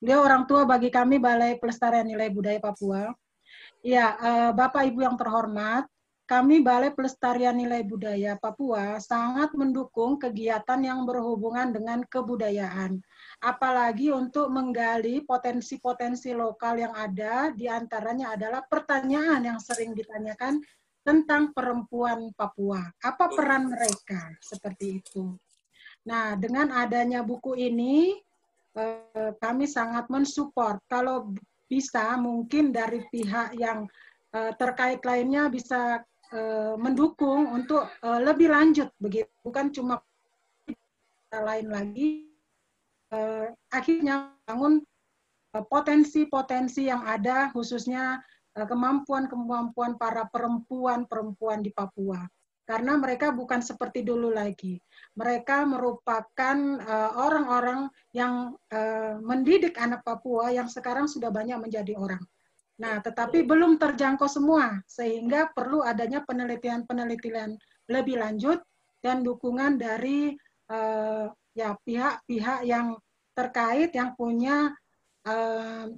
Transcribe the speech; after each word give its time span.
Beliau 0.00 0.24
orang 0.24 0.48
tua 0.48 0.64
bagi 0.64 0.88
kami 0.88 1.20
Balai 1.20 1.60
Pelestarian 1.60 2.08
Nilai 2.08 2.32
Budaya 2.32 2.56
Papua. 2.56 3.12
Ya, 3.84 4.16
uh, 4.16 4.50
Bapak 4.56 4.88
Ibu 4.88 5.04
yang 5.04 5.20
terhormat, 5.20 5.84
kami 6.24 6.64
Balai 6.64 6.88
Pelestarian 6.96 7.52
Nilai 7.52 7.84
Budaya 7.84 8.40
Papua 8.40 8.96
sangat 8.96 9.52
mendukung 9.52 10.16
kegiatan 10.16 10.80
yang 10.80 11.04
berhubungan 11.04 11.68
dengan 11.68 12.00
kebudayaan. 12.08 12.96
Apalagi 13.44 14.08
untuk 14.08 14.48
menggali 14.48 15.20
potensi-potensi 15.20 16.32
lokal 16.32 16.80
yang 16.80 16.94
ada, 16.96 17.52
di 17.52 17.68
antaranya 17.68 18.32
adalah 18.32 18.64
pertanyaan 18.64 19.52
yang 19.52 19.60
sering 19.60 19.92
ditanyakan 19.92 20.64
tentang 21.04 21.52
perempuan 21.52 22.32
Papua. 22.32 22.88
Apa 23.04 23.28
peran 23.36 23.68
mereka? 23.68 24.32
Seperti 24.40 25.02
itu. 25.04 25.36
Nah, 26.08 26.38
dengan 26.40 26.72
adanya 26.72 27.20
buku 27.20 27.52
ini, 27.58 28.16
eh, 28.76 29.32
kami 29.38 29.66
sangat 29.66 30.06
mensupport. 30.06 30.78
Kalau 30.86 31.34
bisa, 31.70 32.18
mungkin 32.18 32.70
dari 32.70 33.02
pihak 33.10 33.54
yang 33.58 33.86
eh, 34.34 34.52
terkait 34.58 35.02
lainnya 35.06 35.50
bisa 35.50 36.02
uh, 36.30 36.74
mendukung 36.78 37.50
untuk 37.50 37.90
lebih 38.02 38.54
lanjut 38.54 38.86
begitu 39.02 39.26
bukan 39.42 39.74
cuma 39.74 39.98
lain 41.34 41.66
lagi 41.66 42.30
akhirnya 43.74 44.34
bangun 44.46 44.82
potensi-potensi 45.50 46.86
yang 46.86 47.02
ada 47.02 47.50
khususnya 47.50 48.22
kemampuan-kemampuan 48.54 49.98
para 49.98 50.30
perempuan-perempuan 50.30 51.66
di 51.66 51.74
Papua 51.74 52.22
karena 52.70 52.94
mereka 52.94 53.34
bukan 53.34 53.58
seperti 53.58 54.06
dulu 54.06 54.30
lagi. 54.30 54.78
Mereka 55.18 55.66
merupakan 55.66 56.56
orang-orang 57.18 57.90
uh, 57.90 57.94
yang 58.14 58.54
uh, 58.70 59.18
mendidik 59.18 59.74
anak 59.74 60.06
Papua 60.06 60.54
yang 60.54 60.70
sekarang 60.70 61.10
sudah 61.10 61.34
banyak 61.34 61.58
menjadi 61.58 61.98
orang. 61.98 62.22
Nah, 62.78 63.02
tetapi 63.02 63.42
belum 63.42 63.74
terjangkau 63.74 64.30
semua, 64.30 64.78
sehingga 64.86 65.50
perlu 65.50 65.82
adanya 65.82 66.22
penelitian-penelitian 66.22 67.58
lebih 67.90 68.22
lanjut 68.22 68.62
dan 69.02 69.26
dukungan 69.26 69.74
dari 69.74 70.38
uh, 70.70 71.26
ya 71.50 71.74
pihak-pihak 71.74 72.62
yang 72.70 72.94
terkait 73.34 73.90
yang 73.98 74.14
punya 74.14 74.70
uh, 75.26 75.90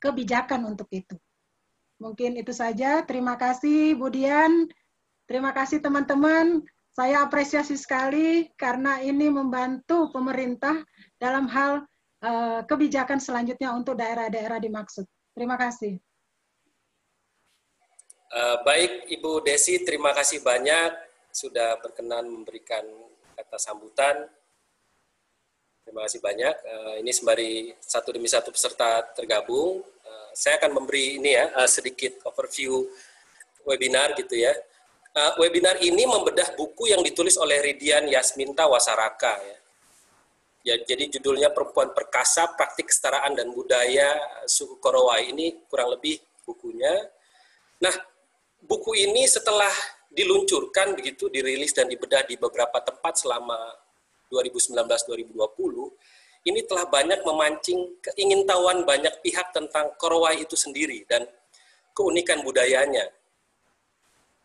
kebijakan 0.00 0.72
untuk 0.72 0.88
itu. 0.96 1.20
Mungkin 2.00 2.40
itu 2.40 2.50
saja. 2.50 3.04
Terima 3.06 3.38
kasih 3.38 3.94
Budian. 3.94 4.66
Terima 5.26 5.54
kasih 5.54 5.78
teman-teman. 5.78 6.60
Saya 6.92 7.24
apresiasi 7.24 7.72
sekali 7.80 8.52
karena 8.52 9.00
ini 9.00 9.32
membantu 9.32 10.12
pemerintah 10.12 10.84
dalam 11.16 11.48
hal 11.48 11.88
uh, 12.20 12.60
kebijakan 12.68 13.16
selanjutnya 13.16 13.72
untuk 13.72 13.96
daerah-daerah 13.96 14.60
dimaksud. 14.60 15.08
Terima 15.32 15.56
kasih. 15.56 15.96
Uh, 18.28 18.60
baik, 18.60 19.08
Ibu 19.08 19.40
Desi, 19.40 19.80
terima 19.84 20.12
kasih 20.12 20.44
banyak 20.44 20.92
sudah 21.32 21.80
berkenan 21.80 22.28
memberikan 22.28 22.84
kata 23.40 23.56
sambutan. 23.56 24.28
Terima 25.88 26.04
kasih 26.04 26.20
banyak. 26.20 26.54
Uh, 26.60 26.94
ini 27.00 27.08
sembari 27.08 27.72
satu 27.80 28.12
demi 28.12 28.28
satu 28.28 28.52
peserta 28.52 29.00
tergabung. 29.16 29.80
Saya 30.32 30.56
akan 30.56 30.80
memberi 30.80 31.20
ini 31.20 31.36
ya 31.36 31.52
sedikit 31.68 32.24
overview 32.24 32.88
webinar 33.68 34.16
gitu 34.16 34.32
ya. 34.32 34.52
Uh, 35.12 35.36
webinar 35.44 35.76
ini 35.84 36.08
membedah 36.08 36.56
buku 36.56 36.88
yang 36.88 37.04
ditulis 37.04 37.36
oleh 37.36 37.60
Ridian 37.60 38.08
Yasminta 38.08 38.64
Wasaraka 38.64 39.36
ya 39.44 39.62
Ya, 40.62 40.78
jadi 40.78 41.10
judulnya 41.10 41.50
Perempuan 41.50 41.90
Perkasa, 41.90 42.54
Praktik 42.54 42.86
Kesetaraan 42.86 43.34
dan 43.34 43.50
Budaya 43.50 44.14
Suku 44.46 44.78
Korowai. 44.78 45.34
Ini 45.34 45.66
kurang 45.66 45.98
lebih 45.98 46.22
bukunya. 46.46 47.02
Nah, 47.82 47.90
buku 48.62 48.94
ini 48.94 49.26
setelah 49.26 49.70
diluncurkan 50.06 50.94
begitu, 50.94 51.26
dirilis 51.26 51.74
dan 51.74 51.90
dibedah 51.90 52.22
di 52.30 52.38
beberapa 52.38 52.78
tempat 52.78 53.26
selama 53.26 53.58
2019-2020, 54.30 55.34
ini 56.46 56.62
telah 56.62 56.86
banyak 56.86 57.26
memancing 57.26 57.98
keingintahuan 57.98 58.86
banyak 58.86 59.18
pihak 59.18 59.50
tentang 59.50 59.90
Korowai 59.98 60.46
itu 60.46 60.54
sendiri 60.54 61.02
dan 61.10 61.26
keunikan 61.90 62.38
budayanya. 62.46 63.10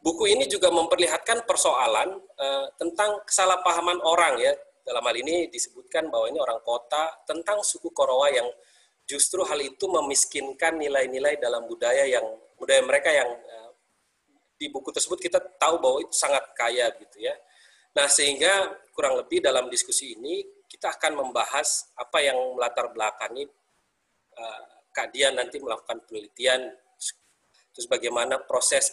Buku 0.08 0.24
ini 0.32 0.48
juga 0.48 0.72
memperlihatkan 0.72 1.44
persoalan 1.44 2.16
uh, 2.40 2.72
tentang 2.80 3.28
kesalahpahaman 3.28 4.00
orang 4.08 4.40
ya 4.40 4.56
dalam 4.88 5.04
hal 5.04 5.20
ini 5.20 5.52
disebutkan 5.52 6.08
bahwa 6.08 6.32
ini 6.32 6.40
orang 6.40 6.64
kota 6.64 7.12
tentang 7.28 7.60
suku 7.60 7.92
Korowa 7.92 8.32
yang 8.32 8.48
justru 9.04 9.44
hal 9.44 9.60
itu 9.60 9.84
memiskinkan 9.84 10.80
nilai-nilai 10.80 11.36
dalam 11.44 11.68
budaya 11.68 12.08
yang 12.08 12.24
budaya 12.56 12.80
mereka 12.88 13.12
yang 13.12 13.28
uh, 13.28 13.76
di 14.56 14.72
buku 14.72 14.96
tersebut 14.96 15.20
kita 15.20 15.44
tahu 15.60 15.76
bahwa 15.84 16.00
itu 16.00 16.16
sangat 16.16 16.56
kaya 16.56 16.88
gitu 17.04 17.28
ya. 17.28 17.36
Nah, 17.92 18.08
sehingga 18.08 18.80
kurang 18.96 19.20
lebih 19.20 19.44
dalam 19.44 19.68
diskusi 19.68 20.16
ini 20.16 20.40
kita 20.72 20.96
akan 20.96 21.20
membahas 21.20 21.92
apa 22.00 22.24
yang 22.24 22.56
melatar 22.56 22.96
belakangi 22.96 23.44
uh, 24.40 24.64
Kak 24.96 25.12
Dian 25.12 25.36
nanti 25.36 25.60
melakukan 25.60 26.00
penelitian 26.08 26.72
terus 27.76 27.86
bagaimana 27.92 28.40
proses 28.42 28.90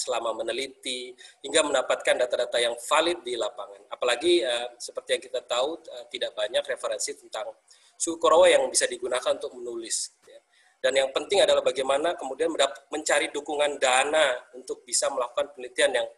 selama 0.00 0.32
meneliti 0.32 1.12
hingga 1.44 1.60
mendapatkan 1.60 2.24
data-data 2.24 2.56
yang 2.56 2.72
valid 2.80 3.20
di 3.20 3.36
lapangan. 3.36 3.84
Apalagi 3.92 4.40
uh, 4.40 4.72
seperti 4.80 5.20
yang 5.20 5.22
kita 5.28 5.40
tahu 5.44 5.76
uh, 5.76 6.04
tidak 6.08 6.32
banyak 6.32 6.64
referensi 6.64 7.12
tentang 7.20 7.52
suku 8.00 8.16
Korowa 8.16 8.48
yang 8.48 8.64
bisa 8.72 8.88
digunakan 8.88 9.36
untuk 9.36 9.52
menulis. 9.52 10.16
Ya. 10.24 10.40
Dan 10.80 10.92
yang 10.96 11.10
penting 11.12 11.44
adalah 11.44 11.60
bagaimana 11.60 12.16
kemudian 12.16 12.48
mencari 12.88 13.28
dukungan 13.28 13.76
dana 13.76 14.32
untuk 14.56 14.80
bisa 14.88 15.12
melakukan 15.12 15.52
penelitian 15.52 15.92
yang 15.92 16.08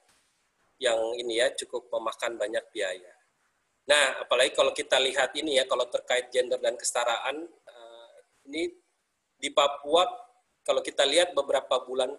yang 0.79 0.99
ini 1.19 1.43
ya 1.43 1.51
cukup 1.59 1.91
memakan 1.91 2.39
banyak 2.39 2.63
biaya. 2.71 3.15
Nah, 3.87 4.23
apalagi 4.23 4.55
kalau 4.55 4.71
kita 4.71 4.99
lihat 5.03 5.35
ini 5.35 5.59
ya 5.59 5.67
kalau 5.67 5.91
terkait 5.91 6.31
gender 6.31 6.63
dan 6.63 6.79
kesetaraan 6.79 7.43
uh, 7.47 8.15
ini 8.47 8.71
di 9.43 9.51
Papua 9.51 10.07
kalau 10.63 10.79
kita 10.79 11.03
lihat 11.03 11.35
beberapa 11.35 11.83
bulan 11.83 12.15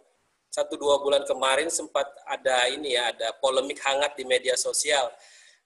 satu 0.54 0.78
dua 0.78 1.02
bulan 1.02 1.26
kemarin 1.26 1.74
sempat 1.74 2.06
ada 2.30 2.70
ini 2.70 2.94
ya 2.94 3.10
ada 3.10 3.34
polemik 3.42 3.82
hangat 3.82 4.14
di 4.14 4.22
media 4.22 4.54
sosial 4.54 5.10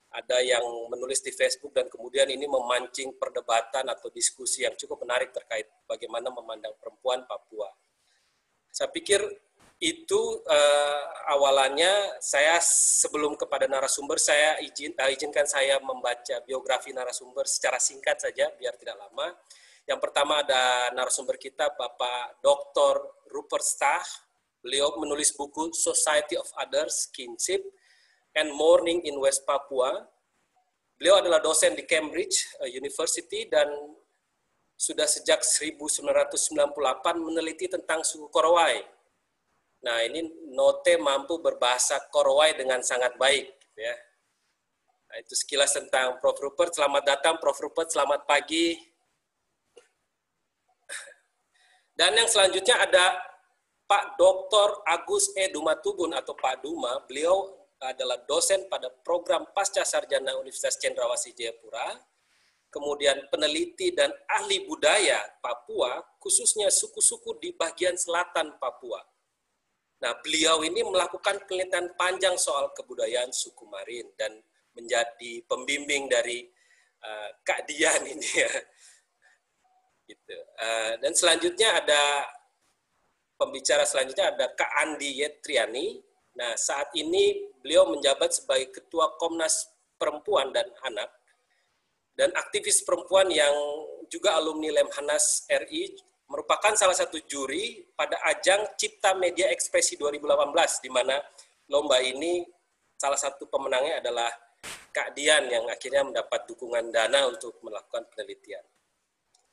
ada 0.08 0.40
yang 0.40 0.64
menulis 0.88 1.20
di 1.20 1.28
Facebook 1.28 1.76
dan 1.76 1.84
kemudian 1.92 2.24
ini 2.32 2.48
memancing 2.48 3.20
perdebatan 3.20 3.84
atau 3.92 4.08
diskusi 4.08 4.64
yang 4.64 4.72
cukup 4.72 5.04
menarik 5.04 5.36
terkait 5.36 5.68
bagaimana 5.84 6.32
memandang 6.32 6.72
perempuan 6.80 7.28
Papua. 7.28 7.68
Saya 8.72 8.88
pikir 8.88 9.20
itu 9.78 10.20
uh, 10.48 11.02
awalannya 11.36 12.18
saya 12.18 12.58
sebelum 12.64 13.38
kepada 13.38 13.70
narasumber 13.70 14.18
saya 14.18 14.58
izin 14.64 14.96
uh, 14.96 15.12
izinkan 15.12 15.46
saya 15.46 15.78
membaca 15.78 16.40
biografi 16.42 16.90
narasumber 16.90 17.46
secara 17.46 17.76
singkat 17.78 18.18
saja 18.18 18.48
biar 18.56 18.74
tidak 18.80 18.96
lama. 18.96 19.36
Yang 19.84 20.00
pertama 20.02 20.40
ada 20.40 20.88
narasumber 20.96 21.36
kita 21.36 21.68
Bapak 21.76 22.40
Dr. 22.40 23.28
Rupert 23.28 23.64
Stach 23.64 24.27
Beliau 24.58 24.94
menulis 24.98 25.30
buku 25.34 25.70
Society 25.70 26.34
of 26.34 26.50
Others, 26.58 27.14
Kinship, 27.14 27.62
and 28.34 28.50
Mourning 28.54 29.06
in 29.06 29.18
West 29.22 29.46
Papua. 29.46 30.06
Beliau 30.98 31.22
adalah 31.22 31.38
dosen 31.38 31.78
di 31.78 31.86
Cambridge 31.86 32.58
uh, 32.58 32.66
University 32.66 33.46
dan 33.46 33.70
sudah 34.78 35.06
sejak 35.06 35.42
1998 35.42 36.74
meneliti 37.18 37.70
tentang 37.70 38.02
suku 38.02 38.30
Korowai. 38.30 38.82
Nah, 39.82 40.02
ini 40.02 40.26
Note 40.54 40.98
mampu 40.98 41.38
berbahasa 41.38 42.02
Korowai 42.10 42.58
dengan 42.58 42.82
sangat 42.82 43.14
baik. 43.14 43.46
Gitu 43.62 43.78
ya. 43.78 43.94
Nah, 45.08 45.16
itu 45.22 45.34
sekilas 45.38 45.70
tentang 45.74 46.18
Prof. 46.18 46.38
Rupert. 46.38 46.74
Selamat 46.74 47.02
datang, 47.06 47.38
Prof. 47.38 47.58
Rupert. 47.58 47.90
Selamat 47.90 48.26
pagi. 48.26 48.74
Dan 51.98 52.14
yang 52.14 52.30
selanjutnya 52.30 52.78
ada 52.78 53.27
Pak 53.88 54.20
Dr. 54.20 54.84
Agus 54.84 55.32
E. 55.32 55.48
Dumatubun 55.48 56.12
atau 56.12 56.36
Pak 56.36 56.60
Duma, 56.60 57.00
beliau 57.08 57.56
adalah 57.80 58.20
dosen 58.28 58.68
pada 58.68 58.92
program 58.92 59.48
Pasca 59.56 59.80
Sarjana 59.80 60.36
Universitas 60.36 60.76
Cendrawasih 60.76 61.32
Jayapura, 61.32 61.96
kemudian 62.68 63.16
peneliti 63.32 63.96
dan 63.96 64.12
ahli 64.28 64.68
budaya 64.68 65.24
Papua, 65.40 66.04
khususnya 66.20 66.68
suku-suku 66.68 67.40
di 67.40 67.56
bagian 67.56 67.96
selatan 67.96 68.60
Papua. 68.60 69.00
Nah, 70.04 70.12
beliau 70.20 70.60
ini 70.62 70.84
melakukan 70.84 71.48
penelitian 71.48 71.96
panjang 71.96 72.36
soal 72.36 72.70
kebudayaan 72.76 73.32
suku 73.32 73.64
Marin 73.66 74.06
dan 74.20 74.36
menjadi 74.76 75.42
pembimbing 75.48 76.06
dari 76.06 76.44
uh, 77.02 77.30
Kak 77.40 77.64
Dian 77.66 78.04
ini 78.04 78.30
ya. 78.36 78.52
Gitu. 80.06 80.36
Uh, 80.60 80.92
dan 81.02 81.12
selanjutnya 81.16 81.82
ada 81.82 82.02
pembicara 83.38 83.86
selanjutnya 83.86 84.34
ada 84.34 84.50
Kak 84.52 84.72
Andi 84.84 85.22
Yetriani. 85.22 86.02
Nah, 86.36 86.58
saat 86.58 86.90
ini 86.98 87.48
beliau 87.62 87.88
menjabat 87.88 88.34
sebagai 88.34 88.74
Ketua 88.74 89.14
Komnas 89.16 89.70
Perempuan 89.98 90.50
dan 90.54 90.66
Anak 90.82 91.18
dan 92.18 92.34
aktivis 92.34 92.82
perempuan 92.82 93.30
yang 93.30 93.54
juga 94.10 94.34
alumni 94.34 94.74
Lemhanas 94.82 95.46
RI 95.46 95.94
merupakan 96.26 96.74
salah 96.74 96.98
satu 96.98 97.22
juri 97.22 97.86
pada 97.94 98.18
ajang 98.26 98.74
Cipta 98.74 99.14
Media 99.14 99.46
Ekspresi 99.54 99.94
2018 99.94 100.82
di 100.82 100.90
mana 100.90 101.14
lomba 101.70 102.02
ini 102.02 102.42
salah 102.98 103.16
satu 103.16 103.46
pemenangnya 103.46 104.02
adalah 104.02 104.28
Kak 104.90 105.14
Dian 105.14 105.46
yang 105.46 105.70
akhirnya 105.70 106.02
mendapat 106.02 106.42
dukungan 106.50 106.90
dana 106.90 107.30
untuk 107.30 107.62
melakukan 107.62 108.10
penelitian 108.10 108.66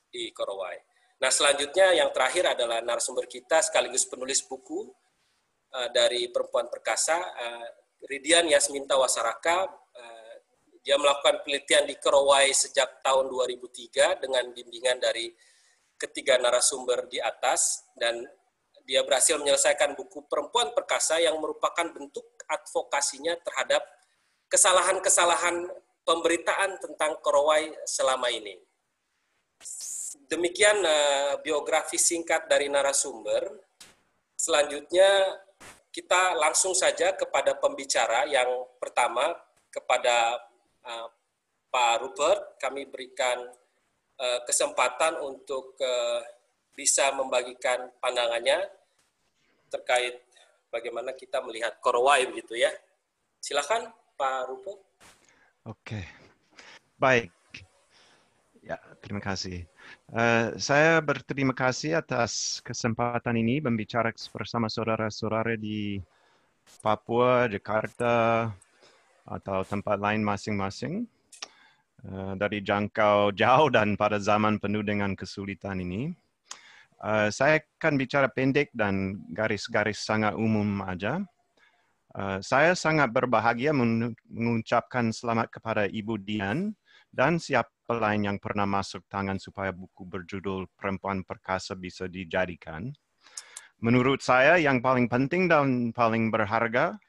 di 0.10 0.34
Korowai. 0.34 0.95
Nah 1.16 1.32
selanjutnya 1.32 1.96
yang 1.96 2.12
terakhir 2.12 2.58
adalah 2.58 2.84
narasumber 2.84 3.26
kita 3.26 3.64
sekaligus 3.64 4.04
penulis 4.08 4.44
buku 4.44 4.92
uh, 5.72 5.90
dari 5.96 6.28
Perempuan 6.28 6.68
Perkasa, 6.68 7.16
uh, 7.16 7.68
Ridian 8.04 8.52
Yasminta 8.52 9.00
Wasaraka. 9.00 9.64
Uh, 9.96 10.34
dia 10.84 11.00
melakukan 11.00 11.42
penelitian 11.42 11.88
di 11.88 11.96
Korowai 11.98 12.52
sejak 12.52 13.02
tahun 13.02 13.32
2003 13.32 14.22
dengan 14.22 14.44
bimbingan 14.52 15.00
dari 15.00 15.32
ketiga 15.96 16.36
narasumber 16.36 17.08
di 17.08 17.24
atas 17.24 17.88
dan 17.96 18.28
dia 18.86 19.02
berhasil 19.02 19.40
menyelesaikan 19.42 19.98
buku 19.98 20.30
Perempuan 20.30 20.76
Perkasa 20.76 21.18
yang 21.18 21.40
merupakan 21.42 21.90
bentuk 21.90 22.38
advokasinya 22.46 23.34
terhadap 23.42 23.82
kesalahan-kesalahan 24.52 25.66
pemberitaan 26.06 26.78
tentang 26.78 27.18
Korowai 27.24 27.74
selama 27.90 28.30
ini. 28.30 28.62
Demikian 30.26 30.82
uh, 30.82 31.38
biografi 31.46 32.02
singkat 32.02 32.50
dari 32.50 32.66
narasumber. 32.72 33.46
Selanjutnya 34.36 35.40
kita 35.94 36.36
langsung 36.36 36.76
saja 36.76 37.16
kepada 37.16 37.56
pembicara 37.56 38.28
yang 38.28 38.68
pertama 38.82 39.32
kepada 39.72 40.42
uh, 40.84 41.08
Pak 41.72 41.94
Rupert. 42.02 42.40
Kami 42.60 42.90
berikan 42.90 43.48
uh, 44.20 44.40
kesempatan 44.44 45.22
untuk 45.24 45.78
uh, 45.80 46.20
bisa 46.76 47.16
membagikan 47.16 47.88
pandangannya 48.04 48.60
terkait 49.72 50.20
bagaimana 50.68 51.16
kita 51.16 51.40
melihat 51.40 51.80
Korowai 51.80 52.28
begitu 52.28 52.60
ya. 52.60 52.72
Silakan 53.40 53.88
Pak 54.20 54.52
Rupo. 54.52 54.74
Oke, 55.66 56.04
baik. 57.00 57.32
Ya, 58.66 58.82
terima 59.00 59.22
kasih. 59.22 59.64
Uh, 60.06 60.54
saya 60.62 61.02
berterima 61.02 61.50
kasih 61.50 61.98
atas 61.98 62.62
kesempatan 62.62 63.42
ini 63.42 63.58
berbicara 63.58 64.14
bersama 64.30 64.70
saudara-saudara 64.70 65.58
di 65.58 65.98
Papua, 66.86 67.50
Jakarta, 67.50 68.54
atau 69.26 69.66
tempat 69.66 69.98
lain 69.98 70.22
masing-masing. 70.22 71.10
Uh, 72.06 72.38
dari 72.38 72.62
jangkau 72.62 73.34
jauh 73.34 73.74
dan 73.74 73.98
pada 73.98 74.22
zaman 74.22 74.62
penuh 74.62 74.86
dengan 74.86 75.18
kesulitan 75.18 75.82
ini. 75.82 76.14
Uh, 77.02 77.34
saya 77.34 77.66
akan 77.82 77.98
bicara 77.98 78.30
pendek 78.30 78.70
dan 78.78 79.26
garis-garis 79.34 80.06
sangat 80.06 80.38
umum 80.38 80.86
aja. 80.86 81.26
Uh, 82.14 82.38
saya 82.46 82.78
sangat 82.78 83.10
berbahagia 83.10 83.74
mengucapkan 83.74 85.10
selamat 85.10 85.50
kepada 85.50 85.90
Ibu 85.90 86.22
Dian 86.22 86.78
dan 87.16 87.40
siapa 87.40 87.96
lain 87.96 88.28
yang 88.28 88.38
pernah 88.44 88.68
masuk 88.68 89.08
tangan 89.08 89.40
supaya 89.40 89.72
buku 89.72 90.04
berjudul 90.04 90.68
Perempuan 90.76 91.24
Perkasa 91.24 91.72
bisa 91.80 92.12
dijadikan. 92.12 92.92
Menurut 93.80 94.20
saya 94.20 94.60
yang 94.60 94.84
paling 94.84 95.08
penting 95.08 95.48
dan 95.48 95.96
paling 95.96 96.28
berharga 96.28 97.00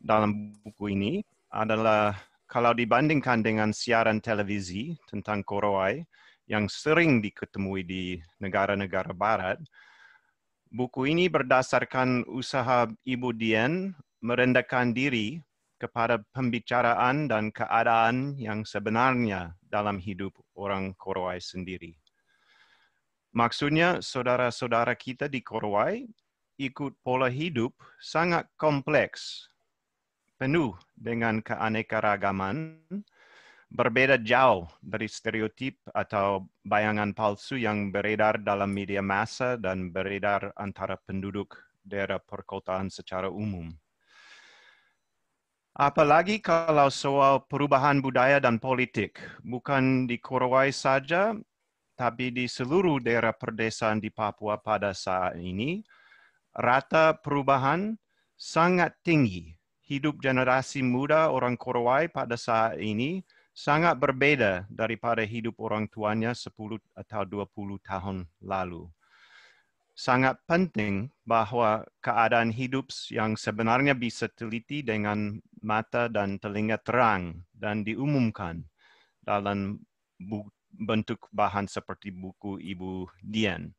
dalam 0.00 0.56
buku 0.64 0.96
ini 0.96 1.20
adalah 1.52 2.16
kalau 2.48 2.72
dibandingkan 2.72 3.44
dengan 3.44 3.76
siaran 3.76 4.24
televisi 4.24 4.96
tentang 5.04 5.44
Korowai 5.44 6.00
yang 6.48 6.64
sering 6.72 7.20
diketemui 7.20 7.84
di 7.84 8.16
negara-negara 8.40 9.12
barat, 9.12 9.60
buku 10.72 11.12
ini 11.12 11.28
berdasarkan 11.28 12.24
usaha 12.28 12.88
Ibu 13.04 13.36
Dian 13.36 13.92
merendahkan 14.24 14.96
diri 14.96 15.44
kepada 15.82 16.22
pembicaraan 16.30 17.26
dan 17.26 17.50
keadaan 17.50 18.38
yang 18.38 18.62
sebenarnya 18.62 19.58
dalam 19.66 19.98
hidup 19.98 20.30
orang 20.54 20.94
Korowai 20.94 21.42
sendiri. 21.42 21.98
Maksudnya, 23.34 23.98
saudara-saudara 23.98 24.94
kita 24.94 25.26
di 25.26 25.42
Korowai 25.42 26.06
ikut 26.62 26.94
pola 27.02 27.26
hidup 27.26 27.74
sangat 27.98 28.46
kompleks, 28.54 29.50
penuh 30.38 30.78
dengan 30.94 31.42
keanekaragaman, 31.42 32.78
berbeda 33.72 34.20
jauh 34.22 34.68
dari 34.78 35.08
stereotip 35.10 35.80
atau 35.90 36.46
bayangan 36.62 37.10
palsu 37.16 37.58
yang 37.58 37.90
beredar 37.90 38.38
dalam 38.38 38.70
media 38.70 39.00
massa 39.00 39.58
dan 39.58 39.90
beredar 39.90 40.52
antara 40.60 40.94
penduduk 41.00 41.56
daerah 41.82 42.22
perkotaan 42.22 42.92
secara 42.92 43.32
umum. 43.32 43.72
Apalagi 45.72 46.36
kalau 46.36 46.92
soal 46.92 47.48
perubahan 47.48 48.04
budaya 48.04 48.36
dan 48.36 48.60
politik, 48.60 49.16
bukan 49.40 50.04
di 50.04 50.20
Korowai 50.20 50.68
saja, 50.68 51.32
tapi 51.96 52.28
di 52.28 52.44
seluruh 52.44 53.00
daerah 53.00 53.32
perdesaan 53.32 53.96
di 53.96 54.12
Papua 54.12 54.60
pada 54.60 54.92
saat 54.92 55.40
ini, 55.40 55.80
rata 56.52 57.16
perubahan 57.16 57.96
sangat 58.36 58.92
tinggi. 59.00 59.56
Hidup 59.88 60.20
generasi 60.20 60.84
muda 60.84 61.32
orang 61.32 61.56
Korowai 61.56 62.12
pada 62.12 62.36
saat 62.36 62.76
ini 62.76 63.24
sangat 63.56 63.96
berbeda 63.96 64.68
daripada 64.68 65.24
hidup 65.24 65.56
orang 65.56 65.88
tuanya 65.88 66.36
10 66.36 66.52
atau 66.92 67.22
20 67.24 67.80
tahun 67.80 68.28
lalu 68.44 68.92
sangat 69.92 70.40
penting 70.48 71.12
bahwa 71.28 71.84
keadaan 72.00 72.48
hidup 72.48 72.88
yang 73.12 73.36
sebenarnya 73.36 73.92
bisa 73.92 74.26
teliti 74.32 74.80
dengan 74.80 75.36
mata 75.62 76.10
dan 76.10 76.36
telinga 76.42 76.78
terang 76.82 77.46
dan 77.54 77.86
diumumkan 77.86 78.62
dalam 79.22 79.78
bentuk 80.74 81.30
bahan 81.30 81.70
seperti 81.70 82.10
buku 82.10 82.58
Ibu 82.58 83.06
Dian. 83.22 83.70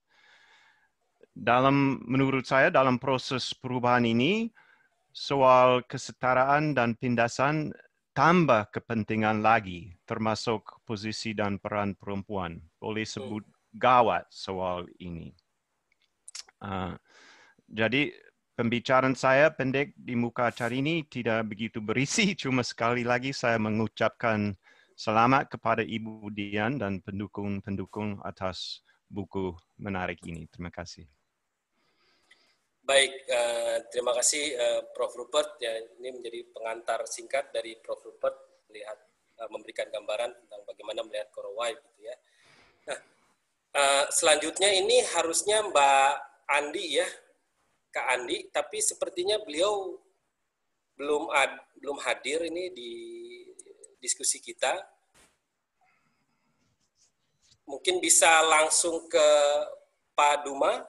Dalam 1.33 2.01
menurut 2.05 2.45
saya 2.45 2.69
dalam 2.69 3.01
proses 3.01 3.51
perubahan 3.57 4.05
ini 4.05 4.53
soal 5.13 5.81
kesetaraan 5.85 6.77
dan 6.77 6.93
pindasan 6.97 7.73
tambah 8.13 8.69
kepentingan 8.69 9.41
lagi 9.41 9.97
termasuk 10.05 10.81
posisi 10.85 11.33
dan 11.33 11.57
peran 11.57 11.97
perempuan. 11.97 12.61
Boleh 12.77 13.05
sebut 13.05 13.41
gawat 13.73 14.29
soal 14.29 14.85
ini. 15.01 15.33
Uh, 16.61 16.93
jadi 17.65 18.13
pembicaraan 18.53 19.17
saya 19.17 19.49
pendek 19.49 19.97
di 19.97 20.13
muka 20.13 20.53
acara 20.53 20.73
ini 20.73 21.05
tidak 21.09 21.49
begitu 21.49 21.81
berisi, 21.81 22.33
cuma 22.41 22.61
sekali 22.61 23.01
lagi 23.01 23.33
saya 23.33 23.57
mengucapkan 23.57 24.53
selamat 24.93 25.57
kepada 25.57 25.81
Ibu 25.81 26.29
Dian 26.29 26.77
dan 26.77 27.01
pendukung-pendukung 27.01 28.21
atas 28.21 28.85
buku 29.09 29.57
menarik 29.81 30.21
ini. 30.25 30.45
Terima 30.49 30.69
kasih. 30.69 31.05
Baik, 32.83 33.15
uh, 33.31 33.77
terima 33.89 34.11
kasih 34.11 34.59
uh, 34.59 34.81
Prof. 34.91 35.15
Rupert. 35.15 35.55
Ya, 35.63 35.71
ini 36.03 36.19
menjadi 36.19 36.43
pengantar 36.51 37.07
singkat 37.07 37.49
dari 37.55 37.79
Prof. 37.79 38.03
Rupert 38.03 38.35
melihat 38.67 38.99
uh, 39.39 39.49
memberikan 39.49 39.87
gambaran 39.87 40.35
tentang 40.35 40.61
bagaimana 40.67 40.99
melihat 41.07 41.31
Korowai, 41.31 41.73
gitu 41.79 42.01
ya. 42.03 42.15
Nah, 42.83 42.99
selanjutnya 44.11 44.69
ini 44.69 45.01
harusnya 45.15 45.63
Mbak 45.65 46.13
Andi 46.45 46.99
ya, 46.99 47.07
Kak 47.93 48.09
Andi, 48.09 48.49
tapi 48.49 48.81
sepertinya 48.81 49.37
beliau 49.37 50.01
belum 50.97 51.29
ad, 51.29 51.53
belum 51.77 52.01
hadir 52.01 52.41
ini 52.49 52.73
di 52.73 52.91
diskusi 54.01 54.41
kita. 54.41 54.73
Mungkin 57.69 58.01
bisa 58.01 58.27
langsung 58.49 59.05
ke 59.05 59.27
Pak 60.17 60.43
Duma. 60.43 60.83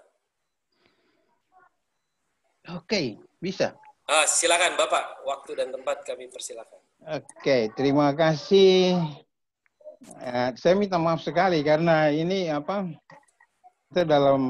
Oke, 2.72 3.20
bisa. 3.36 3.76
Ah, 4.08 4.24
silakan 4.24 4.80
Bapak, 4.80 5.22
waktu 5.28 5.60
dan 5.60 5.68
tempat 5.72 6.02
kami 6.08 6.32
persilakan. 6.32 6.80
Oke, 7.04 7.68
terima 7.76 8.16
kasih. 8.16 8.96
Uh, 10.20 10.52
saya 10.56 10.76
minta 10.76 11.00
maaf 11.00 11.20
sekali 11.24 11.60
karena 11.64 12.08
ini 12.12 12.48
apa? 12.52 12.88
Kita 13.88 14.04
dalam 14.04 14.40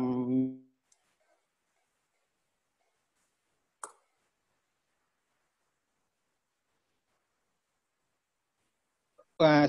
Nah, 9.35 9.67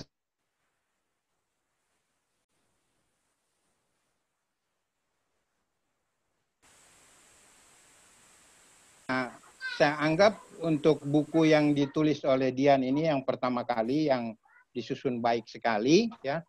saya 9.82 9.98
anggap 10.06 10.38
untuk 10.62 11.02
buku 11.02 11.50
yang 11.50 11.74
ditulis 11.74 12.22
oleh 12.30 12.54
Dian 12.54 12.86
ini 12.86 13.10
yang 13.10 13.26
pertama 13.26 13.66
kali 13.66 14.06
yang 14.06 14.38
disusun 14.70 15.18
baik 15.18 15.50
sekali 15.50 16.14
ya 16.22 16.46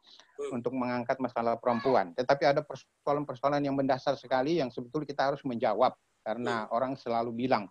untuk 0.52 0.76
mengangkat 0.76 1.16
masalah 1.16 1.56
perempuan. 1.56 2.12
Tetapi 2.12 2.44
ada 2.44 2.60
persoalan-persoalan 2.60 3.64
yang 3.64 3.72
mendasar 3.72 4.20
sekali 4.20 4.60
yang 4.60 4.68
sebetulnya 4.68 5.08
kita 5.08 5.22
harus 5.32 5.40
menjawab 5.40 5.96
karena 6.20 6.68
orang 6.68 7.00
selalu 7.00 7.32
bilang 7.32 7.64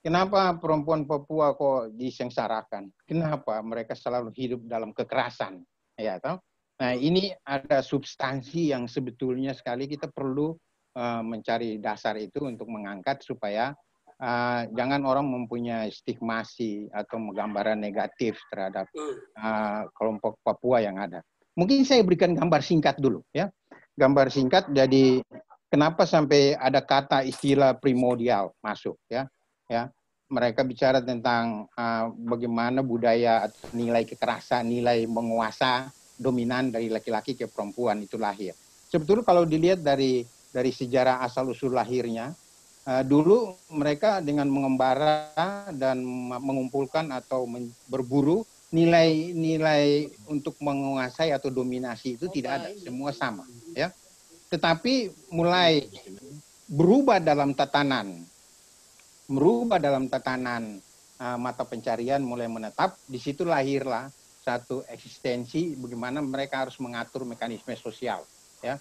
Kenapa 0.00 0.56
perempuan 0.56 1.04
Papua 1.04 1.52
kok 1.52 1.92
disengsarakan? 1.92 2.88
Kenapa 3.04 3.60
mereka 3.60 3.92
selalu 3.92 4.32
hidup 4.32 4.64
dalam 4.64 4.96
kekerasan? 4.96 5.60
Ya, 6.00 6.16
toh? 6.16 6.40
Nah, 6.80 6.96
ini 6.96 7.28
ada 7.44 7.84
substansi 7.84 8.72
yang 8.72 8.88
sebetulnya 8.88 9.52
sekali 9.52 9.84
kita 9.84 10.08
perlu 10.08 10.56
uh, 10.96 11.20
mencari 11.20 11.76
dasar 11.76 12.16
itu 12.16 12.48
untuk 12.48 12.72
mengangkat 12.72 13.20
supaya 13.20 13.76
uh, 14.16 14.64
jangan 14.72 15.04
orang 15.04 15.28
mempunyai 15.28 15.92
stigmasi 15.92 16.88
atau 16.88 17.20
gambaran 17.36 17.76
negatif 17.76 18.40
terhadap 18.48 18.88
uh, 19.36 19.84
kelompok 19.92 20.40
Papua 20.40 20.80
yang 20.80 20.96
ada. 20.96 21.20
Mungkin 21.60 21.84
saya 21.84 22.00
berikan 22.00 22.32
gambar 22.32 22.64
singkat 22.64 22.96
dulu 22.96 23.20
ya. 23.36 23.52
Gambar 24.00 24.32
singkat 24.32 24.72
jadi 24.72 25.20
kenapa 25.68 26.08
sampai 26.08 26.56
ada 26.56 26.80
kata 26.80 27.20
istilah 27.28 27.76
primordial 27.76 28.56
masuk 28.64 28.96
ya 29.12 29.28
ya 29.70 29.86
mereka 30.30 30.62
bicara 30.62 31.02
tentang 31.02 31.66
uh, 31.74 32.06
bagaimana 32.14 32.86
budaya 32.86 33.50
atau 33.50 33.74
nilai 33.74 34.06
kekerasan, 34.06 34.70
nilai 34.70 35.04
menguasa 35.10 35.90
dominan 36.14 36.70
dari 36.70 36.86
laki-laki 36.86 37.34
ke 37.34 37.50
perempuan 37.50 37.98
itu 37.98 38.14
lahir. 38.14 38.54
Sebetulnya 38.86 39.26
kalau 39.26 39.42
dilihat 39.42 39.82
dari 39.82 40.22
dari 40.54 40.70
sejarah 40.70 41.26
asal 41.26 41.50
usul 41.50 41.74
lahirnya, 41.74 42.30
uh, 42.86 43.02
dulu 43.02 43.58
mereka 43.74 44.22
dengan 44.22 44.46
mengembara 44.46 45.34
dan 45.74 45.98
mengumpulkan 46.30 47.10
atau 47.10 47.50
berburu 47.90 48.46
nilai-nilai 48.70 50.06
untuk 50.30 50.54
menguasai 50.62 51.34
atau 51.34 51.50
dominasi 51.50 52.14
itu 52.14 52.30
tidak 52.30 52.62
ada, 52.62 52.68
semua 52.78 53.10
sama, 53.10 53.42
ya. 53.74 53.90
Tetapi 54.46 55.10
mulai 55.34 55.90
berubah 56.70 57.18
dalam 57.18 57.50
tatanan 57.50 58.22
merubah 59.30 59.78
dalam 59.78 60.10
tatanan 60.10 60.82
uh, 61.22 61.38
mata 61.38 61.62
pencarian 61.62 62.18
mulai 62.18 62.50
menetap, 62.50 62.98
di 63.06 63.16
situ 63.22 63.46
lahirlah 63.46 64.10
satu 64.42 64.82
eksistensi 64.90 65.78
bagaimana 65.78 66.18
mereka 66.18 66.66
harus 66.66 66.74
mengatur 66.82 67.22
mekanisme 67.22 67.70
sosial. 67.78 68.26
Ya, 68.60 68.76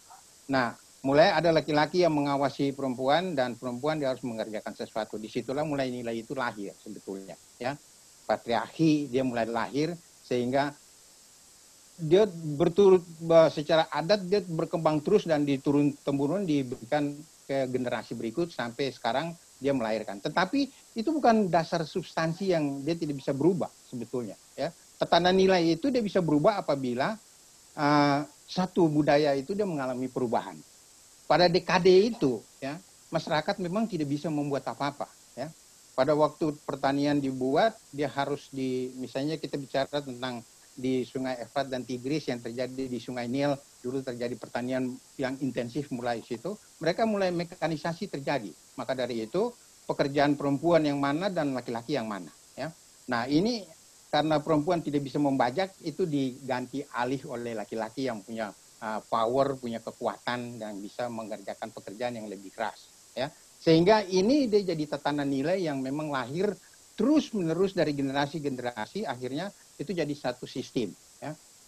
nah 0.49 0.73
mulai 1.05 1.31
ada 1.31 1.53
laki-laki 1.53 2.03
yang 2.03 2.11
mengawasi 2.17 2.73
perempuan 2.73 3.37
dan 3.37 3.55
perempuan 3.55 4.01
dia 4.01 4.11
harus 4.11 4.25
mengerjakan 4.25 4.73
sesuatu. 4.73 5.21
Di 5.21 5.29
situlah 5.29 5.63
mulai 5.63 5.93
nilai 5.93 6.25
itu 6.25 6.33
lahir 6.33 6.73
sebetulnya. 6.81 7.37
Ya, 7.61 7.77
patriarki 8.25 9.07
dia 9.07 9.21
mulai 9.21 9.45
lahir 9.45 9.93
sehingga 10.25 10.73
dia 11.99 12.23
berturut 12.55 13.03
secara 13.51 13.85
adat 13.91 14.23
dia 14.25 14.39
berkembang 14.47 15.03
terus 15.03 15.27
dan 15.27 15.43
diturun 15.43 15.91
temurun 16.01 16.47
diberikan 16.47 17.11
ke 17.43 17.67
generasi 17.67 18.15
berikut 18.15 18.55
sampai 18.55 18.95
sekarang 18.95 19.35
dia 19.59 19.75
melahirkan. 19.75 20.17
Tetapi 20.23 20.71
itu 20.95 21.09
bukan 21.11 21.51
dasar 21.51 21.83
substansi 21.83 22.55
yang 22.55 22.81
dia 22.81 22.95
tidak 22.95 23.19
bisa 23.19 23.35
berubah 23.35 23.69
sebetulnya. 23.85 24.39
Ya, 24.55 24.71
tatanan 24.95 25.35
nilai 25.35 25.75
itu 25.75 25.91
dia 25.91 25.99
bisa 25.99 26.23
berubah 26.23 26.63
apabila 26.63 27.19
uh, 27.75 28.19
satu 28.47 28.87
budaya 28.87 29.35
itu 29.35 29.53
dia 29.53 29.67
mengalami 29.67 30.07
perubahan. 30.07 30.57
Pada 31.29 31.45
dekade 31.45 31.93
itu, 31.93 32.41
ya, 32.57 32.81
masyarakat 33.13 33.61
memang 33.61 33.85
tidak 33.85 34.09
bisa 34.09 34.31
membuat 34.33 34.65
apa-apa. 34.65 35.05
Ya, 35.37 35.53
pada 35.93 36.17
waktu 36.17 36.57
pertanian 36.65 37.21
dibuat, 37.21 37.77
dia 37.93 38.09
harus 38.09 38.49
di, 38.49 38.89
misalnya 38.97 39.37
kita 39.37 39.59
bicara 39.59 40.01
tentang 40.01 40.41
di 40.73 41.03
Sungai 41.03 41.43
Efrat 41.43 41.67
dan 41.67 41.83
Tigris 41.83 42.31
yang 42.31 42.39
terjadi 42.39 42.87
di 42.87 42.99
Sungai 43.03 43.27
Nil 43.27 43.53
dulu 43.79 44.03
terjadi 44.03 44.35
pertanian 44.35 44.91
yang 45.15 45.39
intensif 45.39 45.87
mulai 45.95 46.19
situ 46.19 46.55
mereka 46.83 47.07
mulai 47.07 47.31
mekanisasi 47.31 48.11
terjadi. 48.11 48.51
Maka 48.75 48.95
dari 48.95 49.23
itu 49.23 49.51
pekerjaan 49.87 50.35
perempuan 50.35 50.85
yang 50.85 50.99
mana 51.01 51.31
dan 51.31 51.55
laki-laki 51.55 51.95
yang 51.95 52.07
mana 52.07 52.29
ya. 52.53 52.69
Nah 53.09 53.25
ini 53.25 53.65
karena 54.09 54.41
perempuan 54.41 54.81
tidak 54.81 55.05
bisa 55.05 55.21
membajak 55.21 55.73
itu 55.85 56.05
diganti 56.05 56.81
alih 56.97 57.21
oleh 57.29 57.53
laki-laki 57.53 58.09
yang 58.09 58.25
punya 58.25 58.49
uh, 58.81 58.99
power 59.05 59.55
punya 59.59 59.79
kekuatan 59.79 60.57
dan 60.57 60.77
bisa 60.81 61.07
mengerjakan 61.07 61.69
pekerjaan 61.69 62.17
yang 62.17 62.27
lebih 62.27 62.51
keras 62.53 63.11
ya. 63.13 63.29
Sehingga 63.59 64.07
ini 64.07 64.47
dia 64.47 64.71
jadi 64.71 64.87
tatanan 64.87 65.27
nilai 65.27 65.59
yang 65.59 65.83
memang 65.83 66.07
lahir 66.07 66.55
terus 66.95 67.31
menerus 67.31 67.71
dari 67.71 67.95
generasi 67.95 68.43
generasi 68.43 69.07
akhirnya 69.07 69.51
itu 69.79 69.91
jadi 69.95 70.11
satu 70.11 70.43
sistem. 70.43 70.91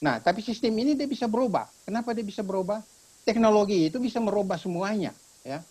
Nah, 0.02 0.18
tapi 0.18 0.42
sistem 0.42 0.74
ini 0.82 0.98
dia 0.98 1.06
bisa 1.06 1.30
berubah. 1.30 1.70
Kenapa 1.86 2.12
dia 2.18 2.26
bisa 2.26 2.42
berubah? 2.42 2.82
Teknologi 3.22 3.86
itu 3.86 4.02
bisa 4.02 4.18
merubah 4.18 4.58
semuanya. 4.58 5.14
Ya. 5.46 5.62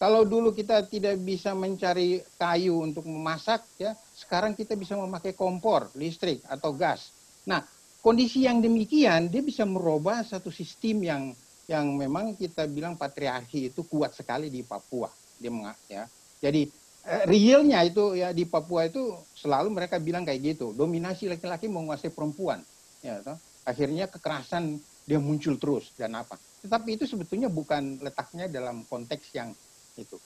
Kalau 0.00 0.24
dulu 0.24 0.52
kita 0.52 0.84
tidak 0.88 1.16
bisa 1.24 1.52
mencari 1.56 2.20
kayu 2.36 2.84
untuk 2.84 3.04
memasak, 3.08 3.64
ya 3.80 3.96
sekarang 4.12 4.52
kita 4.56 4.76
bisa 4.76 4.96
memakai 4.96 5.32
kompor, 5.36 5.92
listrik 5.96 6.44
atau 6.48 6.72
gas. 6.76 7.12
Nah, 7.48 7.64
kondisi 8.00 8.44
yang 8.44 8.60
demikian 8.60 9.28
dia 9.32 9.40
bisa 9.44 9.64
merubah 9.64 10.24
satu 10.24 10.52
sistem 10.52 10.96
yang 11.04 11.22
yang 11.68 11.96
memang 11.96 12.36
kita 12.36 12.68
bilang 12.68 12.96
patriarki 12.96 13.72
itu 13.72 13.84
kuat 13.88 14.12
sekali 14.16 14.48
di 14.52 14.64
Papua. 14.64 15.08
Dia 15.36 15.52
ya. 15.88 16.04
Jadi 16.40 16.68
Eh, 17.06 17.22
realnya 17.30 17.86
itu 17.86 18.18
ya 18.18 18.34
di 18.34 18.42
Papua 18.50 18.90
itu 18.90 18.98
selalu 19.30 19.70
mereka 19.70 20.02
bilang 20.02 20.26
kayak 20.26 20.42
gitu 20.42 20.74
dominasi 20.74 21.30
laki-laki 21.30 21.70
menguasai 21.70 22.10
perempuan 22.10 22.66
ya 22.98 23.22
toh. 23.22 23.38
Akhirnya 23.66 24.06
kekerasan 24.06 24.78
dia 25.06 25.18
muncul 25.18 25.58
terus 25.58 25.90
dan 25.98 26.14
apa 26.14 26.38
tetapi 26.62 26.96
itu 26.96 27.04
sebetulnya 27.04 27.50
bukan 27.50 28.00
letaknya 28.00 28.46
dalam 28.46 28.86
konteks 28.86 29.34
yang 29.34 29.50
itu 29.98 30.16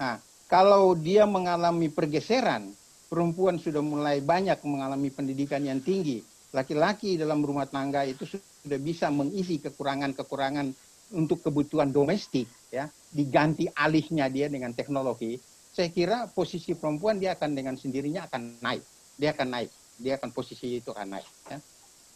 nah 0.00 0.16
kalau 0.48 0.96
dia 0.96 1.28
mengalami 1.28 1.92
pergeseran 1.92 2.72
perempuan 3.12 3.60
sudah 3.60 3.84
mulai 3.84 4.24
banyak 4.24 4.58
mengalami 4.64 5.12
pendidikan 5.12 5.60
yang 5.62 5.78
tinggi 5.84 6.24
laki-laki 6.50 7.20
dalam 7.20 7.44
rumah 7.44 7.68
tangga 7.68 8.08
itu 8.08 8.24
sudah 8.24 8.80
bisa 8.80 9.12
mengisi 9.12 9.60
kekurangan-kekurangan 9.60 10.72
untuk 11.12 11.44
kebutuhan 11.44 11.92
domestik 11.92 12.48
ya 12.72 12.88
diganti 13.12 13.68
alihnya 13.68 14.28
dia 14.32 14.48
dengan 14.48 14.72
teknologi 14.72 15.36
saya 15.78 15.94
kira 15.94 16.26
posisi 16.26 16.74
perempuan 16.74 17.22
dia 17.22 17.38
akan 17.38 17.54
dengan 17.54 17.78
sendirinya 17.78 18.26
akan 18.26 18.58
naik. 18.58 18.82
Dia 19.14 19.30
akan 19.30 19.46
naik. 19.46 19.70
Dia 19.94 20.18
akan 20.18 20.34
posisi 20.34 20.82
itu 20.82 20.90
akan 20.90 21.06
naik. 21.14 21.28
Ya. 21.46 21.58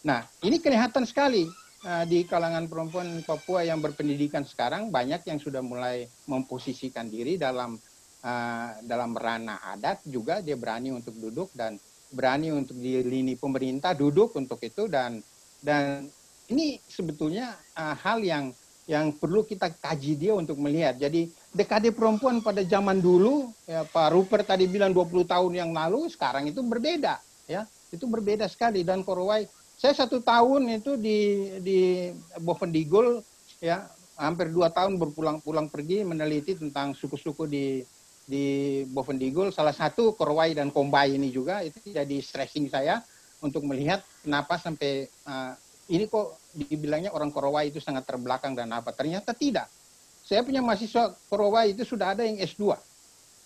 Nah, 0.03 0.27
ini 0.43 0.59
kelihatan 0.59 1.07
sekali 1.07 1.47
uh, 1.87 2.05
di 2.07 2.27
kalangan 2.27 2.67
perempuan 2.67 3.23
Papua 3.23 3.63
yang 3.63 3.79
berpendidikan 3.79 4.43
sekarang 4.43 4.91
banyak 4.91 5.23
yang 5.27 5.39
sudah 5.39 5.63
mulai 5.63 6.11
memposisikan 6.27 7.07
diri 7.07 7.39
dalam 7.39 7.79
uh, 8.27 8.69
dalam 8.83 9.15
ranah 9.15 9.63
adat 9.75 10.03
juga 10.07 10.43
dia 10.43 10.59
berani 10.59 10.91
untuk 10.91 11.15
duduk 11.15 11.55
dan 11.55 11.79
berani 12.13 12.51
untuk 12.51 12.77
di 12.77 12.99
lini 13.01 13.39
pemerintah 13.39 13.95
duduk 13.95 14.35
untuk 14.37 14.59
itu 14.61 14.91
dan 14.91 15.23
dan 15.63 16.11
ini 16.51 16.83
sebetulnya 16.91 17.55
uh, 17.79 17.95
hal 17.95 18.21
yang 18.21 18.51
yang 18.91 19.15
perlu 19.15 19.47
kita 19.47 19.71
kaji 19.71 20.19
dia 20.19 20.33
untuk 20.35 20.59
melihat. 20.59 20.99
Jadi 20.99 21.31
dekade 21.55 21.95
perempuan 21.95 22.43
pada 22.43 22.67
zaman 22.67 22.99
dulu, 22.99 23.55
ya, 23.63 23.87
Pak 23.87 24.11
Rupert 24.11 24.43
tadi 24.43 24.67
bilang 24.67 24.91
20 24.91 25.23
tahun 25.23 25.53
yang 25.55 25.71
lalu, 25.71 26.11
sekarang 26.11 26.51
itu 26.51 26.61
berbeda. 26.67 27.23
ya 27.47 27.63
Itu 27.95 28.11
berbeda 28.11 28.51
sekali. 28.51 28.83
Dan 28.83 29.07
Korowai, 29.07 29.47
saya 29.83 30.07
satu 30.07 30.23
tahun 30.23 30.79
itu 30.79 30.95
di, 30.95 31.19
di 31.59 31.81
Bovendigul, 32.39 33.19
ya 33.59 33.83
hampir 34.15 34.55
dua 34.55 34.71
tahun 34.71 34.95
berpulang-pulang 34.95 35.67
pergi 35.75 36.07
meneliti 36.07 36.55
tentang 36.55 36.95
suku-suku 36.95 37.51
di 37.51 37.83
di 38.23 38.45
Bovendigul. 38.87 39.51
Salah 39.51 39.75
satu 39.75 40.15
Korowai 40.15 40.55
dan 40.55 40.71
Kombai 40.71 41.19
ini 41.19 41.35
juga, 41.35 41.67
itu 41.67 41.83
jadi 41.83 42.23
stressing 42.23 42.71
saya 42.71 43.03
untuk 43.43 43.67
melihat 43.67 44.07
kenapa 44.23 44.55
sampai 44.55 45.11
uh, 45.27 45.59
ini 45.91 46.07
kok 46.07 46.39
dibilangnya 46.55 47.11
orang 47.11 47.35
Korowai 47.35 47.75
itu 47.75 47.83
sangat 47.83 48.07
terbelakang 48.07 48.55
dan 48.55 48.71
apa. 48.71 48.95
Ternyata 48.95 49.35
tidak. 49.35 49.67
Saya 50.23 50.47
punya 50.47 50.63
mahasiswa 50.63 51.11
Korowai 51.27 51.75
itu 51.75 51.83
sudah 51.83 52.15
ada 52.15 52.23
yang 52.23 52.39
S2. 52.39 52.79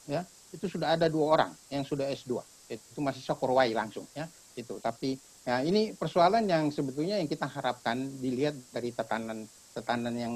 Ya, 0.05 0.21
itu 0.53 0.69
sudah 0.69 1.01
ada 1.01 1.09
dua 1.09 1.33
orang 1.33 1.51
yang 1.73 1.89
sudah 1.89 2.13
S2. 2.13 2.45
Itu 2.69 3.01
mahasiswa 3.01 3.33
Korowai 3.33 3.73
langsung 3.73 4.05
ya. 4.13 4.29
Itu. 4.53 4.77
Tapi 4.85 5.17
ya 5.47 5.63
ini 5.63 5.95
persoalan 5.95 6.45
yang 6.51 6.75
sebetulnya 6.75 7.23
yang 7.23 7.31
kita 7.31 7.47
harapkan 7.47 8.03
dilihat 8.19 8.59
dari 8.75 8.91
tatanan 8.91 9.47
tatanan 9.73 10.15
yang 10.19 10.35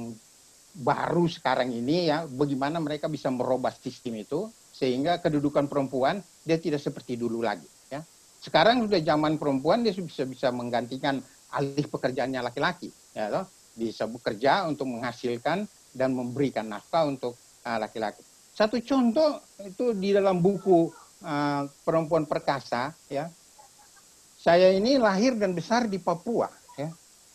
baru 0.71 1.27
sekarang 1.27 1.75
ini 1.75 2.07
ya 2.07 2.31
bagaimana 2.31 2.79
mereka 2.79 3.11
bisa 3.11 3.27
merubah 3.27 3.75
sistem 3.75 4.23
itu 4.23 4.47
sehingga 4.71 5.19
kedudukan 5.19 5.67
perempuan 5.67 6.23
dia 6.47 6.57
tidak 6.63 6.79
seperti 6.79 7.19
dulu 7.19 7.43
lagi 7.43 7.67
ya. 7.91 8.07
Sekarang 8.39 8.87
sudah 8.87 9.03
zaman 9.03 9.35
perempuan 9.37 9.83
dia 9.83 9.93
bisa 9.93 10.23
bisa 10.23 10.55
menggantikan 10.55 11.19
alih 11.51 11.91
pekerjaannya 11.91 12.41
laki-laki 12.47 12.95
ya 13.11 13.27
toh 13.27 13.45
bisa 13.75 14.07
bekerja 14.07 14.71
untuk 14.71 14.87
menghasilkan 14.87 15.67
dan 15.91 16.15
memberikan 16.15 16.71
nafkah 16.71 17.11
untuk 17.11 17.35
uh, 17.67 17.79
laki-laki. 17.83 18.23
Uh, 18.23 18.29
Satu 18.55 18.79
contoh 18.79 19.43
itu 19.65 19.91
di 19.97 20.15
dalam 20.15 20.39
buku 20.39 20.91
uh, 21.27 21.63
perempuan 21.83 22.29
perkasa 22.31 22.95
ya. 23.11 23.27
Saya 24.41 24.73
ini 24.73 24.97
lahir 24.97 25.37
dan 25.37 25.53
besar 25.53 25.85
di 25.85 26.01
Papua 26.01 26.49
ya. 26.81 26.89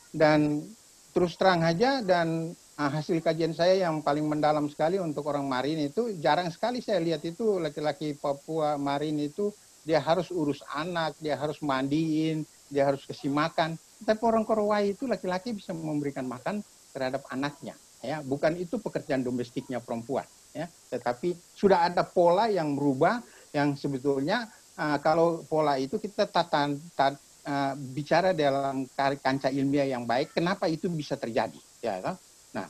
Dan 0.10 0.66
terus 1.14 1.38
terang 1.38 1.62
aja 1.62 2.02
dan 2.02 2.58
uh, 2.82 2.90
hasil 2.90 3.22
kajian 3.22 3.54
saya 3.54 3.86
yang 3.86 4.02
paling 4.02 4.26
mendalam 4.26 4.66
sekali 4.66 4.98
untuk 4.98 5.30
orang 5.30 5.46
Marin 5.46 5.86
itu 5.86 6.18
jarang 6.18 6.50
sekali 6.50 6.82
saya 6.82 6.98
lihat 6.98 7.22
itu 7.22 7.62
laki-laki 7.62 8.18
Papua 8.18 8.82
Marin 8.82 9.22
itu 9.22 9.54
dia 9.86 10.02
harus 10.02 10.34
urus 10.34 10.66
anak, 10.74 11.14
dia 11.22 11.38
harus 11.38 11.62
mandiin, 11.62 12.42
dia 12.74 12.90
harus 12.90 13.06
kasih 13.06 13.30
makan. 13.30 13.78
Tapi 14.02 14.22
orang 14.26 14.42
Korowai 14.42 14.98
itu 14.98 15.06
laki-laki 15.06 15.54
bisa 15.54 15.78
memberikan 15.78 16.26
makan 16.26 16.66
terhadap 16.90 17.22
anaknya. 17.30 17.78
Ya, 18.02 18.26
bukan 18.26 18.58
itu 18.58 18.82
pekerjaan 18.82 19.22
domestiknya 19.22 19.78
perempuan. 19.78 20.26
Ya, 20.58 20.66
tetapi 20.90 21.38
sudah 21.54 21.86
ada 21.86 22.02
pola 22.02 22.50
yang 22.50 22.74
berubah 22.74 23.22
yang 23.54 23.78
sebetulnya 23.78 24.50
kalau 25.00 25.48
pola 25.48 25.80
itu 25.80 25.96
kita 25.96 26.28
tatan, 26.28 26.76
tat, 26.94 27.16
uh, 27.48 27.74
bicara 27.96 28.36
dalam 28.36 28.84
kancah 28.96 29.52
ilmiah 29.52 29.88
yang 29.88 30.04
baik, 30.04 30.36
kenapa 30.36 30.68
itu 30.68 30.92
bisa 30.92 31.16
terjadi? 31.16 31.60
Ya, 31.80 32.02
kan? 32.02 32.16
nah, 32.52 32.68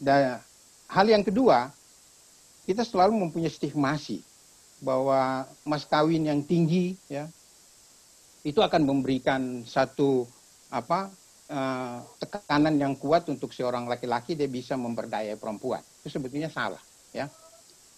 dan 0.00 0.40
hal 0.88 1.06
yang 1.08 1.20
kedua, 1.26 1.68
kita 2.64 2.86
selalu 2.86 3.26
mempunyai 3.26 3.50
stigmasi 3.50 4.22
bahwa 4.80 5.46
mas 5.66 5.84
kawin 5.84 6.24
yang 6.26 6.40
tinggi, 6.42 6.96
ya, 7.10 7.26
itu 8.42 8.58
akan 8.58 8.82
memberikan 8.82 9.62
satu 9.62 10.26
apa 10.72 11.12
uh, 11.52 11.98
tekanan 12.18 12.74
yang 12.80 12.94
kuat 12.98 13.28
untuk 13.30 13.52
seorang 13.54 13.86
laki-laki 13.86 14.34
dia 14.34 14.48
bisa 14.48 14.74
memberdayai 14.74 15.38
perempuan. 15.38 15.84
Itu 16.02 16.18
sebetulnya 16.18 16.48
salah, 16.50 16.80
ya. 17.12 17.28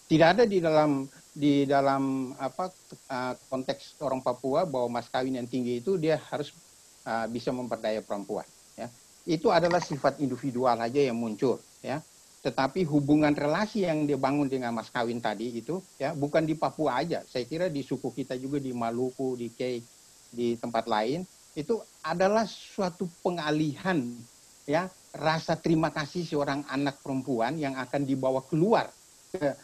Tidak 0.05 0.27
ada 0.37 0.43
di 0.45 0.61
dalam 0.61 1.09
di 1.35 1.67
dalam 1.67 2.31
apa 2.39 2.71
uh, 3.11 3.33
konteks 3.51 3.99
orang 3.99 4.23
Papua 4.23 4.63
bahwa 4.63 4.99
mas 4.99 5.11
kawin 5.11 5.35
yang 5.35 5.49
tinggi 5.51 5.83
itu 5.83 5.99
dia 5.99 6.15
harus 6.31 6.55
uh, 7.03 7.27
bisa 7.27 7.51
memperdaya 7.51 7.99
perempuan 7.99 8.47
ya. 8.79 8.87
Itu 9.27 9.51
adalah 9.51 9.83
sifat 9.83 10.23
individual 10.23 10.79
aja 10.79 11.03
yang 11.03 11.19
muncul 11.19 11.59
ya. 11.83 11.99
Tetapi 12.39 12.87
hubungan 12.87 13.35
relasi 13.35 13.83
yang 13.83 14.07
dia 14.07 14.15
bangun 14.15 14.47
dengan 14.47 14.71
mas 14.71 14.87
kawin 14.87 15.19
tadi 15.19 15.59
itu 15.59 15.83
ya 15.99 16.15
bukan 16.15 16.47
di 16.47 16.55
Papua 16.55 17.03
aja. 17.03 17.19
Saya 17.27 17.43
kira 17.43 17.67
di 17.67 17.83
suku 17.83 18.15
kita 18.15 18.39
juga 18.39 18.63
di 18.63 18.71
Maluku 18.71 19.35
di 19.35 19.51
Kei 19.51 19.83
di 20.31 20.55
tempat 20.55 20.87
lain 20.87 21.27
itu 21.55 21.79
adalah 22.03 22.43
suatu 22.47 23.07
pengalihan 23.23 24.03
ya 24.67 24.91
rasa 25.15 25.55
terima 25.55 25.87
kasih 25.91 26.27
seorang 26.27 26.67
anak 26.67 26.99
perempuan 26.99 27.55
yang 27.55 27.79
akan 27.79 28.03
dibawa 28.03 28.43
keluar 28.43 28.91
ke 29.31 29.55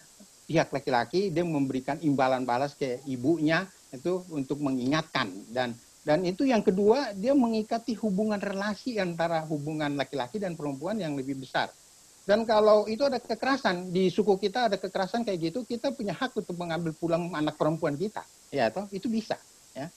pihak 0.51 0.67
laki-laki 0.75 1.31
dia 1.31 1.48
memberikan 1.48 1.96
imbalan 2.03 2.43
balas 2.43 2.75
ke 2.75 3.00
ibunya 3.08 3.63
itu 3.96 4.20
untuk 4.36 4.60
mengingatkan. 4.60 5.31
Dan 5.48 5.72
dan 6.03 6.27
itu 6.27 6.43
yang 6.43 6.60
kedua 6.60 7.15
dia 7.15 7.31
mengikati 7.31 7.96
hubungan 8.03 8.43
relasi 8.43 9.00
antara 9.00 9.48
hubungan 9.48 9.96
laki-laki 9.96 10.43
dan 10.43 10.60
perempuan 10.60 11.00
yang 11.00 11.15
lebih 11.15 11.39
besar. 11.39 11.72
Dan 12.27 12.43
kalau 12.43 12.84
itu 12.91 13.08
ada 13.08 13.17
kekerasan 13.17 13.96
di 13.96 14.12
suku 14.12 14.36
kita 14.36 14.67
ada 14.67 14.75
kekerasan 14.75 15.24
kayak 15.24 15.39
gitu 15.39 15.63
kita 15.63 15.96
punya 15.96 16.12
hak 16.12 16.36
untuk 16.36 16.60
mengambil 16.60 16.91
pulang 17.00 17.31
anak 17.31 17.55
perempuan 17.55 17.96
kita. 17.96 18.27
Ya 18.51 18.67
toh 18.67 18.91
itu 18.91 19.08
bisa 19.08 19.39
ya. 19.72 19.88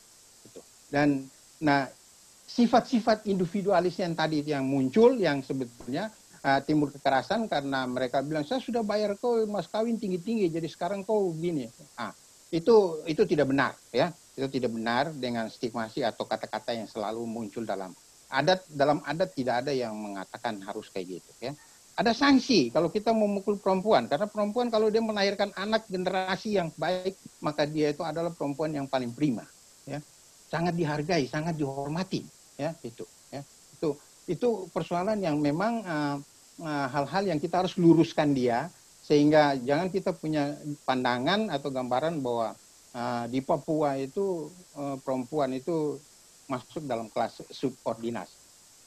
Itu 0.47 0.63
dan 0.95 1.27
nah 1.59 1.91
sifat-sifat 2.47 3.27
individualis 3.27 3.99
yang 3.99 4.15
tadi 4.15 4.47
yang 4.47 4.63
muncul 4.63 5.19
yang 5.19 5.43
sebetulnya 5.43 6.15
timbul 6.61 6.93
kekerasan 6.93 7.49
karena 7.49 7.89
mereka 7.89 8.21
bilang 8.21 8.45
saya 8.45 8.61
sudah 8.61 8.85
bayar 8.85 9.17
kau 9.17 9.49
mas 9.49 9.65
kawin 9.65 9.97
tinggi 9.97 10.21
tinggi 10.21 10.53
jadi 10.53 10.69
sekarang 10.69 11.01
kau 11.01 11.33
gini. 11.33 11.73
Ah 11.97 12.13
itu 12.53 13.01
itu 13.09 13.23
tidak 13.25 13.49
benar 13.49 13.73
ya. 13.89 14.13
Itu 14.37 14.53
tidak 14.53 14.77
benar 14.77 15.09
dengan 15.17 15.49
stigmasi 15.49 16.05
atau 16.05 16.29
kata-kata 16.29 16.77
yang 16.77 16.85
selalu 16.85 17.25
muncul 17.25 17.65
dalam 17.65 17.97
adat 18.29 18.61
dalam 18.69 19.01
adat 19.09 19.33
tidak 19.33 19.65
ada 19.65 19.73
yang 19.73 19.97
mengatakan 19.97 20.61
harus 20.61 20.93
kayak 20.93 21.17
gitu 21.17 21.31
ya. 21.41 21.57
Ada 21.97 22.13
sanksi 22.13 22.69
kalau 22.69 22.93
kita 22.93 23.17
memukul 23.17 23.57
perempuan 23.57 24.05
karena 24.05 24.29
perempuan 24.29 24.69
kalau 24.69 24.93
dia 24.93 25.01
melahirkan 25.01 25.49
anak 25.57 25.89
generasi 25.89 26.61
yang 26.61 26.69
baik 26.77 27.17
maka 27.41 27.65
dia 27.65 27.95
itu 27.95 28.05
adalah 28.05 28.35
perempuan 28.37 28.69
yang 28.77 28.85
paling 28.85 29.17
prima 29.17 29.49
ya. 29.89 29.97
Sangat 30.53 30.77
dihargai 30.77 31.25
sangat 31.25 31.57
dihormati 31.57 32.21
ya 32.61 32.77
itu 32.85 33.09
ya. 33.33 33.41
Itu 33.81 33.97
itu 34.29 34.69
persoalan 34.69 35.25
yang 35.25 35.41
memang 35.41 35.73
uh, 35.85 36.17
Eh, 36.17 36.34
hal-hal 36.63 37.35
yang 37.35 37.41
kita 37.43 37.65
harus 37.65 37.75
luruskan 37.75 38.31
dia 38.31 38.71
sehingga 39.05 39.59
jangan 39.61 39.91
kita 39.93 40.15
punya 40.17 40.55
pandangan 40.87 41.53
atau 41.53 41.69
gambaran 41.69 42.25
bahwa 42.25 42.57
uh, 42.95 43.25
di 43.29 43.45
Papua 43.45 44.01
itu 44.01 44.49
uh, 44.79 44.97
perempuan 45.03 45.53
itu 45.53 45.99
masuk 46.49 46.85
dalam 46.89 47.11
kelas 47.13 47.45
subordinasi 47.53 48.39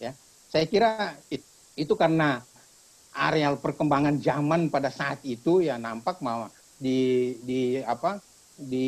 ya. 0.02 0.12
Saya 0.48 0.66
kira 0.66 1.14
it, 1.28 1.44
itu 1.76 1.94
karena 1.94 2.42
areal 3.14 3.60
perkembangan 3.62 4.18
zaman 4.18 4.72
pada 4.72 4.90
saat 4.90 5.22
itu 5.26 5.62
ya 5.62 5.76
nampak 5.78 6.22
bahwa 6.24 6.50
di 6.78 7.34
di 7.44 7.62
apa 7.82 8.22
di 8.58 8.88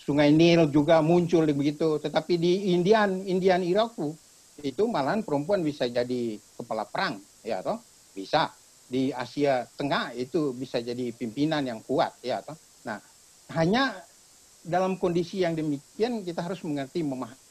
Sungai 0.00 0.32
Nil 0.32 0.66
juga 0.72 1.04
muncul 1.04 1.46
begitu. 1.52 2.00
Tetapi 2.00 2.34
di 2.40 2.72
Indian 2.72 3.22
Indian 3.24 3.62
Iraku 3.62 4.16
itu 4.62 4.86
malahan 4.86 5.24
perempuan 5.24 5.64
bisa 5.64 5.88
jadi 5.88 6.36
kepala 6.56 6.84
perang 6.88 7.20
ya 7.44 7.60
toh? 7.64 7.80
Bisa. 8.12 8.52
Di 8.90 9.14
Asia 9.14 9.62
Tengah 9.78 10.10
itu 10.18 10.50
bisa 10.50 10.82
jadi 10.82 11.14
pimpinan 11.14 11.62
yang 11.62 11.80
kuat 11.86 12.18
ya 12.20 12.42
toh? 12.42 12.58
Nah 12.84 12.98
hanya 13.54 14.02
dalam 14.60 15.00
kondisi 15.00 15.40
yang 15.40 15.56
demikian 15.56 16.20
kita 16.26 16.44
harus 16.44 16.60
mengerti 16.66 17.00
memahami 17.00 17.50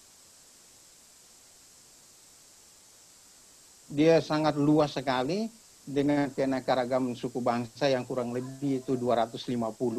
dia 3.89 4.21
sangat 4.21 4.53
luas 4.53 4.93
sekali 4.93 5.49
dengan 5.81 6.29
keanekaragaman 6.29 7.17
suku 7.17 7.41
bangsa 7.41 7.89
yang 7.89 8.05
kurang 8.05 8.29
lebih 8.29 8.85
itu 8.85 8.93
250 8.93 9.49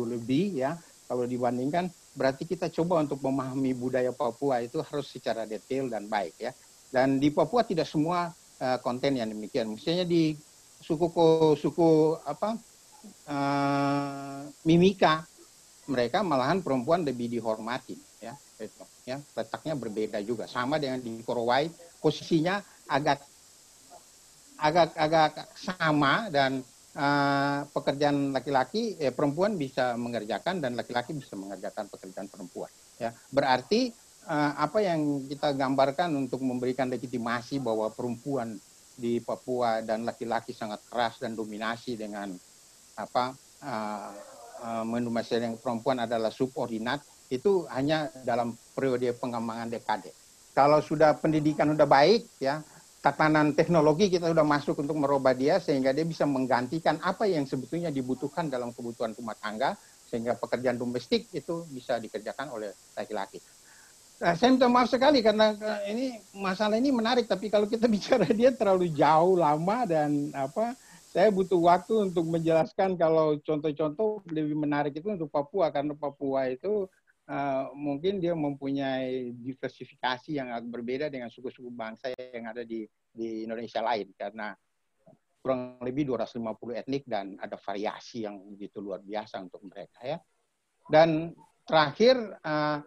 lebih 0.06 0.62
ya. 0.62 0.78
Kalau 1.10 1.26
dibandingkan 1.26 1.90
berarti 2.14 2.46
kita 2.46 2.70
coba 2.70 3.02
untuk 3.02 3.18
memahami 3.18 3.74
budaya 3.74 4.14
Papua 4.14 4.62
itu 4.62 4.78
harus 4.78 5.10
secara 5.10 5.42
detail 5.42 5.90
dan 5.90 6.06
baik 6.06 6.38
ya 6.38 6.54
dan 6.90 7.22
di 7.22 7.30
Papua 7.30 7.62
tidak 7.62 7.86
semua 7.86 8.30
uh, 8.60 8.78
konten 8.82 9.16
yang 9.16 9.30
demikian. 9.30 9.70
Misalnya 9.70 10.04
di 10.06 10.34
suku 10.80 11.06
suku 11.54 12.18
apa 12.26 12.58
uh, 13.30 14.42
Mimika 14.66 15.22
mereka 15.90 16.22
malahan 16.22 16.62
perempuan 16.62 17.02
lebih 17.02 17.30
dihormati 17.30 17.98
ya 18.22 18.34
itu 18.60 18.84
ya. 19.06 19.16
Letaknya 19.34 19.74
berbeda 19.78 20.18
juga. 20.22 20.50
Sama 20.50 20.76
dengan 20.76 21.00
di 21.00 21.22
Korowai 21.22 21.70
posisinya 22.02 22.60
agak 22.90 23.22
agak 24.60 24.92
agak 24.92 25.32
sama 25.56 26.28
dan 26.28 26.60
uh, 26.96 27.64
pekerjaan 27.72 28.34
laki-laki 28.34 28.98
eh, 29.00 29.08
perempuan 29.08 29.56
bisa 29.56 29.96
mengerjakan 29.96 30.60
dan 30.60 30.76
laki-laki 30.76 31.16
bisa 31.16 31.32
mengerjakan 31.38 31.88
pekerjaan 31.88 32.28
perempuan 32.28 32.68
ya. 33.00 33.14
Berarti 33.32 33.88
apa 34.30 34.78
yang 34.78 35.26
kita 35.26 35.58
gambarkan 35.58 36.14
untuk 36.14 36.38
memberikan 36.46 36.86
legitimasi 36.86 37.58
bahwa 37.58 37.90
perempuan 37.90 38.54
di 38.94 39.18
Papua 39.18 39.82
dan 39.82 40.06
laki-laki 40.06 40.54
sangat 40.54 40.78
keras 40.86 41.18
dan 41.18 41.34
dominasi 41.34 41.98
dengan 41.98 42.30
apa 42.94 43.34
uh, 43.64 44.12
uh, 44.84 45.34
yang 45.34 45.56
perempuan 45.58 46.04
adalah 46.04 46.30
subordinat 46.30 47.02
itu 47.32 47.66
hanya 47.74 48.12
dalam 48.22 48.54
periode 48.74 49.10
pengembangan 49.18 49.66
dekade. 49.66 50.14
Kalau 50.54 50.78
sudah 50.78 51.16
pendidikan 51.18 51.70
sudah 51.72 51.86
baik 51.86 52.26
ya 52.38 52.62
tatanan 53.00 53.56
teknologi 53.56 54.12
kita 54.12 54.28
sudah 54.28 54.44
masuk 54.44 54.76
untuk 54.78 55.00
merubah 55.00 55.32
dia 55.32 55.56
sehingga 55.56 55.90
dia 55.96 56.04
bisa 56.04 56.28
menggantikan 56.28 57.00
apa 57.00 57.24
yang 57.24 57.48
sebetulnya 57.48 57.88
dibutuhkan 57.88 58.52
dalam 58.52 58.76
kebutuhan 58.76 59.16
rumah 59.16 59.34
tangga 59.40 59.72
sehingga 60.10 60.36
pekerjaan 60.36 60.76
domestik 60.76 61.30
itu 61.32 61.64
bisa 61.70 61.96
dikerjakan 61.96 62.50
oleh 62.52 62.70
laki-laki. 62.98 63.38
Nah, 64.20 64.36
saya 64.36 64.52
minta 64.52 64.68
maaf 64.68 64.92
sekali 64.92 65.24
karena 65.24 65.56
eh, 65.56 65.96
ini 65.96 66.06
masalah 66.36 66.76
ini 66.76 66.92
menarik, 66.92 67.24
tapi 67.24 67.48
kalau 67.48 67.64
kita 67.64 67.88
bicara 67.96 68.28
dia 68.28 68.52
terlalu 68.52 68.92
jauh, 68.92 69.40
lama 69.40 69.88
dan 69.88 70.28
apa, 70.36 70.76
saya 71.08 71.32
butuh 71.32 71.56
waktu 71.56 72.12
untuk 72.12 72.28
menjelaskan 72.28 73.00
kalau 73.00 73.40
contoh-contoh 73.40 74.20
lebih 74.28 74.54
menarik 74.60 74.92
itu 74.92 75.08
untuk 75.08 75.32
Papua 75.32 75.72
karena 75.72 75.96
Papua 75.96 76.52
itu 76.52 76.84
uh, 77.32 77.64
mungkin 77.72 78.20
dia 78.20 78.36
mempunyai 78.36 79.32
diversifikasi 79.40 80.36
yang 80.36 80.52
agak 80.52 80.68
berbeda 80.68 81.08
dengan 81.08 81.32
suku-suku 81.32 81.72
bangsa 81.72 82.12
yang 82.12 82.46
ada 82.46 82.62
di 82.62 82.84
di 83.10 83.48
Indonesia 83.48 83.82
lain 83.82 84.12
karena 84.14 84.54
kurang 85.40 85.80
lebih 85.80 86.12
250 86.12 86.84
etnik 86.84 87.08
dan 87.08 87.40
ada 87.40 87.56
variasi 87.56 88.28
yang 88.28 88.36
begitu 88.52 88.84
luar 88.84 89.00
biasa 89.00 89.40
untuk 89.40 89.64
mereka 89.64 89.98
ya. 90.04 90.18
Dan 90.86 91.32
terakhir 91.64 92.20
uh, 92.44 92.84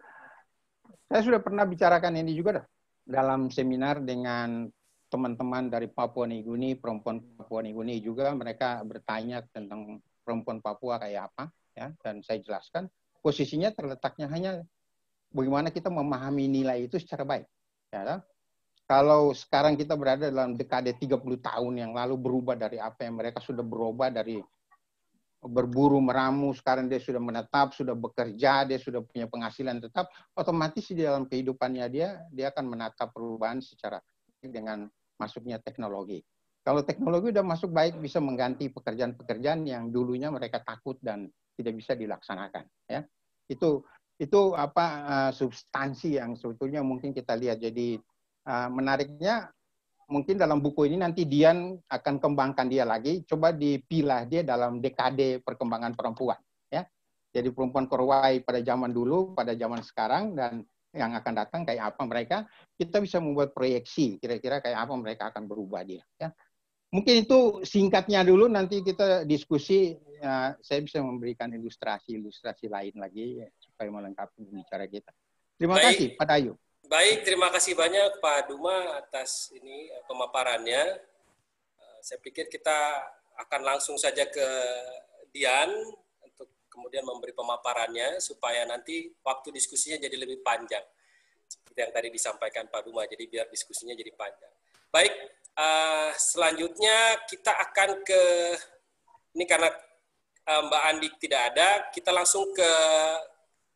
saya 1.08 1.20
sudah 1.22 1.40
pernah 1.40 1.64
bicarakan 1.68 2.20
ini 2.20 2.32
juga 2.34 2.62
dah, 2.62 2.66
dalam 3.04 3.52
seminar 3.52 4.00
dengan 4.00 4.68
teman-teman 5.12 5.70
dari 5.70 5.86
Papua 5.86 6.26
Nugini, 6.26 6.74
perempuan 6.74 7.22
Papua 7.38 7.62
Nugini 7.62 8.02
juga 8.02 8.34
mereka 8.34 8.82
bertanya 8.82 9.44
tentang 9.52 10.02
perempuan 10.24 10.58
Papua 10.58 10.98
kayak 10.98 11.30
apa, 11.30 11.52
ya, 11.76 11.92
dan 12.02 12.24
saya 12.24 12.42
jelaskan 12.42 12.90
posisinya 13.24 13.72
terletaknya 13.72 14.26
hanya 14.28 14.52
bagaimana 15.32 15.72
kita 15.72 15.88
memahami 15.88 16.50
nilai 16.50 16.84
itu 16.84 17.00
secara 17.00 17.24
baik. 17.24 17.46
Ya, 17.94 18.20
kalau 18.84 19.32
sekarang 19.32 19.80
kita 19.80 19.96
berada 19.96 20.28
dalam 20.28 20.58
dekade 20.60 20.92
30 20.92 21.40
tahun 21.40 21.74
yang 21.78 21.92
lalu 21.96 22.20
berubah 22.20 22.52
dari 22.52 22.76
apa 22.76 23.08
yang 23.08 23.16
mereka 23.16 23.40
sudah 23.40 23.64
berubah 23.64 24.12
dari 24.12 24.44
berburu 25.44 26.00
meramu, 26.00 26.56
sekarang 26.56 26.88
dia 26.88 26.98
sudah 26.98 27.20
menetap, 27.20 27.76
sudah 27.76 27.92
bekerja, 27.92 28.64
dia 28.64 28.78
sudah 28.80 29.04
punya 29.04 29.28
penghasilan 29.28 29.78
tetap, 29.78 30.08
otomatis 30.34 30.88
di 30.88 31.04
dalam 31.04 31.28
kehidupannya 31.28 31.86
dia, 31.92 32.24
dia 32.32 32.50
akan 32.50 32.64
menatap 32.74 33.12
perubahan 33.12 33.60
secara 33.60 34.00
dengan 34.40 34.88
masuknya 35.20 35.60
teknologi. 35.62 36.24
Kalau 36.64 36.80
teknologi 36.80 37.30
sudah 37.30 37.44
masuk 37.44 37.70
baik 37.70 38.00
bisa 38.00 38.18
mengganti 38.24 38.72
pekerjaan-pekerjaan 38.72 39.68
yang 39.68 39.92
dulunya 39.92 40.32
mereka 40.32 40.64
takut 40.64 40.96
dan 41.04 41.28
tidak 41.54 41.76
bisa 41.76 41.92
dilaksanakan. 41.92 42.64
Ya, 42.88 43.04
itu 43.46 43.84
itu 44.16 44.40
apa 44.56 44.86
uh, 45.04 45.30
substansi 45.30 46.16
yang 46.18 46.34
sebetulnya 46.34 46.80
mungkin 46.80 47.12
kita 47.12 47.36
lihat. 47.36 47.60
Jadi 47.60 48.00
uh, 48.48 48.68
menariknya 48.72 49.53
mungkin 50.08 50.36
dalam 50.36 50.60
buku 50.60 50.88
ini 50.88 51.00
nanti 51.00 51.24
Dian 51.28 51.76
akan 51.88 52.14
kembangkan 52.20 52.66
dia 52.68 52.84
lagi. 52.84 53.24
Coba 53.24 53.52
dipilah 53.52 54.24
dia 54.28 54.44
dalam 54.44 54.78
dekade 54.78 55.40
perkembangan 55.44 55.96
perempuan. 55.96 56.38
Ya, 56.68 56.86
jadi 57.34 57.50
perempuan 57.50 57.90
Korowai 57.90 58.42
pada 58.46 58.62
zaman 58.62 58.94
dulu, 58.94 59.34
pada 59.34 59.52
zaman 59.58 59.82
sekarang 59.82 60.38
dan 60.38 60.62
yang 60.94 61.10
akan 61.10 61.32
datang 61.34 61.66
kayak 61.66 61.94
apa 61.94 62.02
mereka, 62.06 62.36
kita 62.78 63.02
bisa 63.02 63.18
membuat 63.18 63.50
proyeksi 63.50 64.22
kira-kira 64.22 64.62
kayak 64.62 64.86
apa 64.86 64.94
mereka 64.94 65.34
akan 65.34 65.50
berubah 65.50 65.82
dia. 65.82 66.06
Ya. 66.16 66.30
Mungkin 66.94 67.26
itu 67.26 67.66
singkatnya 67.66 68.22
dulu, 68.22 68.46
nanti 68.46 68.78
kita 68.86 69.26
diskusi. 69.26 69.98
Ya, 70.24 70.56
saya 70.62 70.80
bisa 70.80 71.02
memberikan 71.02 71.50
ilustrasi-ilustrasi 71.52 72.70
lain 72.70 72.96
lagi 72.96 73.44
ya, 73.44 73.50
supaya 73.60 73.90
melengkapi 73.90 74.46
bicara 74.46 74.86
kita. 74.86 75.10
Terima 75.58 75.76
Baik. 75.76 75.84
kasih, 75.90 76.08
Pak 76.16 76.26
Dayu. 76.30 76.52
Baik, 76.94 77.26
terima 77.26 77.50
kasih 77.50 77.74
banyak 77.74 78.22
Pak 78.22 78.54
Duma 78.54 78.94
atas 78.94 79.50
ini 79.50 79.90
eh, 79.90 80.02
pemaparannya. 80.06 81.02
Eh, 81.74 81.98
saya 82.06 82.22
pikir 82.22 82.46
kita 82.46 83.02
akan 83.34 83.66
langsung 83.66 83.98
saja 83.98 84.22
ke 84.30 84.48
Dian 85.34 85.74
untuk 86.22 86.46
kemudian 86.70 87.02
memberi 87.02 87.34
pemaparannya 87.34 88.22
supaya 88.22 88.62
nanti 88.62 89.10
waktu 89.26 89.50
diskusinya 89.50 90.06
jadi 90.06 90.22
lebih 90.22 90.38
panjang. 90.46 90.86
Seperti 91.50 91.82
yang 91.82 91.90
tadi 91.90 92.08
disampaikan 92.14 92.70
Pak 92.70 92.86
Duma, 92.86 93.02
jadi 93.10 93.26
biar 93.26 93.50
diskusinya 93.50 93.98
jadi 93.98 94.14
panjang. 94.14 94.54
Baik, 94.94 95.10
uh, 95.58 96.14
selanjutnya 96.14 97.26
kita 97.26 97.58
akan 97.58 98.06
ke 98.06 98.22
ini 99.34 99.50
karena 99.50 99.66
Mbak 100.46 100.82
Andi 100.94 101.08
tidak 101.18 101.42
ada, 101.50 101.90
kita 101.90 102.14
langsung 102.14 102.54
ke 102.54 102.70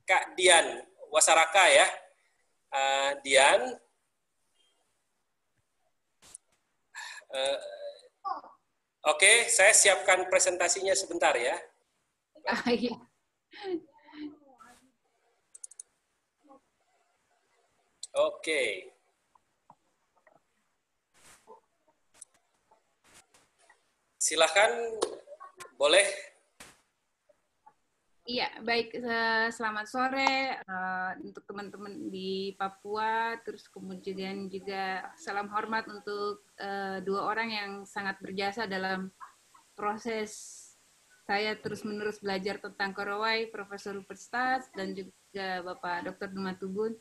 Kak 0.07 0.38
Dian 0.38 0.87
Wasaraka 1.11 1.66
ya. 1.66 2.07
Uh, 2.68 3.11
Dian. 3.24 3.81
Uh, 7.28 7.59
Oke, 9.09 9.24
okay, 9.24 9.37
saya 9.48 9.72
siapkan 9.72 10.28
presentasinya 10.28 10.92
sebentar 10.92 11.33
ya. 11.38 11.57
Ah, 12.44 12.64
iya. 12.68 12.96
Oke. 18.12 18.37
Okay. 18.42 18.68
Silahkan, 24.18 24.98
boleh. 25.81 26.04
Iya, 28.28 28.60
baik. 28.60 28.92
Selamat 29.56 29.88
sore 29.88 30.60
uh, 30.68 31.16
untuk 31.24 31.48
teman-teman 31.48 32.12
di 32.12 32.52
Papua. 32.60 33.40
Terus 33.40 33.64
kemudian 33.72 34.52
juga 34.52 35.08
salam 35.16 35.48
hormat 35.48 35.88
untuk 35.88 36.44
uh, 36.60 37.00
dua 37.00 37.24
orang 37.24 37.48
yang 37.48 37.70
sangat 37.88 38.20
berjasa 38.20 38.68
dalam 38.68 39.08
proses 39.72 40.60
saya 41.24 41.56
terus-menerus 41.56 42.20
belajar 42.20 42.60
tentang 42.60 42.92
Korowai, 42.92 43.48
Profesor 43.48 43.96
Rupert 43.96 44.20
Stats, 44.20 44.68
dan 44.76 44.92
juga 44.92 45.64
Bapak 45.64 46.12
Dr. 46.12 46.28
Dumatubun, 46.28 47.00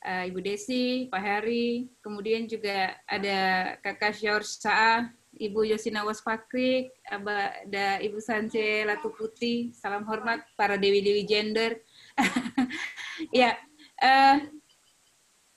uh, 0.00 0.24
Ibu 0.24 0.40
Desi, 0.40 1.12
Pak 1.12 1.20
Heri, 1.20 1.92
kemudian 2.00 2.48
juga 2.48 2.96
ada 3.04 3.40
Kakak 3.84 4.16
Syaur 4.16 4.40
Sa'a, 4.40 5.12
Ibu 5.38 5.66
Yosina 5.74 6.06
Wasfakrik, 6.06 6.94
ada 7.10 7.98
Ibu 7.98 8.18
Sance 8.22 8.86
Latu 8.86 9.10
Putih, 9.10 9.74
salam 9.74 10.06
hormat 10.06 10.46
para 10.54 10.78
dewi-dewi 10.78 11.26
gender. 11.26 11.82
ya, 13.34 13.58
uh, 14.02 14.36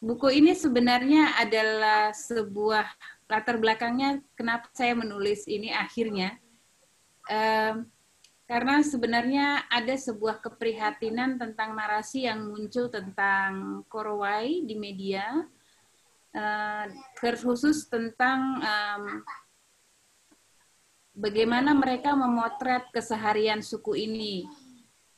buku 0.02 0.42
ini 0.42 0.58
sebenarnya 0.58 1.38
adalah 1.38 2.14
sebuah 2.14 2.86
latar 3.28 3.60
belakangnya 3.60 4.24
kenapa 4.34 4.72
saya 4.74 4.98
menulis 4.98 5.46
ini 5.46 5.70
akhirnya. 5.70 6.38
Uh, 7.28 7.84
karena 8.48 8.80
sebenarnya 8.80 9.68
ada 9.68 9.92
sebuah 9.92 10.40
keprihatinan 10.40 11.36
tentang 11.36 11.76
narasi 11.76 12.24
yang 12.32 12.48
muncul 12.48 12.88
tentang 12.88 13.84
Korowai 13.92 14.64
di 14.64 14.80
media, 14.80 15.44
uh, 16.32 16.86
khusus 17.20 17.92
tentang 17.92 18.64
bagaimana 21.18 21.74
mereka 21.74 22.14
memotret 22.14 22.86
keseharian 22.94 23.66
suku 23.66 23.98
ini. 23.98 24.46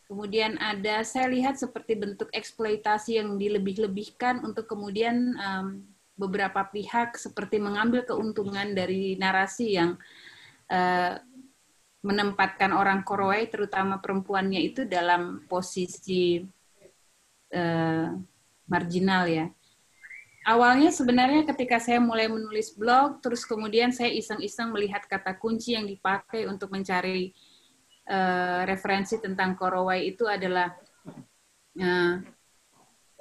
Kemudian 0.10 0.58
ada, 0.58 1.06
saya 1.06 1.30
lihat 1.30 1.62
seperti 1.62 1.94
bentuk 1.94 2.34
eksploitasi 2.34 3.22
yang 3.22 3.38
dilebih-lebihkan 3.38 4.42
untuk 4.42 4.66
kemudian 4.66 5.38
um, 5.38 5.86
beberapa 6.18 6.66
pihak 6.66 7.14
seperti 7.14 7.62
mengambil 7.62 8.02
keuntungan 8.08 8.74
dari 8.74 9.14
narasi 9.22 9.78
yang 9.78 10.02
uh, 10.74 11.14
menempatkan 12.02 12.74
orang 12.74 13.06
Korowai, 13.06 13.46
terutama 13.54 14.02
perempuannya 14.02 14.66
itu 14.66 14.88
dalam 14.90 15.46
posisi 15.46 16.42
uh, 17.54 18.10
marginal 18.66 19.30
ya 19.30 19.46
awalnya 20.50 20.90
sebenarnya 20.90 21.46
ketika 21.54 21.78
saya 21.78 22.02
mulai 22.02 22.26
menulis 22.26 22.74
blog, 22.74 23.22
terus 23.22 23.46
kemudian 23.46 23.94
saya 23.94 24.10
iseng-iseng 24.10 24.74
melihat 24.74 25.06
kata 25.06 25.38
kunci 25.38 25.78
yang 25.78 25.86
dipakai 25.86 26.50
untuk 26.50 26.74
mencari 26.74 27.30
uh, 28.10 28.66
referensi 28.66 29.22
tentang 29.22 29.54
Korowai 29.54 30.10
itu 30.10 30.26
adalah 30.26 30.74
uh, 31.78 32.14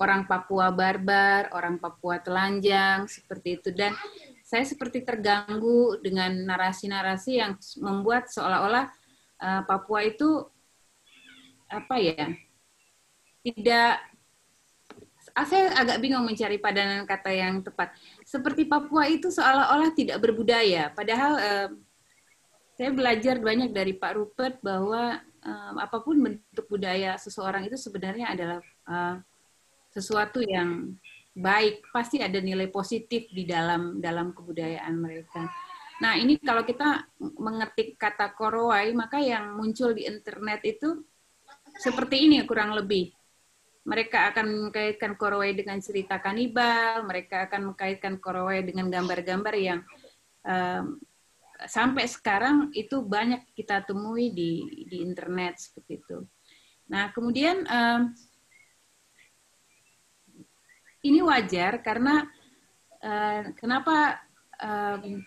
orang 0.00 0.24
Papua 0.24 0.72
barbar, 0.72 1.52
orang 1.52 1.76
Papua 1.76 2.16
telanjang, 2.24 3.04
seperti 3.04 3.60
itu. 3.60 3.68
Dan 3.76 3.92
saya 4.40 4.64
seperti 4.64 5.04
terganggu 5.04 6.00
dengan 6.00 6.32
narasi-narasi 6.32 7.44
yang 7.44 7.60
membuat 7.84 8.32
seolah-olah 8.32 8.88
uh, 9.44 9.62
Papua 9.68 10.00
itu 10.08 10.48
apa 11.68 12.00
ya 12.00 12.32
tidak 13.44 14.07
saya 15.44 15.74
agak 15.76 16.00
bingung 16.00 16.24
mencari 16.24 16.56
padanan 16.56 17.04
kata 17.04 17.30
yang 17.30 17.60
tepat. 17.60 17.92
Seperti 18.24 18.64
Papua 18.64 19.04
itu 19.06 19.28
seolah-olah 19.28 19.92
tidak 19.92 20.18
berbudaya, 20.18 20.88
padahal 20.94 21.32
eh, 21.38 21.68
saya 22.78 22.90
belajar 22.94 23.36
banyak 23.42 23.74
dari 23.74 23.92
Pak 23.92 24.12
Rupert 24.16 24.56
bahwa 24.64 25.20
eh, 25.22 25.72
apa 25.78 25.98
pun 26.00 26.16
bentuk 26.18 26.66
budaya 26.70 27.18
seseorang 27.20 27.68
itu 27.68 27.76
sebenarnya 27.76 28.32
adalah 28.32 28.58
eh, 28.64 29.16
sesuatu 29.92 30.40
yang 30.40 30.96
baik, 31.38 31.86
pasti 31.94 32.18
ada 32.18 32.38
nilai 32.42 32.66
positif 32.66 33.30
di 33.30 33.46
dalam 33.46 34.02
dalam 34.02 34.34
kebudayaan 34.34 34.94
mereka. 34.98 35.46
Nah, 35.98 36.14
ini 36.14 36.38
kalau 36.38 36.62
kita 36.62 37.10
mengetik 37.18 37.98
kata 37.98 38.30
korowai, 38.34 38.94
maka 38.94 39.18
yang 39.18 39.58
muncul 39.58 39.90
di 39.90 40.06
internet 40.06 40.62
itu 40.62 41.02
seperti 41.78 42.30
ini 42.30 42.42
kurang 42.46 42.74
lebih 42.74 43.17
mereka 43.88 44.28
akan 44.28 44.68
mengkaitkan 44.68 45.16
Korowai 45.16 45.56
dengan 45.56 45.80
cerita 45.80 46.20
kanibal, 46.20 47.08
mereka 47.08 47.48
akan 47.48 47.72
mengkaitkan 47.72 48.20
Korowai 48.20 48.60
dengan 48.60 48.92
gambar-gambar 48.92 49.54
yang 49.56 49.80
um, 50.44 51.00
sampai 51.64 52.04
sekarang 52.04 52.68
itu 52.76 53.00
banyak 53.00 53.48
kita 53.56 53.80
temui 53.88 54.28
di 54.28 54.84
di 54.84 55.00
internet 55.00 55.56
seperti 55.56 56.04
itu. 56.04 56.18
Nah, 56.92 57.08
kemudian 57.16 57.64
um, 57.64 58.12
ini 61.00 61.24
wajar 61.24 61.80
karena 61.80 62.28
uh, 63.00 63.42
kenapa 63.56 64.20
um, 64.60 65.24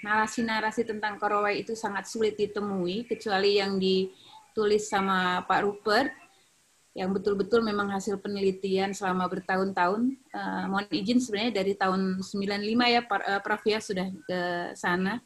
narasi-narasi 0.00 0.88
tentang 0.88 1.20
Korowai 1.20 1.60
itu 1.60 1.76
sangat 1.76 2.08
sulit 2.08 2.40
ditemui 2.40 3.04
kecuali 3.04 3.60
yang 3.60 3.76
ditulis 3.76 4.88
sama 4.88 5.44
Pak 5.44 5.60
Rupert 5.60 6.27
yang 6.98 7.14
betul-betul 7.14 7.62
memang 7.62 7.94
hasil 7.94 8.18
penelitian 8.18 8.90
selama 8.90 9.30
bertahun-tahun. 9.30 10.18
Uh, 10.34 10.64
mohon 10.66 10.86
izin 10.90 11.22
sebenarnya 11.22 11.62
dari 11.62 11.78
tahun 11.78 12.18
95 12.18 12.58
ya 12.90 13.00
uh, 13.06 13.38
Prof 13.38 13.62
ya 13.62 13.78
sudah 13.78 14.10
ke 14.26 14.40
sana. 14.74 15.22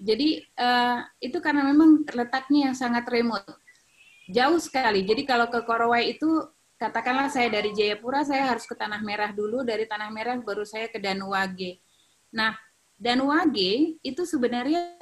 Jadi 0.00 0.40
uh, 0.56 1.04
itu 1.20 1.36
karena 1.44 1.68
memang 1.68 2.08
letaknya 2.08 2.72
yang 2.72 2.76
sangat 2.76 3.04
remote. 3.12 3.44
Jauh 4.32 4.56
sekali. 4.56 5.04
Jadi 5.04 5.28
kalau 5.28 5.52
ke 5.52 5.60
Korowai 5.60 6.16
itu 6.16 6.48
katakanlah 6.80 7.28
saya 7.28 7.52
dari 7.52 7.76
Jayapura, 7.76 8.24
saya 8.24 8.48
harus 8.48 8.64
ke 8.64 8.72
Tanah 8.72 9.04
Merah 9.04 9.28
dulu, 9.28 9.60
dari 9.60 9.84
Tanah 9.84 10.08
Merah 10.08 10.40
baru 10.40 10.64
saya 10.64 10.88
ke 10.88 10.96
Danuwage. 10.96 11.84
Nah, 12.32 12.56
Danuwage 12.96 14.00
itu 14.00 14.22
sebenarnya 14.24 14.96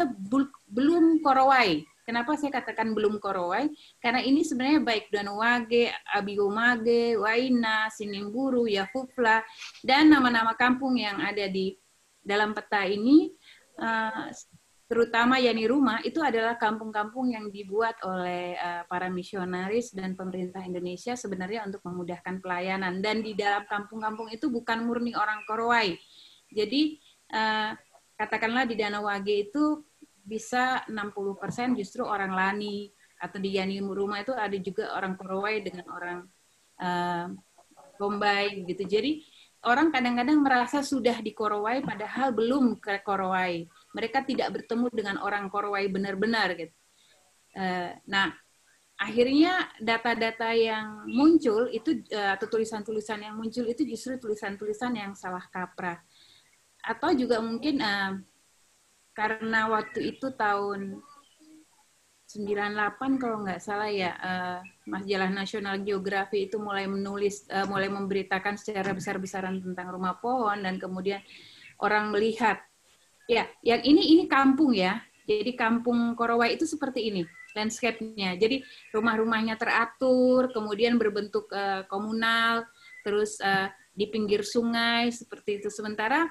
belum 0.66 1.22
Korowai. 1.22 1.86
Kenapa 2.02 2.34
saya 2.34 2.50
katakan 2.50 2.90
belum 2.92 3.22
Korowai? 3.22 3.70
Karena 4.02 4.18
ini 4.22 4.42
sebenarnya 4.42 4.82
baik 4.82 5.14
Danuwage, 5.14 5.94
Abigomage, 6.10 7.14
Waina, 7.14 7.86
Sinimburu, 7.94 8.66
Yafufla, 8.66 9.42
dan 9.86 10.10
nama-nama 10.10 10.58
kampung 10.58 10.98
yang 10.98 11.22
ada 11.22 11.46
di 11.46 11.78
dalam 12.22 12.54
peta 12.54 12.86
ini 12.86 13.30
uh, 13.82 14.30
terutama 14.92 15.40
Yani 15.40 15.64
Rumah 15.64 16.04
itu 16.04 16.20
adalah 16.20 16.60
kampung-kampung 16.60 17.32
yang 17.32 17.48
dibuat 17.48 17.96
oleh 18.04 18.54
uh, 18.60 18.84
para 18.86 19.08
misionaris 19.08 19.90
dan 19.96 20.12
pemerintah 20.12 20.60
Indonesia 20.62 21.16
sebenarnya 21.16 21.64
untuk 21.64 21.80
memudahkan 21.80 22.44
pelayanan 22.44 23.00
dan 23.00 23.24
di 23.24 23.32
dalam 23.32 23.64
kampung-kampung 23.64 24.28
itu 24.28 24.52
bukan 24.52 24.84
murni 24.84 25.16
orang 25.16 25.42
Korowai. 25.48 25.96
Jadi 26.52 27.00
uh, 27.32 27.72
katakanlah 28.20 28.68
di 28.68 28.76
Danau 28.76 29.08
Wage 29.08 29.48
itu 29.48 29.80
bisa 30.22 30.86
60% 30.86 31.78
justru 31.78 32.06
orang 32.06 32.32
Lani 32.32 32.90
atau 33.22 33.38
di 33.38 33.54
Yani 33.54 33.78
Rumah 33.78 34.22
itu 34.22 34.34
ada 34.34 34.56
juga 34.58 34.94
orang 34.98 35.14
Korowai 35.14 35.62
dengan 35.62 35.86
orang 35.90 36.18
uh, 36.82 37.26
Bombay 37.98 38.66
gitu. 38.66 38.82
Jadi 38.82 39.22
orang 39.62 39.94
kadang-kadang 39.94 40.42
merasa 40.42 40.82
sudah 40.82 41.22
di 41.22 41.30
Korowai 41.30 41.86
padahal 41.86 42.34
belum 42.34 42.82
ke 42.82 42.98
Korowai 43.06 43.62
mereka 43.94 44.26
tidak 44.26 44.50
bertemu 44.50 44.90
dengan 44.90 45.16
orang 45.22 45.46
Korowai 45.46 45.86
benar-benar 45.86 46.58
gitu. 46.58 46.74
Eh, 47.52 47.92
nah, 48.08 48.32
akhirnya 48.96 49.68
data-data 49.76 50.56
yang 50.56 51.04
muncul 51.06 51.68
itu 51.68 52.00
eh, 52.08 52.30
atau 52.32 52.48
tulisan-tulisan 52.48 53.20
yang 53.22 53.34
muncul 53.36 53.68
itu 53.68 53.84
justru 53.84 54.16
tulisan-tulisan 54.16 54.92
yang 54.96 55.12
salah 55.12 55.44
kaprah. 55.52 56.00
Atau 56.82 57.14
juga 57.14 57.38
mungkin 57.38 57.78
uh, 57.78 58.18
karena 59.12 59.68
waktu 59.68 60.16
itu 60.16 60.32
tahun 60.32 61.00
98 62.32 63.20
kalau 63.20 63.44
nggak 63.44 63.60
salah 63.60 63.92
ya 63.92 64.16
uh, 64.16 64.58
majalah 64.88 65.28
Nasional 65.28 65.84
Geografi 65.84 66.48
itu 66.48 66.56
mulai 66.56 66.88
menulis 66.88 67.44
uh, 67.52 67.68
mulai 67.68 67.92
memberitakan 67.92 68.56
secara 68.56 68.96
besar-besaran 68.96 69.60
tentang 69.60 69.92
rumah 69.92 70.16
pohon 70.16 70.64
dan 70.64 70.80
kemudian 70.80 71.20
orang 71.76 72.08
melihat 72.08 72.64
Ya, 73.30 73.46
yang 73.62 73.82
ini 73.86 74.18
ini 74.18 74.24
kampung 74.26 74.74
ya. 74.74 74.98
Jadi 75.22 75.54
kampung 75.54 76.18
Korowai 76.18 76.58
itu 76.58 76.66
seperti 76.66 77.08
ini 77.08 77.22
landscape-nya. 77.54 78.34
Jadi 78.34 78.64
rumah-rumahnya 78.90 79.54
teratur, 79.54 80.50
kemudian 80.50 80.98
berbentuk 80.98 81.46
uh, 81.52 81.86
komunal, 81.86 82.66
terus 83.06 83.38
uh, 83.38 83.70
di 83.94 84.08
pinggir 84.10 84.42
sungai 84.42 85.12
seperti 85.14 85.62
itu. 85.62 85.68
Sementara 85.70 86.26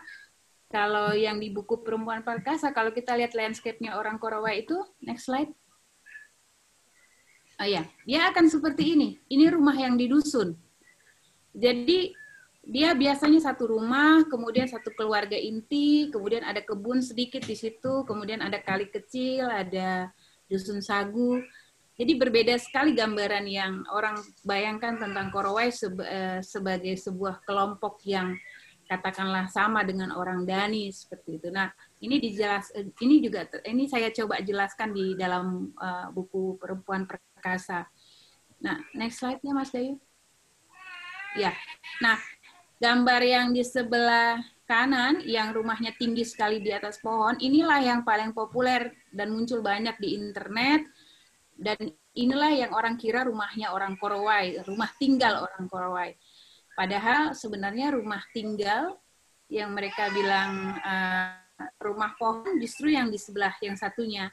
kalau 0.71 1.11
yang 1.11 1.37
di 1.37 1.51
buku 1.51 1.83
Perempuan 1.83 2.23
Perkasa, 2.23 2.71
kalau 2.71 2.95
kita 2.95 3.13
lihat 3.19 3.35
landscape-nya 3.35 3.99
orang 3.99 4.15
Korowai 4.15 4.63
itu, 4.63 4.79
next 5.03 5.27
slide. 5.27 5.51
Oh 7.61 7.67
ya, 7.67 7.85
dia 8.07 8.31
akan 8.31 8.47
seperti 8.49 8.95
ini. 8.97 9.09
Ini 9.27 9.51
rumah 9.51 9.75
yang 9.75 9.99
di 9.99 10.07
dusun. 10.09 10.55
Jadi 11.51 12.15
dia 12.63 12.95
biasanya 12.95 13.43
satu 13.43 13.75
rumah, 13.75 14.23
kemudian 14.31 14.65
satu 14.65 14.95
keluarga 14.95 15.35
inti, 15.35 16.07
kemudian 16.09 16.47
ada 16.47 16.63
kebun 16.63 17.03
sedikit 17.03 17.43
di 17.43 17.53
situ, 17.53 18.07
kemudian 18.07 18.39
ada 18.39 18.57
kali 18.57 18.87
kecil, 18.87 19.51
ada 19.51 20.09
dusun 20.47 20.79
sagu. 20.79 21.43
Jadi 21.99 22.17
berbeda 22.17 22.57
sekali 22.57 22.97
gambaran 22.97 23.45
yang 23.45 23.83
orang 23.91 24.17
bayangkan 24.41 24.97
tentang 24.97 25.29
Korowai 25.29 25.69
eh, 25.69 26.39
sebagai 26.41 26.95
sebuah 26.97 27.43
kelompok 27.45 28.01
yang 28.07 28.33
katakanlah 28.91 29.47
sama 29.47 29.87
dengan 29.87 30.11
orang 30.11 30.43
Dani 30.43 30.91
seperti 30.91 31.39
itu. 31.39 31.47
Nah, 31.47 31.71
ini 32.03 32.19
dijelas 32.19 32.75
eh, 32.75 32.91
ini 32.99 33.23
juga 33.23 33.47
ini 33.63 33.87
saya 33.87 34.11
coba 34.11 34.43
jelaskan 34.43 34.91
di 34.91 35.15
dalam 35.15 35.71
uh, 35.79 36.11
buku 36.11 36.59
Perempuan 36.59 37.07
Perkasa. 37.07 37.87
Nah, 38.59 38.75
next 38.91 39.23
slide-nya 39.23 39.55
Mas 39.55 39.71
Dayu. 39.71 39.95
Ya. 41.39 41.55
Nah, 42.03 42.19
Gambar 42.81 43.21
yang 43.21 43.53
di 43.53 43.61
sebelah 43.61 44.41
kanan 44.65 45.21
yang 45.21 45.53
rumahnya 45.53 45.93
tinggi 46.01 46.25
sekali 46.25 46.57
di 46.57 46.73
atas 46.73 46.97
pohon, 46.97 47.37
inilah 47.37 47.77
yang 47.77 48.01
paling 48.01 48.33
populer 48.33 48.89
dan 49.13 49.29
muncul 49.29 49.61
banyak 49.61 49.93
di 50.01 50.17
internet. 50.17 50.89
Dan 51.53 51.77
inilah 52.17 52.49
yang 52.57 52.73
orang 52.73 52.97
kira 52.97 53.21
rumahnya 53.29 53.69
orang 53.69 54.01
Korowai, 54.01 54.65
rumah 54.65 54.89
tinggal 54.97 55.45
orang 55.45 55.69
Korowai. 55.69 56.17
Padahal 56.77 57.35
sebenarnya 57.35 57.93
rumah 57.93 58.23
tinggal 58.31 58.97
yang 59.51 59.75
mereka 59.75 60.07
bilang 60.15 60.79
uh, 60.79 61.35
rumah 61.83 62.15
pohon 62.15 62.57
justru 62.57 62.95
yang 62.95 63.11
di 63.11 63.19
sebelah 63.19 63.53
yang 63.59 63.75
satunya. 63.75 64.31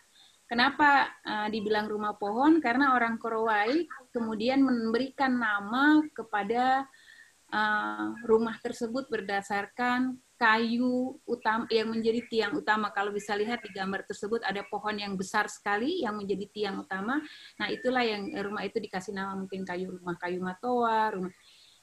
Kenapa 0.48 1.12
uh, 1.29 1.48
dibilang 1.53 1.90
rumah 1.90 2.16
pohon? 2.16 2.57
Karena 2.62 2.96
orang 2.96 3.20
Korowai 3.20 3.85
kemudian 4.14 4.64
memberikan 4.64 5.37
nama 5.37 6.01
kepada 6.16 6.88
uh, 7.53 8.16
rumah 8.24 8.57
tersebut 8.64 9.12
berdasarkan 9.12 10.16
kayu 10.38 11.18
utama 11.27 11.66
yang 11.68 11.90
menjadi 11.90 12.22
tiang 12.31 12.55
utama. 12.55 12.94
Kalau 12.94 13.11
bisa 13.11 13.35
lihat 13.35 13.59
di 13.61 13.74
gambar 13.74 14.07
tersebut 14.07 14.40
ada 14.46 14.62
pohon 14.70 14.94
yang 14.94 15.18
besar 15.18 15.51
sekali 15.51 16.07
yang 16.07 16.14
menjadi 16.14 16.46
tiang 16.55 16.77
utama. 16.81 17.18
Nah, 17.59 17.68
itulah 17.68 18.07
yang 18.07 18.31
rumah 18.38 18.62
itu 18.62 18.79
dikasih 18.79 19.12
nama 19.18 19.35
mungkin 19.35 19.66
kayu 19.66 19.98
rumah 19.98 20.14
kayu 20.16 20.38
matoa, 20.38 21.12
rumah 21.12 21.35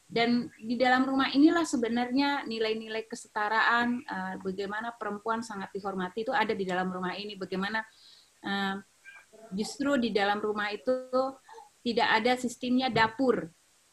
dan 0.06 0.54
di 0.62 0.78
dalam 0.78 1.04
rumah 1.04 1.34
inilah 1.34 1.66
sebenarnya 1.66 2.46
nilai-nilai 2.46 3.10
kesetaraan 3.10 4.06
uh, 4.06 4.36
bagaimana 4.40 4.94
perempuan 4.94 5.42
sangat 5.42 5.74
dihormati 5.74 6.22
itu 6.22 6.34
ada 6.34 6.54
di 6.54 6.62
dalam 6.62 6.94
rumah 6.94 7.18
ini. 7.18 7.34
Bagaimana 7.34 7.82
uh, 8.46 8.78
justru 9.54 9.98
di 10.00 10.10
dalam 10.14 10.42
rumah 10.42 10.72
itu 10.72 11.10
tidak 11.86 12.10
ada 12.10 12.34
sistemnya 12.40 12.90
dapur. 12.90 13.46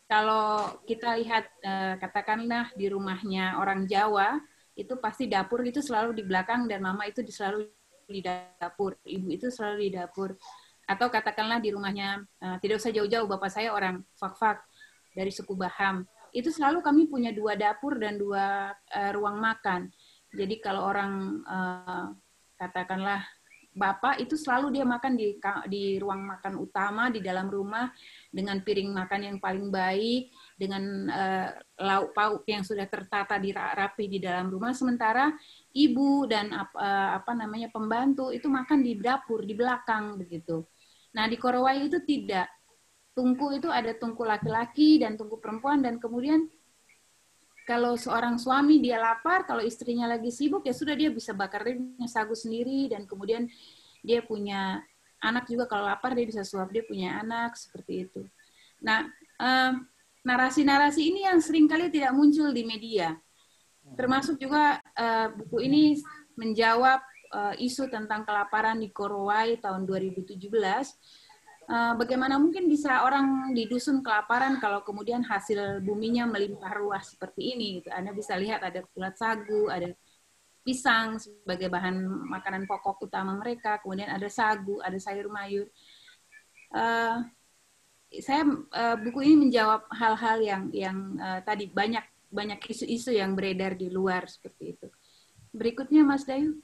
Kalau 0.09 0.81
kita 0.89 1.17
lihat 1.21 1.45
eh, 1.61 1.95
katakanlah 2.01 2.73
di 2.77 2.89
rumahnya 2.89 3.61
orang 3.61 3.85
Jawa 3.85 4.41
itu 4.73 4.97
pasti 4.97 5.29
dapur 5.29 5.61
itu 5.65 5.85
selalu 5.85 6.17
di 6.17 6.25
belakang 6.25 6.65
dan 6.65 6.81
mama 6.81 7.05
itu 7.05 7.21
selalu 7.29 7.69
di 8.09 8.21
dapur, 8.25 8.97
ibu 9.05 9.29
itu 9.29 9.53
selalu 9.53 9.89
di 9.89 9.91
dapur. 9.97 10.37
Atau 10.89 11.09
katakanlah 11.09 11.61
di 11.61 11.73
rumahnya 11.73 12.25
eh, 12.41 12.57
tidak 12.65 12.81
usah 12.81 12.93
jauh-jauh 12.93 13.29
bapak 13.29 13.53
saya 13.53 13.73
orang 13.77 14.01
Fak-Fak 14.17 14.65
dari 15.13 15.31
suku 15.33 15.57
Baham. 15.57 16.05
Itu 16.33 16.49
selalu 16.49 16.81
kami 16.81 17.09
punya 17.09 17.31
dua 17.31 17.57
dapur 17.57 18.01
dan 18.01 18.17
dua 18.17 18.73
uh, 18.73 19.11
ruang 19.13 19.37
makan. 19.37 19.93
Jadi 20.33 20.65
kalau 20.65 20.89
orang 20.89 21.45
uh, 21.45 22.09
katakanlah 22.57 23.21
bapak 23.73 24.21
itu 24.21 24.37
selalu 24.37 24.69
dia 24.77 24.85
makan 24.85 25.17
di 25.17 25.41
di 25.69 25.97
ruang 25.97 26.29
makan 26.29 26.61
utama 26.61 27.09
di 27.09 27.25
dalam 27.25 27.49
rumah 27.49 27.89
dengan 28.29 28.61
piring 28.61 28.93
makan 28.93 29.21
yang 29.33 29.37
paling 29.41 29.73
baik 29.73 30.29
dengan 30.61 31.09
uh, 31.09 31.49
lauk 31.81 32.13
pauk 32.13 32.45
yang 32.45 32.61
sudah 32.61 32.85
tertata 32.85 33.41
di 33.41 33.49
rapi 33.53 34.13
di 34.13 34.21
dalam 34.21 34.53
rumah 34.53 34.77
sementara 34.77 35.33
ibu 35.73 36.29
dan 36.29 36.53
uh, 36.53 37.11
apa 37.17 37.33
namanya 37.33 37.73
pembantu 37.73 38.29
itu 38.29 38.45
makan 38.47 38.85
di 38.85 39.01
dapur 39.01 39.41
di 39.41 39.57
belakang 39.57 40.21
begitu. 40.21 40.69
Nah 41.17 41.25
di 41.29 41.41
Korowai 41.41 41.89
itu 41.89 42.05
tidak 42.05 42.49
tungku 43.13 43.53
itu 43.53 43.69
ada 43.69 43.93
tungku 43.93 44.25
laki-laki 44.25 45.01
dan 45.01 45.21
tungku 45.21 45.37
perempuan 45.37 45.85
dan 45.85 46.01
kemudian 46.01 46.49
kalau 47.63 47.95
seorang 47.95 48.43
suami 48.43 48.83
dia 48.83 48.99
lapar, 48.99 49.47
kalau 49.47 49.63
istrinya 49.63 50.11
lagi 50.11 50.35
sibuk 50.35 50.67
ya 50.67 50.75
sudah 50.75 50.99
dia 50.99 51.15
bisa 51.15 51.31
bakar 51.31 51.63
sagu 52.11 52.35
sendiri 52.35 52.91
dan 52.91 53.07
kemudian 53.07 53.47
dia 54.03 54.19
punya 54.19 54.83
anak 55.23 55.47
juga 55.47 55.71
kalau 55.71 55.87
lapar 55.87 56.11
dia 56.19 56.27
bisa 56.27 56.43
suap 56.43 56.75
dia 56.75 56.83
punya 56.83 57.23
anak 57.23 57.55
seperti 57.55 58.11
itu. 58.11 58.27
Nah 58.83 59.07
narasi-narasi 60.27 61.07
ini 61.07 61.23
yang 61.23 61.39
sering 61.39 61.71
kali 61.71 61.87
tidak 61.87 62.11
muncul 62.11 62.51
di 62.51 62.67
media. 62.67 63.15
Termasuk 63.95 64.43
juga 64.43 64.83
uh, 64.99 65.31
buku 65.31 65.63
ini 65.63 65.99
menjawab 66.35 66.99
uh, 67.31 67.55
isu 67.59 67.87
tentang 67.91 68.27
kelaparan 68.27 68.83
di 68.83 68.91
Korowai 68.91 69.59
tahun 69.63 69.87
2017 69.87 70.35
Eh, 70.35 71.22
bagaimana 71.71 72.37
mungkin 72.37 72.69
bisa 72.69 73.07
orang 73.07 73.55
di 73.55 73.65
dusun 73.71 74.03
kelaparan 74.03 74.59
kalau 74.59 74.83
kemudian 74.83 75.23
hasil 75.25 75.81
buminya 75.81 76.27
melimpah 76.29 76.73
ruah 76.75 77.01
seperti 77.01 77.55
ini 77.57 77.81
gitu. 77.81 77.89
Anda 77.95 78.13
bisa 78.13 78.37
lihat 78.37 78.61
ada 78.61 78.83
kulat 78.93 79.15
sagu, 79.17 79.71
ada 79.71 79.95
pisang 80.63 81.19
sebagai 81.19 81.67
bahan 81.67 81.99
makanan 82.31 82.71
pokok 82.71 83.11
utama 83.11 83.35
mereka, 83.35 83.83
kemudian 83.83 84.11
ada 84.11 84.31
sagu, 84.31 84.79
ada 84.79 84.95
sayur 84.99 85.27
mayur. 85.27 85.67
Uh, 86.73 87.27
saya 88.21 88.47
uh, 88.49 88.97
buku 89.01 89.25
ini 89.27 89.49
menjawab 89.49 89.89
hal-hal 89.91 90.39
yang 90.41 90.63
yang 90.71 90.99
uh, 91.19 91.41
tadi 91.43 91.69
banyak 91.69 92.05
banyak 92.33 92.61
isu-isu 92.65 93.13
yang 93.13 93.37
beredar 93.37 93.77
di 93.77 93.93
luar 93.93 94.25
seperti 94.31 94.79
itu. 94.79 94.89
Berikutnya 95.53 96.07
Mas 96.07 96.25
Dayu. 96.25 96.57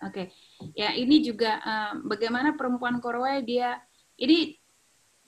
Oke, 0.00 0.32
okay. 0.32 0.72
ya 0.72 0.96
ini 0.96 1.20
juga 1.20 1.60
uh, 1.60 1.92
bagaimana 2.08 2.56
perempuan 2.56 3.04
Korowai 3.04 3.44
dia 3.44 3.76
ini 4.20 4.60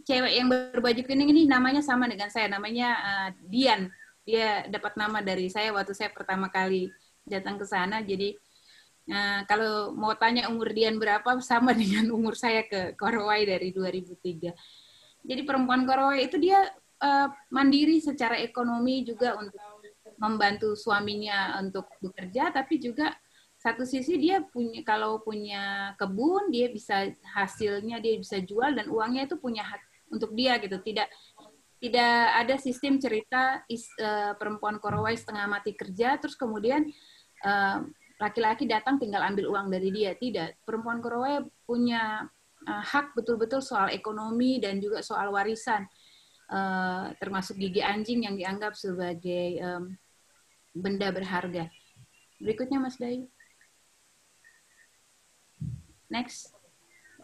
cewek 0.04 0.32
yang 0.36 0.48
berbaju 0.50 1.00
kuning 1.06 1.32
ini 1.32 1.42
namanya 1.48 1.80
sama 1.80 2.04
dengan 2.10 2.28
saya, 2.28 2.50
namanya 2.52 2.88
uh, 3.00 3.28
Dian. 3.48 3.88
Dia 4.22 4.68
dapat 4.70 4.94
nama 4.94 5.18
dari 5.18 5.50
saya 5.50 5.74
waktu 5.74 5.96
saya 5.96 6.12
pertama 6.14 6.46
kali 6.46 6.92
datang 7.26 7.58
ke 7.58 7.66
sana. 7.66 8.04
Jadi 8.04 8.36
uh, 9.10 9.40
kalau 9.48 9.96
mau 9.96 10.12
tanya 10.14 10.52
umur 10.52 10.70
Dian 10.70 11.00
berapa, 11.00 11.40
sama 11.40 11.72
dengan 11.80 12.12
umur 12.12 12.36
saya 12.36 12.68
ke 12.68 12.94
Korowai 12.94 13.48
dari 13.48 13.72
2003. 13.72 14.52
Jadi 15.22 15.40
perempuan 15.46 15.88
Korowai 15.88 16.26
itu 16.26 16.36
dia 16.36 16.60
uh, 17.00 17.28
mandiri 17.48 17.98
secara 18.02 18.38
ekonomi 18.38 19.06
juga 19.06 19.38
untuk 19.38 19.62
membantu 20.18 20.74
suaminya 20.78 21.58
untuk 21.62 21.88
bekerja, 21.98 22.52
tapi 22.54 22.78
juga 22.78 23.10
satu 23.62 23.86
sisi 23.86 24.18
dia 24.18 24.42
punya 24.42 24.82
kalau 24.82 25.22
punya 25.22 25.94
kebun 25.94 26.50
dia 26.50 26.66
bisa 26.66 27.14
hasilnya 27.30 28.02
dia 28.02 28.18
bisa 28.18 28.42
jual 28.42 28.74
dan 28.74 28.90
uangnya 28.90 29.30
itu 29.30 29.38
punya 29.38 29.62
hak 29.62 29.82
untuk 30.10 30.34
dia 30.34 30.58
gitu. 30.58 30.82
Tidak 30.82 31.06
tidak 31.78 32.14
ada 32.42 32.54
sistem 32.58 32.98
cerita 32.98 33.62
is, 33.70 33.86
uh, 34.02 34.34
perempuan 34.34 34.82
korowai 34.82 35.14
setengah 35.14 35.46
mati 35.46 35.78
kerja 35.78 36.18
terus 36.18 36.34
kemudian 36.34 36.90
uh, 37.46 37.86
laki-laki 38.18 38.66
datang 38.66 38.98
tinggal 38.98 39.22
ambil 39.22 39.54
uang 39.54 39.70
dari 39.70 39.94
dia. 39.94 40.18
Tidak. 40.18 40.66
Perempuan 40.66 40.98
korowai 40.98 41.46
punya 41.62 42.26
uh, 42.66 42.82
hak 42.82 43.14
betul-betul 43.14 43.62
soal 43.62 43.94
ekonomi 43.94 44.58
dan 44.58 44.82
juga 44.82 45.06
soal 45.06 45.30
warisan. 45.30 45.86
Uh, 46.50 47.14
termasuk 47.22 47.56
gigi 47.56 47.80
anjing 47.80 48.26
yang 48.26 48.34
dianggap 48.34 48.74
sebagai 48.74 49.62
um, 49.62 49.94
benda 50.74 51.14
berharga. 51.14 51.70
Berikutnya 52.42 52.82
Mas 52.82 52.98
Dayu 52.98 53.30
Next. 56.12 56.52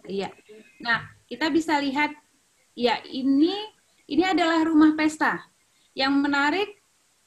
Iya. 0.09 0.33
Nah, 0.81 1.05
kita 1.29 1.53
bisa 1.53 1.77
lihat 1.77 2.17
ya 2.73 2.97
ini 3.05 3.53
ini 4.09 4.25
adalah 4.25 4.65
rumah 4.65 4.97
pesta. 4.97 5.45
Yang 5.93 6.15
menarik 6.17 6.71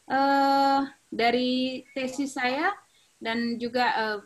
eh, 0.09 0.81
dari 1.13 1.85
tesis 1.93 2.33
saya 2.33 2.73
dan 3.21 3.61
juga 3.61 3.85
eh, 3.93 4.19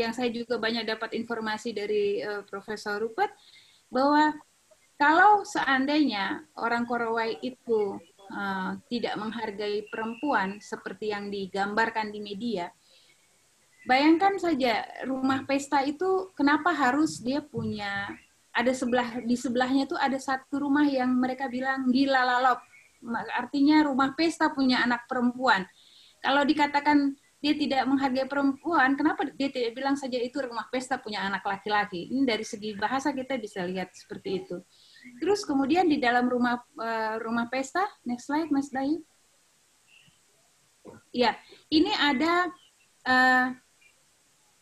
yang 0.00 0.16
saya 0.16 0.32
juga 0.32 0.56
banyak 0.56 0.88
dapat 0.88 1.12
informasi 1.12 1.76
dari 1.76 2.24
eh, 2.24 2.42
Profesor 2.48 2.96
Rupert 2.96 3.36
bahwa 3.92 4.32
kalau 4.96 5.44
seandainya 5.44 6.44
orang 6.60 6.84
Korowai 6.84 7.40
itu 7.40 7.96
uh, 8.30 8.76
tidak 8.92 9.16
menghargai 9.16 9.88
perempuan 9.88 10.60
seperti 10.60 11.08
yang 11.08 11.32
digambarkan 11.32 12.12
di 12.12 12.20
media, 12.20 12.68
Bayangkan 13.88 14.36
saja 14.36 14.84
rumah 15.08 15.48
pesta 15.48 15.80
itu 15.80 16.28
kenapa 16.36 16.68
harus 16.72 17.20
dia 17.24 17.40
punya 17.40 18.12
ada 18.50 18.72
sebelah 18.74 19.22
di 19.24 19.38
sebelahnya 19.38 19.88
tuh 19.88 19.96
ada 19.96 20.18
satu 20.18 20.60
rumah 20.60 20.84
yang 20.84 21.08
mereka 21.16 21.48
bilang 21.48 21.88
gila 21.88 22.20
lalop. 22.20 22.60
Artinya 23.32 23.86
rumah 23.88 24.12
pesta 24.12 24.52
punya 24.52 24.84
anak 24.84 25.08
perempuan. 25.08 25.64
Kalau 26.20 26.44
dikatakan 26.44 27.16
dia 27.40 27.56
tidak 27.56 27.88
menghargai 27.88 28.28
perempuan, 28.28 28.92
kenapa 29.00 29.24
dia 29.32 29.48
tidak 29.48 29.72
bilang 29.72 29.96
saja 29.96 30.20
itu 30.20 30.36
rumah 30.44 30.68
pesta 30.68 31.00
punya 31.00 31.24
anak 31.24 31.40
laki-laki? 31.40 32.12
Ini 32.12 32.28
dari 32.28 32.44
segi 32.44 32.76
bahasa 32.76 33.16
kita 33.16 33.40
bisa 33.40 33.64
lihat 33.64 33.96
seperti 33.96 34.44
itu. 34.44 34.60
Terus 35.24 35.48
kemudian 35.48 35.88
di 35.88 35.96
dalam 35.96 36.28
rumah 36.28 36.60
uh, 36.76 37.16
rumah 37.16 37.48
pesta, 37.48 37.80
next 38.04 38.28
slide 38.28 38.52
Mas 38.52 38.68
Dayu. 38.68 39.00
Ya, 41.16 41.40
ini 41.72 41.88
ada 41.96 42.52
uh, 43.08 43.56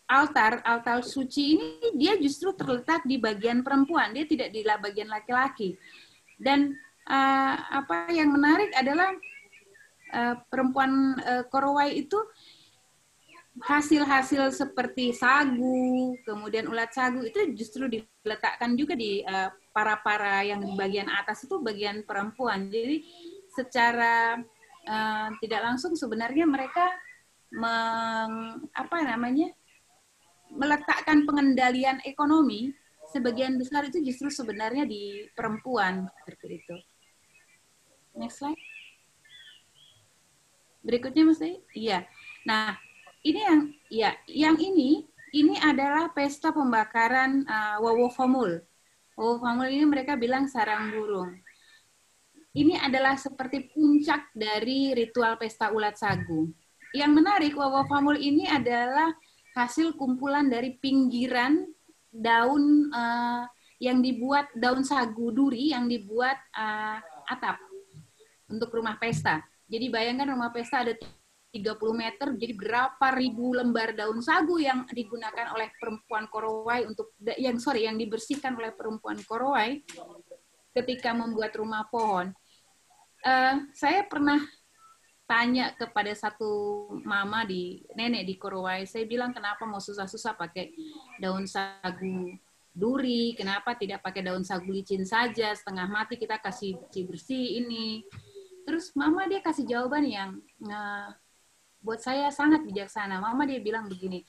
altar 0.09 0.65
altar 0.65 1.05
suci 1.05 1.55
ini 1.55 1.93
dia 1.93 2.17
justru 2.17 2.57
terletak 2.57 3.05
di 3.05 3.21
bagian 3.21 3.61
perempuan 3.61 4.17
dia 4.17 4.25
tidak 4.25 4.49
di 4.51 4.65
bagian 4.65 5.13
laki-laki. 5.13 5.77
Dan 6.41 6.73
uh, 7.05 7.55
apa 7.85 8.09
yang 8.11 8.33
menarik 8.33 8.73
adalah 8.73 9.13
uh, 10.17 10.35
perempuan 10.49 11.15
uh, 11.21 11.45
Korowai 11.53 12.01
itu 12.01 12.17
hasil-hasil 13.59 14.55
seperti 14.55 15.11
sagu 15.11 16.15
kemudian 16.23 16.71
ulat 16.71 16.95
sagu 16.95 17.27
itu 17.27 17.43
justru 17.59 17.91
diletakkan 17.91 18.79
juga 18.79 18.95
di 18.95 19.27
para-para 19.75 20.41
uh, 20.41 20.47
yang 20.47 20.63
di 20.63 20.73
bagian 20.79 21.11
atas 21.11 21.45
itu 21.45 21.59
bagian 21.61 22.07
perempuan. 22.07 22.71
Jadi 22.71 23.03
secara 23.51 24.39
uh, 24.87 25.29
tidak 25.43 25.61
langsung 25.69 25.99
sebenarnya 25.99 26.47
mereka 26.47 26.87
meng, 27.51 28.63
apa 28.73 28.97
namanya 29.03 29.51
meletakkan 30.53 31.29
pengendalian 31.29 32.01
ekonomi 32.05 32.73
sebagian 33.09 33.57
besar 33.57 33.89
itu 33.89 34.05
justru 34.05 34.29
sebenarnya 34.29 34.85
di 34.85 35.25
perempuan 35.33 36.09
seperti 36.25 36.61
itu. 36.61 36.77
Next 38.17 38.41
slide. 38.41 38.61
Berikutnya 40.85 41.25
Mas 41.29 41.41
Iya. 41.77 42.09
Nah, 42.49 42.77
ini 43.25 43.41
yang 43.45 43.61
ya, 43.93 44.11
yang 44.29 44.57
ini 44.57 45.05
ini 45.37 45.61
adalah 45.61 46.09
pesta 46.13 46.49
pembakaran 46.55 47.45
uh, 47.45 47.77
Wowo 47.85 48.09
Famul. 48.09 48.65
Wowo 49.19 49.37
Famul 49.43 49.69
ini 49.69 49.85
mereka 49.85 50.17
bilang 50.17 50.49
sarang 50.49 50.89
burung. 50.89 51.37
Ini 52.57 52.81
adalah 52.81 53.15
seperti 53.21 53.69
puncak 53.71 54.33
dari 54.33 54.97
ritual 54.97 55.37
pesta 55.37 55.69
ulat 55.69 56.01
sagu. 56.01 56.49
Yang 56.97 57.13
menarik 57.13 57.53
Wowo 57.53 57.85
Famul 57.85 58.17
ini 58.17 58.49
adalah 58.49 59.13
hasil 59.59 59.99
kumpulan 59.99 60.47
dari 60.47 60.79
pinggiran 60.79 61.67
daun 62.15 62.95
uh, 62.95 63.43
yang 63.83 63.99
dibuat 63.99 64.55
daun 64.55 64.87
sagu 64.87 65.35
duri 65.35 65.75
yang 65.75 65.91
dibuat 65.91 66.39
uh, 66.55 66.99
atap 67.27 67.59
untuk 68.47 68.71
rumah 68.71 68.95
pesta. 68.97 69.43
Jadi 69.67 69.91
bayangkan 69.91 70.33
rumah 70.33 70.55
pesta 70.55 70.87
ada 70.87 70.95
30 71.49 71.75
meter, 71.97 72.29
jadi 72.37 72.53
berapa 72.55 73.07
ribu 73.17 73.57
lembar 73.57 73.97
daun 73.97 74.21
sagu 74.21 74.61
yang 74.61 74.85
digunakan 74.89 75.53
oleh 75.57 75.73
perempuan 75.81 76.29
Korowai 76.29 76.85
untuk 76.85 77.17
yang 77.41 77.57
sorry 77.57 77.89
yang 77.89 77.97
dibersihkan 77.97 78.53
oleh 78.57 78.73
perempuan 78.77 79.17
Korowai 79.25 79.81
ketika 80.77 81.17
membuat 81.17 81.57
rumah 81.57 81.89
pohon. 81.89 82.31
Uh, 83.25 83.67
saya 83.75 84.05
pernah 84.07 84.39
tanya 85.29 85.77
kepada 85.77 86.09
satu 86.17 86.89
mama 87.05 87.45
di 87.45 87.85
nenek 87.93 88.25
di 88.25 88.35
Korowai, 88.41 88.89
saya 88.89 89.05
bilang 89.05 89.37
kenapa 89.37 89.69
mau 89.69 89.77
susah-susah 89.77 90.33
pakai 90.41 90.73
daun 91.21 91.45
sagu 91.45 92.33
duri, 92.73 93.37
kenapa 93.37 93.77
tidak 93.77 94.01
pakai 94.01 94.25
daun 94.25 94.41
sagu 94.41 94.73
licin 94.73 95.05
saja, 95.05 95.53
setengah 95.53 95.85
mati 95.85 96.17
kita 96.17 96.41
kasih 96.41 96.81
bersih 96.81 97.05
bersih 97.05 97.45
ini. 97.61 98.09
Terus 98.65 98.97
mama 98.97 99.29
dia 99.29 99.45
kasih 99.45 99.69
jawaban 99.69 100.09
yang 100.09 100.41
uh, 100.65 101.13
buat 101.85 102.01
saya 102.01 102.33
sangat 102.33 102.65
bijaksana. 102.65 103.21
Mama 103.21 103.45
dia 103.45 103.61
bilang 103.61 103.85
begini, 103.85 104.25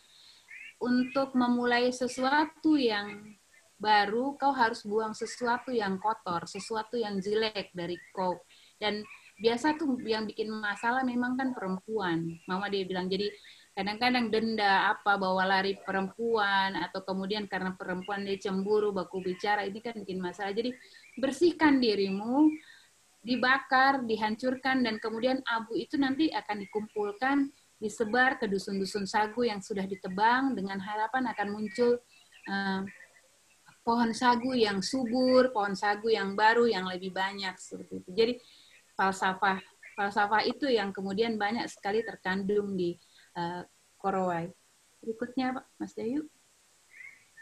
untuk 0.84 1.32
memulai 1.32 1.96
sesuatu 1.96 2.76
yang 2.76 3.40
baru, 3.80 4.36
kau 4.36 4.52
harus 4.52 4.84
buang 4.84 5.16
sesuatu 5.16 5.72
yang 5.72 5.96
kotor, 5.96 6.44
sesuatu 6.44 7.00
yang 7.00 7.24
jelek 7.24 7.72
dari 7.72 7.96
kau. 8.12 8.36
Dan 8.76 9.04
biasa 9.40 9.80
tuh 9.80 9.96
yang 10.04 10.28
bikin 10.28 10.52
masalah 10.52 11.02
memang 11.08 11.40
kan 11.40 11.56
perempuan. 11.56 12.28
Mama 12.46 12.68
dia 12.68 12.84
bilang 12.84 13.08
jadi 13.08 13.32
kadang-kadang 13.72 14.28
denda 14.28 14.92
apa 14.92 15.16
bawa 15.16 15.48
lari 15.48 15.80
perempuan 15.80 16.76
atau 16.76 17.00
kemudian 17.08 17.48
karena 17.48 17.72
perempuan 17.80 18.28
dia 18.28 18.36
cemburu 18.36 18.92
baku 18.92 19.24
bicara 19.24 19.64
ini 19.64 19.80
kan 19.80 19.96
bikin 19.96 20.20
masalah. 20.20 20.52
Jadi 20.52 20.76
bersihkan 21.16 21.80
dirimu, 21.80 22.52
dibakar, 23.24 24.04
dihancurkan 24.04 24.84
dan 24.84 25.00
kemudian 25.00 25.40
abu 25.48 25.80
itu 25.80 25.96
nanti 25.96 26.28
akan 26.28 26.60
dikumpulkan 26.68 27.48
disebar 27.80 28.36
ke 28.36 28.52
dusun-dusun 28.52 29.08
sagu 29.08 29.48
yang 29.48 29.64
sudah 29.64 29.88
ditebang 29.88 30.52
dengan 30.52 30.84
harapan 30.84 31.32
akan 31.32 31.48
muncul 31.48 32.04
uh, 32.52 32.84
pohon 33.88 34.12
sagu 34.12 34.52
yang 34.52 34.84
subur, 34.84 35.56
pohon 35.56 35.74
sagu 35.74 36.12
yang 36.12 36.36
baru 36.36 36.68
yang 36.68 36.84
lebih 36.86 37.16
banyak 37.16 37.56
seperti 37.56 38.04
itu. 38.04 38.12
Jadi 38.12 38.34
falsafah 39.00 39.64
falsafah 40.00 40.48
itu 40.48 40.72
yang 40.72 40.96
kemudian 40.96 41.36
banyak 41.36 41.68
sekali 41.68 42.00
terkandung 42.08 42.80
di 42.80 42.96
uh, 43.36 43.68
Korowai. 44.00 44.48
Berikutnya, 45.04 45.60
Pak 45.60 45.66
Mas 45.76 45.92
Dayu. 45.92 46.24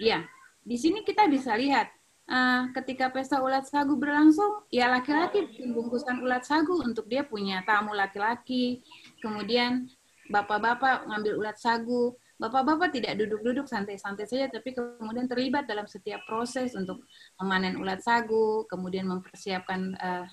Ya, 0.02 0.26
di 0.66 0.74
sini 0.74 1.06
kita 1.06 1.30
bisa 1.30 1.54
lihat 1.54 1.94
uh, 2.26 2.74
ketika 2.82 3.14
pesta 3.14 3.38
ulat 3.46 3.70
sagu 3.70 3.94
berlangsung, 3.94 4.66
ya 4.74 4.90
laki-laki 4.90 5.46
bungkusan 5.70 6.18
ulat 6.26 6.50
sagu 6.50 6.82
untuk 6.82 7.06
dia 7.06 7.22
punya 7.22 7.62
tamu 7.62 7.94
laki-laki. 7.94 8.82
Kemudian 9.22 9.86
bapak-bapak 10.34 11.06
ngambil 11.14 11.34
ulat 11.38 11.62
sagu. 11.62 12.18
Bapak-bapak 12.38 12.94
tidak 12.94 13.18
duduk-duduk 13.18 13.66
santai-santai 13.66 14.30
saja, 14.30 14.46
tapi 14.46 14.78
kemudian 14.78 15.26
terlibat 15.26 15.66
dalam 15.66 15.90
setiap 15.90 16.22
proses 16.30 16.78
untuk 16.78 17.02
memanen 17.42 17.82
ulat 17.82 17.98
sagu, 18.06 18.62
kemudian 18.70 19.10
mempersiapkan 19.10 19.98
uh, 19.98 20.26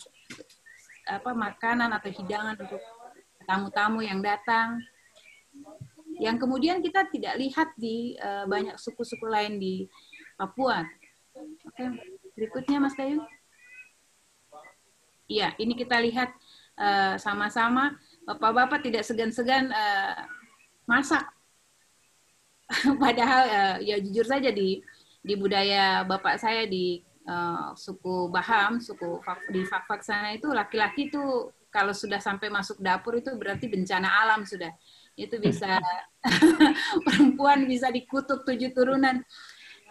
apa 1.04 1.30
makanan 1.36 1.92
atau 1.92 2.10
hidangan 2.10 2.56
untuk 2.56 2.80
tamu-tamu 3.44 4.00
yang 4.00 4.24
datang. 4.24 4.80
Yang 6.18 6.46
kemudian 6.46 6.78
kita 6.80 7.06
tidak 7.10 7.34
lihat 7.38 7.68
di 7.76 8.14
uh, 8.18 8.46
banyak 8.48 8.78
suku-suku 8.78 9.26
lain 9.26 9.58
di 9.58 9.86
Papua. 10.38 10.82
Oke, 11.66 11.84
berikutnya 12.38 12.78
Mas 12.78 12.94
Dayu. 12.94 13.22
Iya, 15.26 15.56
ini 15.56 15.74
kita 15.74 15.98
lihat 15.98 16.30
uh, 16.78 17.16
sama-sama 17.16 17.96
bapak-bapak 18.28 18.84
tidak 18.84 19.02
segan-segan 19.02 19.72
uh, 19.72 20.22
masak. 20.86 21.24
Padahal 23.02 23.42
uh, 23.48 23.76
ya 23.82 23.98
jujur 24.00 24.24
saja 24.24 24.52
di 24.52 24.80
di 25.24 25.34
budaya 25.40 26.04
bapak 26.04 26.36
saya 26.36 26.68
di 26.68 27.00
uh, 27.28 27.72
suku 27.76 28.28
Baham, 28.30 28.80
suku 28.80 29.20
di 29.50 29.64
Fak-Fak 29.64 30.00
sana 30.04 30.32
itu 30.32 30.48
laki-laki 30.52 31.12
itu 31.12 31.50
kalau 31.68 31.90
sudah 31.90 32.22
sampai 32.22 32.48
masuk 32.48 32.78
dapur 32.78 33.18
itu 33.18 33.34
berarti 33.34 33.66
bencana 33.66 34.08
alam 34.24 34.46
sudah. 34.46 34.70
Itu 35.14 35.38
bisa 35.38 35.78
perempuan 37.06 37.66
bisa 37.66 37.90
dikutuk 37.90 38.46
tujuh 38.46 38.70
turunan. 38.74 39.22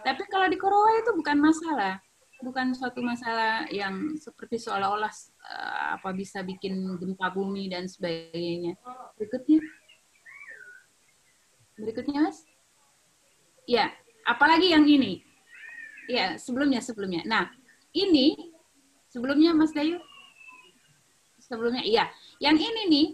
Tapi 0.04 0.22
kalau 0.28 0.48
di 0.48 0.56
Korowa 0.60 1.00
itu 1.00 1.12
bukan 1.16 1.38
masalah 1.40 2.00
bukan 2.44 2.76
suatu 2.76 3.00
masalah 3.00 3.64
yang 3.72 4.20
seperti 4.20 4.60
seolah-olah 4.60 5.08
uh, 5.48 5.86
apa 5.96 6.12
bisa 6.12 6.44
bikin 6.44 6.76
gempa 7.00 7.32
bumi 7.32 7.72
dan 7.72 7.88
sebagainya. 7.88 8.76
Berikutnya. 9.16 9.64
Berikutnya, 11.80 12.28
Mas. 12.28 12.44
Ya, 13.64 13.90
apalagi 14.28 14.76
yang 14.76 14.84
ini. 14.84 15.24
Ya, 16.08 16.36
sebelumnya 16.36 16.84
sebelumnya. 16.84 17.24
Nah, 17.24 17.48
ini 17.96 18.36
sebelumnya 19.08 19.56
Mas 19.56 19.72
Dayu. 19.72 19.96
Sebelumnya 21.40 21.84
iya. 21.84 22.08
Yang 22.40 22.72
ini 22.72 22.82
nih 22.88 23.06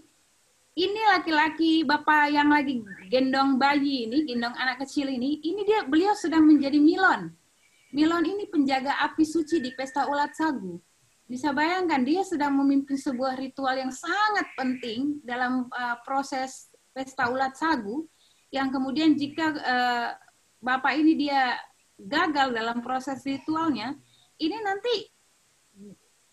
ini 0.80 1.00
laki-laki 1.12 1.82
bapak 1.82 2.30
yang 2.30 2.50
lagi 2.50 2.80
gendong 3.10 3.58
bayi 3.58 4.06
ini, 4.06 4.22
gendong 4.22 4.54
anak 4.54 4.86
kecil 4.86 5.10
ini, 5.10 5.42
ini 5.42 5.66
dia 5.66 5.82
beliau 5.82 6.14
sedang 6.14 6.46
menjadi 6.46 6.78
milon 6.78 7.34
Milon 7.90 8.22
ini 8.22 8.46
penjaga 8.46 9.02
api 9.02 9.26
suci 9.26 9.58
di 9.58 9.74
pesta 9.74 10.06
ulat 10.06 10.30
sagu. 10.38 10.78
Bisa 11.26 11.50
bayangkan 11.50 12.02
dia 12.06 12.22
sedang 12.22 12.54
memimpin 12.58 12.94
sebuah 12.94 13.38
ritual 13.38 13.74
yang 13.74 13.90
sangat 13.90 14.46
penting 14.54 15.18
dalam 15.26 15.66
uh, 15.74 15.98
proses 16.06 16.70
pesta 16.94 17.30
ulat 17.30 17.54
sagu 17.58 18.06
yang 18.50 18.70
kemudian 18.70 19.14
jika 19.14 19.54
uh, 19.54 20.10
bapak 20.62 21.02
ini 21.02 21.18
dia 21.18 21.54
gagal 22.06 22.56
dalam 22.56 22.80
proses 22.80 23.20
ritualnya, 23.24 23.96
ini 24.40 24.56
nanti 24.60 24.94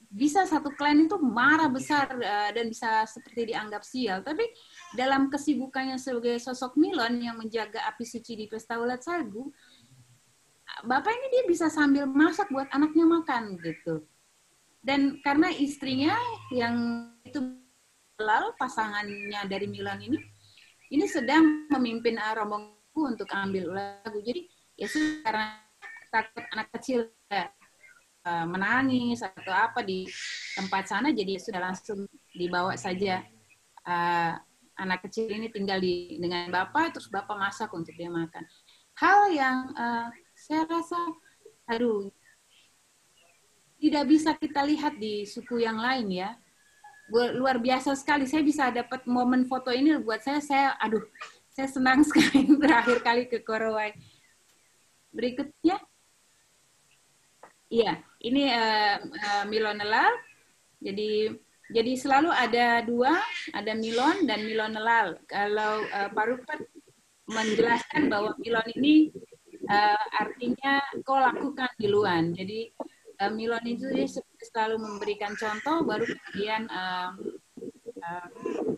bisa 0.07 0.47
satu 0.47 0.71
klan 0.71 1.03
itu 1.03 1.19
marah 1.19 1.67
besar 1.67 2.07
uh, 2.15 2.49
dan 2.55 2.71
bisa 2.71 3.03
seperti 3.05 3.51
dianggap 3.51 3.83
sial. 3.83 4.23
Tapi 4.23 4.47
dalam 4.95 5.27
kesibukannya 5.27 5.99
sebagai 5.99 6.39
sosok 6.39 6.79
Milon 6.79 7.19
yang 7.19 7.35
menjaga 7.35 7.83
api 7.91 8.07
suci 8.07 8.39
di 8.39 8.45
pesta 8.47 8.79
ulat 8.79 9.03
sagu, 9.03 9.51
bapak 10.87 11.11
ini 11.11 11.27
dia 11.31 11.43
bisa 11.45 11.67
sambil 11.67 12.07
masak 12.07 12.47
buat 12.49 12.71
anaknya 12.71 13.03
makan 13.03 13.59
gitu. 13.59 14.07
Dan 14.79 15.19
karena 15.19 15.51
istrinya 15.51 16.15
yang 16.55 17.11
itu 17.27 17.43
lalu 18.17 18.55
pasangannya 18.55 19.43
dari 19.45 19.67
Milan 19.67 19.99
ini 19.99 20.17
ini 20.87 21.05
sedang 21.05 21.67
memimpin 21.67 22.15
rombongku 22.15 23.01
untuk 23.13 23.27
ambil 23.35 23.75
lagu. 23.75 24.23
Jadi 24.23 24.47
ya 24.77 24.87
karena 25.25 25.57
takut 26.13 26.45
anak 26.53 26.67
kecil 26.77 27.09
ya, 27.27 27.49
menangis 28.45 29.25
atau 29.25 29.51
apa 29.51 29.81
di 29.81 30.05
tempat 30.55 30.83
sana 30.87 31.09
jadi 31.11 31.41
sudah 31.41 31.61
langsung 31.71 32.05
dibawa 32.31 32.77
saja. 32.77 33.25
Uh, 33.87 34.35
anak 34.77 35.09
kecil 35.09 35.31
ini 35.31 35.49
tinggal 35.49 35.79
di 35.81 36.19
dengan 36.21 36.53
bapak 36.53 36.93
terus 36.93 37.09
bapak 37.09 37.33
masak 37.33 37.73
untuk 37.73 37.95
dia 37.97 38.11
makan. 38.11 38.43
Hal 38.99 39.31
yang 39.33 39.57
uh, 39.73 40.07
saya 40.37 40.69
rasa 40.69 40.97
aduh 41.65 42.11
tidak 43.77 44.05
bisa 44.09 44.33
kita 44.37 44.61
lihat 44.65 44.97
di 45.01 45.25
suku 45.25 45.65
yang 45.65 45.81
lain 45.81 46.11
ya. 46.13 46.29
Luar 47.09 47.57
biasa 47.57 47.95
sekali. 47.95 48.27
Saya 48.27 48.43
bisa 48.43 48.67
dapat 48.67 49.07
momen 49.07 49.47
foto 49.47 49.71
ini 49.71 49.95
buat 50.03 50.19
saya 50.19 50.43
saya 50.43 50.69
aduh 50.77 51.01
saya 51.55 51.71
senang 51.71 52.03
sekali 52.09 52.45
terakhir 52.59 52.99
kali 53.01 53.23
ke 53.31 53.41
Korowai 53.41 53.95
berikutnya 55.11 55.77
iya 57.67 57.99
ini 58.23 58.47
uh, 58.51 58.97
uh, 59.03 59.43
Milonelal 59.47 60.13
jadi 60.79 61.35
jadi 61.67 61.99
selalu 61.99 62.31
ada 62.31 62.79
dua 62.87 63.11
ada 63.51 63.75
Milon 63.75 64.23
dan 64.23 64.47
Milonelal 64.47 65.19
kalau 65.27 65.83
uh, 65.91 66.09
Pak 66.11 66.25
Rupert 66.27 66.63
menjelaskan 67.27 68.07
bahwa 68.07 68.31
Milon 68.39 68.67
ini 68.79 69.11
uh, 69.67 70.05
artinya 70.15 70.79
kau 71.03 71.19
lakukan 71.19 71.69
duluan. 71.75 72.31
Jadi 72.31 72.71
uh, 73.19 73.31
Milon 73.31 73.63
itu 73.67 73.85
dia 73.91 74.07
selalu 74.39 74.79
memberikan 74.79 75.35
contoh, 75.35 75.83
baru 75.83 76.07
kemudian 76.07 76.71
uh, 76.71 77.11
uh, 77.99 78.27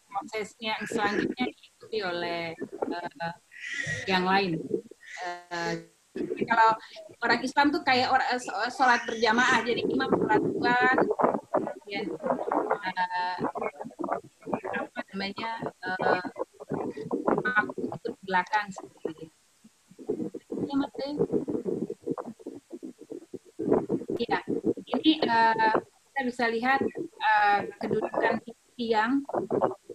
prosesnya 0.10 0.82
selanjutnya 0.90 1.46
diikuti 1.54 2.00
oleh 2.02 2.58
uh, 2.90 3.34
yang 4.10 4.26
lain. 4.26 4.58
Uh, 5.54 5.74
kalau 6.50 6.70
orang 7.22 7.40
Islam 7.46 7.70
tuh 7.70 7.82
kayak 7.86 8.10
orang 8.10 8.28
sholat 8.74 9.02
berjamaah, 9.06 9.62
jadi 9.62 9.82
imam 9.86 10.10
sholat 10.10 10.42
duluan, 10.42 10.98
kemudian 11.90 12.06
uh, 12.86 13.38
apa 14.78 15.00
namanya 15.14 15.52
uh, 15.86 16.26
aku 17.94 18.14
belakang 18.26 18.70
seperti 18.70 19.30
itu 19.30 19.36
ya 20.70 20.76
Mas 20.78 20.94
Iya, 24.20 24.40
ini 25.00 25.12
uh, 25.24 25.76
kita 25.82 26.22
bisa 26.28 26.46
lihat 26.52 26.82
uh, 27.24 27.60
kedudukan 27.80 28.44
tiang 28.76 29.24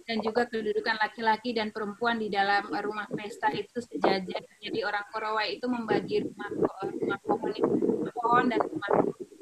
dan 0.05 0.21
juga 0.21 0.45
kedudukan 0.45 1.01
laki-laki 1.01 1.57
dan 1.57 1.73
perempuan 1.73 2.21
di 2.21 2.29
dalam 2.29 2.69
rumah 2.69 3.09
pesta 3.09 3.49
itu 3.49 3.81
sejajar. 3.81 4.45
Jadi 4.61 4.85
orang 4.85 5.05
Korowai 5.09 5.57
itu 5.57 5.65
membagi 5.65 6.29
rumah 6.29 6.49
rumah 6.93 7.19
pohon 7.25 7.51
itu 7.51 7.69
pohon 8.13 8.45
dan 8.53 8.61
rumah 8.61 8.91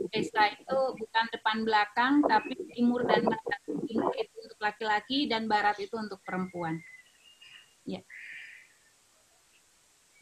pesta 0.07 0.47
itu 0.55 0.79
bukan 0.95 1.25
depan 1.35 1.57
belakang 1.67 2.13
tapi 2.23 2.55
timur 2.71 3.03
dan 3.03 3.27
barat. 3.27 3.59
Timur 3.83 4.15
itu 4.15 4.35
untuk 4.39 4.59
laki-laki 4.63 5.27
dan 5.27 5.51
barat 5.51 5.75
itu 5.83 5.95
untuk 5.99 6.23
perempuan. 6.23 6.79
Ya. 7.83 7.99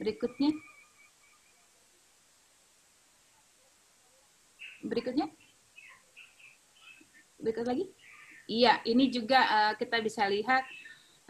Berikutnya. 0.01 0.49
berikutnya 4.81 5.29
berikut 7.37 7.65
lagi 7.69 7.85
iya 8.51 8.83
ini 8.83 9.07
juga 9.07 9.39
uh, 9.39 9.73
kita 9.79 10.03
bisa 10.03 10.27
lihat 10.27 10.67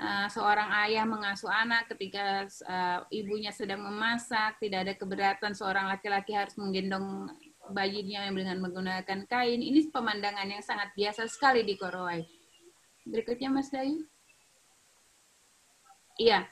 uh, 0.02 0.26
seorang 0.34 0.74
ayah 0.90 1.06
mengasuh 1.06 1.54
anak 1.54 1.86
ketika 1.94 2.50
uh, 2.66 3.06
ibunya 3.14 3.54
sedang 3.54 3.86
memasak 3.86 4.58
tidak 4.58 4.90
ada 4.90 4.94
keberatan 4.98 5.54
seorang 5.54 5.86
laki-laki 5.86 6.34
harus 6.34 6.58
menggendong 6.58 7.30
bayinya 7.72 8.26
dengan 8.34 8.58
menggunakan 8.58 9.30
kain. 9.30 9.62
Ini 9.62 9.94
pemandangan 9.94 10.50
yang 10.50 10.66
sangat 10.66 10.92
biasa 10.98 11.30
sekali 11.30 11.62
di 11.62 11.78
Korowai 11.78 12.26
berikutnya 13.06 13.50
Mas 13.54 13.70
Dayu. 13.70 14.02
Iya 16.18 16.50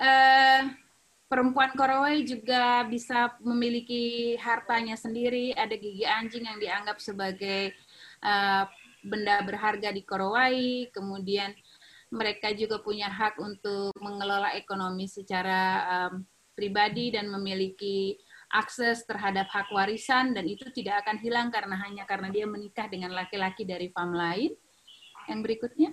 uh, 0.00 0.62
perempuan 1.28 1.74
Korowai 1.74 2.24
juga 2.24 2.86
bisa 2.88 3.36
memiliki 3.42 4.34
hartanya 4.40 4.96
sendiri. 4.96 5.52
Ada 5.52 5.74
gigi 5.76 6.04
anjing 6.06 6.44
yang 6.46 6.58
dianggap 6.58 6.98
sebagai 7.02 7.74
uh, 8.24 8.64
benda 9.04 9.40
berharga 9.44 9.92
di 9.94 10.02
Korowai. 10.02 10.90
Kemudian 10.90 11.54
mereka 12.08 12.52
juga 12.56 12.80
punya 12.80 13.08
hak 13.12 13.36
untuk 13.38 13.92
mengelola 14.00 14.56
ekonomi 14.56 15.04
secara 15.04 15.60
um, 16.08 16.24
pribadi 16.56 17.12
dan 17.14 17.28
memiliki 17.28 18.16
akses 18.48 19.04
terhadap 19.04 19.46
hak 19.52 19.68
warisan 19.68 20.32
dan 20.32 20.48
itu 20.48 20.64
tidak 20.72 21.04
akan 21.04 21.20
hilang 21.20 21.48
karena 21.52 21.76
hanya 21.84 22.08
karena 22.08 22.32
dia 22.32 22.48
menikah 22.48 22.88
dengan 22.88 23.12
laki-laki 23.12 23.68
dari 23.68 23.92
fam 23.92 24.10
lain. 24.10 24.56
Yang 25.28 25.40
berikutnya. 25.44 25.90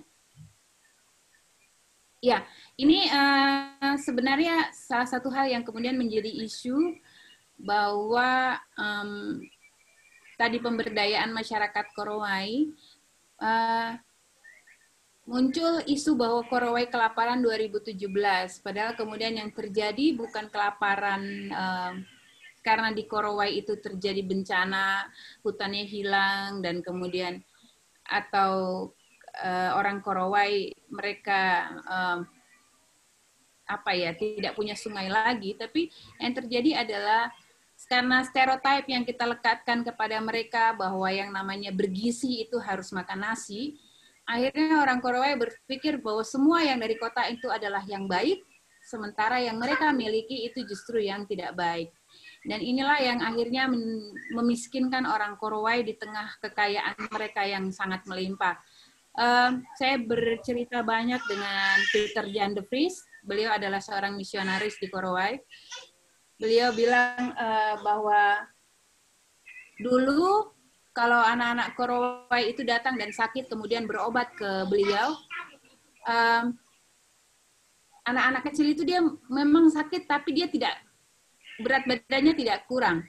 Ya, 2.24 2.42
ini 2.80 3.06
uh, 3.12 3.94
sebenarnya 4.00 4.72
salah 4.72 5.04
satu 5.04 5.28
hal 5.28 5.52
yang 5.52 5.62
kemudian 5.62 6.00
menjadi 6.00 6.32
isu 6.32 6.96
bahwa 7.60 8.56
um, 8.80 9.44
tadi 10.40 10.56
pemberdayaan 10.60 11.32
masyarakat 11.32 11.92
Korowai 11.92 12.72
uh, 13.40 13.96
muncul 15.26 15.82
isu 15.90 16.14
bahwa 16.14 16.46
Korowai 16.46 16.86
kelaparan 16.86 17.42
2017, 17.42 17.98
padahal 18.62 18.94
kemudian 18.94 19.34
yang 19.34 19.50
terjadi 19.50 20.14
bukan 20.14 20.46
kelaparan 20.48 21.22
uh, 21.50 21.92
karena 22.62 22.90
di 22.94 23.06
Korowai 23.06 23.58
itu 23.58 23.78
terjadi 23.78 24.22
bencana, 24.22 25.06
hutannya 25.42 25.86
hilang 25.86 26.62
dan 26.62 26.82
kemudian 26.82 27.42
atau 28.06 28.90
uh, 29.42 29.70
orang 29.78 29.98
Korowai 30.02 30.70
mereka 30.90 31.70
apa 33.66 33.90
ya 33.98 34.14
tidak 34.14 34.54
punya 34.54 34.78
sungai 34.78 35.10
lagi, 35.10 35.58
tapi 35.58 35.90
yang 36.22 36.38
terjadi 36.38 36.86
adalah 36.86 37.34
karena 37.86 38.26
stereotip 38.26 38.86
yang 38.90 39.06
kita 39.06 39.22
lekatkan 39.22 39.86
kepada 39.86 40.18
mereka 40.18 40.74
bahwa 40.74 41.06
yang 41.06 41.30
namanya 41.30 41.70
bergizi 41.70 42.42
itu 42.42 42.58
harus 42.58 42.90
makan 42.90 43.22
nasi, 43.22 43.78
akhirnya 44.26 44.82
orang 44.82 44.98
Korowai 44.98 45.38
berpikir 45.38 46.02
bahwa 46.02 46.26
semua 46.26 46.66
yang 46.66 46.82
dari 46.82 46.98
kota 46.98 47.22
itu 47.30 47.46
adalah 47.46 47.86
yang 47.86 48.10
baik, 48.10 48.42
sementara 48.82 49.38
yang 49.38 49.58
mereka 49.62 49.94
miliki 49.94 50.50
itu 50.50 50.66
justru 50.66 50.98
yang 50.98 51.30
tidak 51.30 51.54
baik. 51.54 51.94
Dan 52.46 52.62
inilah 52.62 52.98
yang 53.02 53.18
akhirnya 53.22 53.70
memiskinkan 54.34 55.06
orang 55.06 55.38
Korowai 55.38 55.82
di 55.82 55.94
tengah 55.94 56.38
kekayaan 56.42 57.10
mereka 57.10 57.42
yang 57.46 57.70
sangat 57.70 58.02
melimpah. 58.06 58.58
Uh, 59.16 59.64
saya 59.80 59.96
bercerita 59.96 60.84
banyak 60.84 61.18
dengan 61.24 61.76
Peter 61.90 62.26
Jan 62.30 62.52
de 62.52 62.62
Vries. 62.66 63.00
Beliau 63.26 63.54
adalah 63.56 63.82
seorang 63.82 64.14
misionaris 64.14 64.78
di 64.78 64.86
Korowai. 64.86 65.40
Beliau 66.36 66.72
bilang 66.76 67.32
uh, 67.32 67.80
bahwa 67.80 68.44
dulu 69.80 70.52
kalau 70.92 71.20
anak-anak 71.20 71.76
Korowai 71.76 72.52
itu 72.52 72.64
datang 72.64 72.96
dan 72.96 73.12
sakit 73.12 73.52
kemudian 73.52 73.84
berobat 73.84 74.32
ke 74.32 74.64
beliau, 74.68 75.12
anak 76.06 76.56
anak-anak 78.08 78.42
kecil 78.48 78.66
itu 78.72 78.82
dia 78.86 79.04
memang 79.28 79.68
sakit 79.68 80.08
tapi 80.08 80.32
dia 80.32 80.48
tidak 80.48 80.72
berat 81.60 81.84
badannya 81.84 82.32
tidak 82.36 82.64
kurang. 82.68 83.04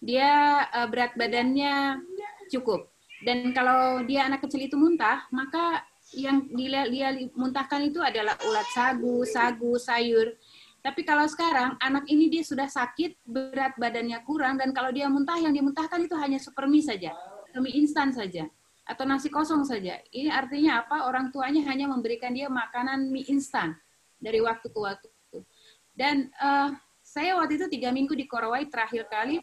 Dia 0.00 0.64
uh, 0.70 0.88
berat 0.88 1.16
badannya 1.16 2.00
cukup. 2.52 2.92
Dan 3.24 3.56
kalau 3.56 4.04
dia 4.04 4.28
anak 4.28 4.44
kecil 4.44 4.68
itu 4.68 4.76
muntah, 4.76 5.24
maka 5.32 5.80
yang 6.14 6.46
dia, 6.52 6.86
dia 6.86 7.08
muntahkan 7.34 7.88
itu 7.88 7.98
adalah 7.98 8.36
ulat 8.44 8.68
sagu, 8.70 9.24
sagu, 9.24 9.72
sayur. 9.80 10.36
Tapi 10.86 11.02
kalau 11.02 11.26
sekarang 11.26 11.74
anak 11.82 12.06
ini 12.06 12.30
dia 12.30 12.46
sudah 12.46 12.70
sakit, 12.70 13.18
berat 13.26 13.74
badannya 13.74 14.22
kurang, 14.22 14.54
dan 14.54 14.70
kalau 14.70 14.94
dia 14.94 15.10
muntah, 15.10 15.34
yang 15.34 15.50
dimuntahkan 15.50 15.98
itu 15.98 16.14
hanya 16.14 16.38
super 16.38 16.70
mie 16.70 16.86
saja, 16.86 17.10
mie 17.58 17.74
instan 17.74 18.14
saja, 18.14 18.46
atau 18.86 19.02
nasi 19.02 19.26
kosong 19.26 19.66
saja. 19.66 19.98
Ini 20.14 20.30
artinya 20.30 20.86
apa? 20.86 21.10
Orang 21.10 21.34
tuanya 21.34 21.66
hanya 21.66 21.90
memberikan 21.90 22.30
dia 22.30 22.46
makanan 22.46 23.10
mie 23.10 23.26
instan 23.26 23.74
dari 24.22 24.38
waktu 24.38 24.70
ke 24.70 24.78
waktu. 24.78 25.10
Dan 25.90 26.30
uh, 26.38 26.70
saya 27.02 27.34
waktu 27.34 27.58
itu 27.58 27.66
tiga 27.66 27.90
minggu 27.90 28.14
di 28.14 28.30
Korowai 28.30 28.70
terakhir 28.70 29.10
kali 29.10 29.42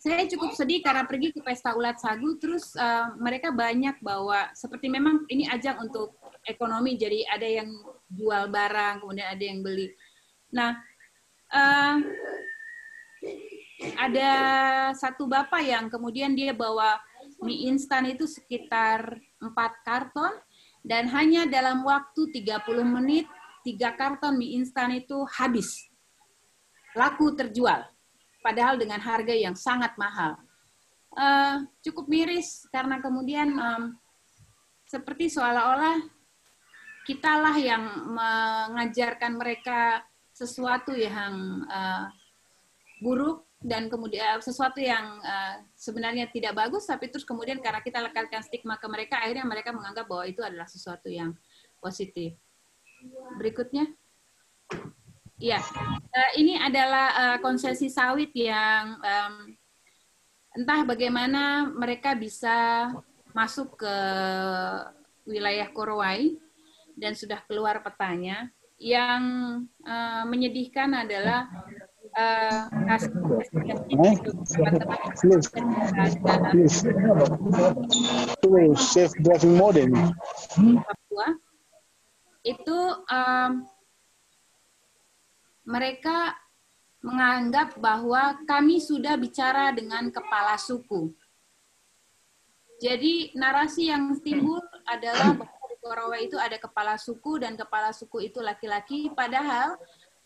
saya 0.00 0.24
cukup 0.32 0.56
sedih 0.56 0.80
karena 0.80 1.04
pergi 1.04 1.28
ke 1.28 1.44
pesta 1.44 1.76
ulat 1.76 2.00
sagu 2.00 2.40
terus 2.40 2.72
uh, 2.80 3.12
mereka 3.20 3.52
banyak 3.52 4.00
bawa 4.00 4.48
seperti 4.56 4.88
memang 4.88 5.28
ini 5.28 5.44
ajang 5.44 5.76
untuk 5.84 6.16
ekonomi 6.48 6.96
jadi 6.96 7.28
ada 7.28 7.44
yang 7.44 7.68
jual 8.10 8.50
barang 8.50 9.02
kemudian 9.02 9.28
ada 9.30 9.44
yang 9.44 9.60
beli 9.62 9.88
nah 10.50 10.76
uh, 11.54 11.96
ada 13.96 14.30
satu 14.92 15.24
bapak 15.30 15.62
yang 15.62 15.86
kemudian 15.88 16.34
dia 16.34 16.52
bawa 16.52 16.98
mie 17.40 17.70
instan 17.70 18.10
itu 18.10 18.28
sekitar 18.28 19.16
empat 19.40 19.72
karton 19.86 20.34
dan 20.84 21.08
hanya 21.08 21.48
dalam 21.48 21.84
waktu 21.86 22.28
30 22.44 22.60
menit 22.84 23.24
tiga 23.64 23.94
karton 23.96 24.36
mie 24.36 24.60
instan 24.60 24.92
itu 24.96 25.24
habis 25.28 25.90
laku 26.94 27.34
terjual, 27.38 27.86
padahal 28.42 28.74
dengan 28.74 28.98
harga 28.98 29.34
yang 29.34 29.54
sangat 29.54 29.94
mahal. 29.94 30.38
Uh, 31.10 31.66
cukup 31.82 32.06
miris 32.06 32.70
karena 32.70 33.02
kemudian 33.02 33.50
um, 33.58 33.98
seperti 34.86 35.26
seolah-olah 35.26 36.06
kitalah 37.08 37.56
yang 37.56 37.82
mengajarkan 38.12 39.36
mereka 39.36 40.04
sesuatu 40.30 40.92
yang 40.96 41.64
uh, 41.68 42.08
buruk 43.00 43.44
dan 43.60 43.92
kemudian 43.92 44.40
sesuatu 44.40 44.80
yang 44.80 45.20
uh, 45.20 45.60
sebenarnya 45.76 46.32
tidak 46.32 46.56
bagus 46.56 46.88
tapi 46.88 47.12
terus 47.12 47.28
kemudian 47.28 47.60
karena 47.60 47.84
kita 47.84 48.00
lekatkan 48.00 48.40
stigma 48.40 48.80
ke 48.80 48.88
mereka 48.88 49.20
akhirnya 49.20 49.44
mereka 49.44 49.72
menganggap 49.76 50.08
bahwa 50.08 50.24
itu 50.24 50.40
adalah 50.40 50.64
sesuatu 50.64 51.12
yang 51.12 51.36
positif. 51.80 52.36
Berikutnya. 53.36 53.88
Iya, 55.40 55.56
uh, 55.56 56.30
ini 56.36 56.60
adalah 56.60 57.06
uh, 57.16 57.38
konsesi 57.40 57.88
sawit 57.88 58.28
yang 58.36 59.00
um, 59.00 59.34
entah 60.52 60.84
bagaimana 60.84 61.64
mereka 61.72 62.12
bisa 62.12 62.88
masuk 63.32 63.80
ke 63.80 63.96
wilayah 65.24 65.68
Korowai 65.72 66.36
dan 67.00 67.16
sudah 67.16 67.40
keluar 67.48 67.80
petanya. 67.80 68.52
Yang 68.80 69.22
uh, 69.84 70.24
menyedihkan 70.24 70.92
adalah 70.92 71.48
uh, 72.16 72.64
hasil 72.88 73.12
Papua 80.80 81.28
itu 82.40 82.80
um, 83.04 83.52
mereka 85.68 86.40
menganggap 87.00 87.76
bahwa 87.80 88.36
kami 88.44 88.80
sudah 88.80 89.16
bicara 89.16 89.72
dengan 89.72 90.08
kepala 90.08 90.56
suku. 90.56 91.12
Jadi 92.80 93.36
narasi 93.36 93.92
yang 93.92 94.16
timbul 94.24 94.60
adalah 94.88 95.36
di 95.90 95.98
Korawa 95.98 96.22
itu 96.22 96.38
ada 96.38 96.54
kepala 96.54 96.94
suku 96.94 97.42
dan 97.42 97.58
kepala 97.58 97.90
suku 97.90 98.30
itu 98.30 98.38
laki-laki, 98.38 99.10
padahal 99.10 99.74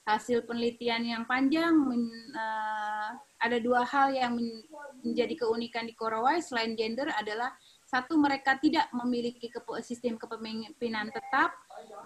hasil 0.05 0.45
penelitian 0.45 1.01
yang 1.01 1.25
panjang 1.25 1.73
men, 1.73 2.05
uh, 2.37 3.17
ada 3.41 3.57
dua 3.65 3.81
hal 3.89 4.13
yang 4.13 4.37
men, 4.37 4.61
menjadi 5.01 5.41
keunikan 5.41 5.89
di 5.89 5.97
Korowai 5.97 6.45
selain 6.45 6.77
gender 6.77 7.09
adalah 7.17 7.49
satu 7.89 8.21
mereka 8.21 8.61
tidak 8.61 8.93
memiliki 8.93 9.49
sistem 9.81 10.21
kepemimpinan 10.21 11.09
tetap. 11.09 11.57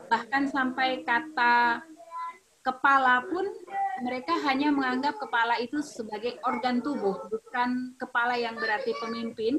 Bahkan 0.06 0.54
sampai 0.54 1.02
kata 1.02 1.82
kepala 2.62 3.26
pun 3.26 3.42
mereka 4.06 4.38
hanya 4.46 4.70
menganggap 4.70 5.18
kepala 5.18 5.58
itu 5.58 5.82
sebagai 5.82 6.38
organ 6.46 6.78
tubuh, 6.78 7.26
bukan 7.26 7.98
kepala 7.98 8.38
yang 8.38 8.54
berarti 8.54 8.94
pemimpin. 9.02 9.58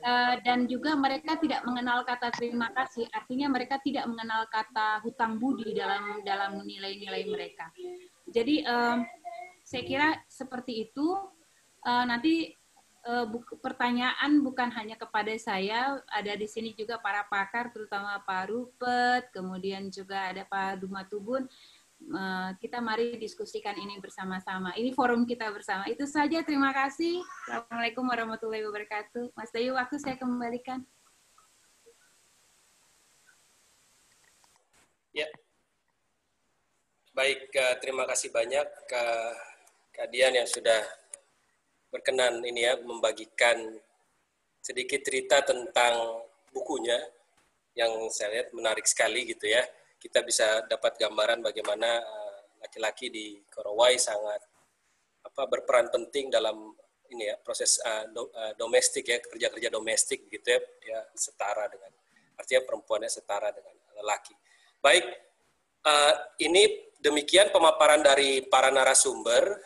Eh, 0.00 0.34
dan 0.40 0.64
juga 0.64 0.96
mereka 0.96 1.36
tidak 1.36 1.60
mengenal 1.68 2.02
kata 2.08 2.32
terima 2.32 2.72
kasih, 2.72 3.04
artinya 3.12 3.52
mereka 3.52 3.76
tidak 3.84 4.08
mengenal 4.08 4.48
kata 4.48 5.04
hutang 5.04 5.36
budi 5.36 5.76
dalam 5.76 6.24
dalam 6.24 6.64
nilai-nilai 6.64 7.28
mereka. 7.28 7.68
Jadi 8.24 8.64
saya 9.70 9.82
kira 9.86 10.08
seperti 10.26 10.90
itu. 10.90 11.14
Eh, 11.80 12.04
nanti 12.04 12.52
eh, 13.00 13.26
pertanyaan 13.64 14.44
bukan 14.44 14.68
hanya 14.76 14.98
kepada 14.98 15.32
saya, 15.40 15.96
ada 16.10 16.32
di 16.36 16.44
sini 16.44 16.76
juga 16.76 17.00
para 17.00 17.24
pakar, 17.24 17.72
terutama 17.72 18.20
Pak 18.20 18.44
Rupet, 18.52 19.32
kemudian 19.32 19.88
juga 19.88 20.28
ada 20.28 20.44
Pak 20.44 20.84
Dumatubun. 20.84 21.48
Eh, 22.00 22.50
kita 22.58 22.80
mari 22.80 23.20
diskusikan 23.20 23.76
ini 23.76 24.00
bersama-sama. 24.00 24.72
Ini 24.72 24.96
forum 24.96 25.28
kita 25.28 25.52
bersama. 25.52 25.84
Itu 25.84 26.08
saja. 26.08 26.40
Terima 26.40 26.72
kasih. 26.72 27.20
Assalamualaikum 27.46 28.02
warahmatullahi 28.08 28.64
wabarakatuh. 28.64 29.36
Mas 29.36 29.52
Dayu, 29.52 29.76
waktu 29.76 30.00
saya 30.00 30.16
kembalikan. 30.16 30.80
Ya. 35.12 35.28
Baik, 37.12 37.52
uh, 37.52 37.76
terima 37.78 38.08
kasih 38.08 38.32
banyak 38.32 38.66
ke 38.88 39.04
Kadian 39.90 40.40
yang 40.40 40.48
sudah 40.48 40.80
berkenan 41.92 42.40
ini 42.46 42.64
ya 42.64 42.78
membagikan 42.80 43.76
sedikit 44.62 45.02
cerita 45.04 45.42
tentang 45.42 46.24
bukunya 46.54 46.96
yang 47.74 47.90
saya 48.08 48.40
lihat 48.40 48.48
menarik 48.54 48.86
sekali 48.86 49.26
gitu 49.26 49.50
ya 49.50 49.60
kita 50.00 50.24
bisa 50.24 50.64
dapat 50.64 50.96
gambaran 50.96 51.44
bagaimana 51.44 52.00
eh, 52.00 52.38
laki-laki 52.64 53.12
di 53.12 53.36
Korowai 53.52 54.00
sangat 54.00 54.40
apa 55.20 55.42
berperan 55.44 55.92
penting 55.92 56.32
dalam 56.32 56.72
ini 57.10 57.28
ya 57.28 57.36
proses 57.42 57.76
uh, 57.82 58.06
do, 58.08 58.30
uh, 58.32 58.54
domestik 58.56 59.04
ya 59.04 59.18
kerja-kerja 59.20 59.68
domestik 59.68 60.30
gitu 60.30 60.46
ya 60.46 60.60
dia 60.80 61.00
setara 61.12 61.66
dengan 61.66 61.90
artinya 62.38 62.62
perempuannya 62.64 63.10
setara 63.12 63.52
dengan 63.52 63.76
lelaki. 64.00 64.32
Baik, 64.80 65.04
uh, 65.84 66.14
ini 66.40 66.88
demikian 66.96 67.52
pemaparan 67.52 68.00
dari 68.00 68.40
para 68.48 68.72
narasumber. 68.72 69.60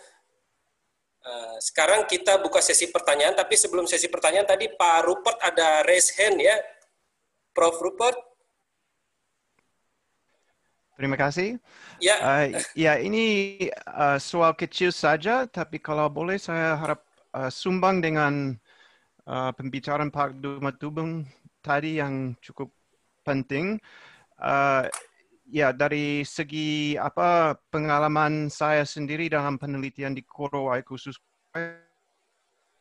Uh, 1.24 1.57
sekarang 1.62 2.05
kita 2.05 2.37
buka 2.43 2.59
sesi 2.61 2.91
pertanyaan, 2.91 3.32
tapi 3.39 3.55
sebelum 3.55 3.87
sesi 3.87 4.11
pertanyaan 4.11 4.45
tadi 4.45 4.68
Pak 4.68 4.99
Rupert 5.07 5.39
ada 5.41 5.87
raise 5.87 6.12
hand 6.18 6.43
ya, 6.43 6.59
Prof. 7.55 7.78
Rupert. 7.78 8.34
Terima 10.95 11.18
kasih. 11.18 11.59
Ya, 11.99 12.16
uh, 12.22 12.47
ya 12.78 13.03
ini 13.03 13.59
uh, 13.90 14.14
soal 14.22 14.55
kecil 14.55 14.95
saja, 14.95 15.42
tapi 15.51 15.82
kalau 15.82 16.07
boleh 16.07 16.38
saya 16.38 16.78
harap 16.78 17.03
uh, 17.34 17.51
sumbang 17.51 17.99
dengan 17.99 18.55
uh, 19.26 19.51
pembicaraan 19.59 20.14
Pak 20.14 20.38
Dumatubung 20.38 21.26
tadi 21.66 21.99
yang 21.99 22.38
cukup 22.38 22.70
penting. 23.26 23.82
Uh, 24.38 24.86
ya 25.51 25.74
dari 25.74 26.22
segi 26.24 26.95
apa 26.97 27.59
pengalaman 27.68 28.49
saya 28.49 28.86
sendiri 28.86 29.28
dalam 29.28 29.61
penelitian 29.61 30.16
di 30.16 30.24
Korowai 30.24 30.80
khusus 30.86 31.18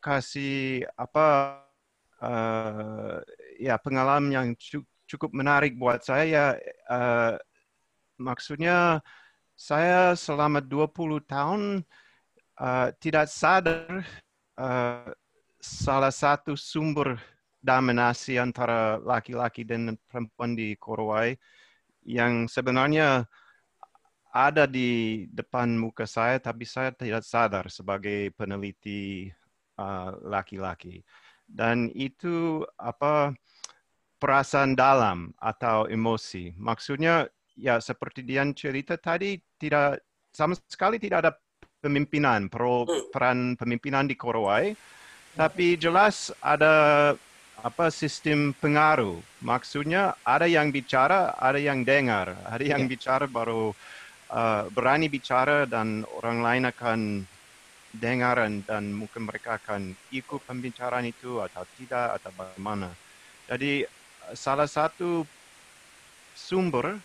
kasih 0.00 0.84
apa 0.96 1.60
uh, 2.20 3.20
ya 3.60 3.76
pengalaman 3.80 4.32
yang 4.32 4.48
cukup 5.08 5.30
menarik 5.32 5.76
buat 5.76 6.04
saya 6.04 6.24
ya 6.24 6.46
uh, 6.88 7.36
maksudnya 8.18 9.00
saya 9.54 10.18
selama 10.18 10.58
20 10.58 11.22
tahun 11.24 11.62
uh, 12.58 12.88
tidak 12.98 13.30
sadar 13.30 14.02
uh, 14.58 15.10
salah 15.62 16.12
satu 16.12 16.58
sumber 16.58 17.16
dominasi 17.64 18.36
antara 18.36 19.00
laki-laki 19.00 19.64
dan 19.64 19.96
perempuan 20.10 20.52
di 20.52 20.76
Korowai 20.76 21.38
yang 22.04 22.44
sebenarnya 22.50 23.24
ada 24.34 24.66
di 24.66 25.24
depan 25.30 25.78
muka 25.78 26.04
saya, 26.04 26.42
tapi 26.42 26.66
saya 26.66 26.90
tidak 26.90 27.22
sadar 27.22 27.70
sebagai 27.70 28.34
peneliti 28.34 29.30
uh, 29.78 30.10
laki-laki. 30.26 31.00
Uh, 31.00 31.24
Dan 31.48 31.92
itu 31.92 32.64
apa 32.80 33.36
perasaan 34.20 34.72
dalam 34.72 35.32
atau 35.36 35.84
emosi. 35.88 36.56
Maksudnya 36.56 37.28
ya 37.54 37.78
seperti 37.78 38.26
Dian 38.26 38.52
cerita 38.52 38.98
tadi 38.98 39.38
tidak 39.58 40.02
sama 40.34 40.58
sekali 40.66 40.98
tidak 40.98 41.18
ada 41.24 41.32
pemimpinan, 41.78 42.48
pro, 42.48 42.88
peran 43.12 43.54
pemimpinan 43.60 44.08
di 44.08 44.16
Korowai, 44.16 44.72
tapi 45.36 45.76
jelas 45.76 46.32
ada 46.40 47.12
apa 47.60 47.86
sistem 47.92 48.56
pengaruh. 48.56 49.20
Maksudnya 49.44 50.16
ada 50.24 50.48
yang 50.48 50.72
bicara, 50.72 51.36
ada 51.36 51.60
yang 51.60 51.84
dengar, 51.84 52.32
ada 52.48 52.64
yang 52.64 52.84
ya. 52.84 52.90
bicara 52.90 53.24
baru 53.28 53.76
uh, 54.32 54.64
berani 54.72 55.12
bicara 55.12 55.68
dan 55.68 56.08
orang 56.18 56.38
lain 56.40 56.64
akan 56.68 57.00
dengar 57.94 58.42
dan 58.66 58.90
mungkin 58.90 59.22
mereka 59.30 59.62
akan 59.62 59.94
ikut 60.10 60.42
pembicaraan 60.42 61.06
itu 61.06 61.38
atau 61.38 61.62
tidak 61.78 62.18
atau 62.18 62.30
bagaimana. 62.34 62.90
Jadi 63.46 63.86
salah 64.34 64.66
satu 64.66 65.22
sumber 66.34 66.98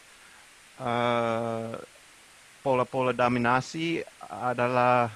uh, 0.80 1.76
pola-pola 2.64 3.12
dominasi 3.16 4.04
adalah 4.28 5.12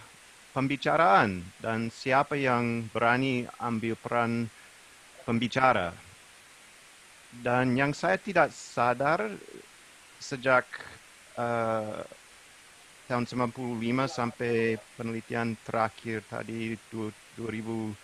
pembicaraan 0.54 1.42
dan 1.60 1.90
siapa 1.90 2.38
yang 2.38 2.88
berani 2.94 3.48
ambil 3.60 3.98
peran 3.98 4.48
pembicara. 5.26 5.92
Dan 7.34 7.74
yang 7.74 7.98
saya 7.98 8.22
tidak 8.22 8.54
sadar 8.54 9.26
sejak 10.22 10.64
uh, 11.36 12.06
tahun 13.10 13.26
95 13.26 13.58
sampai 14.08 14.78
penelitian 14.96 15.58
terakhir 15.66 16.22
tadi 16.30 16.78
2017 16.94 17.98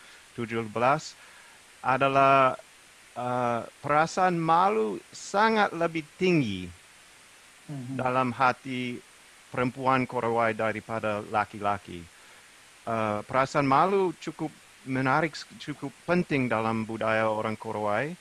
adalah 1.80 2.58
uh, 3.16 3.62
perasaan 3.80 4.36
malu 4.36 5.00
sangat 5.14 5.72
lebih 5.72 6.04
tinggi 6.20 6.79
mm-hmm. 7.70 7.96
dalam 7.96 8.34
hati 8.34 8.98
perempuan 9.54 10.10
Korowai 10.10 10.58
daripada 10.58 11.22
laki-laki. 11.30 12.02
Uh, 12.90 13.22
perasaan 13.30 13.70
malu 13.70 14.14
cukup 14.18 14.50
menarik 14.90 15.38
cukup 15.62 15.94
penting 16.10 16.50
dalam 16.50 16.84
budaya 16.84 17.30
orang 17.30 17.54
Korowai. 17.54 18.18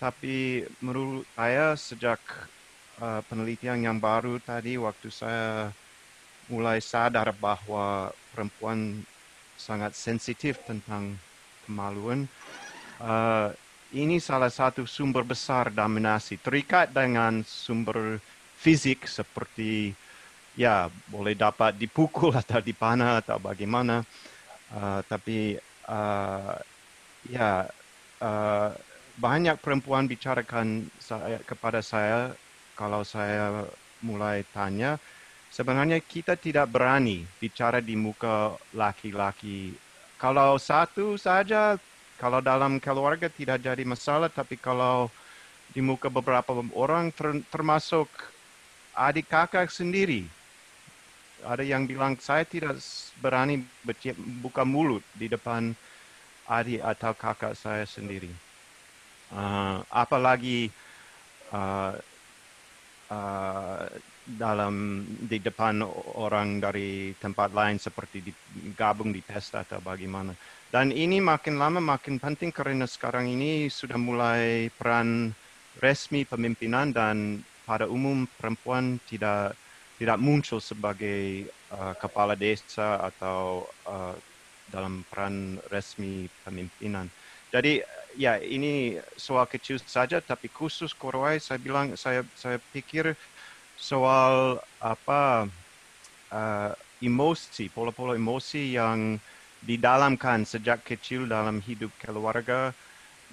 Tapi 0.00 0.64
menurut 0.80 1.28
saya 1.36 1.76
sejak 1.76 2.18
uh, 2.98 3.20
penelitian 3.28 3.84
yang 3.84 3.98
baru 4.00 4.40
tadi 4.40 4.80
waktu 4.80 5.12
saya 5.12 5.68
mulai 6.50 6.82
sadar 6.82 7.30
bahwa 7.36 8.10
perempuan 8.32 9.04
sangat 9.60 9.92
sensitif 9.92 10.58
tentang 10.64 11.14
kemaluan. 11.68 12.26
Uh, 12.96 13.52
ini 13.92 14.22
salah 14.22 14.50
satu 14.50 14.86
sumber 14.86 15.26
besar 15.26 15.68
dominasi 15.68 16.38
terikat 16.38 16.94
dengan 16.94 17.42
sumber 17.42 18.22
fisik 18.60 19.08
seperti 19.08 19.96
ya 20.52 20.92
boleh 21.08 21.32
dapat 21.32 21.80
dipukul 21.80 22.36
atau 22.44 22.60
dipanah 22.60 23.24
atau 23.24 23.40
bagaimana. 23.40 24.04
Uh, 24.70 25.02
tapi 25.10 25.58
uh, 25.90 26.54
ya 27.26 27.66
uh, 28.22 28.70
banyak 29.18 29.58
perempuan 29.58 30.06
bicarakan 30.06 30.86
saya, 31.02 31.42
kepada 31.42 31.82
saya 31.82 32.32
kalau 32.78 33.02
saya 33.02 33.66
mulai 34.00 34.46
tanya 34.54 34.96
sebenarnya 35.52 36.00
kita 36.00 36.38
tidak 36.38 36.70
berani 36.72 37.26
bicara 37.36 37.82
di 37.84 37.98
muka 37.98 38.56
laki-laki 38.72 39.76
kalau 40.16 40.56
satu 40.56 41.20
saja 41.20 41.76
kalau 42.16 42.40
dalam 42.40 42.80
keluarga 42.80 43.28
tidak 43.28 43.60
jadi 43.60 43.84
masalah 43.84 44.32
tapi 44.32 44.56
kalau 44.56 45.12
di 45.74 45.84
muka 45.84 46.08
beberapa 46.08 46.56
orang 46.72 47.12
termasuk 47.52 48.08
adik 49.00 49.32
kakak 49.32 49.72
sendiri 49.72 50.28
ada 51.44 51.64
yang 51.64 51.88
bilang 51.88 52.16
saya 52.20 52.44
tidak 52.44 52.76
berani 53.20 53.64
buka 54.44 54.64
mulut 54.64 55.04
di 55.16 55.28
depan 55.28 55.72
adik 56.50 56.82
atau 56.82 57.12
kakak 57.14 57.54
saya 57.54 57.86
sendiri. 57.86 58.30
Uh, 59.30 59.78
apalagi 59.94 60.66
uh, 61.54 61.94
uh, 63.14 63.82
dalam 64.26 65.06
di 65.06 65.38
depan 65.38 65.86
orang 66.18 66.58
dari 66.58 67.14
tempat 67.18 67.54
lain 67.54 67.78
seperti 67.78 68.34
gabung 68.74 69.14
di 69.14 69.22
pesta 69.22 69.62
atau 69.62 69.78
bagaimana. 69.78 70.34
Dan 70.70 70.94
ini 70.94 71.18
makin 71.18 71.58
lama 71.58 71.82
makin 71.82 72.18
penting 72.18 72.50
karena 72.54 72.86
sekarang 72.86 73.26
ini 73.26 73.70
sudah 73.70 73.98
mulai 73.98 74.70
peran 74.74 75.34
resmi 75.78 76.26
pemimpinan 76.26 76.90
dan 76.90 77.42
pada 77.70 77.86
umum 77.86 78.26
perempuan 78.34 78.98
tidak 79.06 79.54
tidak 79.94 80.18
muncul 80.18 80.58
sebagai 80.58 81.46
uh, 81.70 81.94
kepala 81.94 82.34
desa 82.34 82.98
atau 82.98 83.62
uh, 83.86 84.18
dalam 84.74 85.06
peran 85.06 85.62
resmi 85.70 86.26
pemimpinan. 86.42 87.06
Jadi 87.54 87.78
ya 88.18 88.42
ini 88.42 88.98
soal 89.14 89.46
kecil 89.46 89.78
saja, 89.78 90.18
tapi 90.18 90.50
khusus 90.50 90.90
Korowai 90.90 91.38
saya 91.38 91.62
bilang 91.62 91.94
saya 91.94 92.26
saya 92.34 92.58
pikir 92.74 93.14
soal 93.78 94.58
apa 94.82 95.46
uh, 96.34 96.72
emosi, 96.98 97.70
pola-pola 97.70 98.18
emosi 98.18 98.74
yang 98.74 99.14
didalamkan 99.62 100.42
sejak 100.42 100.82
kecil 100.82 101.28
dalam 101.28 101.60
hidup 101.62 101.92
keluarga 102.00 102.72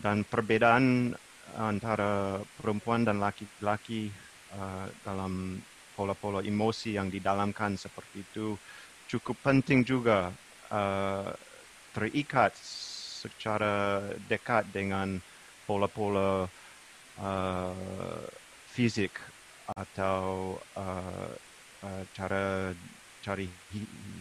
dan 0.03 0.27
perbedaan 0.27 1.15
antara 1.55 2.43
perempuan 2.59 3.07
dan 3.07 3.23
laki-laki 3.23 4.11
uh, 4.55 4.87
dalam 5.03 5.59
pola-pola 5.97 6.45
emosi 6.45 6.93
yang 6.93 7.09
didalamkan 7.09 7.73
seperti 7.73 8.21
itu 8.21 8.53
cukup 9.09 9.39
penting 9.41 9.81
juga 9.81 10.29
uh, 10.69 11.31
terikat 11.95 12.53
secara 13.17 14.05
dekat 14.29 14.69
dengan 14.69 15.17
pola-pola 15.65 16.45
uh, 17.17 18.23
fisik 18.69 19.11
atau 19.73 20.55
uh, 20.77 21.33
uh, 21.83 22.03
cara 22.13 22.71
cari 23.25 23.49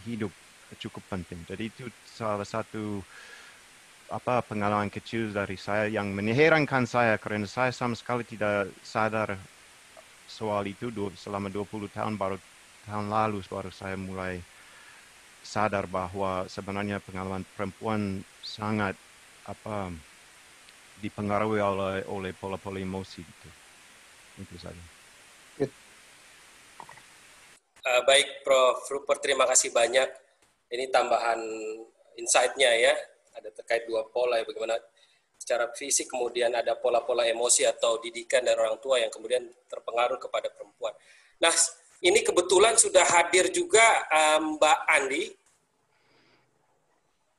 hidup 0.03 0.33
cukup 0.75 1.03
penting. 1.07 1.39
Jadi 1.47 1.71
itu 1.71 1.87
salah 2.03 2.43
satu 2.43 2.99
apa 4.07 4.39
pengalaman 4.43 4.87
kecil 4.87 5.35
dari 5.35 5.59
saya 5.59 5.91
yang 5.91 6.11
menyeherankan 6.15 6.87
saya 6.87 7.19
karena 7.19 7.43
saya 7.43 7.75
sama 7.75 7.95
sekali 7.95 8.23
tidak 8.23 8.71
sadar 8.83 9.35
soal 10.27 10.67
itu 10.67 10.91
selama 11.15 11.47
20 11.47 11.87
tahun 11.89 12.19
baru 12.19 12.37
tahun 12.83 13.07
lalu 13.07 13.43
baru 13.47 13.71
saya 13.71 13.95
mulai 13.95 14.43
sadar 15.43 15.87
bahwa 15.87 16.43
sebenarnya 16.51 16.99
pengalaman 16.99 17.47
perempuan 17.55 18.19
sangat 18.43 18.99
apa 19.47 19.95
dipengaruhi 20.99 21.63
oleh 21.63 22.03
oleh 22.11 22.31
pola-pola 22.35 22.83
emosi 22.83 23.23
itu. 23.23 23.49
Itu 24.43 24.55
saja. 24.59 24.83
Uh, 27.87 28.01
baik, 28.03 28.43
Prof. 28.43 28.83
Rupert, 28.91 29.23
terima 29.23 29.47
kasih 29.47 29.71
banyak. 29.71 30.11
Ini 30.67 30.91
tambahan 30.91 31.39
insight-nya 32.19 32.71
ya. 32.75 32.93
Ada 33.39 33.53
terkait 33.55 33.87
dua 33.87 34.03
pola 34.11 34.35
ya, 34.41 34.43
bagaimana 34.43 34.75
secara 35.47 35.71
fisik, 35.71 36.11
kemudian 36.11 36.51
ada 36.51 36.75
pola-pola 36.75 37.23
emosi 37.23 37.63
atau 37.63 38.03
didikan 38.03 38.43
dari 38.43 38.59
orang 38.59 38.83
tua 38.83 38.99
yang 38.99 39.07
kemudian 39.07 39.47
terpengaruh 39.71 40.19
kepada 40.19 40.51
perempuan. 40.51 40.91
Nah, 41.39 41.55
ini 42.03 42.19
kebetulan 42.19 42.75
sudah 42.75 43.07
hadir 43.07 43.47
juga 43.55 43.79
um, 44.11 44.59
Mbak 44.59 44.79
Andi 44.91 45.23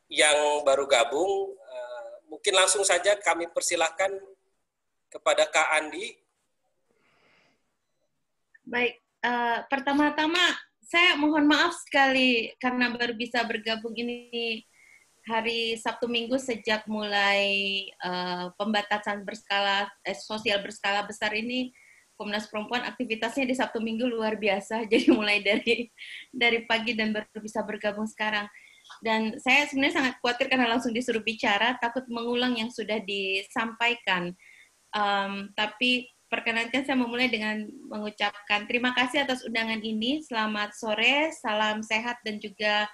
yang 0.09 0.64
baru 0.64 0.88
gabung. 0.88 1.52
Uh, 1.52 2.32
mungkin 2.32 2.56
langsung 2.56 2.80
saja 2.80 3.12
kami 3.20 3.44
persilahkan 3.52 4.09
kepada 5.12 5.44
Kak 5.44 5.68
Andi. 5.76 6.16
Baik, 8.64 9.04
uh, 9.20 9.68
pertama-tama 9.68 10.56
saya 10.80 11.12
mohon 11.20 11.44
maaf 11.44 11.76
sekali 11.84 12.56
karena 12.56 12.88
baru 12.88 13.12
bisa 13.12 13.44
bergabung 13.44 13.92
ini 13.92 14.64
hari 15.29 15.76
Sabtu 15.76 16.09
Minggu 16.09 16.41
sejak 16.41 16.89
mulai 16.89 17.85
uh, 18.01 18.49
pembatasan 18.57 19.29
berskala 19.29 19.93
eh, 20.09 20.16
sosial 20.16 20.64
berskala 20.64 21.05
besar 21.05 21.37
ini 21.37 21.68
Komnas 22.18 22.51
Perempuan 22.51 22.83
aktivitasnya 22.83 23.47
di 23.47 23.55
Sabtu 23.55 23.79
Minggu 23.79 24.09
luar 24.09 24.41
biasa. 24.41 24.83
Jadi 24.91 25.12
mulai 25.12 25.45
dari 25.45 25.87
dari 26.33 26.64
pagi 26.66 26.97
dan 26.97 27.14
baru 27.14 27.39
bisa 27.39 27.62
bergabung 27.62 28.09
sekarang. 28.09 28.49
Dan 29.05 29.37
saya 29.39 29.68
sebenarnya 29.68 30.01
sangat 30.01 30.14
khawatir 30.18 30.49
karena 30.49 30.66
langsung 30.66 30.97
disuruh 30.97 31.20
bicara, 31.20 31.76
takut 31.76 32.09
mengulang 32.09 32.57
yang 32.57 32.72
sudah 32.72 32.99
disampaikan. 33.05 34.33
Um, 34.97 35.53
tapi 35.53 36.09
perkenankan 36.33 36.89
saya 36.89 36.97
memulai 36.97 37.29
dengan 37.29 37.68
mengucapkan 37.87 38.64
terima 38.64 38.97
kasih 38.97 39.29
atas 39.29 39.45
undangan 39.45 39.79
ini. 39.85 40.24
Selamat 40.24 40.72
sore, 40.74 41.31
salam 41.37 41.85
sehat 41.85 42.18
dan 42.24 42.41
juga 42.41 42.89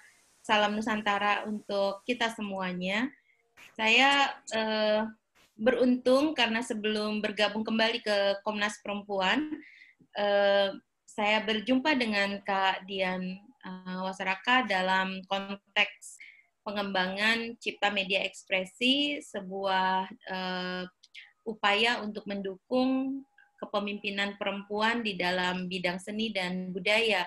salam 0.45 0.77
Nusantara 0.77 1.49
untuk 1.49 2.05
kita 2.05 2.29
semuanya. 2.37 3.09
Saya 3.73 4.29
eh, 4.53 5.09
beruntung 5.57 6.37
karena 6.37 6.61
sebelum 6.61 7.25
bergabung 7.25 7.65
kembali 7.65 8.05
ke 8.05 8.17
Komnas 8.45 8.77
Perempuan, 8.85 9.57
eh, 10.13 10.69
saya 11.09 11.39
berjumpa 11.49 11.97
dengan 11.97 12.45
Kak 12.45 12.85
Dian 12.85 13.41
eh, 13.41 13.99
Wasaraka 14.05 14.69
dalam 14.69 15.25
konteks 15.25 16.21
pengembangan 16.61 17.57
cipta 17.57 17.89
media 17.89 18.21
ekspresi, 18.29 19.25
sebuah 19.25 20.13
eh, 20.29 20.85
upaya 21.49 22.05
untuk 22.05 22.29
mendukung 22.29 23.25
kepemimpinan 23.57 24.37
perempuan 24.37 25.01
di 25.01 25.17
dalam 25.17 25.73
bidang 25.73 25.97
seni 25.97 26.29
dan 26.37 26.69
budaya 26.69 27.25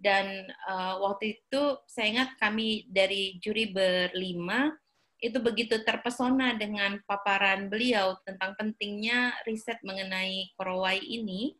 dan 0.00 0.46
uh, 0.68 1.00
waktu 1.02 1.40
itu 1.40 1.62
saya 1.88 2.06
ingat 2.12 2.30
kami 2.40 2.86
dari 2.88 3.40
juri 3.42 3.70
berlima 3.70 4.72
itu 5.16 5.40
begitu 5.40 5.80
terpesona 5.80 6.54
dengan 6.60 7.00
paparan 7.08 7.72
beliau 7.72 8.20
tentang 8.28 8.52
pentingnya 8.60 9.32
riset 9.48 9.80
mengenai 9.80 10.52
korowai 10.60 11.00
ini 11.00 11.56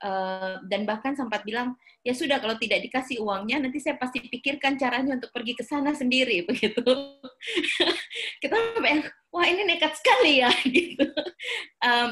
uh, 0.00 0.60
dan 0.64 0.88
bahkan 0.88 1.12
sempat 1.12 1.44
bilang 1.44 1.76
ya 2.04 2.12
sudah 2.12 2.36
kalau 2.36 2.56
tidak 2.60 2.84
dikasih 2.84 3.20
uangnya 3.20 3.64
nanti 3.64 3.80
saya 3.80 3.96
pasti 3.96 4.24
pikirkan 4.24 4.76
caranya 4.76 5.16
untuk 5.16 5.32
pergi 5.32 5.56
ke 5.56 5.64
sana 5.64 5.96
sendiri 5.96 6.42
begitu. 6.48 6.84
Kita 8.40 8.56
sampai 8.56 9.04
wah 9.32 9.46
ini 9.48 9.64
nekat 9.64 9.96
sekali 9.96 10.44
ya 10.44 10.52
gitu. 10.76 11.08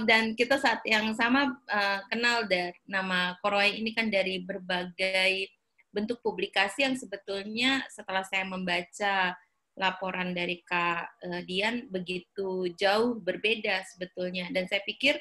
Dan 0.09 0.33
kita 0.37 0.57
saat 0.61 0.81
yang 0.89 1.13
sama 1.13 1.53
uh, 1.69 2.01
kenal 2.09 2.49
dari 2.49 2.77
nama 2.89 3.37
korowai 3.45 3.77
ini 3.81 3.93
kan 3.93 4.09
dari 4.09 4.41
berbagai 4.45 5.49
bentuk 5.93 6.25
publikasi 6.25 6.89
yang 6.89 6.97
sebetulnya 6.97 7.85
setelah 7.93 8.25
saya 8.25 8.49
membaca 8.49 9.37
laporan 9.77 10.37
dari 10.37 10.61
Kak 10.65 11.25
eh, 11.25 11.43
Dian 11.49 11.89
begitu 11.89 12.69
jauh 12.77 13.17
berbeda 13.21 13.85
sebetulnya. 13.89 14.49
Dan 14.53 14.69
saya 14.69 14.85
pikir 14.85 15.21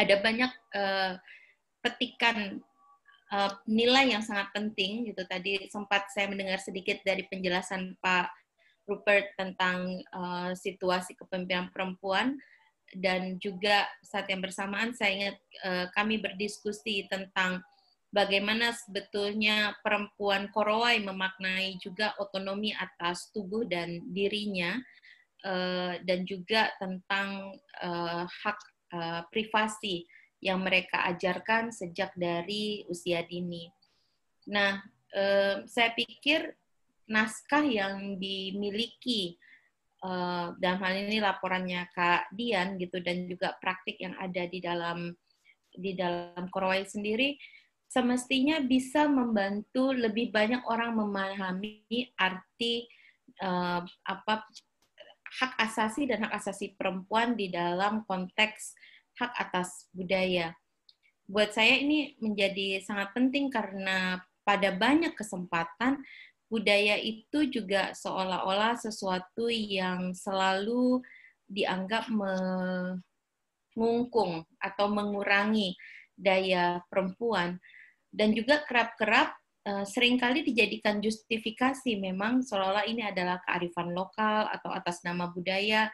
ada 0.00 0.18
banyak 0.18 0.50
uh, 0.74 1.14
petikan 1.84 2.58
uh, 3.30 3.52
nilai 3.70 4.10
yang 4.16 4.24
sangat 4.24 4.50
penting 4.50 5.06
gitu. 5.06 5.22
Tadi 5.28 5.70
sempat 5.70 6.10
saya 6.10 6.26
mendengar 6.26 6.58
sedikit 6.58 6.98
dari 7.06 7.22
penjelasan 7.28 7.94
Pak 8.02 8.32
Rupert 8.88 9.30
tentang 9.38 10.02
situasi 10.58 11.14
kepemimpinan 11.14 11.70
perempuan. 11.70 12.34
Dan 12.90 13.38
juga 13.38 13.86
saat 14.02 14.26
yang 14.26 14.42
bersamaan 14.42 14.90
saya 14.90 15.12
ingat 15.14 15.36
kami 15.94 16.18
berdiskusi 16.18 17.06
tentang 17.06 17.62
bagaimana 18.12 18.76
sebetulnya 18.76 19.74
perempuan 19.80 20.52
Korowai 20.52 21.00
memaknai 21.00 21.80
juga 21.80 22.12
otonomi 22.20 22.70
atas 22.76 23.32
tubuh 23.32 23.64
dan 23.64 24.04
dirinya, 24.12 24.76
uh, 25.42 25.98
dan 26.04 26.28
juga 26.28 26.70
tentang 26.78 27.56
uh, 27.82 28.24
hak 28.28 28.58
uh, 28.94 29.22
privasi 29.32 30.06
yang 30.44 30.62
mereka 30.62 31.08
ajarkan 31.08 31.72
sejak 31.72 32.12
dari 32.18 32.82
usia 32.90 33.22
dini. 33.22 33.70
Nah, 34.50 34.82
saya 35.70 35.94
pikir 35.94 36.50
naskah 37.06 37.62
yang 37.62 38.18
dimiliki 38.18 39.38
dalam 40.58 40.82
hal 40.82 40.98
ini 40.98 41.22
laporannya 41.22 41.86
Kak 41.94 42.34
Dian 42.34 42.74
gitu 42.74 42.98
dan 42.98 43.30
juga 43.30 43.54
praktik 43.62 44.02
yang 44.02 44.18
ada 44.18 44.42
di 44.50 44.58
dalam 44.58 45.14
di 45.78 45.94
dalam 45.94 46.50
Korowai 46.50 46.90
sendiri 46.90 47.38
semestinya 47.92 48.56
bisa 48.64 49.04
membantu 49.04 49.92
lebih 49.92 50.32
banyak 50.32 50.64
orang 50.64 50.96
memahami 50.96 51.84
arti 52.16 52.88
uh, 53.44 53.84
apa 54.08 54.48
hak 55.32 55.52
asasi 55.60 56.08
dan 56.08 56.24
hak 56.24 56.40
asasi 56.40 56.72
perempuan 56.72 57.36
di 57.36 57.52
dalam 57.52 58.00
konteks 58.08 58.72
hak 59.20 59.36
atas 59.36 59.92
budaya. 59.92 60.56
Buat 61.28 61.52
saya 61.52 61.84
ini 61.84 62.16
menjadi 62.16 62.80
sangat 62.80 63.12
penting 63.12 63.52
karena 63.52 64.24
pada 64.40 64.72
banyak 64.72 65.12
kesempatan 65.12 66.00
budaya 66.48 66.96
itu 66.96 67.44
juga 67.48 67.92
seolah-olah 67.92 68.80
sesuatu 68.80 69.52
yang 69.52 70.16
selalu 70.16 71.04
dianggap 71.44 72.08
mengungkung 73.76 74.48
atau 74.56 74.88
mengurangi 74.88 75.76
daya 76.16 76.80
perempuan 76.88 77.60
dan 78.12 78.36
juga 78.36 78.60
kerap-kerap 78.68 79.32
uh, 79.66 79.84
sering 79.88 80.20
kali 80.20 80.44
dijadikan 80.44 81.00
justifikasi 81.00 81.96
memang 81.96 82.44
seolah-olah 82.44 82.84
ini 82.84 83.02
adalah 83.08 83.40
kearifan 83.48 83.90
lokal 83.96 84.52
atau 84.52 84.68
atas 84.70 85.00
nama 85.02 85.32
budaya 85.32 85.88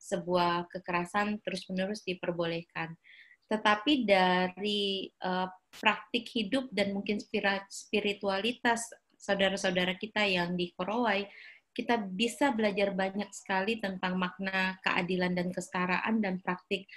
sebuah 0.00 0.66
kekerasan 0.66 1.38
terus-menerus 1.40 2.02
diperbolehkan. 2.02 2.98
Tetapi 3.46 4.06
dari 4.06 5.10
uh, 5.22 5.46
praktik 5.78 6.26
hidup 6.34 6.70
dan 6.74 6.90
mungkin 6.94 7.22
spiritualitas 7.70 8.90
saudara-saudara 9.20 9.94
kita 10.00 10.24
yang 10.24 10.56
di 10.56 10.72
Korowai, 10.72 11.28
kita 11.70 12.02
bisa 12.02 12.50
belajar 12.50 12.90
banyak 12.96 13.30
sekali 13.30 13.78
tentang 13.78 14.18
makna 14.18 14.80
keadilan 14.82 15.36
dan 15.36 15.54
kesetaraan 15.54 16.18
dan 16.18 16.42
praktik 16.42 16.88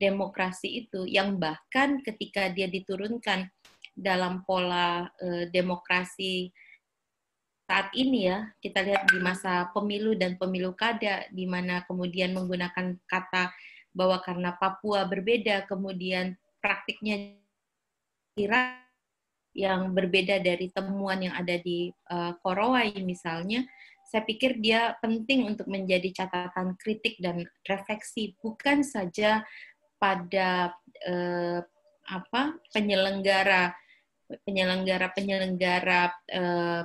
demokrasi 0.00 0.86
itu 0.86 1.04
yang 1.04 1.36
bahkan 1.36 2.00
ketika 2.00 2.48
dia 2.52 2.70
diturunkan 2.70 3.50
dalam 3.94 4.42
pola 4.46 5.06
uh, 5.06 5.44
demokrasi 5.50 6.50
saat 7.70 7.94
ini 7.94 8.26
ya. 8.30 8.50
Kita 8.58 8.82
lihat 8.82 9.06
di 9.10 9.18
masa 9.22 9.70
pemilu 9.70 10.18
dan 10.18 10.34
pemilu 10.34 10.74
kada 10.74 11.26
di 11.30 11.46
mana 11.46 11.86
kemudian 11.86 12.34
menggunakan 12.34 12.98
kata 13.06 13.54
bahwa 13.94 14.22
karena 14.22 14.54
Papua 14.54 15.06
berbeda 15.06 15.66
kemudian 15.66 16.38
praktiknya 16.62 17.34
kira 18.38 18.78
yang 19.50 19.90
berbeda 19.90 20.38
dari 20.38 20.70
temuan 20.70 21.26
yang 21.26 21.34
ada 21.34 21.58
di 21.58 21.90
uh, 22.06 22.38
Korowai 22.38 22.94
misalnya 23.02 23.66
saya 24.10 24.26
pikir 24.26 24.58
dia 24.58 24.98
penting 24.98 25.46
untuk 25.46 25.70
menjadi 25.70 26.10
catatan 26.10 26.74
kritik 26.78 27.18
dan 27.22 27.46
refleksi 27.66 28.34
bukan 28.42 28.82
saja 28.82 29.42
pada 30.02 30.74
uh, 31.06 31.62
apa 32.10 32.58
penyelenggara 32.74 33.72
penyelenggara-penyelenggara 34.46 36.02
uh, 36.34 36.82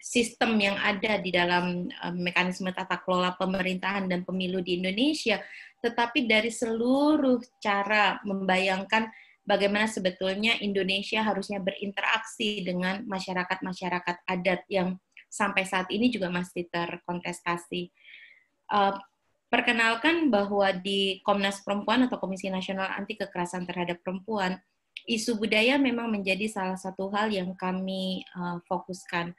sistem 0.00 0.56
yang 0.56 0.76
ada 0.80 1.20
di 1.20 1.34
dalam 1.34 1.88
uh, 1.88 2.14
mekanisme 2.14 2.70
tata 2.72 3.00
kelola 3.02 3.36
pemerintahan 3.36 4.08
dan 4.08 4.24
pemilu 4.24 4.64
di 4.64 4.80
Indonesia, 4.80 5.40
tetapi 5.84 6.24
dari 6.24 6.48
seluruh 6.48 7.40
cara 7.60 8.20
membayangkan 8.24 9.10
bagaimana 9.44 9.84
sebetulnya 9.84 10.56
Indonesia 10.64 11.20
harusnya 11.20 11.60
berinteraksi 11.60 12.64
dengan 12.64 13.04
masyarakat-masyarakat 13.04 14.16
adat 14.24 14.64
yang 14.72 14.96
sampai 15.28 15.66
saat 15.68 15.90
ini 15.92 16.08
juga 16.08 16.32
masih 16.32 16.64
terkontestasi. 16.70 17.90
Uh, 18.70 18.96
perkenalkan 19.54 20.34
bahwa 20.34 20.74
di 20.74 21.22
Komnas 21.22 21.62
Perempuan 21.62 22.02
atau 22.10 22.18
Komisi 22.18 22.50
Nasional 22.50 22.90
Anti 22.90 23.14
Kekerasan 23.14 23.62
Terhadap 23.62 24.02
Perempuan, 24.02 24.58
isu 25.06 25.38
budaya 25.38 25.78
memang 25.78 26.10
menjadi 26.10 26.50
salah 26.50 26.74
satu 26.74 27.06
hal 27.14 27.30
yang 27.30 27.54
kami 27.54 28.26
uh, 28.34 28.58
fokuskan. 28.66 29.30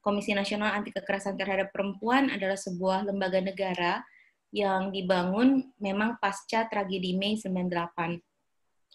Komisi 0.00 0.32
Nasional 0.32 0.72
Anti 0.72 0.88
Kekerasan 0.88 1.36
Terhadap 1.36 1.68
Perempuan 1.68 2.32
adalah 2.32 2.56
sebuah 2.56 3.04
lembaga 3.12 3.44
negara 3.44 4.00
yang 4.56 4.88
dibangun 4.88 5.68
memang 5.76 6.16
pasca 6.16 6.64
tragedi 6.64 7.12
Mei 7.12 7.36
98. 7.36 8.24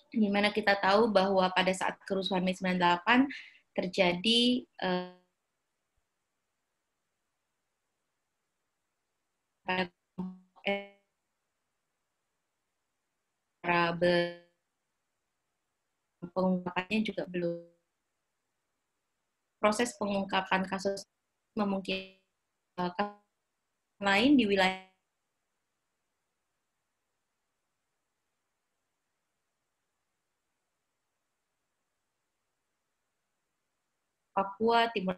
Di 0.10 0.30
mana 0.34 0.50
kita 0.50 0.74
tahu 0.82 1.14
bahwa 1.14 1.54
pada 1.54 1.70
saat 1.70 2.02
kerusuhan 2.10 2.42
Mei 2.42 2.58
98 2.58 3.30
terjadi 3.78 4.66
uh, 4.82 5.22
pengungkapannya 16.34 17.00
juga 17.04 17.28
belum. 17.28 17.68
Proses 19.60 19.96
pengungkapan 19.96 20.68
kasus 20.68 21.08
memungkinkan 21.56 23.20
lain 24.04 24.36
di 24.36 24.44
wilayah 24.44 24.92
Papua, 34.34 34.90
Timur 34.90 35.16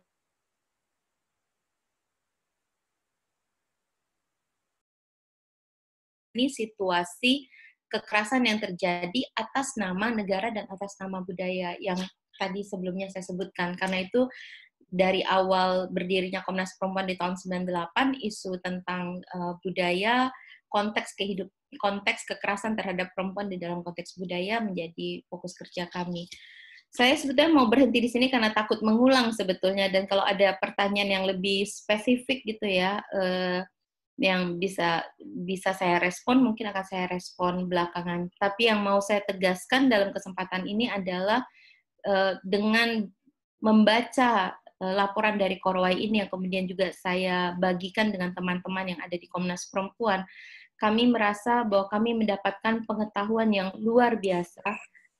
ini 6.35 6.51
situasi 6.51 7.47
kekerasan 7.87 8.43
yang 8.43 8.59
terjadi 8.59 9.21
atas 9.39 9.79
nama 9.79 10.11
negara 10.11 10.51
dan 10.51 10.67
atas 10.67 10.99
nama 10.99 11.23
budaya 11.23 11.79
yang 11.79 11.97
tadi 12.35 12.61
sebelumnya 12.61 13.07
saya 13.07 13.23
sebutkan. 13.23 13.79
Karena 13.79 14.03
itu 14.03 14.27
dari 14.91 15.23
awal 15.23 15.87
berdirinya 15.89 16.43
Komnas 16.43 16.75
Perempuan 16.75 17.07
di 17.07 17.15
tahun 17.15 17.39
98 17.39 18.19
isu 18.19 18.59
tentang 18.59 19.23
uh, 19.33 19.55
budaya 19.63 20.29
konteks 20.69 21.15
kehidup 21.15 21.47
konteks 21.79 22.23
kekerasan 22.27 22.75
terhadap 22.79 23.11
perempuan 23.11 23.51
di 23.51 23.59
dalam 23.59 23.83
konteks 23.83 24.15
budaya 24.15 24.63
menjadi 24.63 25.23
fokus 25.27 25.55
kerja 25.55 25.87
kami 25.91 26.27
saya 26.95 27.11
sebetulnya 27.19 27.51
mau 27.51 27.67
berhenti 27.67 27.99
di 27.99 28.07
sini 28.07 28.31
karena 28.31 28.55
takut 28.55 28.79
mengulang 28.79 29.35
sebetulnya 29.35 29.91
dan 29.91 30.07
kalau 30.07 30.23
ada 30.23 30.55
pertanyaan 30.55 31.11
yang 31.11 31.25
lebih 31.27 31.67
spesifik 31.67 32.47
gitu 32.47 32.63
ya 32.63 33.03
eh, 33.11 33.67
yang 34.15 34.55
bisa 34.55 35.03
bisa 35.19 35.75
saya 35.75 35.99
respon 35.99 36.39
mungkin 36.39 36.71
akan 36.71 36.85
saya 36.87 37.05
respon 37.11 37.67
belakangan. 37.67 38.31
Tapi 38.39 38.71
yang 38.71 38.79
mau 38.79 39.03
saya 39.03 39.19
tegaskan 39.27 39.91
dalam 39.91 40.15
kesempatan 40.15 40.63
ini 40.63 40.87
adalah 40.87 41.43
eh, 42.07 42.39
dengan 42.47 43.03
membaca 43.59 44.55
eh, 44.55 44.93
laporan 44.95 45.35
dari 45.35 45.59
Korwai 45.59 45.99
ini 45.99 46.23
yang 46.23 46.31
kemudian 46.31 46.63
juga 46.63 46.95
saya 46.95 47.51
bagikan 47.59 48.11
dengan 48.11 48.31
teman-teman 48.31 48.95
yang 48.95 49.01
ada 49.03 49.15
di 49.19 49.27
Komnas 49.27 49.67
Perempuan, 49.67 50.23
kami 50.79 51.07
merasa 51.11 51.63
bahwa 51.67 51.87
kami 51.91 52.15
mendapatkan 52.15 52.83
pengetahuan 52.87 53.51
yang 53.51 53.69
luar 53.79 54.19
biasa 54.19 54.63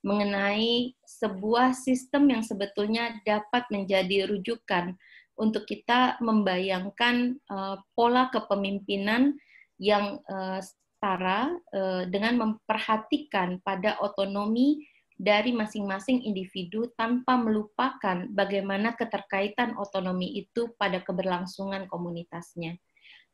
mengenai 0.04 0.94
sebuah 1.02 1.74
sistem 1.74 2.30
yang 2.30 2.42
sebetulnya 2.44 3.18
dapat 3.26 3.66
menjadi 3.72 4.30
rujukan 4.30 4.94
untuk 5.36 5.68
kita 5.68 6.16
membayangkan 6.24 7.36
uh, 7.48 7.76
pola 7.92 8.32
kepemimpinan 8.32 9.36
yang 9.76 10.20
uh, 10.26 10.60
setara 10.60 11.52
uh, 11.76 12.04
dengan 12.08 12.40
memperhatikan 12.40 13.60
pada 13.60 14.00
otonomi 14.00 14.84
dari 15.16 15.52
masing-masing 15.52 16.24
individu 16.28 16.92
tanpa 16.96 17.40
melupakan 17.40 18.28
bagaimana 18.32 18.92
keterkaitan 18.96 19.76
otonomi 19.80 20.36
itu 20.40 20.72
pada 20.76 21.00
keberlangsungan 21.00 21.88
komunitasnya. 21.88 22.76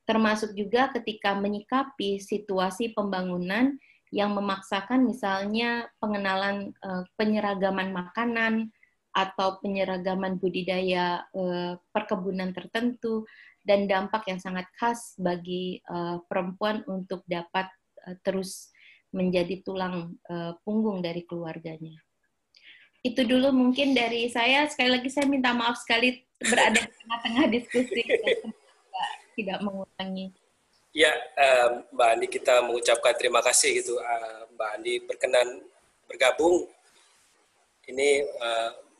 Termasuk 0.07 0.55
juga 0.55 0.91
ketika 0.95 1.35
menyikapi 1.35 2.23
situasi 2.23 2.95
pembangunan 2.95 3.79
yang 4.15 4.35
memaksakan 4.35 5.03
misalnya 5.07 5.91
pengenalan 5.99 6.71
penyeragaman 7.19 7.91
makanan 7.95 8.71
atau 9.13 9.61
penyeragaman 9.61 10.41
budidaya 10.41 11.21
uh, 11.37 11.77
perkebunan 11.93 12.57
tertentu 12.57 13.29
dan 13.63 13.85
dampak 13.85 14.25
yang 14.27 14.41
sangat 14.41 14.67
khas 14.75 15.15
bagi 15.21 15.79
uh, 15.87 16.19
perempuan 16.27 16.81
untuk 16.89 17.23
dapat 17.29 17.69
uh, 18.09 18.17
terus 18.25 18.73
menjadi 19.13 19.61
tulang 19.61 20.17
punggung 20.65 21.05
dari 21.05 21.29
keluarganya. 21.29 22.01
Itu 23.05 23.29
dulu 23.29 23.53
mungkin 23.53 23.93
dari 23.93 24.33
saya. 24.33 24.65
Sekali 24.73 24.89
lagi 24.89 25.13
saya 25.13 25.29
minta 25.29 25.53
maaf 25.53 25.77
sekali 25.77 26.25
berada 26.41 26.81
di 26.81 26.89
tengah-tengah 26.97 27.45
diskusi. 27.53 28.01
tidak 29.37 29.61
mengulangi. 29.61 30.33
Ya, 30.97 31.13
Mbak 31.93 32.09
Andi 32.09 32.27
kita 32.33 32.65
mengucapkan 32.65 33.13
terima 33.21 33.45
kasih 33.45 33.85
gitu 33.85 34.01
Mbak 34.57 34.71
Andi 34.81 34.95
berkenan 35.05 35.61
bergabung. 36.09 36.69
Ini 37.89 38.25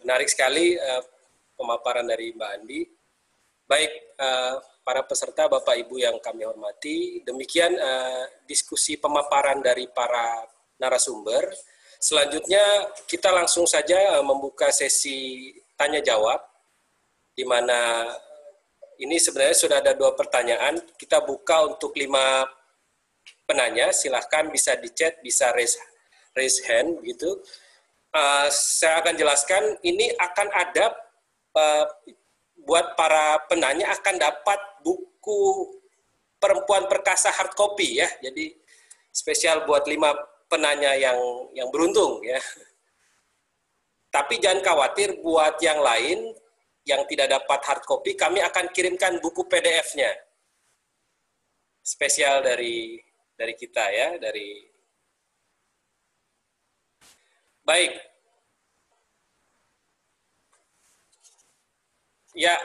menarik 0.03 0.29
sekali 0.29 0.77
uh, 0.77 1.03
pemaparan 1.57 2.07
dari 2.07 2.35
Mbak 2.35 2.51
Andi. 2.59 2.81
Baik 3.67 3.93
uh, 4.19 4.59
para 4.83 5.07
peserta 5.07 5.47
Bapak 5.47 5.79
Ibu 5.87 6.03
yang 6.03 6.19
kami 6.19 6.43
hormati, 6.43 7.23
demikian 7.23 7.73
uh, 7.79 8.27
diskusi 8.45 8.99
pemaparan 8.99 9.63
dari 9.63 9.87
para 9.89 10.45
narasumber. 10.83 11.49
Selanjutnya 12.03 12.91
kita 13.07 13.31
langsung 13.31 13.65
saja 13.65 14.19
uh, 14.19 14.25
membuka 14.27 14.75
sesi 14.75 15.51
tanya 15.79 16.03
jawab 16.03 16.43
di 17.33 17.47
mana 17.47 18.11
ini 19.01 19.17
sebenarnya 19.19 19.57
sudah 19.57 19.79
ada 19.83 19.95
dua 19.95 20.13
pertanyaan. 20.15 20.79
Kita 20.99 21.23
buka 21.25 21.67
untuk 21.67 21.95
lima 21.97 22.47
penanya. 23.47 23.91
Silahkan 23.91 24.47
bisa 24.51 24.79
di 24.79 24.91
chat, 24.95 25.19
bisa 25.25 25.51
raise, 25.55 25.79
raise 26.39 26.63
hand 26.67 27.03
gitu. 27.03 27.43
Uh, 28.13 28.49
saya 28.53 29.01
akan 29.01 29.15
jelaskan. 29.17 29.63
Ini 29.81 30.13
akan 30.21 30.49
ada 30.53 30.93
uh, 31.57 31.85
buat 32.63 32.93
para 32.95 33.41
penanya 33.49 33.89
akan 33.97 34.21
dapat 34.21 34.61
buku 34.85 35.73
perempuan 36.37 36.87
perkasa 36.87 37.33
hard 37.33 37.57
copy 37.57 38.05
ya. 38.05 38.09
Jadi 38.21 38.53
spesial 39.09 39.65
buat 39.65 39.89
lima 39.89 40.13
penanya 40.47 40.93
yang 40.93 41.17
yang 41.57 41.69
beruntung 41.73 42.21
ya. 42.21 42.37
Tapi 44.13 44.37
jangan 44.37 44.61
khawatir 44.61 45.25
buat 45.25 45.57
yang 45.65 45.81
lain 45.81 46.37
yang 46.83 47.07
tidak 47.07 47.31
dapat 47.31 47.61
hard 47.63 47.85
copy, 47.87 48.19
kami 48.19 48.43
akan 48.43 48.69
kirimkan 48.75 49.23
buku 49.23 49.47
PDF-nya. 49.47 50.11
Spesial 51.83 52.43
dari 52.43 52.99
dari 53.39 53.55
kita 53.55 53.85
ya, 53.89 54.09
dari 54.19 54.72
Baik. 57.63 57.95
Ya, 62.35 62.59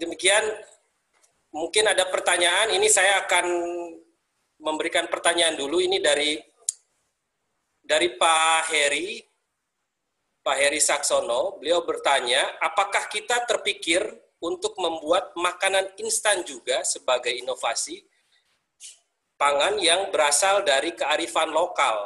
demikian 0.00 0.44
mungkin 1.52 1.84
ada 1.90 2.08
pertanyaan. 2.08 2.72
Ini 2.72 2.88
saya 2.88 3.26
akan 3.26 3.46
memberikan 4.62 5.10
pertanyaan 5.12 5.58
dulu. 5.58 5.84
Ini 5.84 6.00
dari 6.00 6.40
dari 7.84 8.08
Pak 8.16 8.72
Heri. 8.72 9.20
Pak 10.44 10.60
Heri 10.60 10.76
Saksono, 10.76 11.56
beliau 11.56 11.88
bertanya, 11.88 12.60
apakah 12.60 13.08
kita 13.08 13.48
terpikir 13.48 14.04
untuk 14.44 14.76
membuat 14.76 15.32
makanan 15.40 15.96
instan 15.96 16.44
juga 16.44 16.84
sebagai 16.84 17.32
inovasi 17.32 18.04
pangan 19.40 19.80
yang 19.80 20.12
berasal 20.12 20.62
dari 20.62 20.92
kearifan 20.92 21.50
lokal, 21.50 21.96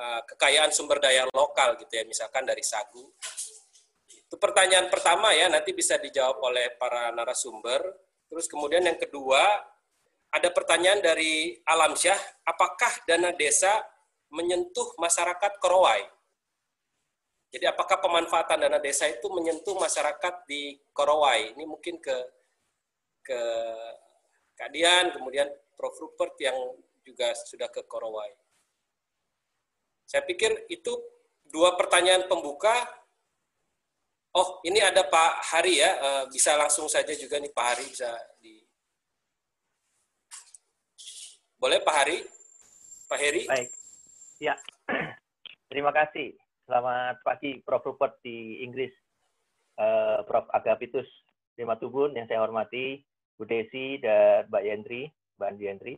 eh, 0.00 0.20
kekayaan 0.24 0.72
sumber 0.72 0.96
daya 0.96 1.28
lokal 1.28 1.76
gitu 1.76 1.92
ya, 1.92 2.04
misalkan 2.08 2.48
dari 2.48 2.64
sagu. 2.64 3.04
Itu 4.08 4.40
pertanyaan 4.40 4.88
pertama 4.88 5.36
ya, 5.36 5.52
nanti 5.52 5.76
bisa 5.76 6.00
dijawab 6.00 6.40
oleh 6.40 6.72
para 6.80 7.12
narasumber. 7.12 7.84
Terus 8.30 8.46
kemudian 8.48 8.86
yang 8.86 8.96
kedua, 8.96 9.42
ada 10.30 10.48
pertanyaan 10.54 11.02
dari 11.02 11.58
Alam 11.66 11.98
Syah, 11.98 12.18
apakah 12.46 13.02
dana 13.02 13.34
desa 13.34 13.82
menyentuh 14.30 14.94
masyarakat 14.94 15.58
Korowai? 15.58 16.06
Jadi 17.50 17.66
apakah 17.66 17.98
pemanfaatan 17.98 18.62
dana 18.62 18.78
desa 18.78 19.10
itu 19.10 19.26
menyentuh 19.26 19.74
masyarakat 19.74 20.46
di 20.46 20.78
Korowai? 20.94 21.58
Ini 21.58 21.64
mungkin 21.66 21.98
ke 21.98 22.14
ke 23.26 23.40
Kadian, 24.54 25.10
kemudian 25.10 25.50
Prof. 25.74 25.98
Rupert 25.98 26.38
yang 26.38 26.54
juga 27.02 27.34
sudah 27.34 27.66
ke 27.66 27.82
Korowai. 27.90 28.30
Saya 30.10 30.26
pikir 30.26 30.66
itu 30.66 30.90
dua 31.46 31.78
pertanyaan 31.78 32.26
pembuka. 32.26 32.74
Oh, 34.34 34.58
ini 34.66 34.82
ada 34.82 35.06
Pak 35.06 35.54
Hari 35.54 35.78
ya, 35.78 35.90
eh, 35.94 36.24
bisa 36.34 36.58
langsung 36.58 36.90
saja 36.90 37.14
juga 37.14 37.38
nih 37.38 37.54
Pak 37.54 37.66
Hari 37.70 37.84
bisa 37.86 38.10
di. 38.42 38.58
Boleh 41.54 41.78
Pak 41.78 41.94
Hari? 41.94 42.18
Pak 43.06 43.18
Heri? 43.22 43.42
Baik. 43.46 43.70
Ya, 44.42 44.58
terima 45.70 45.94
kasih. 45.94 46.34
Selamat 46.66 47.22
pagi 47.22 47.62
Prof. 47.62 47.86
Rupert 47.86 48.18
di 48.26 48.66
Inggris, 48.66 48.90
uh, 49.78 50.26
Prof. 50.26 50.50
Agapitus 50.50 51.06
Lima 51.54 51.78
Tubun 51.78 52.18
yang 52.18 52.26
saya 52.26 52.42
hormati, 52.42 52.98
Bu 53.38 53.46
Desi 53.46 53.98
dan 54.02 54.50
Mbak 54.50 54.62
Yendri, 54.66 55.02
Mbak 55.38 55.48
Andi 55.54 55.64
Yendri. 55.70 55.94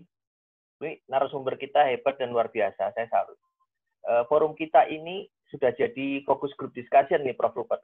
Ini 0.85 1.01
narasumber 1.09 1.57
kita 1.57 1.89
hebat 1.89 2.21
dan 2.21 2.33
luar 2.33 2.53
biasa, 2.53 2.93
saya 2.93 3.09
salut. 3.09 3.41
Uh, 4.03 4.27
forum 4.27 4.59
kita 4.59 4.91
ini 4.91 5.31
sudah 5.51 5.71
jadi 5.79 6.27
fokus 6.27 6.51
group 6.59 6.75
discussion 6.75 7.23
nih 7.23 7.37
Prof. 7.37 7.55
Rupert. 7.55 7.83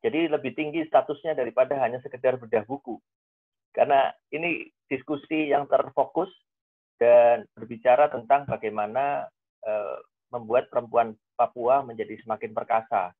Jadi 0.00 0.32
lebih 0.32 0.56
tinggi 0.56 0.84
statusnya 0.88 1.36
daripada 1.36 1.76
hanya 1.80 2.00
sekedar 2.00 2.40
bedah 2.40 2.64
buku. 2.64 2.96
Karena 3.72 4.10
ini 4.32 4.66
diskusi 4.88 5.52
yang 5.52 5.68
terfokus 5.68 6.28
dan 6.96 7.48
berbicara 7.56 8.12
tentang 8.12 8.44
bagaimana 8.48 9.28
uh, 9.64 9.96
membuat 10.30 10.68
perempuan 10.68 11.16
Papua 11.36 11.80
menjadi 11.80 12.20
semakin 12.20 12.52
perkasa 12.52 13.16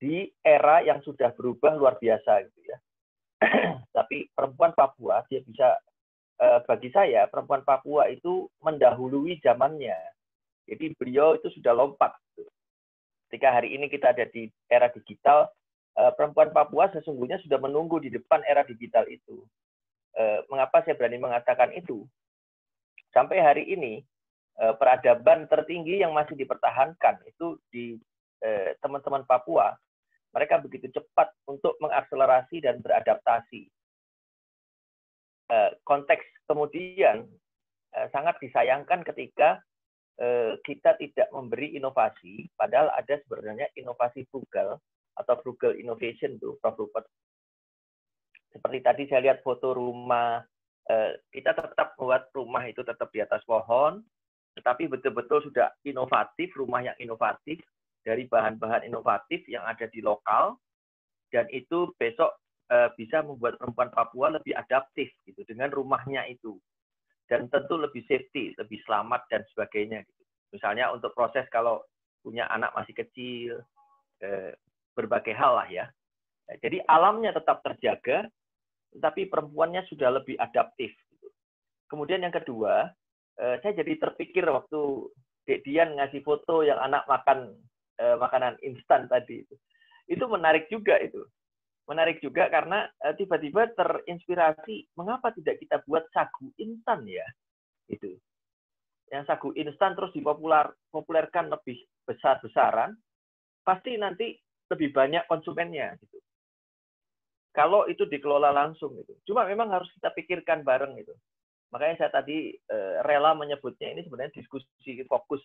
di 0.00 0.32
era 0.40 0.80
yang 0.80 1.04
sudah 1.04 1.34
berubah 1.36 1.76
luar 1.76 2.00
biasa 2.00 2.48
gitu 2.48 2.60
ya. 2.64 2.78
Tapi 3.96 4.32
perempuan 4.32 4.72
Papua 4.72 5.20
dia 5.28 5.44
bisa 5.44 5.76
eh, 6.40 6.60
bagi 6.64 6.88
saya 6.88 7.28
perempuan 7.28 7.60
Papua 7.62 8.08
itu 8.08 8.48
mendahului 8.64 9.36
zamannya. 9.44 9.98
Jadi 10.68 10.94
beliau 10.96 11.36
itu 11.38 11.48
sudah 11.54 11.72
lompat. 11.72 12.12
Gitu. 12.34 12.50
Ketika 13.30 13.54
hari 13.54 13.78
ini 13.78 13.86
kita 13.86 14.10
ada 14.10 14.26
di 14.26 14.50
era 14.66 14.90
digital, 14.90 15.46
eh, 15.94 16.10
perempuan 16.18 16.50
Papua 16.50 16.90
sesungguhnya 16.90 17.38
sudah 17.46 17.62
menunggu 17.62 18.02
di 18.02 18.10
depan 18.10 18.42
era 18.42 18.66
digital 18.66 19.06
itu. 19.06 19.46
Eh, 20.18 20.42
mengapa 20.50 20.82
saya 20.82 20.98
berani 20.98 21.22
mengatakan 21.22 21.70
itu? 21.70 22.02
Sampai 23.14 23.38
hari 23.38 23.70
ini 23.70 24.02
eh, 24.58 24.74
peradaban 24.74 25.46
tertinggi 25.46 26.02
yang 26.02 26.10
masih 26.10 26.34
dipertahankan 26.34 27.22
itu 27.26 27.54
di 27.70 27.94
teman-teman 28.80 29.20
Papua, 29.28 29.76
mereka 30.32 30.56
begitu 30.56 30.88
cepat 30.88 31.28
untuk 31.44 31.76
mengakselerasi 31.76 32.64
dan 32.64 32.80
beradaptasi. 32.80 33.68
Konteks 35.84 36.24
kemudian 36.48 37.28
sangat 38.08 38.40
disayangkan 38.40 39.04
ketika 39.04 39.60
kita 40.60 41.00
tidak 41.00 41.32
memberi 41.32 41.80
inovasi, 41.80 42.44
padahal 42.52 42.92
ada 42.92 43.16
sebenarnya 43.24 43.72
inovasi 43.72 44.28
frugal 44.28 44.76
atau 45.16 45.34
frugal 45.40 45.72
innovation 45.72 46.36
tuh, 46.36 46.60
Prof. 46.60 46.76
Rupert 46.76 47.08
seperti 48.50 48.78
tadi 48.82 49.02
saya 49.06 49.30
lihat 49.30 49.46
foto 49.46 49.72
rumah, 49.72 50.42
eh, 50.90 51.22
kita 51.30 51.54
tetap 51.54 51.94
buat 51.94 52.34
rumah 52.34 52.66
itu 52.66 52.82
tetap 52.82 53.08
di 53.14 53.22
atas 53.22 53.46
pohon, 53.46 54.02
tetapi 54.58 54.90
betul-betul 54.90 55.46
sudah 55.46 55.70
inovatif, 55.86 56.50
rumah 56.58 56.82
yang 56.82 56.98
inovatif, 56.98 57.62
dari 58.02 58.26
bahan-bahan 58.26 58.88
inovatif 58.90 59.46
yang 59.46 59.62
ada 59.62 59.86
di 59.86 60.02
lokal, 60.02 60.58
dan 61.30 61.46
itu 61.54 61.94
besok 61.94 62.34
eh, 62.70 62.90
bisa 62.98 63.22
membuat 63.22 63.58
perempuan 63.58 63.90
Papua 63.90 64.34
lebih 64.34 64.54
adaptif 64.54 65.10
gitu 65.26 65.42
dengan 65.46 65.70
rumahnya 65.70 66.26
itu. 66.26 66.58
Dan 67.30 67.46
tentu 67.46 67.78
lebih 67.78 68.02
safety, 68.10 68.58
lebih 68.58 68.82
selamat 68.82 69.22
dan 69.30 69.46
sebagainya. 69.54 70.02
Gitu. 70.02 70.22
Misalnya 70.58 70.90
untuk 70.90 71.14
proses 71.14 71.46
kalau 71.54 71.78
punya 72.26 72.50
anak 72.50 72.74
masih 72.74 72.90
kecil, 72.92 73.62
eh, 74.18 74.50
berbagai 74.98 75.32
hal 75.32 75.62
lah 75.62 75.68
ya. 75.70 75.86
Jadi 76.58 76.82
alamnya 76.90 77.30
tetap 77.30 77.62
terjaga, 77.62 78.26
tapi 78.98 79.30
perempuannya 79.30 79.86
sudah 79.86 80.18
lebih 80.18 80.34
adaptif. 80.42 80.90
Kemudian 81.86 82.26
yang 82.26 82.34
kedua, 82.34 82.90
eh, 83.38 83.56
saya 83.62 83.72
jadi 83.78 83.94
terpikir 83.94 84.42
waktu 84.50 85.06
Dek 85.46 85.62
Dian 85.62 85.94
ngasih 85.94 86.26
foto 86.26 86.66
yang 86.66 86.78
anak 86.82 87.06
makan 87.06 87.54
eh, 88.00 88.16
makanan 88.16 88.56
instan 88.64 89.06
tadi 89.12 89.44
itu. 89.44 89.54
Itu 90.08 90.24
menarik 90.24 90.66
juga 90.72 90.96
itu. 90.98 91.20
Menarik 91.90 92.22
juga 92.22 92.46
karena 92.46 92.86
eh, 93.02 93.18
tiba-tiba 93.18 93.74
terinspirasi, 93.74 94.94
mengapa 94.94 95.34
tidak 95.34 95.58
kita 95.58 95.82
buat 95.82 96.06
sagu 96.14 96.54
instan 96.62 97.02
ya? 97.10 97.26
Itu. 97.90 98.14
Yang 99.10 99.26
sagu 99.26 99.50
instan 99.58 99.98
terus 99.98 100.14
dipopuler 100.14 100.70
populerkan 100.94 101.50
lebih 101.50 101.82
besar-besaran, 102.06 102.94
pasti 103.66 103.98
nanti 103.98 104.38
lebih 104.70 104.94
banyak 104.94 105.26
konsumennya 105.26 105.98
gitu 105.98 106.22
kalau 107.50 107.86
itu 107.90 108.06
dikelola 108.06 108.54
langsung 108.54 108.94
itu. 108.98 109.14
Cuma 109.26 109.42
memang 109.46 109.70
harus 109.74 109.90
kita 109.98 110.14
pikirkan 110.14 110.62
bareng 110.62 110.94
itu. 110.98 111.14
Makanya 111.74 112.06
saya 112.06 112.10
tadi 112.22 112.54
eh, 112.54 112.96
rela 113.06 113.34
menyebutnya 113.34 113.94
ini 113.94 114.06
sebenarnya 114.06 114.34
diskusi 114.34 115.02
fokus. 115.06 115.42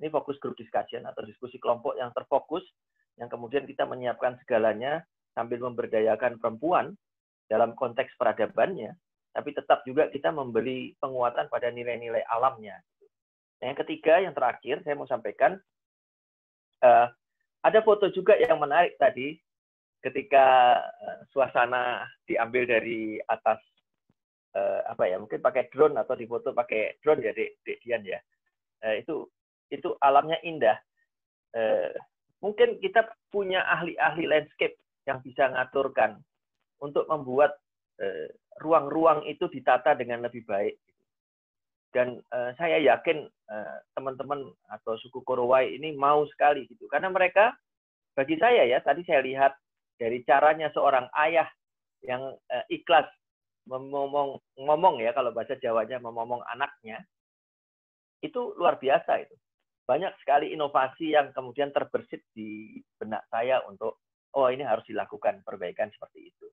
Ini 0.00 0.10
fokus 0.10 0.40
group 0.42 0.58
discussion 0.58 1.06
atau 1.06 1.22
diskusi 1.22 1.60
kelompok 1.62 1.94
yang 1.94 2.10
terfokus, 2.10 2.66
yang 3.14 3.30
kemudian 3.30 3.62
kita 3.62 3.86
menyiapkan 3.86 4.34
segalanya 4.42 5.06
sambil 5.34 5.58
memberdayakan 5.60 6.38
perempuan 6.38 6.94
dalam 7.50 7.76
konteks 7.76 8.14
peradabannya, 8.16 8.94
tapi 9.34 9.50
tetap 9.52 9.82
juga 9.84 10.08
kita 10.08 10.30
memberi 10.30 10.94
penguatan 10.96 11.50
pada 11.50 11.68
nilai-nilai 11.68 12.24
alamnya. 12.30 12.80
Nah, 13.60 13.66
yang 13.70 13.78
ketiga, 13.84 14.22
yang 14.22 14.32
terakhir, 14.32 14.80
saya 14.82 14.94
mau 14.96 15.10
sampaikan, 15.10 15.58
uh, 16.80 17.06
ada 17.64 17.80
foto 17.80 18.08
juga 18.12 18.36
yang 18.36 18.60
menarik 18.60 18.96
tadi 19.00 19.40
ketika 20.04 20.76
uh, 20.84 21.18
suasana 21.32 22.04
diambil 22.28 22.68
dari 22.68 23.16
atas 23.24 23.56
uh, 24.52 24.84
apa 24.84 25.08
ya 25.08 25.16
mungkin 25.16 25.40
pakai 25.40 25.72
drone 25.72 25.96
atau 25.96 26.12
difoto 26.12 26.52
pakai 26.52 27.00
drone 27.00 27.24
ya 27.24 27.32
Dek, 27.32 27.64
Dek 27.64 27.80
Dian 27.80 28.04
ya 28.04 28.20
uh, 28.84 28.94
itu 29.00 29.24
itu 29.72 29.96
alamnya 30.04 30.36
indah 30.44 30.76
uh, 31.56 31.90
mungkin 32.44 32.76
kita 32.84 33.08
punya 33.32 33.64
ahli-ahli 33.64 34.28
landscape 34.28 34.76
yang 35.04 35.20
bisa 35.20 35.52
ngaturkan 35.52 36.20
untuk 36.80 37.04
membuat 37.08 37.56
ruang-ruang 38.58 39.22
uh, 39.22 39.30
itu 39.30 39.46
ditata 39.46 39.94
dengan 39.94 40.26
lebih 40.26 40.42
baik. 40.44 40.76
Dan 41.94 42.18
uh, 42.34 42.50
saya 42.58 42.82
yakin 42.82 43.22
teman-teman 43.94 44.50
uh, 44.50 44.74
atau 44.74 44.98
suku 44.98 45.22
Korowai 45.22 45.78
ini 45.78 45.94
mau 45.94 46.26
sekali 46.26 46.66
gitu. 46.66 46.90
Karena 46.90 47.06
mereka 47.06 47.54
bagi 48.18 48.34
saya 48.38 48.66
ya 48.66 48.82
tadi 48.82 49.06
saya 49.06 49.22
lihat 49.22 49.54
dari 49.94 50.26
caranya 50.26 50.74
seorang 50.74 51.06
ayah 51.22 51.46
yang 52.02 52.34
uh, 52.34 52.64
ikhlas 52.66 53.06
ngomong 53.70 54.36
ngomong 54.60 55.00
ya 55.00 55.16
kalau 55.16 55.32
bahasa 55.32 55.56
Jawanya 55.56 56.02
ngomong 56.02 56.42
anaknya 56.52 57.00
itu 58.20 58.52
luar 58.58 58.76
biasa 58.76 59.24
itu. 59.24 59.36
Banyak 59.84 60.16
sekali 60.20 60.52
inovasi 60.52 61.12
yang 61.12 61.32
kemudian 61.36 61.68
terbersit 61.72 62.24
di 62.32 62.80
benak 62.96 63.28
saya 63.28 63.60
untuk 63.68 64.03
oh 64.34 64.48
ini 64.50 64.66
harus 64.66 64.84
dilakukan 64.86 65.42
perbaikan 65.46 65.90
seperti 65.90 66.34
itu 66.34 66.46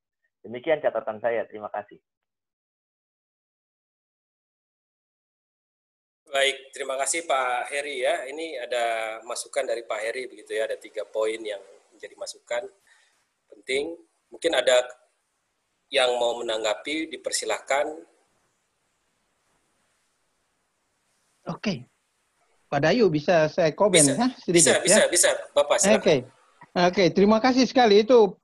demikian 0.45 0.81
catatan 0.81 1.17
saya 1.21 1.45
terima 1.45 1.69
kasih 1.69 2.01
Baik, 6.31 6.71
terima 6.71 6.95
kasih 6.95 7.27
Pak 7.27 7.67
Heri 7.75 8.07
ya. 8.07 8.23
Ini 8.23 8.63
ada 8.63 9.19
masukan 9.27 9.67
dari 9.67 9.83
Pak 9.83 9.99
Heri 9.99 10.31
begitu 10.31 10.55
ya, 10.55 10.63
ada 10.63 10.79
tiga 10.79 11.03
poin 11.03 11.35
yang 11.43 11.59
menjadi 11.91 12.15
masukan 12.15 12.63
penting. 13.51 13.99
Mungkin 14.31 14.55
ada 14.55 14.79
yang 15.91 16.15
mau 16.15 16.39
menanggapi, 16.39 17.11
dipersilahkan. 17.11 17.99
Oke. 21.51 21.83
Pak 22.71 22.79
Dayu 22.79 23.11
bisa 23.11 23.51
saya 23.51 23.75
komen 23.75 23.99
bisa, 23.99 24.15
ya 24.15 24.27
sedikit 24.39 24.79
bisa, 24.79 25.03
ya? 25.03 25.11
Bisa, 25.11 25.11
bisa, 25.11 25.29
Bapak 25.51 25.83
silakan. 25.83 26.31
Oke. 26.71 27.11
Terima 27.11 27.43
kasih 27.43 27.67
sekali 27.67 28.07
itu 28.07 28.35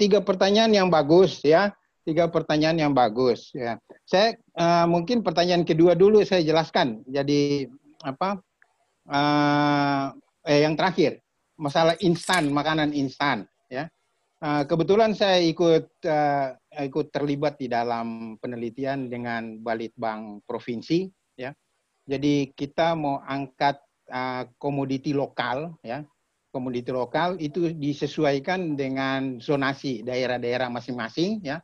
tiga 0.00 0.24
pertanyaan 0.24 0.72
yang 0.72 0.88
bagus 0.88 1.44
ya. 1.44 1.72
Tiga 2.04 2.28
pertanyaan 2.28 2.76
yang 2.76 2.92
bagus 2.92 3.48
ya. 3.56 3.80
Saya 4.04 4.36
uh, 4.60 4.84
mungkin 4.84 5.24
pertanyaan 5.24 5.64
kedua 5.64 5.96
dulu 5.96 6.20
saya 6.24 6.44
jelaskan. 6.44 7.00
Jadi 7.08 7.68
apa? 8.04 8.40
Uh, 9.04 10.12
eh 10.44 10.64
yang 10.64 10.76
terakhir, 10.76 11.20
masalah 11.56 11.96
instan, 12.04 12.52
makanan 12.52 12.92
instan 12.92 13.48
ya. 13.72 13.88
Eh, 14.44 14.62
kebetulan 14.68 15.16
saya 15.16 15.40
ikut 15.40 16.04
uh, 16.04 16.48
ikut 16.76 17.08
terlibat 17.08 17.56
di 17.56 17.64
dalam 17.64 18.36
penelitian 18.36 19.08
dengan 19.08 19.56
Balitbang 19.56 20.44
Provinsi 20.44 21.08
ya. 21.32 21.48
Jadi 22.04 22.52
kita 22.52 22.92
mau 22.92 23.24
angkat 23.24 23.80
uh, 24.12 24.44
komoditi 24.60 25.16
lokal 25.16 25.72
ya. 25.80 26.04
Komoditi 26.54 26.94
lokal 26.94 27.34
itu 27.42 27.74
disesuaikan 27.74 28.78
dengan 28.78 29.42
zonasi 29.42 30.06
daerah-daerah 30.06 30.70
masing-masing 30.70 31.42
ya. 31.42 31.58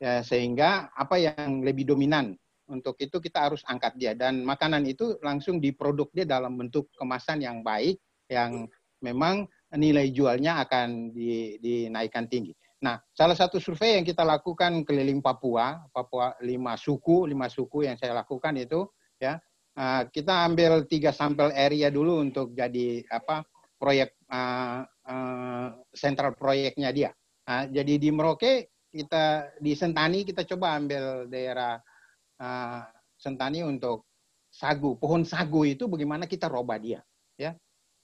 ya. 0.00 0.24
Sehingga 0.24 0.88
apa 0.96 1.20
yang 1.20 1.60
lebih 1.60 1.84
dominan 1.84 2.32
untuk 2.72 2.96
itu 2.96 3.20
kita 3.20 3.50
harus 3.50 3.60
angkat 3.68 3.98
dia 4.00 4.16
dan 4.16 4.40
makanan 4.46 4.88
itu 4.88 5.20
langsung 5.20 5.60
diproduk 5.60 6.08
dia 6.16 6.24
dalam 6.24 6.56
bentuk 6.56 6.88
kemasan 6.96 7.44
yang 7.44 7.60
baik 7.60 8.00
yang 8.30 8.64
memang 9.04 9.44
nilai 9.74 10.08
jualnya 10.14 10.62
akan 10.64 11.12
di, 11.12 11.58
dinaikkan 11.60 12.30
tinggi. 12.30 12.54
Nah, 12.80 12.96
salah 13.12 13.36
satu 13.36 13.60
survei 13.60 14.00
yang 14.00 14.06
kita 14.08 14.24
lakukan 14.24 14.88
keliling 14.88 15.20
Papua, 15.20 15.84
Papua 15.92 16.32
lima 16.40 16.80
suku, 16.80 17.28
lima 17.28 17.52
suku 17.52 17.84
yang 17.84 18.00
saya 18.00 18.16
lakukan 18.16 18.56
itu, 18.56 18.88
ya, 19.20 19.36
uh, 19.76 20.08
kita 20.08 20.48
ambil 20.48 20.88
tiga 20.88 21.12
sampel 21.12 21.52
area 21.52 21.92
dulu 21.92 22.24
untuk 22.24 22.56
jadi 22.56 23.04
apa 23.12 23.44
proyek 23.76 24.16
uh, 24.30 24.80
uh, 24.86 26.30
proyeknya 26.38 26.90
dia. 26.94 27.10
Uh, 27.44 27.66
jadi 27.70 27.98
di 27.98 28.08
Merauke 28.14 28.70
kita 28.90 29.54
di 29.58 29.74
Sentani 29.74 30.22
kita 30.26 30.46
coba 30.46 30.78
ambil 30.78 31.26
daerah 31.26 31.78
uh, 32.38 32.82
Sentani 33.18 33.66
untuk 33.66 34.06
sagu, 34.50 34.98
pohon 34.98 35.22
sagu 35.22 35.62
itu 35.62 35.86
bagaimana 35.86 36.26
kita 36.26 36.50
roba 36.50 36.74
dia, 36.80 36.98
ya. 37.38 37.54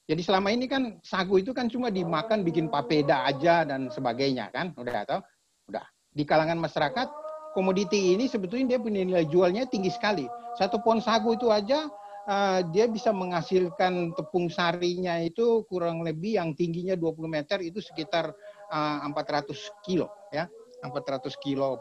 Jadi 0.06 0.22
selama 0.22 0.54
ini 0.54 0.70
kan 0.70 1.02
sagu 1.02 1.42
itu 1.42 1.50
kan 1.50 1.66
cuma 1.66 1.90
dimakan 1.90 2.46
bikin 2.46 2.70
papeda 2.70 3.26
aja 3.26 3.66
dan 3.66 3.90
sebagainya 3.90 4.54
kan, 4.54 4.70
udah 4.78 5.02
atau 5.02 5.18
udah 5.66 5.82
di 6.14 6.22
kalangan 6.22 6.62
masyarakat 6.62 7.10
komoditi 7.50 8.14
ini 8.14 8.30
sebetulnya 8.30 8.76
dia 8.76 8.78
punya 8.78 9.02
nilai 9.02 9.26
jualnya 9.26 9.66
tinggi 9.66 9.90
sekali. 9.90 10.30
Satu 10.54 10.78
pohon 10.78 11.02
sagu 11.02 11.34
itu 11.34 11.50
aja 11.50 11.90
uh, 12.26 12.60
dia 12.74 12.86
bisa 12.90 13.14
menghasilkan 13.14 14.12
tepung 14.14 14.50
sarinya 14.50 15.18
itu 15.22 15.64
kurang 15.70 16.02
lebih 16.02 16.38
yang 16.38 16.52
tingginya 16.52 16.98
20 16.98 17.26
meter 17.30 17.58
itu 17.62 17.78
sekitar 17.78 18.34
uh, 18.70 19.06
400 19.06 19.54
kilo 19.86 20.10
ya 20.34 20.50
400 20.84 21.32
kilo 21.40 21.80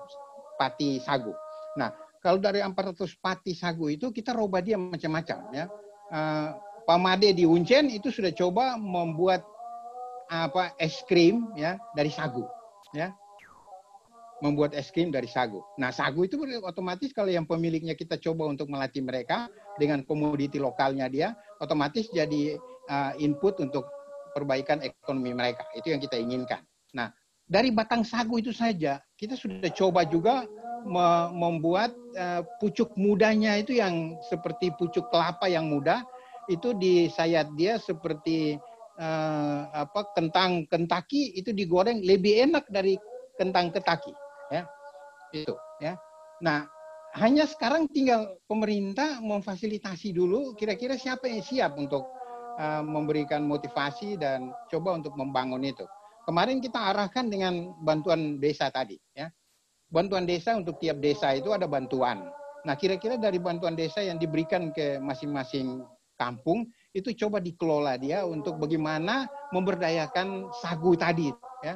pati 0.55 1.03
sagu. 1.03 1.35
Nah 1.75 1.91
kalau 2.23 2.41
dari 2.41 2.63
400 2.63 3.05
pati 3.21 3.53
sagu 3.53 3.91
itu 3.91 4.09
kita 4.09 4.33
roba 4.33 4.63
dia 4.63 4.79
macam-macam 4.79 5.39
ya. 5.51 5.65
Uh, 6.09 6.49
Pamade 6.85 7.33
di 7.33 7.49
Uncen 7.49 7.89
itu 7.89 8.13
sudah 8.13 8.29
coba 8.29 8.77
membuat 8.77 9.41
apa 10.29 10.73
es 10.77 11.01
krim 11.05 11.49
ya 11.57 11.77
dari 11.97 12.09
sagu 12.13 12.45
ya 12.93 13.13
membuat 14.45 14.77
es 14.77 14.93
krim 14.93 15.09
dari 15.09 15.25
sagu. 15.25 15.65
Nah, 15.81 15.89
sagu 15.89 16.21
itu 16.21 16.37
otomatis 16.61 17.09
kalau 17.09 17.33
yang 17.33 17.49
pemiliknya 17.49 17.97
kita 17.97 18.21
coba 18.21 18.45
untuk 18.45 18.69
melatih 18.69 19.01
mereka 19.01 19.49
dengan 19.81 20.05
komoditi 20.05 20.61
lokalnya 20.61 21.09
dia, 21.09 21.33
otomatis 21.57 22.05
jadi 22.13 22.53
uh, 22.85 23.17
input 23.17 23.57
untuk 23.57 23.89
perbaikan 24.37 24.85
ekonomi 24.85 25.33
mereka. 25.33 25.65
Itu 25.73 25.89
yang 25.89 25.97
kita 25.97 26.21
inginkan. 26.21 26.61
Nah, 26.93 27.09
dari 27.49 27.73
batang 27.73 28.05
sagu 28.05 28.37
itu 28.37 28.53
saja 28.53 29.01
kita 29.17 29.33
sudah 29.33 29.69
coba 29.73 30.05
juga 30.05 30.45
me 30.85 31.33
membuat 31.33 31.93
uh, 32.13 32.45
pucuk 32.61 32.93
mudanya 32.93 33.57
itu 33.57 33.77
yang 33.77 34.17
seperti 34.29 34.69
pucuk 34.77 35.09
kelapa 35.09 35.49
yang 35.49 35.65
muda 35.65 36.05
itu 36.45 36.77
disayat 36.77 37.49
dia 37.57 37.81
seperti 37.81 38.61
uh, 39.01 39.59
apa 39.73 40.13
kentang 40.13 40.69
kentaki 40.69 41.33
itu 41.33 41.49
digoreng 41.53 42.05
lebih 42.05 42.49
enak 42.49 42.69
dari 42.69 42.97
kentang 43.37 43.73
ketaki 43.73 44.13
ya 44.51 44.63
itu 45.33 45.53
ya. 45.81 45.97
Nah 46.41 46.67
hanya 47.15 47.47
sekarang 47.47 47.87
tinggal 47.87 48.35
pemerintah 48.45 49.23
memfasilitasi 49.23 50.11
dulu 50.11 50.51
kira-kira 50.59 50.99
siapa 50.99 51.31
yang 51.31 51.39
siap 51.39 51.79
untuk 51.79 52.03
uh, 52.59 52.83
memberikan 52.83 53.47
motivasi 53.47 54.19
dan 54.19 54.51
coba 54.67 54.99
untuk 54.99 55.15
membangun 55.15 55.63
itu. 55.63 55.87
Kemarin 56.25 56.57
kita 56.57 56.91
arahkan 56.91 57.29
dengan 57.29 57.71
bantuan 57.85 58.41
desa 58.41 58.67
tadi 58.73 58.97
ya. 59.15 59.29
Bantuan 59.85 60.25
desa 60.25 60.57
untuk 60.57 60.81
tiap 60.81 60.97
desa 60.99 61.31
itu 61.37 61.53
ada 61.53 61.69
bantuan. 61.69 62.25
Nah 62.65 62.73
kira-kira 62.73 63.15
dari 63.15 63.37
bantuan 63.37 63.77
desa 63.77 64.01
yang 64.01 64.17
diberikan 64.17 64.73
ke 64.73 64.97
masing-masing 64.97 65.85
kampung 66.17 66.65
itu 66.95 67.11
coba 67.13 67.43
dikelola 67.43 67.99
dia 67.99 68.23
untuk 68.23 68.57
bagaimana 68.57 69.27
memberdayakan 69.51 70.47
sagu 70.63 70.95
tadi 70.95 71.27
ya 71.59 71.75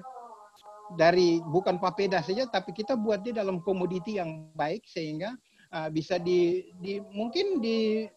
dari 0.98 1.38
bukan 1.44 1.78
papeda 1.78 2.22
saja 2.26 2.50
tapi 2.50 2.74
kita 2.74 2.98
buat 2.98 3.22
dia 3.22 3.36
dalam 3.36 3.62
komoditi 3.62 4.18
yang 4.18 4.50
baik 4.58 4.86
sehingga 4.90 5.34
uh, 5.74 5.90
bisa 5.90 6.18
di, 6.18 6.70
di 6.82 6.98
mungkin 7.14 7.62
di 7.62 8.10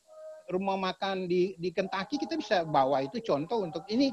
rumah 0.48 0.76
makan 0.76 1.28
di 1.28 1.56
di 1.56 1.68
Kentucky 1.72 2.16
kita 2.20 2.36
bisa 2.36 2.64
bawa 2.64 3.04
itu 3.04 3.20
contoh 3.24 3.64
untuk 3.64 3.84
ini 3.92 4.12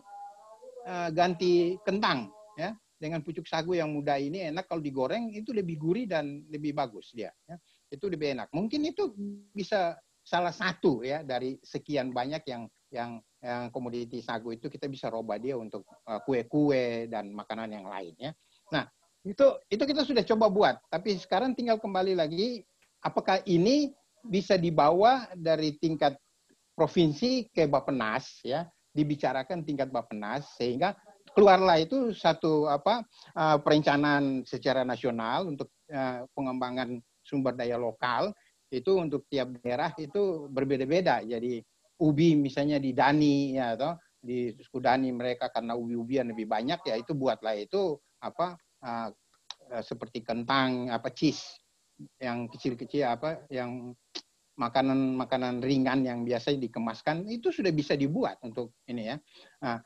uh, 0.87 1.09
ganti 1.11 1.75
kentang 1.83 2.31
ya 2.59 2.75
dengan 2.99 3.23
pucuk 3.23 3.47
sagu 3.47 3.79
yang 3.79 3.95
muda 3.95 4.19
ini 4.19 4.51
enak 4.51 4.67
kalau 4.67 4.83
digoreng 4.83 5.31
itu 5.31 5.55
lebih 5.55 5.79
gurih 5.79 6.05
dan 6.07 6.43
lebih 6.51 6.75
bagus 6.75 7.15
dia 7.15 7.31
ya. 7.47 7.55
itu 7.87 8.05
lebih 8.11 8.35
enak 8.35 8.51
mungkin 8.51 8.83
itu 8.83 9.15
bisa 9.55 9.95
salah 10.19 10.51
satu 10.51 11.01
ya 11.01 11.23
dari 11.23 11.57
sekian 11.63 12.11
banyak 12.11 12.43
yang 12.45 12.63
yang 12.91 13.11
yang 13.39 13.71
komoditi 13.71 14.19
sagu 14.19 14.51
itu 14.51 14.67
kita 14.67 14.91
bisa 14.91 15.07
roba 15.07 15.39
dia 15.39 15.55
untuk 15.55 15.87
uh, 15.87 16.19
kue-kue 16.27 17.07
dan 17.07 17.31
makanan 17.31 17.71
yang 17.71 17.87
lain 17.87 18.13
ya. 18.19 18.31
Nah, 18.69 18.85
itu 19.25 19.45
itu 19.67 19.83
kita 19.83 20.01
sudah 20.07 20.23
coba 20.23 20.45
buat, 20.47 20.75
tapi 20.87 21.17
sekarang 21.19 21.53
tinggal 21.53 21.77
kembali 21.77 22.15
lagi 22.15 22.63
apakah 23.03 23.43
ini 23.47 23.91
bisa 24.23 24.59
dibawa 24.59 25.27
dari 25.35 25.75
tingkat 25.79 26.15
provinsi 26.75 27.51
ke 27.51 27.67
Bappenas 27.67 28.39
ya, 28.43 28.63
dibicarakan 28.95 29.67
tingkat 29.67 29.91
Bappenas 29.91 30.47
sehingga 30.55 30.95
keluarlah 31.35 31.79
itu 31.79 32.15
satu 32.15 32.71
apa 32.71 33.03
uh, 33.35 33.57
perencanaan 33.59 34.43
secara 34.47 34.87
nasional 34.87 35.51
untuk 35.51 35.71
uh, 35.91 36.25
pengembangan 36.33 36.99
sumber 37.23 37.55
daya 37.55 37.75
lokal. 37.75 38.31
Itu 38.69 39.01
untuk 39.01 39.25
tiap 39.33 39.49
daerah 39.65 39.89
itu 39.97 40.45
berbeda-beda. 40.45 41.25
Jadi 41.25 41.57
ubi 41.99 42.37
misalnya 42.37 42.77
di 42.77 42.93
Dani 42.93 43.57
ya 43.57 43.73
atau 43.73 43.97
di 44.19 44.53
Sukudani 44.61 45.09
mereka 45.15 45.49
karena 45.49 45.73
ubi-ubian 45.73 46.29
lebih 46.29 46.45
banyak 46.45 46.79
ya 46.85 46.95
itu 46.99 47.15
buatlah 47.15 47.55
itu 47.55 47.97
apa 48.19 48.59
uh, 48.83 49.09
seperti 49.83 50.25
kentang 50.25 50.89
apa 50.89 51.13
cheese 51.13 51.61
yang 52.17 52.47
kecil-kecil 52.47 53.05
apa 53.05 53.45
yang 53.51 53.93
makanan-makanan 54.59 55.63
ringan 55.63 56.03
yang 56.03 56.19
biasa 56.27 56.51
dikemaskan 56.55 57.27
itu 57.31 57.51
sudah 57.53 57.71
bisa 57.71 57.95
dibuat 57.95 58.43
untuk 58.43 58.75
ini 58.91 59.07
ya. 59.07 59.15
Nah, 59.63 59.79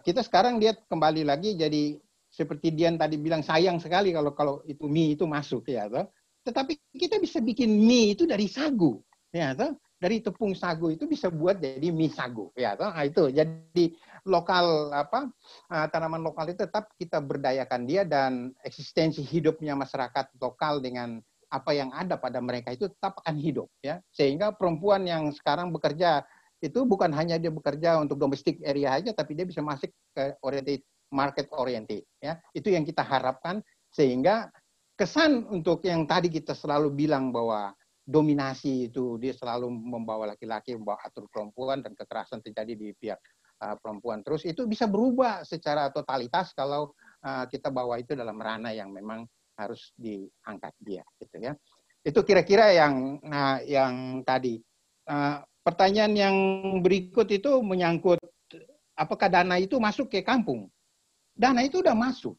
kita 0.00 0.24
sekarang 0.24 0.56
lihat 0.56 0.88
kembali 0.88 1.26
lagi 1.28 1.52
jadi 1.52 2.00
seperti 2.32 2.72
Dian 2.72 2.96
tadi 2.96 3.20
bilang 3.20 3.44
sayang 3.44 3.76
sekali 3.76 4.10
kalau 4.10 4.32
kalau 4.32 4.54
itu 4.64 4.88
mie 4.88 5.12
itu 5.12 5.28
masuk 5.28 5.68
ya 5.68 5.86
toh. 5.92 6.08
Tetapi 6.48 6.96
kita 6.96 7.20
bisa 7.20 7.44
bikin 7.44 7.76
mie 7.76 8.16
itu 8.16 8.24
dari 8.24 8.48
sagu 8.48 9.04
ya 9.28 9.52
toh 9.52 9.76
dari 10.04 10.20
tepung 10.20 10.52
sagu 10.52 10.92
itu 10.92 11.08
bisa 11.08 11.32
buat 11.32 11.56
jadi 11.56 11.88
mie 11.88 12.12
sagu. 12.12 12.52
Ya 12.52 12.76
nah, 12.76 12.92
itu. 13.08 13.32
Jadi 13.32 13.96
lokal 14.28 14.92
apa 14.92 15.32
uh, 15.72 15.86
tanaman 15.88 16.20
lokal 16.20 16.52
itu 16.52 16.60
tetap 16.60 16.92
kita 17.00 17.24
berdayakan 17.24 17.88
dia 17.88 18.04
dan 18.04 18.52
eksistensi 18.60 19.24
hidupnya 19.24 19.72
masyarakat 19.72 20.36
lokal 20.36 20.84
dengan 20.84 21.24
apa 21.48 21.70
yang 21.72 21.88
ada 21.96 22.20
pada 22.20 22.36
mereka 22.44 22.76
itu 22.76 22.92
tetap 22.92 23.16
akan 23.24 23.40
hidup 23.40 23.72
ya. 23.80 23.96
Sehingga 24.12 24.52
perempuan 24.52 25.08
yang 25.08 25.32
sekarang 25.32 25.72
bekerja 25.72 26.20
itu 26.60 26.84
bukan 26.84 27.08
hanya 27.16 27.40
dia 27.40 27.48
bekerja 27.48 27.96
untuk 27.96 28.20
domestic 28.20 28.60
area 28.60 29.00
aja 29.00 29.16
tapi 29.16 29.32
dia 29.32 29.48
bisa 29.48 29.64
masuk 29.64 29.88
ke 30.12 30.36
oriented 30.44 30.84
market 31.08 31.48
oriented 31.56 32.04
ya. 32.20 32.36
Itu 32.52 32.68
yang 32.68 32.84
kita 32.84 33.00
harapkan. 33.00 33.64
Sehingga 33.88 34.52
kesan 35.00 35.48
untuk 35.48 35.80
yang 35.88 36.04
tadi 36.04 36.28
kita 36.28 36.52
selalu 36.52 36.92
bilang 36.92 37.32
bahwa 37.32 37.72
dominasi 38.04 38.92
itu 38.92 39.16
dia 39.16 39.32
selalu 39.32 39.72
membawa 39.72 40.36
laki-laki 40.36 40.76
membawa 40.76 41.00
atur 41.00 41.24
perempuan 41.32 41.80
dan 41.80 41.96
kekerasan 41.96 42.44
terjadi 42.44 42.72
di 42.76 42.88
pihak 42.92 43.20
uh, 43.64 43.76
perempuan. 43.80 44.20
Terus 44.20 44.44
itu 44.44 44.68
bisa 44.68 44.84
berubah 44.84 45.42
secara 45.42 45.88
totalitas 45.88 46.52
kalau 46.52 46.92
uh, 47.24 47.44
kita 47.48 47.72
bawa 47.72 47.96
itu 47.96 48.12
dalam 48.12 48.36
ranah 48.36 48.76
yang 48.76 48.92
memang 48.92 49.24
harus 49.56 49.96
diangkat 49.96 50.74
dia 50.84 51.02
gitu 51.16 51.36
ya. 51.40 51.52
Itu 52.04 52.20
kira-kira 52.20 52.76
yang 52.76 53.18
nah, 53.24 53.58
yang 53.64 54.20
tadi. 54.22 54.60
Uh, 55.04 55.40
pertanyaan 55.64 56.12
yang 56.12 56.36
berikut 56.84 57.24
itu 57.32 57.60
menyangkut 57.64 58.20
apakah 58.96 59.32
dana 59.32 59.56
itu 59.56 59.80
masuk 59.80 60.12
ke 60.12 60.20
kampung? 60.20 60.68
Dana 61.32 61.64
itu 61.64 61.80
udah 61.80 61.96
masuk 61.96 62.36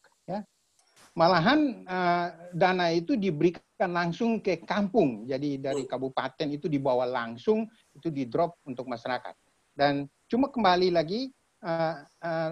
malahan 1.16 1.88
uh, 1.88 2.28
dana 2.52 2.92
itu 2.92 3.16
diberikan 3.16 3.90
langsung 3.90 4.44
ke 4.44 4.62
kampung. 4.68 5.24
Jadi 5.24 5.58
dari 5.64 5.88
kabupaten 5.88 6.48
itu 6.52 6.68
dibawa 6.68 7.08
langsung 7.08 7.64
itu 7.96 8.12
di 8.12 8.28
drop 8.28 8.60
untuk 8.68 8.86
masyarakat. 8.86 9.34
Dan 9.72 10.08
cuma 10.28 10.52
kembali 10.52 10.92
lagi 10.92 11.32
uh, 11.64 12.04
uh, 12.04 12.52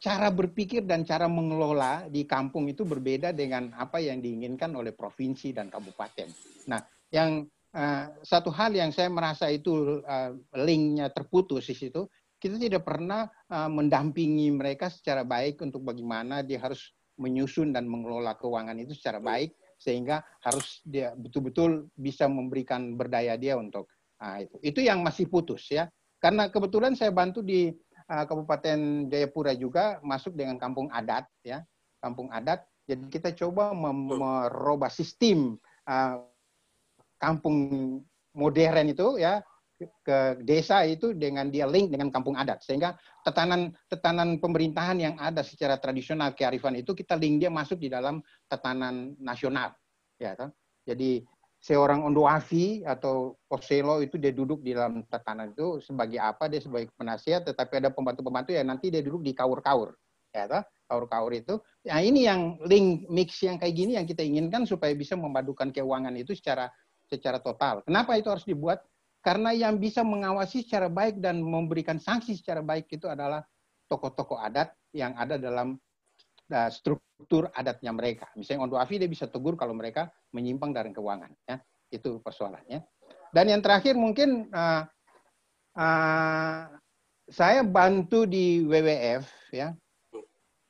cara 0.00 0.28
berpikir 0.32 0.88
dan 0.88 1.04
cara 1.04 1.28
mengelola 1.28 2.08
di 2.08 2.24
kampung 2.24 2.72
itu 2.72 2.88
berbeda 2.88 3.36
dengan 3.36 3.68
apa 3.76 4.00
yang 4.00 4.24
diinginkan 4.24 4.72
oleh 4.72 4.96
provinsi 4.96 5.52
dan 5.52 5.68
kabupaten. 5.68 6.28
Nah, 6.72 6.80
yang 7.12 7.44
uh, 7.76 8.04
satu 8.24 8.48
hal 8.48 8.72
yang 8.72 8.96
saya 8.96 9.12
merasa 9.12 9.52
itu 9.52 10.00
uh, 10.00 10.32
linknya 10.56 11.12
terputus 11.12 11.68
di 11.68 11.76
situ, 11.76 12.08
kita 12.40 12.56
tidak 12.56 12.88
pernah 12.88 13.28
uh, 13.52 13.68
mendampingi 13.68 14.48
mereka 14.48 14.88
secara 14.88 15.20
baik 15.20 15.60
untuk 15.60 15.84
bagaimana 15.84 16.40
dia 16.40 16.56
harus 16.56 16.96
menyusun 17.20 17.76
dan 17.76 17.84
mengelola 17.84 18.32
keuangan 18.40 18.80
itu 18.80 18.96
secara 18.96 19.20
baik 19.20 19.52
sehingga 19.76 20.24
harus 20.40 20.80
dia 20.84 21.12
betul-betul 21.12 21.92
bisa 21.96 22.24
memberikan 22.28 22.96
berdaya 22.96 23.36
dia 23.36 23.60
untuk 23.60 23.88
nah, 24.16 24.40
itu. 24.40 24.56
Itu 24.64 24.80
yang 24.80 25.04
masih 25.04 25.28
putus 25.28 25.68
ya. 25.68 25.88
Karena 26.20 26.48
kebetulan 26.48 26.96
saya 26.96 27.12
bantu 27.12 27.40
di 27.44 27.72
uh, 28.08 28.24
Kabupaten 28.24 29.08
Jayapura 29.08 29.56
juga 29.56 30.00
masuk 30.04 30.36
dengan 30.36 30.60
kampung 30.60 30.88
adat 30.92 31.28
ya, 31.44 31.64
kampung 32.00 32.28
adat. 32.28 32.64
Jadi 32.84 33.08
kita 33.08 33.32
coba 33.36 33.72
merubah 33.72 34.92
sistem 34.92 35.56
uh, 35.88 36.20
kampung 37.20 37.56
modern 38.36 38.92
itu 38.92 39.20
ya 39.20 39.44
ke 39.80 40.18
desa 40.44 40.84
itu 40.84 41.16
dengan 41.16 41.48
dia 41.48 41.64
link 41.64 41.92
dengan 41.92 42.12
kampung 42.12 42.36
adat. 42.36 42.60
Sehingga 42.64 42.96
tetanan 43.24 43.72
tetanan 43.88 44.36
pemerintahan 44.42 44.98
yang 45.00 45.14
ada 45.16 45.40
secara 45.40 45.80
tradisional 45.80 46.36
kearifan 46.36 46.76
itu 46.76 46.92
kita 46.92 47.16
link 47.16 47.40
dia 47.40 47.50
masuk 47.52 47.80
di 47.80 47.88
dalam 47.88 48.20
tetanan 48.50 49.16
nasional. 49.20 49.72
Ya 50.20 50.36
kan? 50.36 50.52
jadi 50.80 51.22
seorang 51.60 52.08
Ondoafi 52.08 52.88
atau 52.88 53.36
Oselo 53.52 54.00
itu 54.00 54.16
dia 54.16 54.32
duduk 54.32 54.64
di 54.64 54.72
dalam 54.72 55.04
tetanan 55.06 55.52
itu 55.52 55.78
sebagai 55.84 56.16
apa 56.16 56.48
dia 56.48 56.60
sebagai 56.60 56.88
penasihat 56.96 57.44
tetapi 57.44 57.84
ada 57.84 57.92
pembantu-pembantu 57.92 58.56
yang 58.56 58.68
nanti 58.72 58.88
dia 58.88 59.04
duduk 59.04 59.22
di 59.24 59.32
kaur-kaur. 59.36 59.92
Ya 60.32 60.48
kan? 60.48 60.64
kaur-kaur 60.90 61.30
itu. 61.30 61.54
Nah 61.86 62.02
ini 62.02 62.26
yang 62.26 62.58
link 62.66 63.06
mix 63.06 63.38
yang 63.46 63.62
kayak 63.62 63.74
gini 63.78 63.94
yang 63.94 64.10
kita 64.10 64.26
inginkan 64.26 64.66
supaya 64.66 64.90
bisa 64.98 65.14
memadukan 65.14 65.70
keuangan 65.70 66.10
itu 66.18 66.34
secara 66.34 66.66
secara 67.06 67.38
total. 67.38 67.86
Kenapa 67.86 68.18
itu 68.18 68.26
harus 68.26 68.42
dibuat 68.42 68.82
Karena 69.20 69.52
yang 69.52 69.76
bisa 69.76 70.00
mengawasi 70.00 70.64
secara 70.64 70.88
baik 70.88 71.20
dan 71.20 71.44
memberikan 71.44 72.00
sanksi 72.00 72.40
secara 72.40 72.64
baik 72.64 72.88
itu 72.88 73.04
adalah 73.04 73.44
tokoh-tokoh 73.84 74.40
adat 74.40 74.72
yang 74.96 75.12
ada 75.12 75.36
dalam 75.36 75.76
uh, 76.48 76.70
struktur 76.72 77.52
adatnya 77.52 77.92
mereka. 77.92 78.32
Misalnya 78.32 78.64
Ondo 78.64 78.80
Afi 78.80 78.96
dia 78.96 79.10
bisa 79.10 79.28
tegur 79.28 79.60
kalau 79.60 79.76
mereka 79.76 80.08
menyimpang 80.32 80.72
dari 80.72 80.88
keuangan. 80.96 81.30
Ya. 81.44 81.60
Itu 81.92 82.24
persoalannya. 82.24 82.80
Dan 83.30 83.46
yang 83.50 83.60
terakhir 83.60 83.98
mungkin 83.98 84.48
uh, 84.50 84.88
uh, 85.76 86.70
saya 87.28 87.60
bantu 87.60 88.24
di 88.24 88.64
WWF 88.64 89.52
ya. 89.52 89.76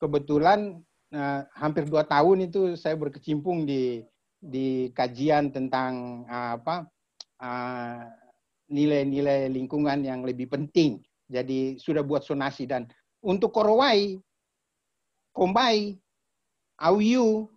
Kebetulan 0.00 0.80
uh, 1.14 1.40
hampir 1.54 1.86
dua 1.86 2.02
tahun 2.02 2.50
itu 2.50 2.74
saya 2.74 2.98
berkecimpung 2.98 3.62
di 3.62 4.02
di 4.40 4.88
kajian 4.96 5.52
tentang 5.52 6.24
uh, 6.24 6.56
apa 6.56 6.88
nilai-nilai 8.70 9.50
lingkungan 9.50 10.06
yang 10.06 10.22
lebih 10.22 10.46
penting. 10.46 11.02
Jadi 11.30 11.78
sudah 11.78 12.02
buat 12.02 12.22
sonasi 12.22 12.66
dan 12.66 12.86
untuk 13.22 13.52
Korowai, 13.54 14.18
Kombai, 15.30 15.94
Auyu, 16.80 17.50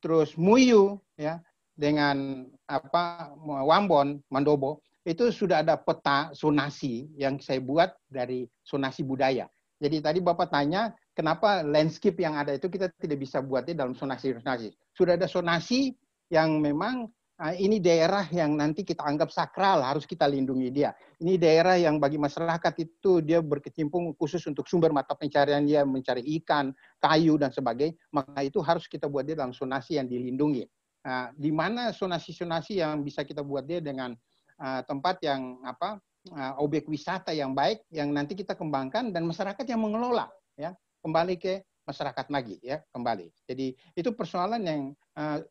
terus 0.00 0.34
Muyu 0.34 0.98
ya 1.14 1.38
dengan 1.76 2.48
apa 2.66 3.34
Wambon, 3.44 4.24
Mandobo 4.32 4.80
itu 5.04 5.32
sudah 5.32 5.64
ada 5.64 5.80
peta 5.80 6.30
sonasi 6.36 7.08
yang 7.16 7.40
saya 7.40 7.60
buat 7.60 7.92
dari 8.08 8.44
sonasi 8.64 9.00
budaya. 9.04 9.48
Jadi 9.80 9.96
tadi 10.04 10.18
Bapak 10.20 10.52
tanya 10.52 10.92
kenapa 11.16 11.64
landscape 11.64 12.20
yang 12.20 12.36
ada 12.36 12.52
itu 12.52 12.68
kita 12.68 12.92
tidak 13.00 13.24
bisa 13.24 13.40
buatnya 13.40 13.80
dalam 13.80 13.96
sonasi-sonasi. 13.96 14.76
Sudah 14.92 15.16
ada 15.16 15.24
sonasi 15.24 15.96
yang 16.28 16.60
memang 16.60 17.08
ini 17.56 17.80
daerah 17.80 18.28
yang 18.28 18.52
nanti 18.52 18.84
kita 18.84 19.00
anggap 19.00 19.32
sakral, 19.32 19.80
harus 19.80 20.04
kita 20.04 20.28
lindungi 20.28 20.68
dia. 20.68 20.92
Ini 21.16 21.40
daerah 21.40 21.80
yang 21.80 21.96
bagi 21.96 22.20
masyarakat 22.20 22.74
itu 22.84 23.24
dia 23.24 23.40
berkecimpung 23.40 24.12
khusus 24.20 24.44
untuk 24.44 24.68
sumber 24.68 24.92
mata 24.92 25.16
pencarian 25.16 25.64
dia 25.64 25.80
mencari 25.88 26.20
ikan, 26.40 26.68
kayu 27.00 27.40
dan 27.40 27.48
sebagainya, 27.48 27.96
maka 28.12 28.44
itu 28.44 28.60
harus 28.60 28.84
kita 28.84 29.08
buat 29.08 29.24
dia 29.24 29.40
dalam 29.40 29.56
sonasi 29.56 29.96
yang 29.96 30.04
dilindungi. 30.04 30.68
Nah, 31.00 31.32
di 31.32 31.48
mana 31.48 31.96
sonasi-sonasi 31.96 32.84
yang 32.84 33.00
bisa 33.00 33.24
kita 33.24 33.40
buat 33.40 33.64
dia 33.64 33.80
dengan 33.80 34.12
uh, 34.60 34.84
tempat 34.84 35.24
yang 35.24 35.56
apa 35.64 35.96
uh, 36.28 36.60
objek 36.60 36.84
wisata 36.92 37.32
yang 37.32 37.56
baik 37.56 37.88
yang 37.88 38.12
nanti 38.12 38.36
kita 38.36 38.52
kembangkan 38.52 39.08
dan 39.08 39.24
masyarakat 39.24 39.64
yang 39.64 39.80
mengelola 39.80 40.28
ya 40.60 40.76
kembali 41.00 41.40
ke 41.40 41.64
masyarakat 41.88 42.26
lagi 42.28 42.60
ya 42.60 42.84
kembali. 42.92 43.32
Jadi 43.48 43.72
itu 43.96 44.10
persoalan 44.12 44.60
yang 44.60 44.80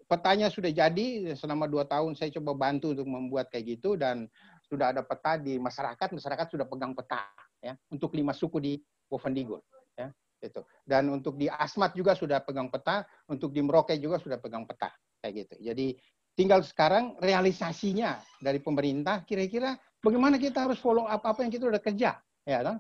petanya 0.08 0.48
sudah 0.48 0.72
jadi 0.72 1.36
selama 1.36 1.68
dua 1.68 1.84
tahun 1.86 2.16
saya 2.16 2.32
coba 2.40 2.70
bantu 2.70 2.96
untuk 2.96 3.08
membuat 3.08 3.52
kayak 3.52 3.80
gitu 3.80 4.00
dan 4.00 4.26
sudah 4.66 4.96
ada 4.96 5.02
peta 5.04 5.36
di 5.36 5.60
masyarakat 5.60 6.16
masyarakat 6.16 6.46
sudah 6.48 6.66
pegang 6.66 6.96
peta 6.96 7.28
ya 7.60 7.76
untuk 7.92 8.16
lima 8.16 8.32
suku 8.32 8.58
di 8.58 8.74
Bovendigul 9.10 9.60
ya 10.00 10.10
itu 10.40 10.62
dan 10.88 11.12
untuk 11.12 11.36
di 11.36 11.52
Asmat 11.52 11.92
juga 11.94 12.16
sudah 12.16 12.40
pegang 12.40 12.72
peta 12.72 13.04
untuk 13.28 13.52
di 13.52 13.60
Merauke 13.60 14.00
juga 14.00 14.18
sudah 14.18 14.40
pegang 14.40 14.64
peta 14.64 14.90
kayak 15.20 15.34
gitu. 15.46 15.56
Jadi 15.72 15.88
tinggal 16.34 16.64
sekarang 16.64 17.20
realisasinya 17.20 18.16
dari 18.40 18.64
pemerintah 18.64 19.28
kira-kira 19.28 19.76
bagaimana 20.00 20.40
kita 20.40 20.68
harus 20.68 20.80
follow 20.80 21.06
up 21.06 21.20
apa 21.28 21.44
yang 21.44 21.52
kita 21.52 21.68
udah 21.68 21.82
kerja, 21.84 22.16
ya 22.48 22.60
kan? 22.64 22.80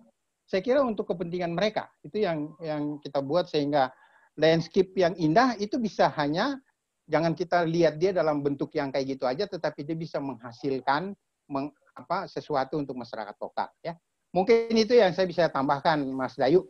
Saya 0.49 0.65
kira 0.65 0.81
untuk 0.81 1.05
kepentingan 1.05 1.53
mereka 1.53 1.91
itu 2.01 2.25
yang 2.25 2.55
yang 2.63 2.97
kita 3.03 3.21
buat 3.21 3.51
sehingga 3.51 3.93
landscape 4.39 4.95
yang 4.97 5.13
indah 5.19 5.53
itu 5.61 5.77
bisa 5.77 6.09
hanya 6.17 6.57
jangan 7.09 7.33
kita 7.33 7.65
lihat 7.65 7.97
dia 7.97 8.13
dalam 8.13 8.45
bentuk 8.45 8.69
yang 8.77 8.93
kayak 8.93 9.17
gitu 9.17 9.25
aja, 9.25 9.49
tetapi 9.49 9.81
dia 9.81 9.97
bisa 9.97 10.21
menghasilkan 10.21 11.17
meng, 11.49 11.73
apa 11.97 12.29
sesuatu 12.29 12.77
untuk 12.77 12.93
masyarakat 12.93 13.33
lokal, 13.41 13.67
ya. 13.81 13.97
Mungkin 14.29 14.69
itu 14.77 14.93
yang 14.93 15.09
saya 15.09 15.25
bisa 15.25 15.49
tambahkan, 15.49 15.97
Mas 16.13 16.37
Dayu. 16.37 16.69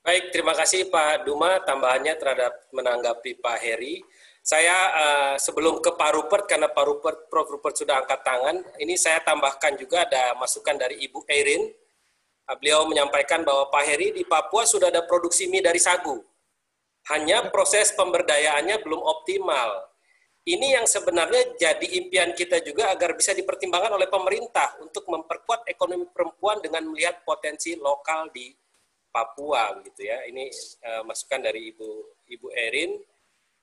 Baik, 0.00 0.32
terima 0.32 0.56
kasih 0.56 0.88
Pak 0.88 1.28
Duma 1.28 1.60
tambahannya 1.64 2.16
terhadap 2.16 2.52
menanggapi 2.72 3.40
Pak 3.44 3.60
Heri. 3.60 4.00
Saya 4.44 4.76
uh, 4.92 5.34
sebelum 5.40 5.80
ke 5.80 5.92
Pak 5.96 6.10
Rupert, 6.16 6.44
karena 6.44 6.68
Pak 6.68 6.84
Rupert, 6.84 7.28
Prof. 7.32 7.48
Rupert 7.48 7.76
sudah 7.76 8.04
angkat 8.04 8.20
tangan, 8.24 8.60
ini 8.80 8.96
saya 8.96 9.20
tambahkan 9.24 9.76
juga 9.80 10.04
ada 10.04 10.36
masukan 10.36 10.76
dari 10.76 11.00
Ibu 11.08 11.24
Erin. 11.28 11.72
Beliau 12.60 12.84
menyampaikan 12.84 13.40
bahwa 13.40 13.72
Pak 13.72 13.84
Heri 13.88 14.12
di 14.12 14.24
Papua 14.28 14.68
sudah 14.68 14.92
ada 14.92 15.00
produksi 15.08 15.48
mie 15.48 15.64
dari 15.64 15.80
sagu. 15.80 16.20
Hanya 17.12 17.52
proses 17.52 17.92
pemberdayaannya 17.92 18.80
belum 18.80 19.00
optimal. 19.00 19.92
Ini 20.44 20.76
yang 20.80 20.86
sebenarnya 20.88 21.56
jadi 21.56 21.86
impian 22.04 22.36
kita 22.36 22.60
juga 22.60 22.92
agar 22.92 23.16
bisa 23.16 23.32
dipertimbangkan 23.32 23.96
oleh 23.96 24.08
pemerintah 24.12 24.76
untuk 24.80 25.08
memperkuat 25.08 25.64
ekonomi 25.64 26.04
perempuan 26.12 26.60
dengan 26.60 26.84
melihat 26.92 27.24
potensi 27.24 27.76
lokal 27.80 28.28
di 28.28 28.52
Papua 29.08 29.72
gitu 29.80 30.04
ya. 30.04 30.20
Ini 30.28 30.44
uh, 30.84 31.02
masukan 31.08 31.40
dari 31.40 31.72
Ibu 31.72 31.90
Ibu 32.28 32.48
Erin. 32.52 32.98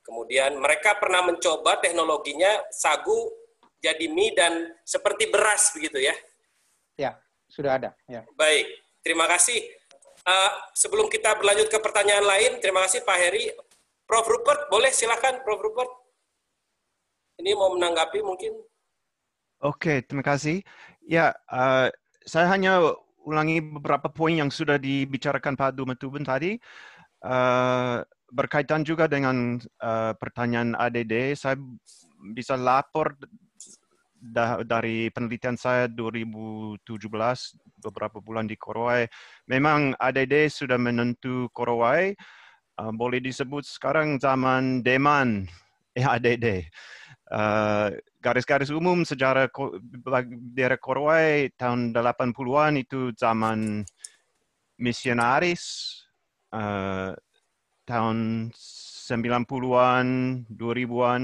Kemudian 0.01 0.57
mereka 0.57 0.97
pernah 0.97 1.21
mencoba 1.21 1.77
teknologinya 1.77 2.65
sagu 2.73 3.29
jadi 3.81 4.05
mie 4.09 4.33
dan 4.33 4.73
seperti 4.81 5.29
beras 5.29 5.69
begitu 5.73 6.01
ya? 6.01 6.15
Ya, 6.97 7.11
sudah 7.49 7.77
ada. 7.77 7.89
Ya. 8.09 8.25
Baik, 8.33 8.69
terima 9.05 9.29
kasih. 9.29 9.61
Uh, 10.21 10.51
sebelum 10.77 11.09
kita 11.09 11.33
berlanjut 11.41 11.67
ke 11.73 11.79
pertanyaan 11.81 12.25
lain, 12.25 12.51
terima 12.61 12.85
kasih 12.85 13.01
Pak 13.01 13.17
Heri. 13.17 13.49
Prof. 14.05 14.27
Rupert, 14.27 14.69
boleh 14.69 14.93
silakan 14.93 15.41
Prof. 15.41 15.61
Rupert. 15.63 15.91
Ini 17.41 17.57
mau 17.57 17.73
menanggapi 17.73 18.21
mungkin? 18.21 18.53
Oke, 19.65 20.05
terima 20.05 20.21
kasih. 20.21 20.61
Ya, 21.01 21.33
uh, 21.49 21.89
saya 22.25 22.49
hanya 22.53 22.93
ulangi 23.25 23.61
beberapa 23.61 24.09
poin 24.09 24.37
yang 24.37 24.53
sudah 24.53 24.77
dibicarakan 24.77 25.57
Pak 25.57 25.73
Dumatubun 25.73 26.21
tadi. 26.21 26.57
Uh, 27.21 28.01
berkaitan 28.31 28.81
juga 28.81 29.05
dengan 29.05 29.57
uh, 29.81 30.13
pertanyaan 30.17 30.73
ADD, 30.77 31.35
saya 31.37 31.57
bisa 32.33 32.55
lapor 32.55 33.17
da 34.21 34.61
dari 34.61 35.09
penelitian 35.09 35.57
saya 35.57 35.89
2017 35.89 36.85
beberapa 37.81 38.21
bulan 38.21 38.45
di 38.45 38.53
Korowai. 38.53 39.09
Memang 39.49 39.97
ADD 39.97 40.45
sudah 40.53 40.77
menentu 40.77 41.49
Korowai, 41.49 42.13
uh, 42.77 42.93
boleh 42.93 43.17
disebut 43.17 43.65
sekarang 43.65 44.21
zaman 44.21 44.85
Deman 44.85 45.49
ya 45.97 46.21
ADD. 46.21 46.69
Uh, 47.31 47.95
garis-garis 48.21 48.69
umum 48.69 49.01
sejarah 49.01 49.49
daerah 50.53 50.77
Korowai 50.77 51.49
tahun 51.57 51.89
80-an 51.95 52.73
itu 52.77 53.09
zaman 53.17 53.81
misionaris, 54.77 55.97
uh, 56.53 57.17
tahun 57.89 58.51
90-an, 58.53 60.07
2000-an 60.53 61.23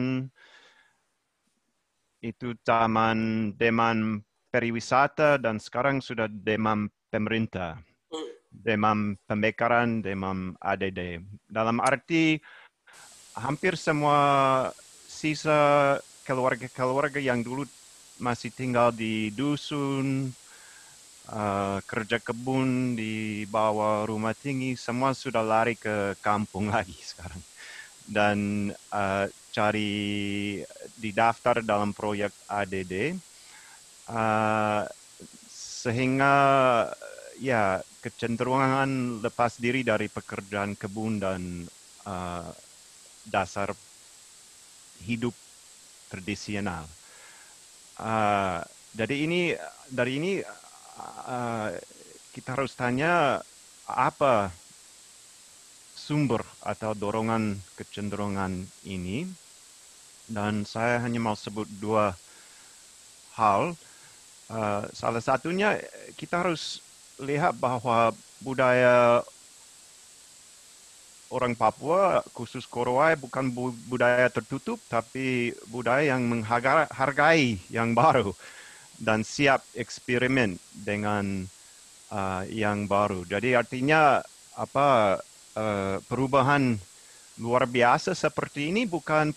itu 2.21 2.57
zaman 2.65 3.51
demam 3.55 4.21
periwisata 4.49 5.37
dan 5.37 5.61
sekarang 5.61 6.01
sudah 6.01 6.25
demam 6.29 6.89
pemerintah. 7.13 7.77
Demam 8.49 9.13
pembekaran, 9.29 10.01
demam 10.01 10.57
ADD. 10.57 11.21
Dalam 11.45 11.77
arti 11.77 12.41
hampir 13.37 13.77
semua 13.77 14.19
sisa 15.05 15.95
keluarga-keluarga 16.25 17.21
yang 17.21 17.45
dulu 17.45 17.69
masih 18.17 18.49
tinggal 18.49 18.89
di 18.89 19.29
dusun, 19.29 20.33
uh, 21.31 21.77
kerja 21.85 22.17
kebun 22.17 22.95
di 22.97 23.45
bawah 23.47 24.07
rumah 24.07 24.33
tinggi 24.33 24.73
semua 24.79 25.11
sudah 25.11 25.43
lari 25.43 25.75
ke 25.77 26.15
kampung 26.23 26.71
lagi 26.75 26.95
sekarang 26.97 27.39
dan 28.07 28.69
uh, 28.95 29.25
cari 29.51 30.61
didaftar 30.95 31.59
dalam 31.65 31.91
proyek 31.91 32.31
ADD 32.47 33.17
uh, 34.11 34.83
sehingga 35.51 36.35
ya 37.37 37.81
kecenderungan 38.01 39.21
lepas 39.21 39.59
diri 39.59 39.83
dari 39.83 40.07
pekerjaan 40.07 40.73
kebun 40.79 41.19
dan 41.21 41.41
uh, 42.07 42.49
dasar 43.27 43.75
hidup 45.03 45.35
tradisional. 46.07 46.87
Uh, 47.97 48.61
dari 48.93 49.25
ini 49.25 49.41
dari 49.89 50.21
ini 50.21 50.31
uh, 51.27 51.69
kita 52.33 52.53
harus 52.53 52.73
tanya 52.77 53.41
apa 53.89 54.53
sumber 56.07 56.39
atau 56.63 56.95
dorongan 56.95 57.59
kecenderungan 57.75 58.63
ini 58.87 59.27
dan 60.31 60.63
saya 60.63 61.03
hanya 61.03 61.19
mau 61.19 61.35
sebut 61.35 61.67
dua 61.83 62.15
hal. 63.35 63.75
Uh, 64.47 64.87
salah 64.95 65.19
satunya 65.19 65.75
kita 66.15 66.39
harus 66.39 66.79
lihat 67.19 67.59
bahwa 67.59 68.15
budaya 68.39 69.19
orang 71.27 71.51
Papua 71.51 72.23
khusus 72.31 72.63
Korowai 72.63 73.19
bukan 73.19 73.51
budaya 73.91 74.31
tertutup 74.31 74.79
tapi 74.87 75.51
budaya 75.67 76.15
yang 76.15 76.23
menghargai 76.23 77.59
yang 77.67 77.91
baru 77.91 78.31
dan 78.95 79.27
siap 79.27 79.59
eksperimen 79.75 80.55
dengan 80.71 81.43
uh, 82.15 82.47
yang 82.47 82.87
baru. 82.87 83.27
Jadi 83.27 83.51
artinya 83.51 84.23
apa 84.55 85.19
uh, 85.57 85.97
perubahan 86.05 86.77
luar 87.41 87.65
biasa 87.65 88.13
seperti 88.13 88.69
ini 88.69 88.85
bukan 88.85 89.33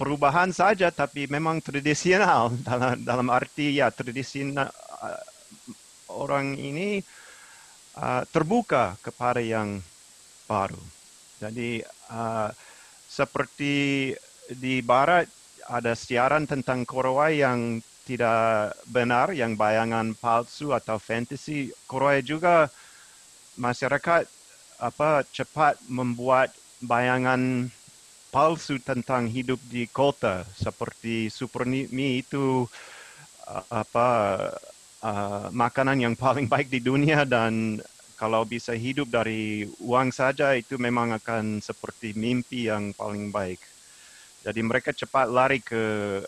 perubahan 0.00 0.48
saja 0.48 0.88
tapi 0.88 1.28
memang 1.28 1.60
tradisional 1.60 2.48
dalam 2.68 2.96
dalam 3.04 3.28
arti 3.28 3.76
ya 3.76 3.92
tradisional 3.92 4.72
uh, 5.04 5.22
orang 6.08 6.56
ini 6.56 7.04
uh, 8.00 8.24
terbuka 8.32 8.96
kepada 9.04 9.44
yang 9.44 9.84
baru. 10.48 10.80
Jadi 11.40 11.84
uh, 12.10 12.50
seperti 13.06 14.12
di 14.50 14.82
barat 14.82 15.30
ada 15.70 15.94
siaran 15.94 16.44
tentang 16.50 16.82
korowai 16.82 17.38
yang 17.38 17.78
tidak 18.02 18.74
benar, 18.90 19.30
yang 19.30 19.54
bayangan 19.54 20.18
palsu 20.18 20.74
atau 20.74 20.98
fantasi. 20.98 21.70
Korowai 21.86 22.26
juga 22.26 22.66
masyarakat 23.54 24.26
apa 24.80 25.22
cepat 25.28 25.76
membuat 25.86 26.56
bayangan 26.80 27.68
palsu 28.32 28.80
tentang 28.80 29.28
hidup 29.28 29.60
di 29.68 29.84
kota 29.90 30.48
seperti 30.56 31.28
super 31.28 31.68
mie 31.68 32.24
itu 32.24 32.64
apa 33.68 34.08
uh, 35.04 35.46
makanan 35.52 36.00
yang 36.00 36.14
paling 36.16 36.48
baik 36.48 36.72
di 36.72 36.80
dunia 36.80 37.28
dan 37.28 37.82
kalau 38.16 38.44
bisa 38.44 38.76
hidup 38.76 39.08
dari 39.08 39.64
uang 39.80 40.12
saja 40.12 40.52
itu 40.52 40.76
memang 40.76 41.16
akan 41.16 41.64
seperti 41.64 42.12
mimpi 42.12 42.68
yang 42.68 42.92
paling 42.92 43.32
baik. 43.32 43.60
Jadi 44.44 44.60
mereka 44.60 44.92
cepat 44.92 45.28
lari 45.28 45.60
ke 45.64 46.20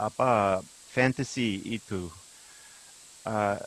apa 0.00 0.64
fantasy 0.92 1.60
itu. 1.76 2.08
Uh, 3.20 3.60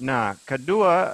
nah, 0.00 0.32
kedua 0.48 1.12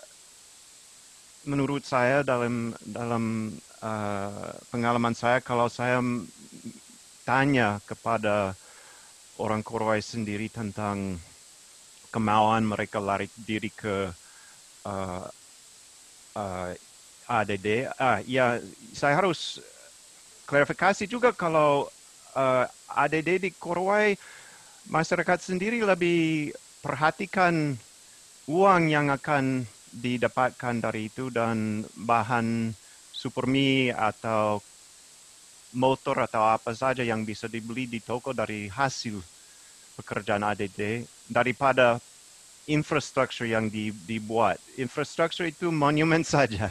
menurut 1.46 1.86
saya 1.86 2.26
dalam 2.26 2.74
dalam 2.82 3.54
uh, 3.80 4.50
pengalaman 4.74 5.14
saya 5.14 5.38
kalau 5.38 5.70
saya 5.70 6.02
tanya 7.22 7.78
kepada 7.86 8.52
orang 9.38 9.62
Korowai 9.62 10.02
sendiri 10.02 10.50
tentang 10.50 11.16
kemauan 12.10 12.66
mereka 12.66 12.98
lari 12.98 13.30
diri 13.38 13.70
ke 13.70 14.10
uh, 14.86 15.26
uh, 16.34 16.70
ADD. 17.26 17.90
Ah, 17.98 18.22
ya, 18.22 18.62
saya 18.94 19.18
harus 19.18 19.58
klarifikasi 20.46 21.10
juga 21.10 21.34
kalau 21.34 21.90
uh, 22.34 22.64
ADD 22.90 23.42
di 23.42 23.50
Korowai 23.54 24.14
masyarakat 24.86 25.42
sendiri 25.42 25.82
lebih 25.82 26.54
perhatikan 26.82 27.74
uang 28.46 28.82
yang 28.86 29.10
akan 29.10 29.66
didapatkan 29.96 30.76
dari 30.84 31.08
itu 31.08 31.32
dan 31.32 31.80
bahan 31.96 32.76
supermi 33.16 33.88
atau 33.90 34.60
motor 35.76 36.24
atau 36.24 36.44
apa 36.44 36.72
saja 36.76 37.00
yang 37.04 37.24
bisa 37.24 37.48
dibeli 37.48 37.88
di 37.88 38.00
toko 38.00 38.36
dari 38.36 38.68
hasil 38.68 39.18
pekerjaan 39.96 40.44
ADD 40.44 41.04
daripada 41.28 41.96
infrastruktur 42.68 43.48
yang 43.48 43.72
dibuat. 44.06 44.60
Infrastruktur 44.76 45.48
itu 45.48 45.72
monumen 45.72 46.22
saja. 46.36 46.68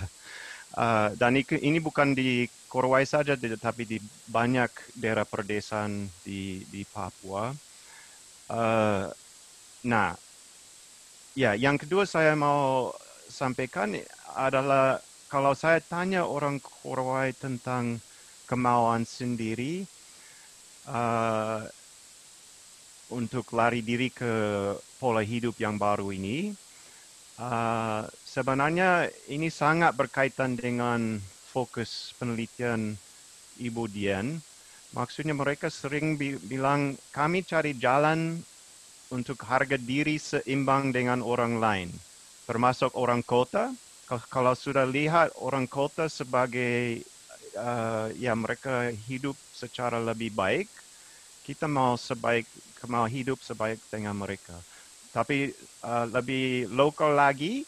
Uh, 0.76 1.08
dan 1.16 1.40
ini 1.40 1.80
bukan 1.80 2.12
di 2.12 2.52
Korowai 2.68 3.08
saja, 3.08 3.40
tetapi 3.40 3.88
di 3.88 3.98
banyak 4.28 4.68
daerah 5.00 5.24
perdesaan 5.24 6.12
di, 6.28 6.68
di 6.68 6.84
Papua. 6.84 7.56
Uh, 8.52 9.08
nah, 9.88 10.12
ya, 11.32 11.56
yang 11.56 11.80
kedua 11.80 12.04
saya 12.04 12.36
mau 12.36 12.92
sampaikan 13.30 13.98
adalah 14.36 15.02
kalau 15.30 15.58
saya 15.58 15.82
tanya 15.82 16.26
orang 16.26 16.62
Korowai 16.62 17.34
tentang 17.34 18.00
kemauan 18.46 19.04
sendiri, 19.04 19.86
uh, 20.90 21.66
untuk 23.14 23.54
lari 23.54 23.86
diri 23.86 24.10
ke 24.10 24.34
pola 24.98 25.22
hidup 25.22 25.58
yang 25.62 25.78
baru 25.78 26.10
ini. 26.10 26.54
Uh, 27.36 28.08
sebenarnya 28.24 29.12
ini 29.28 29.52
sangat 29.52 29.92
berkaitan 29.94 30.56
dengan 30.56 31.20
fokus 31.52 32.16
penelitian 32.16 32.96
Ibu 33.60 33.92
Dian. 33.92 34.40
Maksudnya 34.96 35.36
mereka 35.36 35.68
sering 35.68 36.16
bi 36.16 36.40
bilang 36.40 36.96
kami 37.12 37.44
cari 37.44 37.76
jalan 37.76 38.40
untuk 39.12 39.44
harga 39.44 39.76
diri 39.76 40.16
seimbang 40.16 40.96
dengan 40.96 41.20
orang 41.20 41.60
lain, 41.60 41.90
termasuk 42.46 42.94
orang 42.96 43.26
kota. 43.26 43.74
Kalau 44.30 44.54
sudah 44.54 44.86
lihat 44.86 45.34
orang 45.42 45.66
kota 45.66 46.06
sebagai 46.06 47.02
uh, 47.58 48.14
ya 48.14 48.38
mereka 48.38 48.94
hidup 49.10 49.34
secara 49.50 49.98
lebih 49.98 50.30
baik, 50.30 50.70
kita 51.42 51.66
mau 51.66 51.98
sebaik 51.98 52.46
mau 52.86 53.10
hidup 53.10 53.42
sebaik 53.42 53.82
dengan 53.90 54.14
mereka. 54.14 54.54
Tapi 55.10 55.50
uh, 55.82 56.06
lebih 56.06 56.70
lokal 56.70 57.18
lagi, 57.18 57.66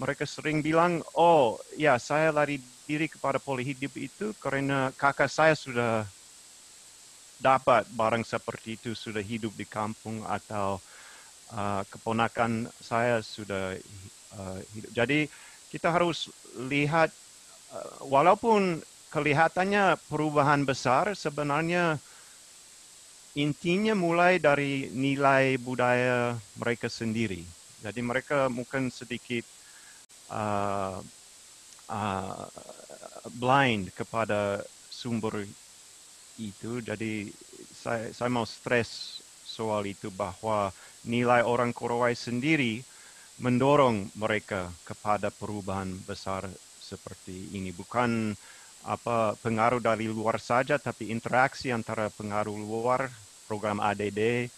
mereka 0.00 0.24
sering 0.24 0.64
bilang, 0.64 1.04
oh 1.12 1.60
ya 1.76 2.00
saya 2.00 2.32
lari 2.32 2.56
diri 2.88 3.04
kepada 3.10 3.36
pola 3.36 3.60
hidup 3.60 3.92
itu 4.00 4.32
karena 4.40 4.94
kakak 4.96 5.28
saya 5.28 5.52
sudah 5.52 6.08
dapat 7.36 7.84
barang 7.92 8.24
seperti 8.24 8.80
itu, 8.80 8.96
sudah 8.96 9.20
hidup 9.20 9.52
di 9.52 9.68
kampung 9.68 10.24
atau 10.24 10.80
uh, 11.52 11.82
keponakan 11.90 12.66
saya 12.80 13.22
sudah 13.22 13.76
uh, 14.34 14.58
hidup. 14.74 14.90
Jadi 14.94 15.30
kita 15.70 15.92
harus 15.92 16.30
lihat, 16.70 17.10
uh, 17.74 18.06
walaupun 18.08 18.80
kelihatannya 19.12 20.00
perubahan 20.10 20.66
besar, 20.66 21.14
sebenarnya 21.14 21.98
intinya 23.36 23.92
mulai 23.92 24.40
dari 24.40 24.88
nilai 24.90 25.60
budaya 25.60 26.40
mereka 26.56 26.88
sendiri. 26.88 27.44
Jadi 27.84 28.00
mereka 28.00 28.48
mungkin 28.48 28.88
sedikit 28.88 29.44
uh, 30.32 30.98
uh, 31.92 32.44
blind 33.36 33.92
kepada 33.92 34.64
sumber 34.88 35.44
itu. 36.40 36.80
Jadi 36.80 37.30
saya, 37.76 38.10
saya 38.10 38.30
mau 38.32 38.48
stres 38.48 39.20
soal 39.44 39.84
itu 39.88 40.08
bahwa 40.12 40.72
nilai 41.06 41.46
orang 41.46 41.70
Korowai 41.70 42.12
sendiri 42.12 42.82
mendorong 43.38 44.10
mereka 44.18 44.68
kepada 44.82 45.30
perubahan 45.30 45.90
besar 46.04 46.46
seperti 46.80 47.54
ini. 47.54 47.70
Bukan 47.70 48.34
apa 48.86 49.34
pengaruh 49.42 49.82
dari 49.82 50.06
luar 50.06 50.38
saja, 50.38 50.78
tapi 50.78 51.10
interaksi 51.10 51.74
antara 51.74 52.06
pengaruh 52.10 52.54
luar 52.54 53.10
program 53.50 53.82
ADD 53.82 54.50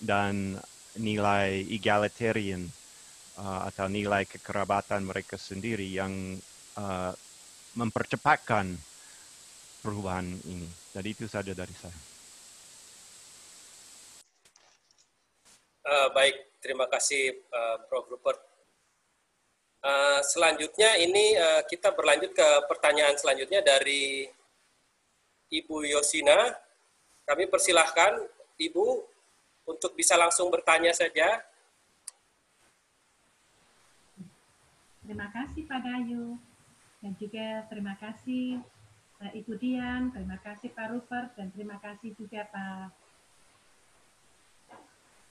dan 0.00 0.56
nilai 0.96 1.64
egalitarian 1.68 2.64
uh, 3.40 3.66
atau 3.68 3.90
nilai 3.90 4.24
kekerabatan 4.24 5.04
mereka 5.04 5.36
sendiri 5.36 5.84
yang 5.84 6.38
uh, 6.78 7.12
mempercepatkan 7.74 8.72
perubahan 9.82 10.26
ini. 10.48 10.68
Jadi 10.94 11.08
itu 11.10 11.26
saja 11.26 11.52
dari 11.52 11.74
saya. 11.76 12.13
Uh, 15.84 16.08
baik, 16.16 16.64
terima 16.64 16.88
kasih 16.88 17.44
uh, 17.52 17.76
Prof. 17.92 18.08
Rupert. 18.08 18.40
Uh, 19.84 20.24
selanjutnya 20.24 20.96
ini 20.96 21.36
uh, 21.36 21.60
kita 21.68 21.92
berlanjut 21.92 22.32
ke 22.32 22.48
pertanyaan 22.72 23.20
selanjutnya 23.20 23.60
dari 23.60 24.24
Ibu 25.52 25.84
Yosina. 25.84 26.56
Kami 27.28 27.52
persilahkan 27.52 28.16
Ibu 28.56 29.04
untuk 29.68 29.92
bisa 29.92 30.16
langsung 30.16 30.48
bertanya 30.48 30.96
saja. 30.96 31.44
Terima 35.04 35.28
kasih 35.36 35.68
Pak 35.68 35.80
Dayu 35.84 36.40
dan 37.04 37.12
juga 37.20 37.68
terima 37.68 37.92
kasih 38.00 38.64
uh, 39.20 39.32
Ibu 39.36 39.52
Dian, 39.60 40.08
terima 40.16 40.40
kasih 40.40 40.72
Pak 40.72 40.96
Rupert 40.96 41.36
dan 41.36 41.52
terima 41.52 41.76
kasih 41.76 42.16
juga 42.16 42.48
Pak 42.48 42.88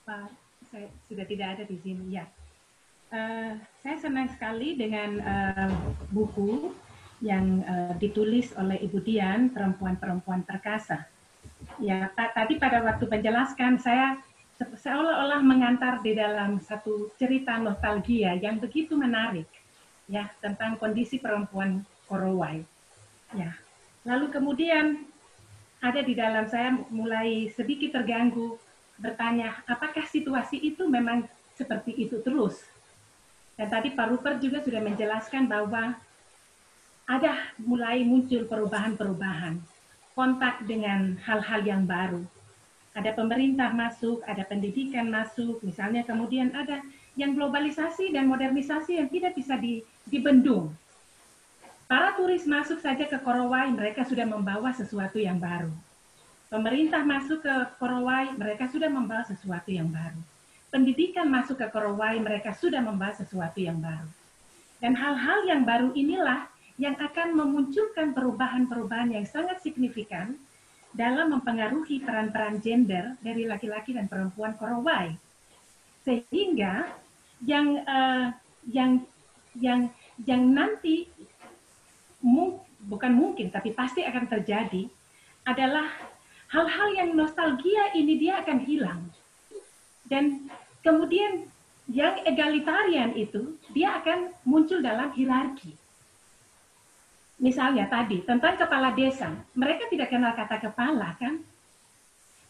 Pak 0.06 0.43
saya 0.74 0.90
sudah 1.06 1.26
tidak 1.30 1.48
ada 1.54 1.64
di 1.70 1.78
sini 1.78 2.18
ya. 2.18 2.26
Uh, 3.14 3.62
saya 3.86 4.02
senang 4.02 4.26
sekali 4.34 4.74
dengan 4.74 5.22
uh, 5.22 5.70
buku 6.10 6.74
yang 7.22 7.62
uh, 7.62 7.94
ditulis 8.02 8.50
oleh 8.58 8.82
Ibu 8.82 9.06
Dian, 9.06 9.54
Perempuan-Perempuan 9.54 10.42
Perkasa. 10.42 11.06
Ya, 11.78 12.10
tadi 12.18 12.58
pada 12.58 12.82
waktu 12.82 13.06
menjelaskan 13.06 13.78
saya 13.78 14.18
seolah-olah 14.58 15.46
mengantar 15.46 16.02
di 16.02 16.18
dalam 16.18 16.58
satu 16.58 17.14
cerita 17.22 17.62
nostalgia 17.62 18.34
yang 18.34 18.58
begitu 18.58 18.98
menarik 18.98 19.48
ya 20.10 20.28
tentang 20.42 20.76
kondisi 20.82 21.22
perempuan 21.22 21.86
Korowai. 22.10 22.66
Ya. 23.38 23.56
Lalu 24.04 24.34
kemudian 24.34 25.08
ada 25.80 26.02
di 26.04 26.18
dalam 26.18 26.50
saya 26.50 26.76
mulai 26.92 27.48
sedikit 27.56 27.96
terganggu 27.96 28.60
bertanya, 29.04 29.60
apakah 29.68 30.08
situasi 30.08 30.64
itu 30.64 30.88
memang 30.88 31.28
seperti 31.60 32.08
itu 32.08 32.24
terus? 32.24 32.64
Dan 33.60 33.68
tadi 33.68 33.92
Pak 33.92 34.08
Rupert 34.08 34.40
juga 34.40 34.64
sudah 34.64 34.80
menjelaskan 34.80 35.46
bahwa 35.52 35.94
ada 37.04 37.52
mulai 37.60 38.08
muncul 38.08 38.48
perubahan-perubahan, 38.48 39.60
kontak 40.16 40.64
dengan 40.64 41.20
hal-hal 41.20 41.62
yang 41.68 41.84
baru. 41.84 42.24
Ada 42.96 43.12
pemerintah 43.12 43.76
masuk, 43.76 44.24
ada 44.24 44.48
pendidikan 44.48 45.12
masuk, 45.12 45.60
misalnya 45.68 46.08
kemudian 46.08 46.56
ada 46.56 46.80
yang 47.20 47.36
globalisasi 47.36 48.16
dan 48.16 48.32
modernisasi 48.32 48.98
yang 49.04 49.12
tidak 49.12 49.36
bisa 49.36 49.60
dibendung. 50.08 50.72
Para 51.86 52.16
turis 52.16 52.48
masuk 52.48 52.80
saja 52.80 53.06
ke 53.06 53.18
Korowai, 53.22 53.70
mereka 53.70 54.08
sudah 54.08 54.26
membawa 54.26 54.72
sesuatu 54.74 55.20
yang 55.20 55.38
baru. 55.38 55.70
Pemerintah 56.54 57.02
masuk 57.02 57.42
ke 57.42 57.56
Korowai, 57.82 58.30
mereka 58.38 58.70
sudah 58.70 58.86
membawa 58.86 59.26
sesuatu 59.26 59.74
yang 59.74 59.90
baru. 59.90 60.22
Pendidikan 60.70 61.26
masuk 61.26 61.58
ke 61.58 61.66
Korowai, 61.66 62.22
mereka 62.22 62.54
sudah 62.54 62.78
membawa 62.78 63.10
sesuatu 63.10 63.58
yang 63.58 63.82
baru. 63.82 64.06
Dan 64.78 64.94
hal-hal 64.94 65.50
yang 65.50 65.66
baru 65.66 65.90
inilah 65.98 66.46
yang 66.78 66.94
akan 67.02 67.34
memunculkan 67.34 68.14
perubahan-perubahan 68.14 69.18
yang 69.18 69.26
sangat 69.26 69.66
signifikan 69.66 70.38
dalam 70.94 71.34
mempengaruhi 71.34 72.06
peran-peran 72.06 72.62
gender 72.62 73.18
dari 73.26 73.50
laki-laki 73.50 73.98
dan 73.98 74.06
perempuan 74.06 74.54
Korowai. 74.54 75.18
Sehingga 76.06 76.86
yang 77.42 77.82
uh, 77.82 78.30
yang 78.70 79.02
yang 79.58 79.90
yang 80.22 80.42
nanti 80.54 81.10
mu, 82.22 82.62
bukan 82.78 83.10
mungkin 83.10 83.50
tapi 83.50 83.74
pasti 83.74 84.06
akan 84.06 84.30
terjadi 84.30 84.86
adalah 85.50 86.13
hal-hal 86.54 86.90
yang 86.94 87.10
nostalgia 87.18 87.98
ini 87.98 88.22
dia 88.22 88.46
akan 88.46 88.62
hilang. 88.62 89.02
Dan 90.06 90.54
kemudian 90.86 91.50
yang 91.90 92.22
egalitarian 92.24 93.18
itu 93.18 93.58
dia 93.74 93.98
akan 93.98 94.30
muncul 94.46 94.80
dalam 94.80 95.10
hierarki. 95.18 95.74
Misalnya 97.42 97.90
tadi 97.90 98.22
tentang 98.24 98.56
kepala 98.56 98.94
desa, 98.94 99.34
mereka 99.58 99.90
tidak 99.90 100.14
kenal 100.14 100.32
kata 100.38 100.62
kepala 100.62 101.18
kan? 101.18 101.42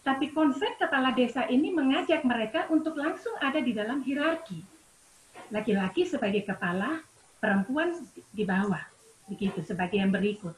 Tapi 0.04 0.36
konsep 0.36 0.76
kepala 0.76 1.16
desa 1.16 1.48
ini 1.48 1.72
mengajak 1.72 2.28
mereka 2.28 2.68
untuk 2.68 3.00
langsung 3.00 3.34
ada 3.40 3.64
di 3.64 3.72
dalam 3.72 4.04
hierarki. 4.04 4.60
Laki-laki 5.48 6.04
sebagai 6.04 6.44
kepala, 6.44 7.00
perempuan 7.40 7.96
di 8.36 8.44
bawah. 8.44 8.84
Begitu, 9.32 9.64
sebagai 9.64 10.04
yang 10.04 10.12
berikut. 10.12 10.52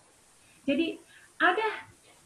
Jadi 0.66 0.98
ada 1.38 1.85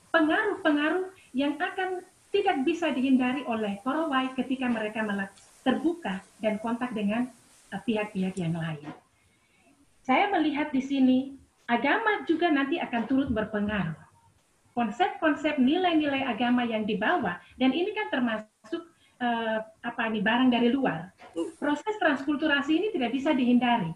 pengaruh-pengaruh 0.10 1.14
yang 1.34 1.58
akan 1.58 2.04
tidak 2.30 2.62
bisa 2.66 2.94
dihindari 2.94 3.42
oleh 3.50 3.82
Korowai 3.82 4.34
ketika 4.38 4.70
mereka 4.70 5.02
terbuka 5.66 6.22
dan 6.42 6.62
kontak 6.62 6.94
dengan 6.94 7.30
eh, 7.74 7.82
pihak-pihak 7.82 8.38
yang 8.38 8.54
lain. 8.54 8.90
Saya 10.06 10.30
melihat 10.34 10.74
di 10.74 10.82
sini 10.82 11.18
agama 11.70 12.26
juga 12.26 12.50
nanti 12.50 12.82
akan 12.82 13.02
turut 13.06 13.30
berpengaruh 13.30 14.10
konsep-konsep 14.80 15.60
nilai-nilai 15.60 16.24
agama 16.24 16.64
yang 16.64 16.88
dibawa 16.88 17.44
dan 17.60 17.76
ini 17.76 17.92
kan 17.92 18.08
termasuk 18.08 18.88
uh, 19.20 19.60
apa 19.84 20.08
nih 20.08 20.24
barang 20.24 20.50
dari 20.50 20.72
luar. 20.72 21.12
Proses 21.60 22.00
transkulturasi 22.00 22.72
ini 22.80 22.88
tidak 22.96 23.12
bisa 23.12 23.36
dihindari. 23.36 23.92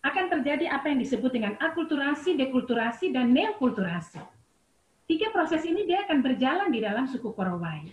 Akan 0.00 0.32
terjadi 0.32 0.72
apa 0.72 0.88
yang 0.88 1.02
disebut 1.02 1.30
dengan 1.34 1.58
akulturasi, 1.60 2.38
dekulturasi, 2.38 3.12
dan 3.12 3.34
neokulturasi. 3.34 4.37
Tiga 5.08 5.32
proses 5.32 5.64
ini 5.64 5.88
dia 5.88 6.04
akan 6.04 6.20
berjalan 6.20 6.68
di 6.68 6.84
dalam 6.84 7.08
suku 7.08 7.32
Korowai. 7.32 7.88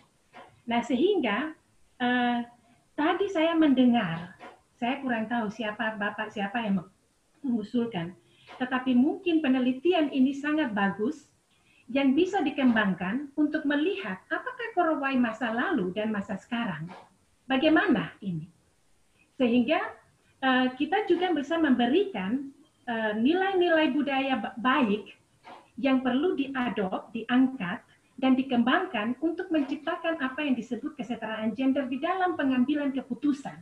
Nah, 0.68 0.84
sehingga 0.84 1.56
uh, 1.96 2.44
tadi 2.92 3.32
saya 3.32 3.56
mendengar, 3.56 4.36
saya 4.76 5.00
kurang 5.00 5.32
tahu 5.32 5.48
siapa 5.48 5.96
Bapak, 5.96 6.36
siapa 6.36 6.60
yang 6.68 6.84
mengusulkan, 7.40 8.12
tetapi 8.60 8.92
mungkin 8.92 9.40
penelitian 9.40 10.12
ini 10.12 10.36
sangat 10.36 10.76
bagus 10.76 11.32
yang 11.88 12.12
bisa 12.12 12.44
dikembangkan 12.44 13.32
untuk 13.40 13.64
melihat 13.64 14.20
apakah 14.28 14.68
korowai 14.76 15.16
masa 15.16 15.56
lalu 15.56 15.96
dan 15.96 16.12
masa 16.12 16.36
sekarang. 16.36 16.92
Bagaimana 17.48 18.12
ini? 18.20 18.52
Sehingga 19.40 19.80
uh, 20.44 20.68
kita 20.76 21.08
juga 21.08 21.32
bisa 21.32 21.56
memberikan 21.56 22.52
eh, 22.90 23.14
nilai-nilai 23.16 23.94
budaya 23.96 24.52
baik 24.60 25.16
yang 25.76 26.00
perlu 26.04 26.36
diadop, 26.40 27.12
diangkat, 27.12 27.84
dan 28.16 28.32
dikembangkan 28.40 29.20
untuk 29.20 29.52
menciptakan 29.52 30.16
apa 30.24 30.40
yang 30.40 30.56
disebut 30.56 30.96
kesetaraan 30.96 31.52
gender 31.52 31.84
di 31.92 32.00
dalam 32.00 32.40
pengambilan 32.40 32.96
keputusan. 32.96 33.60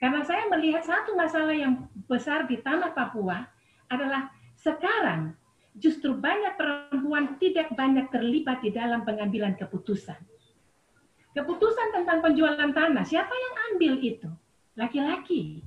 Karena 0.00 0.20
saya 0.24 0.48
melihat 0.48 0.84
satu 0.84 1.16
masalah 1.16 1.52
yang 1.52 1.88
besar 2.08 2.44
di 2.48 2.60
tanah 2.60 2.92
Papua 2.92 3.44
adalah 3.88 4.32
sekarang 4.56 5.36
justru 5.76 6.12
banyak 6.12 6.56
perempuan 6.56 7.40
tidak 7.40 7.72
banyak 7.72 8.08
terlibat 8.12 8.60
di 8.64 8.72
dalam 8.72 9.04
pengambilan 9.04 9.56
keputusan. 9.56 10.16
Keputusan 11.30 11.88
tentang 11.94 12.20
penjualan 12.20 12.72
tanah, 12.74 13.04
siapa 13.06 13.30
yang 13.30 13.54
ambil 13.72 13.92
itu? 14.02 14.28
Laki-laki. 14.74 15.62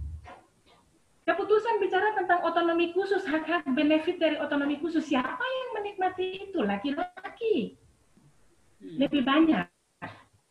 Keputusan 1.24 1.80
bicara 1.80 2.12
tentang 2.20 2.44
otonomi 2.44 2.92
khusus, 2.92 3.24
hak-hak 3.24 3.64
benefit 3.72 4.20
dari 4.20 4.36
otonomi 4.36 4.76
khusus, 4.84 5.08
siapa 5.08 5.40
yang 5.40 5.70
menikmati 5.80 6.52
itu? 6.52 6.60
Laki-laki. 6.60 7.80
Hmm. 8.84 8.98
Lebih 9.00 9.24
banyak, 9.24 9.66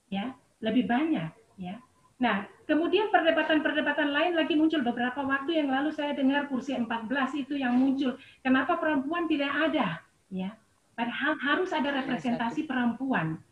ya, 0.09 0.33
lebih 0.65 0.89
banyak, 0.89 1.29
ya. 1.61 1.77
Nah, 2.17 2.49
kemudian 2.65 3.13
perdebatan-perdebatan 3.13 4.15
lain 4.15 4.33
lagi 4.39 4.55
muncul 4.57 4.81
beberapa 4.81 5.21
waktu 5.27 5.61
yang 5.61 5.69
lalu 5.69 5.91
saya 5.93 6.15
dengar 6.17 6.49
kursi 6.49 6.73
14 6.73 6.89
itu 7.35 7.59
yang 7.59 7.77
muncul. 7.77 8.15
Kenapa 8.41 8.79
perempuan 8.79 9.27
tidak 9.27 9.51
ada? 9.51 10.01
Ya. 10.31 10.57
Padahal 10.95 11.35
harus 11.43 11.75
ada 11.75 11.91
representasi 12.01 12.65
perempuan. 12.65 13.43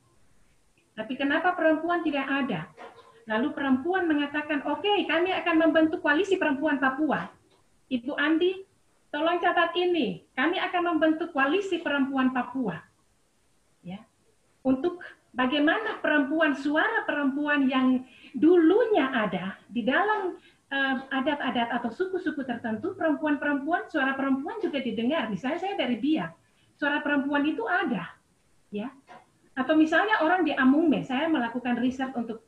Tapi 0.94 1.18
kenapa 1.18 1.52
perempuan 1.58 2.06
tidak 2.06 2.30
ada? 2.30 2.70
Lalu 3.30 3.54
perempuan 3.54 4.10
mengatakan, 4.10 4.66
oke, 4.66 4.82
okay, 4.82 5.06
kami 5.06 5.30
akan 5.30 5.54
membentuk 5.62 6.02
koalisi 6.02 6.34
perempuan 6.34 6.82
Papua. 6.82 7.30
Ibu 7.86 8.18
Andi, 8.18 8.66
tolong 9.14 9.38
catat 9.38 9.70
ini. 9.78 10.26
Kami 10.34 10.58
akan 10.58 10.82
membentuk 10.94 11.30
koalisi 11.30 11.78
perempuan 11.78 12.34
Papua. 12.34 12.82
Ya. 13.86 14.02
Untuk 14.66 14.98
bagaimana 15.30 16.02
perempuan, 16.02 16.58
suara 16.58 17.06
perempuan 17.06 17.70
yang 17.70 18.02
dulunya 18.34 19.14
ada 19.14 19.54
di 19.70 19.86
dalam 19.86 20.34
eh, 20.66 20.96
adat-adat 21.14 21.68
uh, 21.70 21.74
atau 21.78 21.90
suku-suku 21.94 22.42
tertentu, 22.42 22.98
perempuan-perempuan, 22.98 23.86
suara 23.86 24.18
perempuan 24.18 24.58
juga 24.58 24.82
didengar. 24.82 25.30
Misalnya 25.30 25.62
saya 25.62 25.78
dari 25.78 26.02
Biak, 26.02 26.34
suara 26.74 26.98
perempuan 26.98 27.46
itu 27.46 27.62
ada, 27.62 28.10
ya. 28.74 28.90
Atau 29.54 29.78
misalnya 29.78 30.18
orang 30.26 30.42
di 30.42 30.50
Amume, 30.50 31.06
saya 31.06 31.30
melakukan 31.30 31.78
riset 31.78 32.10
untuk 32.18 32.42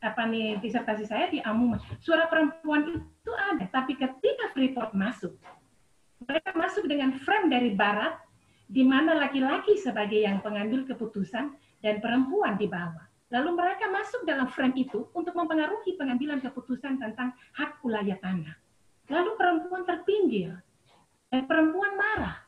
apa 0.00 0.28
nih 0.28 0.60
disertasi 0.60 1.04
saya 1.08 1.26
di 1.32 1.40
Amume, 1.40 1.80
suara 1.98 2.28
perempuan 2.28 2.84
itu 2.94 3.32
ada, 3.32 3.64
tapi 3.72 3.96
ketika 3.96 4.52
Freeport 4.52 4.92
masuk, 4.92 5.34
mereka 6.24 6.52
masuk 6.56 6.84
dengan 6.84 7.16
frame 7.16 7.48
dari 7.48 7.70
Barat, 7.72 8.16
di 8.66 8.82
mana 8.82 9.14
laki-laki 9.14 9.78
sebagai 9.78 10.18
yang 10.26 10.42
pengambil 10.42 10.82
keputusan 10.84 11.54
dan 11.80 11.94
perempuan 12.02 12.58
di 12.58 12.66
bawah. 12.66 13.06
Lalu 13.30 13.58
mereka 13.58 13.90
masuk 13.90 14.22
dalam 14.22 14.46
frame 14.50 14.86
itu 14.86 15.06
untuk 15.14 15.34
mempengaruhi 15.34 15.98
pengambilan 15.98 16.38
keputusan 16.42 16.98
tentang 16.98 17.34
hak 17.58 17.82
wilayah 17.82 18.18
tanah. 18.22 18.54
Lalu 19.10 19.30
perempuan 19.38 19.82
terpinggir 19.86 20.54
dan 21.30 21.46
perempuan 21.46 21.94
marah. 21.94 22.42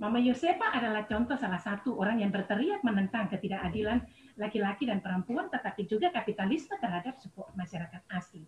Mama 0.00 0.20
Yosepa 0.20 0.72
adalah 0.76 1.08
contoh 1.08 1.36
salah 1.36 1.60
satu 1.60 1.96
orang 1.96 2.20
yang 2.20 2.28
berteriak 2.32 2.84
menentang 2.84 3.28
ketidakadilan 3.32 4.04
laki-laki 4.34 4.86
dan 4.90 4.98
perempuan, 4.98 5.46
tetapi 5.50 5.86
juga 5.86 6.10
kapitalisme 6.10 6.74
terhadap 6.78 7.18
masyarakat 7.54 8.02
asli. 8.10 8.42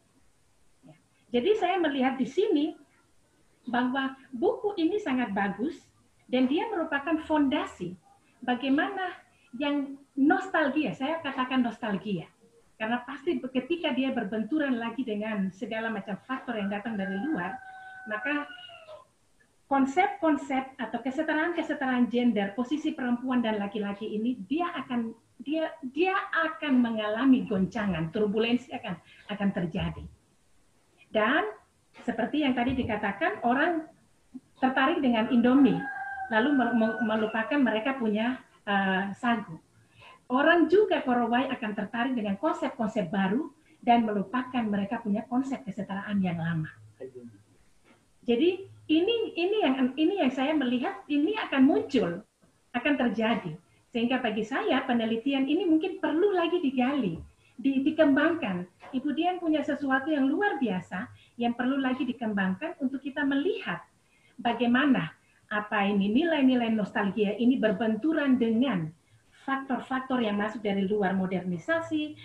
Ya. 0.83 0.97
Jadi 1.31 1.51
saya 1.59 1.77
melihat 1.79 2.19
di 2.19 2.27
sini 2.27 2.75
bahwa 3.67 4.15
buku 4.35 4.75
ini 4.79 4.99
sangat 4.99 5.31
bagus 5.35 5.79
dan 6.27 6.51
dia 6.51 6.67
merupakan 6.71 7.19
fondasi 7.27 7.95
bagaimana 8.43 9.15
yang 9.57 9.99
nostalgia, 10.19 10.93
saya 10.95 11.23
katakan 11.23 11.63
nostalgia. 11.63 12.27
Karena 12.77 13.01
pasti 13.09 13.41
ketika 13.41 13.97
dia 13.97 14.13
berbenturan 14.13 14.77
lagi 14.77 15.01
dengan 15.01 15.49
segala 15.49 15.89
macam 15.89 16.19
faktor 16.29 16.61
yang 16.61 16.69
datang 16.69 16.93
dari 16.93 17.17
luar, 17.25 17.57
maka 18.05 18.45
konsep-konsep 19.67 20.77
atau 20.77 20.99
kesetaraan-kesetaraan 21.01 22.07
gender, 22.13 22.53
posisi 22.53 22.93
perempuan 22.93 23.41
dan 23.41 23.57
laki-laki 23.57 24.13
ini 24.13 24.39
dia 24.45 24.71
akan 24.77 25.11
dia 25.41 25.69
dia 25.93 26.17
akan 26.33 26.81
mengalami 26.81 27.45
goncangan, 27.45 28.09
turbulensi 28.11 28.73
akan 28.73 28.97
akan 29.29 29.49
terjadi. 29.53 30.05
Dan 31.13 31.53
seperti 32.05 32.45
yang 32.45 32.57
tadi 32.57 32.77
dikatakan 32.77 33.45
orang 33.45 33.85
tertarik 34.61 35.01
dengan 35.05 35.29
Indomie, 35.29 35.81
lalu 36.33 36.57
melupakan 37.05 37.59
mereka 37.61 37.97
punya 37.97 38.41
uh, 38.65 39.13
sagu. 39.17 39.57
orang 40.27 40.67
juga 40.67 41.07
Korowai 41.07 41.47
akan 41.55 41.71
tertarik 41.79 42.19
dengan 42.19 42.35
konsep-konsep 42.35 43.07
baru 43.15 43.47
dan 43.79 44.03
melupakan 44.03 44.65
mereka 44.67 44.99
punya 44.99 45.23
konsep 45.31 45.63
kesetaraan 45.63 46.19
yang 46.19 46.35
lama. 46.35 46.67
Jadi 48.27 48.67
ini 48.91 49.15
ini 49.39 49.57
yang 49.63 49.95
ini 49.95 50.15
yang 50.19 50.33
saya 50.35 50.51
melihat 50.51 51.07
ini 51.07 51.39
akan 51.39 51.63
muncul, 51.63 52.27
akan 52.75 52.95
terjadi. 52.99 53.55
Sehingga 53.97 54.21
bagi 54.21 54.45
saya 54.45 54.85
penelitian 54.85 55.49
ini 55.49 55.65
mungkin 55.65 55.97
perlu 56.05 56.37
lagi 56.37 56.61
digali, 56.61 57.17
di, 57.57 57.81
dikembangkan. 57.81 58.69
Ibu 58.93 59.09
Dian 59.17 59.41
punya 59.41 59.65
sesuatu 59.65 60.13
yang 60.13 60.29
luar 60.29 60.61
biasa 60.61 61.09
yang 61.41 61.57
perlu 61.57 61.81
lagi 61.81 62.05
dikembangkan 62.05 62.77
untuk 62.85 63.01
kita 63.01 63.25
melihat 63.25 63.81
bagaimana 64.37 65.17
apa 65.49 65.89
ini 65.89 66.13
nilai-nilai 66.13 66.77
nostalgia 66.77 67.41
ini 67.41 67.57
berbenturan 67.57 68.37
dengan 68.37 68.93
faktor-faktor 69.49 70.21
yang 70.21 70.37
masuk 70.37 70.61
dari 70.61 70.85
luar 70.85 71.17
modernisasi, 71.17 72.21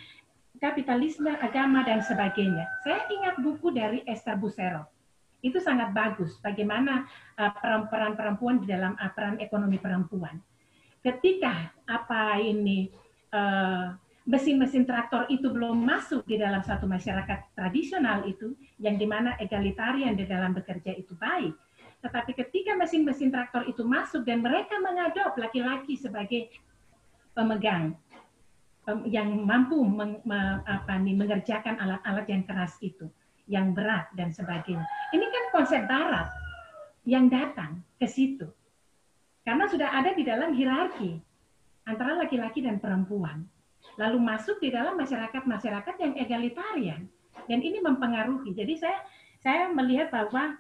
kapitalisme, 0.60 1.32
agama, 1.40 1.88
dan 1.88 2.04
sebagainya. 2.04 2.68
Saya 2.84 3.08
ingat 3.08 3.40
buku 3.40 3.72
dari 3.72 4.04
Esther 4.04 4.36
Busero. 4.36 4.92
Itu 5.40 5.64
sangat 5.64 5.96
bagus, 5.96 6.36
bagaimana 6.44 7.08
uh, 7.40 7.88
peran 7.88 8.20
perempuan 8.20 8.60
di 8.60 8.68
dalam 8.68 9.00
peran 9.16 9.40
ekonomi 9.40 9.80
perempuan. 9.80 10.51
Ketika 11.02 11.74
apa 11.90 12.38
ini 12.38 12.94
uh, 13.34 13.98
mesin-mesin 14.30 14.86
traktor 14.86 15.26
itu 15.34 15.50
belum 15.50 15.82
masuk 15.82 16.30
di 16.30 16.38
dalam 16.38 16.62
satu 16.62 16.86
masyarakat 16.86 17.58
tradisional 17.58 18.22
itu, 18.30 18.54
yang 18.78 18.96
di 19.02 19.10
mana 19.10 19.34
egalitarian 19.42 20.14
di 20.14 20.30
dalam 20.30 20.54
bekerja 20.54 20.94
itu 20.94 21.18
baik. 21.18 21.58
Tetapi 22.06 22.32
ketika 22.38 22.78
mesin-mesin 22.78 23.34
traktor 23.34 23.66
itu 23.66 23.82
masuk 23.82 24.26
dan 24.26 24.46
mereka 24.46 24.78
mengadop 24.78 25.38
laki-laki 25.38 25.98
sebagai 25.98 26.54
pemegang 27.34 27.98
yang 29.06 29.46
mampu 29.46 29.78
meng, 29.86 30.22
apa 30.66 30.98
nih, 30.98 31.14
mengerjakan 31.14 31.78
alat-alat 31.78 32.26
yang 32.26 32.44
keras 32.46 32.74
itu, 32.82 33.06
yang 33.46 33.78
berat 33.78 34.10
dan 34.18 34.34
sebagainya. 34.34 34.86
Ini 35.14 35.26
kan 35.26 35.44
konsep 35.54 35.86
Barat 35.86 36.28
yang 37.06 37.30
datang 37.30 37.86
ke 38.02 38.10
situ, 38.10 38.50
karena 39.42 39.66
sudah 39.70 39.90
ada 39.90 40.14
di 40.14 40.24
dalam 40.26 40.54
hierarki 40.54 41.18
antara 41.88 42.18
laki-laki 42.18 42.62
dan 42.62 42.78
perempuan, 42.78 43.46
lalu 43.98 44.22
masuk 44.22 44.62
di 44.62 44.70
dalam 44.70 44.96
masyarakat-masyarakat 44.98 45.96
yang 45.98 46.14
egalitarian, 46.18 47.02
dan 47.50 47.60
ini 47.60 47.82
mempengaruhi. 47.82 48.54
Jadi 48.54 48.78
saya 48.78 49.00
saya 49.42 49.74
melihat 49.74 50.14
bahwa 50.14 50.54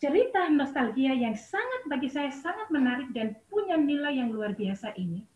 cerita 0.00 0.48
nostalgia 0.48 1.12
yang 1.12 1.36
sangat 1.36 1.84
bagi 1.86 2.08
saya 2.08 2.32
sangat 2.32 2.72
menarik 2.72 3.12
dan 3.12 3.36
punya 3.52 3.76
nilai 3.76 4.16
yang 4.18 4.32
luar 4.32 4.56
biasa 4.56 4.96
ini 4.96 5.28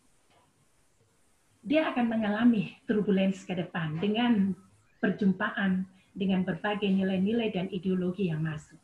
dia 1.67 1.91
akan 1.91 2.07
mengalami 2.07 2.79
turbulensi 2.87 3.43
ke 3.43 3.51
depan 3.59 3.99
dengan 3.99 4.55
perjumpaan 5.03 5.83
dengan 6.15 6.47
berbagai 6.47 6.87
nilai-nilai 6.87 7.51
dan 7.51 7.67
ideologi 7.67 8.31
yang 8.31 8.39
masuk. 8.39 8.79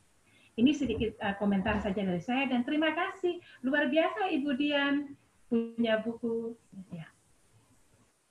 Ini 0.53 0.71
sedikit 0.77 1.17
uh, 1.17 1.33
komentar 1.41 1.81
saja 1.81 1.97
dari 1.97 2.21
saya 2.21 2.45
dan 2.45 2.61
terima 2.61 2.93
kasih 2.93 3.41
luar 3.65 3.89
biasa 3.89 4.29
Ibu 4.29 4.51
Dian 4.53 5.17
punya 5.49 5.97
buku. 6.05 6.53
Ya. 6.93 7.09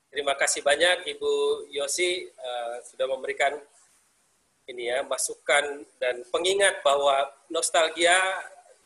Terima 0.07 0.37
kasih 0.39 0.63
banyak 0.63 1.03
Ibu 1.17 1.67
Yosi 1.73 2.31
uh, 2.31 2.79
sudah 2.87 3.11
memberikan 3.11 3.59
ini 4.71 4.87
ya 4.87 5.03
masukan 5.03 5.83
dan 5.99 6.23
pengingat 6.31 6.79
bahwa 6.79 7.27
nostalgia 7.51 8.15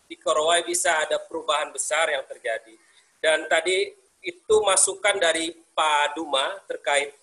di 0.10 0.18
Korowai 0.18 0.66
bisa 0.66 1.06
ada 1.06 1.22
perubahan 1.22 1.70
besar 1.70 2.10
yang 2.10 2.26
terjadi. 2.26 2.74
Dan 3.22 3.46
tadi 3.46 3.92
itu 4.26 4.56
masukan 4.66 5.22
dari 5.22 5.54
Pak 5.78 6.18
Duma 6.18 6.58
terkait 6.66 7.14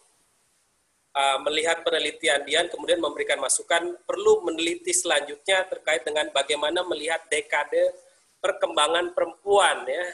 uh, 1.14 1.38
melihat 1.46 1.80
penelitian 1.86 2.42
Dian, 2.42 2.66
kemudian 2.68 2.98
memberikan 2.98 3.38
masukan 3.38 3.94
perlu 4.04 4.42
meneliti 4.44 4.90
selanjutnya 4.90 5.64
terkait 5.70 6.02
dengan 6.02 6.28
bagaimana 6.34 6.82
melihat 6.84 7.22
dekade 7.30 7.94
perkembangan 8.42 9.14
perempuan 9.14 9.86
ya. 9.86 10.04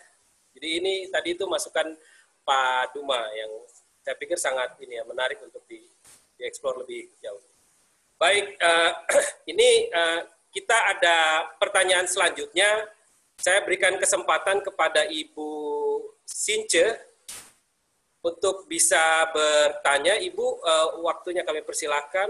Jadi 0.55 0.69
ini 0.79 0.95
tadi 1.09 1.35
itu 1.35 1.49
masukan 1.49 1.97
Pak 2.45 2.95
Duma 2.95 3.19
yang 3.35 3.51
saya 4.05 4.17
pikir 4.17 4.37
sangat 4.37 4.77
ini 4.85 5.01
ya 5.01 5.05
menarik 5.09 5.41
untuk 5.41 5.65
di 5.67 5.81
dieksplor 6.37 6.85
lebih 6.85 7.09
jauh. 7.21 7.43
Baik, 8.21 8.57
uh, 8.61 8.93
ini 9.53 9.89
uh, 9.93 10.21
kita 10.53 10.77
ada 10.97 11.49
pertanyaan 11.57 12.05
selanjutnya. 12.05 12.89
Saya 13.41 13.65
berikan 13.65 13.97
kesempatan 13.97 14.61
kepada 14.61 15.09
Ibu 15.09 15.49
Since 16.29 17.10
untuk 18.21 18.69
bisa 18.69 19.29
bertanya. 19.33 20.21
Ibu, 20.21 20.47
uh, 20.61 20.89
waktunya 21.05 21.45
kami 21.45 21.65
persilahkan. 21.65 22.29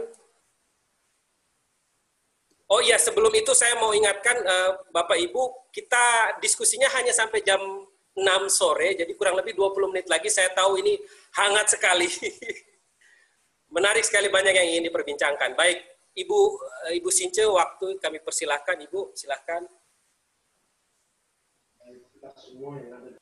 Oh 2.71 2.79
iya, 2.79 3.03
sebelum 3.03 3.35
itu 3.35 3.51
saya 3.51 3.75
mau 3.83 3.91
ingatkan 3.91 4.39
uh, 4.47 4.71
Bapak 4.95 5.19
Ibu, 5.19 5.71
kita 5.75 6.39
diskusinya 6.39 6.87
hanya 6.95 7.11
sampai 7.11 7.43
jam 7.43 7.59
6 8.15 8.23
sore, 8.47 8.95
jadi 8.95 9.11
kurang 9.19 9.35
lebih 9.35 9.59
20 9.59 9.91
menit 9.91 10.07
lagi. 10.07 10.31
Saya 10.31 10.55
tahu 10.55 10.79
ini 10.79 10.95
hangat 11.35 11.75
sekali. 11.75 12.07
Menarik 13.75 14.07
sekali 14.07 14.31
banyak 14.31 14.55
yang 14.55 14.67
ingin 14.71 14.87
diperbincangkan. 14.87 15.59
Baik, 15.59 15.83
Ibu 16.15 16.39
uh, 16.87 16.93
Ibu 16.95 17.11
Since, 17.11 17.43
waktu 17.43 17.99
kami 17.99 18.23
persilahkan. 18.23 18.79
Ibu, 18.87 19.19
silahkan. 19.19 19.67
semua 22.37 22.77
yang 22.79 22.93
ada 22.95 23.19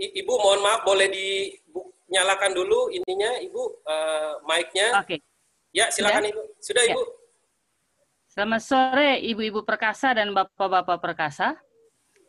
Ibu 0.00 0.32
mohon 0.40 0.64
maaf 0.64 0.80
boleh 0.88 1.12
dinyalakan 1.12 2.56
dulu 2.56 2.88
ininya 2.88 3.36
Ibu 3.44 3.62
uh, 3.84 4.32
mic-nya. 4.48 4.96
Oke. 4.96 5.04
Okay. 5.04 5.18
Ya, 5.76 5.92
silakan 5.92 6.24
Sudah? 6.24 6.32
Ibu. 6.32 6.42
Sudah 6.64 6.84
ya. 6.88 6.94
Ibu. 6.96 7.02
Selamat 8.30 8.62
sore 8.64 9.20
Ibu-ibu 9.20 9.60
perkasa 9.68 10.16
dan 10.16 10.32
Bapak-bapak 10.32 10.98
perkasa 11.04 11.52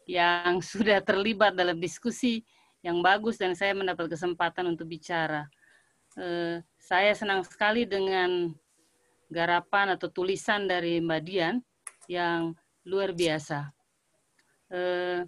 yang 0.03 0.59
sudah 0.75 0.99
terlibat 0.99 1.55
dalam 1.55 1.79
diskusi 1.79 2.43
yang 2.83 2.99
bagus 2.99 3.39
dan 3.39 3.55
saya 3.55 3.71
mendapat 3.71 4.11
kesempatan 4.11 4.67
untuk 4.75 4.91
bicara. 4.91 5.47
Uh, 6.19 6.59
saya 6.75 7.15
senang 7.15 7.39
sekali 7.47 7.87
dengan 7.87 8.51
garapan 9.31 9.95
atau 9.95 10.11
tulisan 10.11 10.67
dari 10.67 10.99
Mbak 10.99 11.21
Dian 11.23 11.63
yang 12.11 12.51
luar 12.83 13.15
biasa. 13.15 13.71
Uh, 14.67 15.23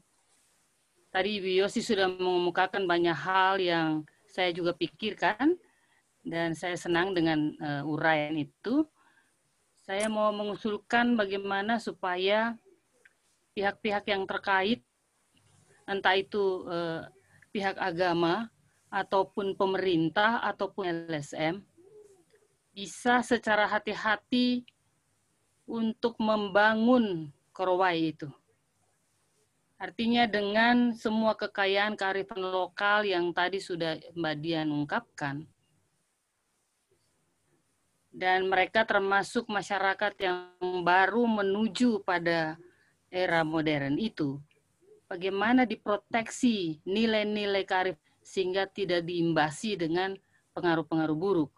Tadi 1.14 1.38
Ibu 1.38 1.62
Yosi 1.62 1.86
sudah 1.86 2.10
mengemukakan 2.10 2.90
banyak 2.90 3.14
hal 3.14 3.62
yang 3.62 4.02
saya 4.26 4.50
juga 4.50 4.74
pikirkan 4.74 5.54
dan 6.26 6.58
saya 6.58 6.74
senang 6.74 7.14
dengan 7.14 7.54
uh, 7.62 7.86
uraian 7.86 8.34
itu. 8.34 8.82
Saya 9.86 10.10
mau 10.10 10.34
mengusulkan 10.34 11.14
bagaimana 11.14 11.78
supaya 11.78 12.58
pihak-pihak 13.54 14.10
yang 14.10 14.26
terkait, 14.26 14.82
entah 15.86 16.18
itu 16.18 16.66
uh, 16.66 17.06
pihak 17.54 17.78
agama 17.78 18.50
ataupun 18.90 19.54
pemerintah 19.54 20.42
ataupun 20.42 21.14
LSM, 21.14 21.62
bisa 22.74 23.22
secara 23.22 23.70
hati-hati 23.70 24.66
untuk 25.70 26.18
membangun 26.18 27.30
korowai 27.54 28.18
itu 28.18 28.34
Artinya 29.84 30.24
dengan 30.32 30.96
semua 30.96 31.36
kekayaan 31.36 32.00
kearifan 32.00 32.40
lokal 32.40 33.04
yang 33.04 33.36
tadi 33.36 33.60
sudah 33.60 34.00
Mbak 34.16 34.36
Dian 34.40 34.72
ungkapkan, 34.72 35.44
dan 38.08 38.48
mereka 38.48 38.88
termasuk 38.88 39.52
masyarakat 39.52 40.16
yang 40.24 40.56
baru 40.88 41.28
menuju 41.28 42.00
pada 42.08 42.56
era 43.12 43.44
modern 43.44 44.00
itu, 44.00 44.40
bagaimana 45.12 45.68
diproteksi 45.68 46.80
nilai-nilai 46.88 47.68
kearifan 47.68 48.00
sehingga 48.24 48.64
tidak 48.72 49.04
diimbasi 49.04 49.76
dengan 49.76 50.16
pengaruh-pengaruh 50.56 51.18
buruk. 51.20 51.52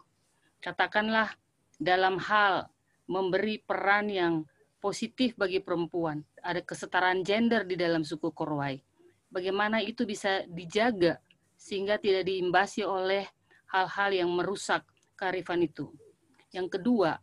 Katakanlah 0.58 1.30
dalam 1.78 2.18
hal 2.18 2.66
memberi 3.06 3.62
peran 3.62 4.10
yang 4.10 4.34
positif 4.78 5.34
bagi 5.34 5.58
perempuan, 5.64 6.20
ada 6.44 6.60
kesetaraan 6.62 7.24
gender 7.24 7.64
di 7.64 7.74
dalam 7.74 8.04
suku 8.04 8.30
Korowai. 8.30 8.78
Bagaimana 9.26 9.82
itu 9.82 10.06
bisa 10.06 10.46
dijaga 10.46 11.18
sehingga 11.56 11.98
tidak 11.98 12.28
diimbasi 12.28 12.86
oleh 12.86 13.26
hal-hal 13.72 14.10
yang 14.14 14.30
merusak 14.30 14.86
kearifan 15.18 15.64
itu. 15.64 15.90
Yang 16.54 16.78
kedua, 16.78 17.18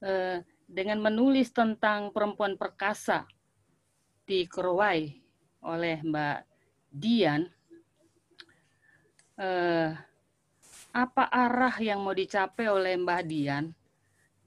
eh, 0.00 0.40
dengan 0.64 0.98
menulis 1.04 1.52
tentang 1.52 2.14
perempuan 2.14 2.56
perkasa 2.56 3.28
di 4.24 4.48
Korowai 4.48 5.12
oleh 5.68 6.00
Mbak 6.00 6.38
Dian, 6.88 7.42
eh, 9.36 9.90
apa 10.92 11.24
arah 11.28 11.76
yang 11.80 12.04
mau 12.04 12.16
dicapai 12.16 12.68
oleh 12.68 12.96
Mbak 12.96 13.22
Dian 13.28 13.64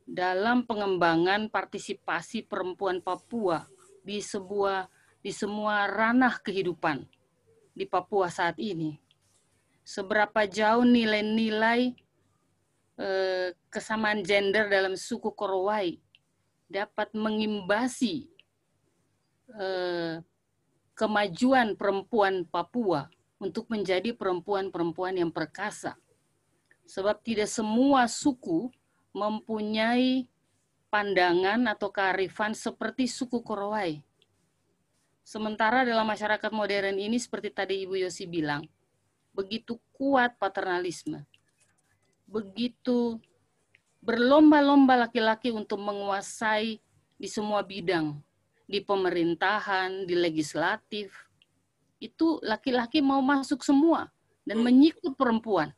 dalam 0.05 0.69
pengembangan 0.69 1.49
partisipasi 1.49 2.45
perempuan 2.45 3.01
Papua 3.01 3.65
di 4.05 4.21
sebuah 4.21 4.85
di 5.25 5.33
semua 5.33 5.89
ranah 5.89 6.37
kehidupan 6.37 7.01
di 7.73 7.89
Papua 7.89 8.29
saat 8.29 8.61
ini. 8.61 9.01
Seberapa 9.81 10.45
jauh 10.45 10.85
nilai-nilai 10.85 11.97
eh, 13.01 13.49
kesamaan 13.73 14.21
gender 14.21 14.69
dalam 14.69 14.93
suku 14.93 15.33
Korowai 15.33 15.97
dapat 16.69 17.09
mengimbasi 17.17 18.29
eh, 19.57 20.21
kemajuan 20.93 21.73
perempuan 21.73 22.45
Papua 22.45 23.09
untuk 23.41 23.67
menjadi 23.73 24.13
perempuan-perempuan 24.13 25.17
yang 25.17 25.33
perkasa. 25.33 25.97
Sebab 26.85 27.25
tidak 27.25 27.49
semua 27.49 28.05
suku 28.05 28.69
mempunyai 29.15 30.27
pandangan 30.91 31.71
atau 31.71 31.87
kearifan 31.87 32.51
seperti 32.51 33.07
suku 33.07 33.39
Korowai. 33.39 34.03
Sementara 35.23 35.87
dalam 35.87 36.03
masyarakat 36.03 36.51
modern 36.51 36.99
ini 36.99 37.15
seperti 37.15 37.49
tadi 37.49 37.81
Ibu 37.87 38.03
Yosi 38.03 38.27
bilang, 38.27 38.67
begitu 39.31 39.79
kuat 39.95 40.35
paternalisme. 40.35 41.23
Begitu 42.27 43.17
berlomba-lomba 44.03 45.07
laki-laki 45.07 45.49
untuk 45.49 45.79
menguasai 45.79 46.77
di 47.15 47.27
semua 47.31 47.63
bidang, 47.63 48.19
di 48.67 48.83
pemerintahan, 48.83 50.03
di 50.03 50.13
legislatif. 50.13 51.15
Itu 52.03 52.43
laki-laki 52.43 52.99
mau 52.99 53.23
masuk 53.23 53.63
semua 53.63 54.11
dan 54.43 54.59
menyikut 54.61 55.15
perempuan. 55.15 55.71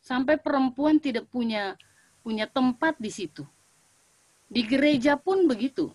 Sampai 0.00 0.40
perempuan 0.40 0.96
tidak 1.02 1.28
punya 1.28 1.76
punya 2.28 2.44
tempat 2.44 3.00
di 3.00 3.08
situ. 3.08 3.48
Di 4.52 4.60
gereja 4.68 5.16
pun 5.16 5.48
begitu 5.48 5.88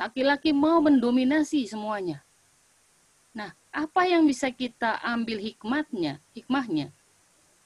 Laki-laki 0.00 0.54
mau 0.54 0.78
mendominasi 0.78 1.66
semuanya. 1.66 2.22
Nah, 3.34 3.50
apa 3.74 4.06
yang 4.06 4.26
bisa 4.26 4.50
kita 4.50 5.02
ambil 5.02 5.42
hikmatnya, 5.42 6.22
hikmahnya, 6.34 6.94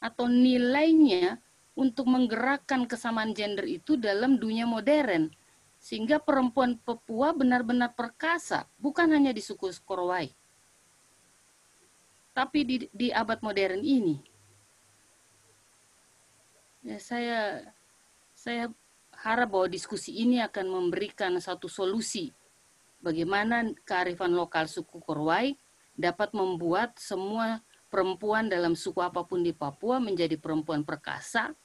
atau 0.01 0.29
nilainya 0.29 1.41
untuk 1.77 2.09
menggerakkan 2.09 2.89
kesamaan 2.89 3.37
gender 3.37 3.65
itu 3.69 3.97
dalam 4.01 4.41
dunia 4.41 4.65
modern, 4.65 5.33
sehingga 5.81 6.17
perempuan 6.21 6.81
Papua 6.81 7.37
benar-benar 7.37 7.93
perkasa, 7.93 8.69
bukan 8.81 9.13
hanya 9.13 9.33
di 9.33 9.45
suku 9.45 9.69
Korowai, 9.85 10.33
tapi 12.33 12.59
di, 12.65 12.77
di 12.89 13.09
abad 13.13 13.41
modern 13.45 13.85
ini. 13.85 14.17
Ya, 16.85 17.01
saya 17.01 17.41
saya 18.37 18.69
harap 19.25 19.57
bahwa 19.57 19.73
diskusi 19.73 20.13
ini 20.21 20.45
akan 20.45 20.69
memberikan 20.69 21.33
satu 21.41 21.65
solusi 21.65 22.29
bagaimana 23.01 23.73
kearifan 23.89 24.37
lokal 24.37 24.69
suku 24.69 25.01
Korwai 25.01 25.57
dapat 25.97 26.37
membuat 26.37 27.01
semua 27.01 27.65
perempuan 27.89 28.53
dalam 28.53 28.77
suku 28.77 29.01
apa 29.01 29.25
pun 29.25 29.41
di 29.41 29.57
Papua 29.57 29.97
menjadi 29.97 30.37
perempuan 30.37 30.85
perkasa 30.85 31.57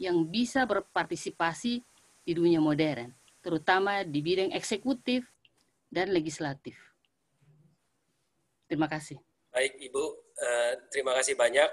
yang 0.00 0.24
bisa 0.24 0.64
berpartisipasi 0.64 1.84
di 2.22 2.32
dunia 2.32 2.62
modern, 2.62 3.12
terutama 3.44 4.06
di 4.06 4.24
bidang 4.24 4.54
eksekutif 4.56 5.26
dan 5.92 6.14
legislatif. 6.14 6.78
Terima 8.70 8.88
kasih. 8.88 9.20
Baik, 9.52 9.76
Ibu. 9.84 10.04
Uh, 10.38 10.72
terima 10.88 11.12
kasih 11.18 11.36
banyak. 11.36 11.68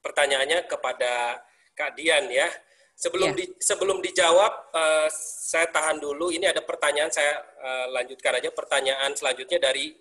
Pertanyaannya 0.00 0.64
kepada 0.64 1.42
Kak 1.78 1.94
Dian 1.94 2.26
ya. 2.26 2.50
Sebelum 2.98 3.30
yeah. 3.30 3.38
di, 3.38 3.44
sebelum 3.62 4.02
dijawab, 4.02 4.74
uh, 4.74 5.06
saya 5.46 5.70
tahan 5.70 6.02
dulu. 6.02 6.34
Ini 6.34 6.50
ada 6.50 6.66
pertanyaan, 6.66 7.14
saya 7.14 7.38
uh, 7.62 7.86
lanjutkan 7.94 8.34
aja. 8.34 8.50
Pertanyaan 8.50 9.14
selanjutnya 9.14 9.62
dari 9.62 9.94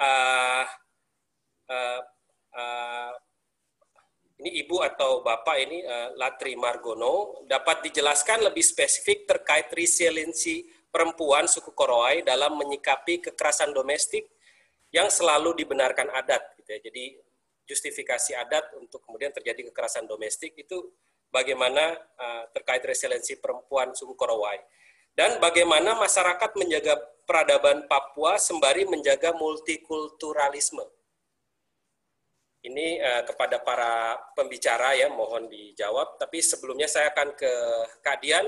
uh, 0.00 0.64
uh, 1.68 2.00
uh, 2.56 3.12
ini 4.40 4.64
ibu 4.64 4.80
atau 4.80 5.20
bapak 5.20 5.56
ini 5.60 5.84
uh, 5.84 6.16
Latri 6.16 6.56
Margono 6.56 7.44
dapat 7.44 7.84
dijelaskan 7.84 8.48
lebih 8.48 8.64
spesifik 8.64 9.28
terkait 9.28 9.68
resiliensi 9.68 10.64
perempuan 10.88 11.44
suku 11.44 11.76
Korowai 11.76 12.24
dalam 12.24 12.56
menyikapi 12.56 13.20
kekerasan 13.28 13.76
domestik 13.76 14.24
yang 14.88 15.12
selalu 15.12 15.52
dibenarkan 15.52 16.08
adat. 16.16 16.56
Gitu 16.56 16.70
ya. 16.72 16.80
Jadi 16.80 17.04
justifikasi 17.70 18.34
adat 18.34 18.74
untuk 18.74 18.98
kemudian 19.06 19.30
terjadi 19.30 19.70
kekerasan 19.70 20.10
domestik 20.10 20.58
itu 20.58 20.90
bagaimana 21.30 21.94
uh, 22.18 22.44
terkait 22.50 22.82
resiliensi 22.82 23.38
perempuan 23.38 23.94
suku 23.94 24.18
Korowai 24.18 24.58
dan 25.14 25.38
bagaimana 25.38 25.94
masyarakat 25.94 26.50
menjaga 26.58 26.98
peradaban 27.26 27.86
Papua 27.86 28.38
sembari 28.42 28.86
menjaga 28.86 29.30
multikulturalisme. 29.38 30.82
Ini 32.60 33.00
uh, 33.00 33.22
kepada 33.24 33.62
para 33.62 34.18
pembicara 34.36 34.92
ya, 34.92 35.08
mohon 35.08 35.48
dijawab. 35.48 36.20
Tapi 36.20 36.44
sebelumnya 36.44 36.84
saya 36.90 37.08
akan 37.14 37.32
ke 37.32 37.52
Kak 38.04 38.20
Dian, 38.20 38.44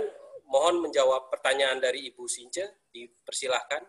mohon 0.50 0.84
menjawab 0.84 1.32
pertanyaan 1.32 1.80
dari 1.80 2.12
Ibu 2.12 2.28
Since, 2.28 2.92
dipersilahkan. 2.92 3.80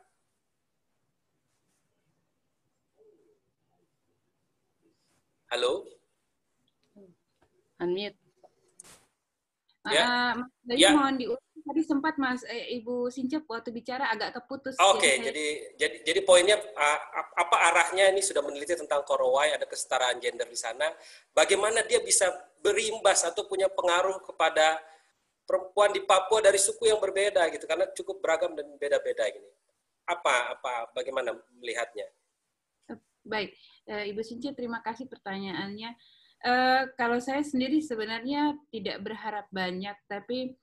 Halo? 5.53 5.85
Unmute. 7.77 8.17
Ya. 9.85 10.01
Uh, 10.01 10.49
Mas 10.65 10.79
ya. 10.81 10.89
mohon 10.97 11.13
diulang 11.13 11.61
tadi 11.61 11.81
sempat 11.85 12.17
Mas 12.17 12.41
eh, 12.49 12.73
Ibu 12.81 13.13
Sincep 13.13 13.45
waktu 13.45 13.69
bicara 13.69 14.09
agak 14.09 14.33
keputus. 14.41 14.73
Oke, 14.81 14.97
okay, 14.97 15.13
jadi, 15.21 15.29
jadi 15.29 15.45
jadi 15.77 15.97
jadi 16.09 16.19
poinnya 16.25 16.57
uh, 16.57 16.99
apa 17.37 17.69
arahnya 17.69 18.09
ini 18.09 18.25
sudah 18.25 18.41
meneliti 18.41 18.73
tentang 18.73 19.05
Korowai 19.05 19.53
ada 19.53 19.69
kesetaraan 19.69 20.17
gender 20.17 20.49
di 20.49 20.57
sana. 20.57 20.89
Bagaimana 21.37 21.85
dia 21.85 22.01
bisa 22.01 22.33
berimbas 22.65 23.21
atau 23.21 23.45
punya 23.45 23.69
pengaruh 23.69 24.25
kepada 24.25 24.81
perempuan 25.45 25.93
di 25.93 26.01
Papua 26.01 26.41
dari 26.41 26.57
suku 26.57 26.89
yang 26.89 26.97
berbeda 26.97 27.45
gitu 27.53 27.69
karena 27.69 27.85
cukup 27.93 28.25
beragam 28.25 28.57
dan 28.57 28.73
beda-beda 28.81 29.29
gini. 29.29 29.53
Apa 30.09 30.57
apa 30.57 30.89
bagaimana 30.97 31.37
melihatnya? 31.61 32.09
Baik, 33.23 33.55
eh, 33.87 34.11
Ibu 34.11 34.19
Sincep 34.19 34.53
terima 34.53 34.83
kasih 34.83 35.07
pertanyaannya. 35.07 35.95
Uh, 36.43 36.91
kalau 36.99 37.23
saya 37.23 37.39
sendiri 37.39 37.79
sebenarnya 37.79 38.59
tidak 38.67 38.99
berharap 38.99 39.47
banyak, 39.47 39.95
tapi 40.11 40.59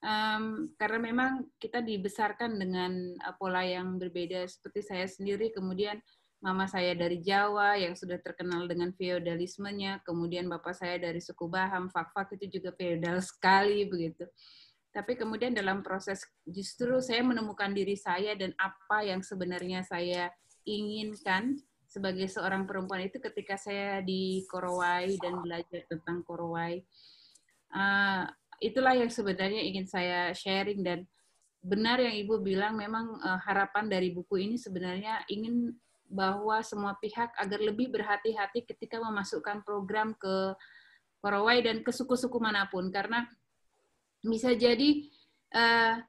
um, 0.00 0.72
karena 0.80 0.96
memang 0.96 1.44
kita 1.60 1.84
dibesarkan 1.84 2.56
dengan 2.56 3.20
uh, 3.20 3.36
pola 3.36 3.60
yang 3.60 4.00
berbeda. 4.00 4.48
Seperti 4.48 4.80
saya 4.80 5.04
sendiri, 5.04 5.52
kemudian 5.52 6.00
mama 6.40 6.64
saya 6.64 6.96
dari 6.96 7.20
Jawa 7.20 7.76
yang 7.76 7.92
sudah 7.92 8.16
terkenal 8.16 8.64
dengan 8.64 8.96
feodalismenya, 8.96 10.00
kemudian 10.08 10.48
bapak 10.48 10.72
saya 10.72 10.96
dari 10.96 11.20
suku 11.20 11.52
Baham, 11.52 11.92
Fak-Fak 11.92 12.40
itu 12.40 12.56
juga 12.56 12.72
feodal 12.72 13.20
sekali 13.30 13.84
begitu. 13.84 14.24
Tapi 14.90 15.20
kemudian 15.20 15.52
dalam 15.52 15.84
proses 15.84 16.24
justru 16.48 16.98
saya 17.04 17.20
menemukan 17.22 17.70
diri 17.70 17.94
saya 17.94 18.32
dan 18.34 18.56
apa 18.56 19.04
yang 19.04 19.20
sebenarnya 19.20 19.84
saya 19.84 20.32
inginkan 20.64 21.60
sebagai 21.90 22.30
seorang 22.30 22.70
perempuan 22.70 23.02
itu 23.02 23.18
ketika 23.18 23.58
saya 23.58 23.98
di 23.98 24.46
Korowai 24.46 25.18
dan 25.18 25.42
belajar 25.42 25.82
tentang 25.90 26.22
Korowai. 26.22 26.78
Uh, 27.74 28.30
itulah 28.62 28.94
yang 28.94 29.10
sebenarnya 29.10 29.58
ingin 29.66 29.90
saya 29.90 30.30
sharing 30.30 30.86
dan 30.86 31.02
benar 31.60 31.98
yang 31.98 32.14
Ibu 32.14 32.46
bilang 32.46 32.78
memang 32.78 33.18
uh, 33.18 33.42
harapan 33.42 33.90
dari 33.90 34.14
buku 34.14 34.38
ini 34.38 34.54
sebenarnya 34.54 35.26
ingin 35.26 35.74
bahwa 36.06 36.62
semua 36.62 36.94
pihak 36.98 37.34
agar 37.34 37.58
lebih 37.58 37.90
berhati-hati 37.90 38.66
ketika 38.70 39.02
memasukkan 39.02 39.66
program 39.66 40.14
ke 40.14 40.54
Korowai 41.20 41.60
dan 41.60 41.82
ke 41.82 41.90
suku-suku 41.90 42.38
mana 42.38 42.70
pun 42.70 42.88
karena 42.88 43.26
bisa 44.22 44.54
jadi 44.54 45.10
uh, 45.52 46.00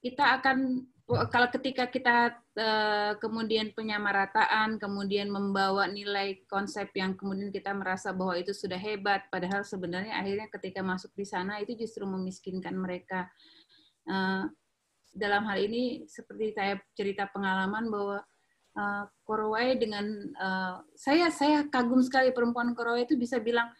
kita 0.00 0.40
akan 0.40 0.88
kalau 1.08 1.48
ketika 1.48 1.88
kita 1.88 2.36
uh, 2.60 3.16
kemudian 3.16 3.72
penyamarataan, 3.72 4.76
kemudian 4.76 5.32
membawa 5.32 5.88
nilai 5.88 6.44
konsep 6.44 6.92
yang 6.92 7.16
kemudian 7.16 7.48
kita 7.48 7.72
merasa 7.72 8.12
bahwa 8.12 8.36
itu 8.36 8.52
sudah 8.52 8.76
hebat, 8.76 9.24
padahal 9.32 9.64
sebenarnya 9.64 10.12
akhirnya 10.20 10.52
ketika 10.52 10.84
masuk 10.84 11.08
di 11.16 11.24
sana 11.24 11.64
itu 11.64 11.72
justru 11.80 12.04
memiskinkan 12.04 12.76
mereka. 12.76 13.24
Uh, 14.04 14.52
dalam 15.08 15.48
hal 15.48 15.64
ini 15.64 16.04
seperti 16.04 16.52
saya 16.52 16.76
cerita 16.92 17.24
pengalaman 17.32 17.88
bahwa 17.88 18.20
uh, 18.76 19.04
Korowai 19.24 19.80
dengan 19.80 20.04
uh, 20.36 20.84
saya 20.92 21.32
saya 21.32 21.64
kagum 21.72 22.04
sekali 22.04 22.36
perempuan 22.36 22.76
Korowai 22.76 23.08
itu 23.08 23.16
bisa 23.16 23.40
bilang 23.40 23.72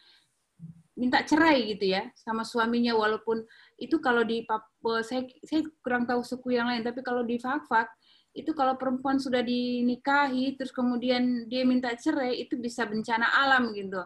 minta 0.99 1.23
cerai 1.23 1.77
gitu 1.77 1.95
ya 1.95 2.11
sama 2.19 2.43
suaminya 2.43 2.97
walaupun 2.97 3.47
itu 3.79 4.03
kalau 4.03 4.27
di 4.27 4.43
Papua 4.43 5.07
saya 5.07 5.25
saya 5.47 5.63
kurang 5.81 6.05
tahu 6.05 6.21
suku 6.27 6.59
yang 6.59 6.67
lain 6.67 6.83
tapi 6.83 7.01
kalau 7.07 7.23
di 7.23 7.39
Fakfak 7.39 7.89
itu 8.35 8.51
kalau 8.53 8.75
perempuan 8.75 9.17
sudah 9.23 9.41
dinikahi 9.41 10.59
terus 10.59 10.75
kemudian 10.75 11.47
dia 11.47 11.63
minta 11.63 11.95
cerai 11.95 12.43
itu 12.43 12.59
bisa 12.59 12.85
bencana 12.85 13.27
alam 13.47 13.71
gitu 13.73 14.03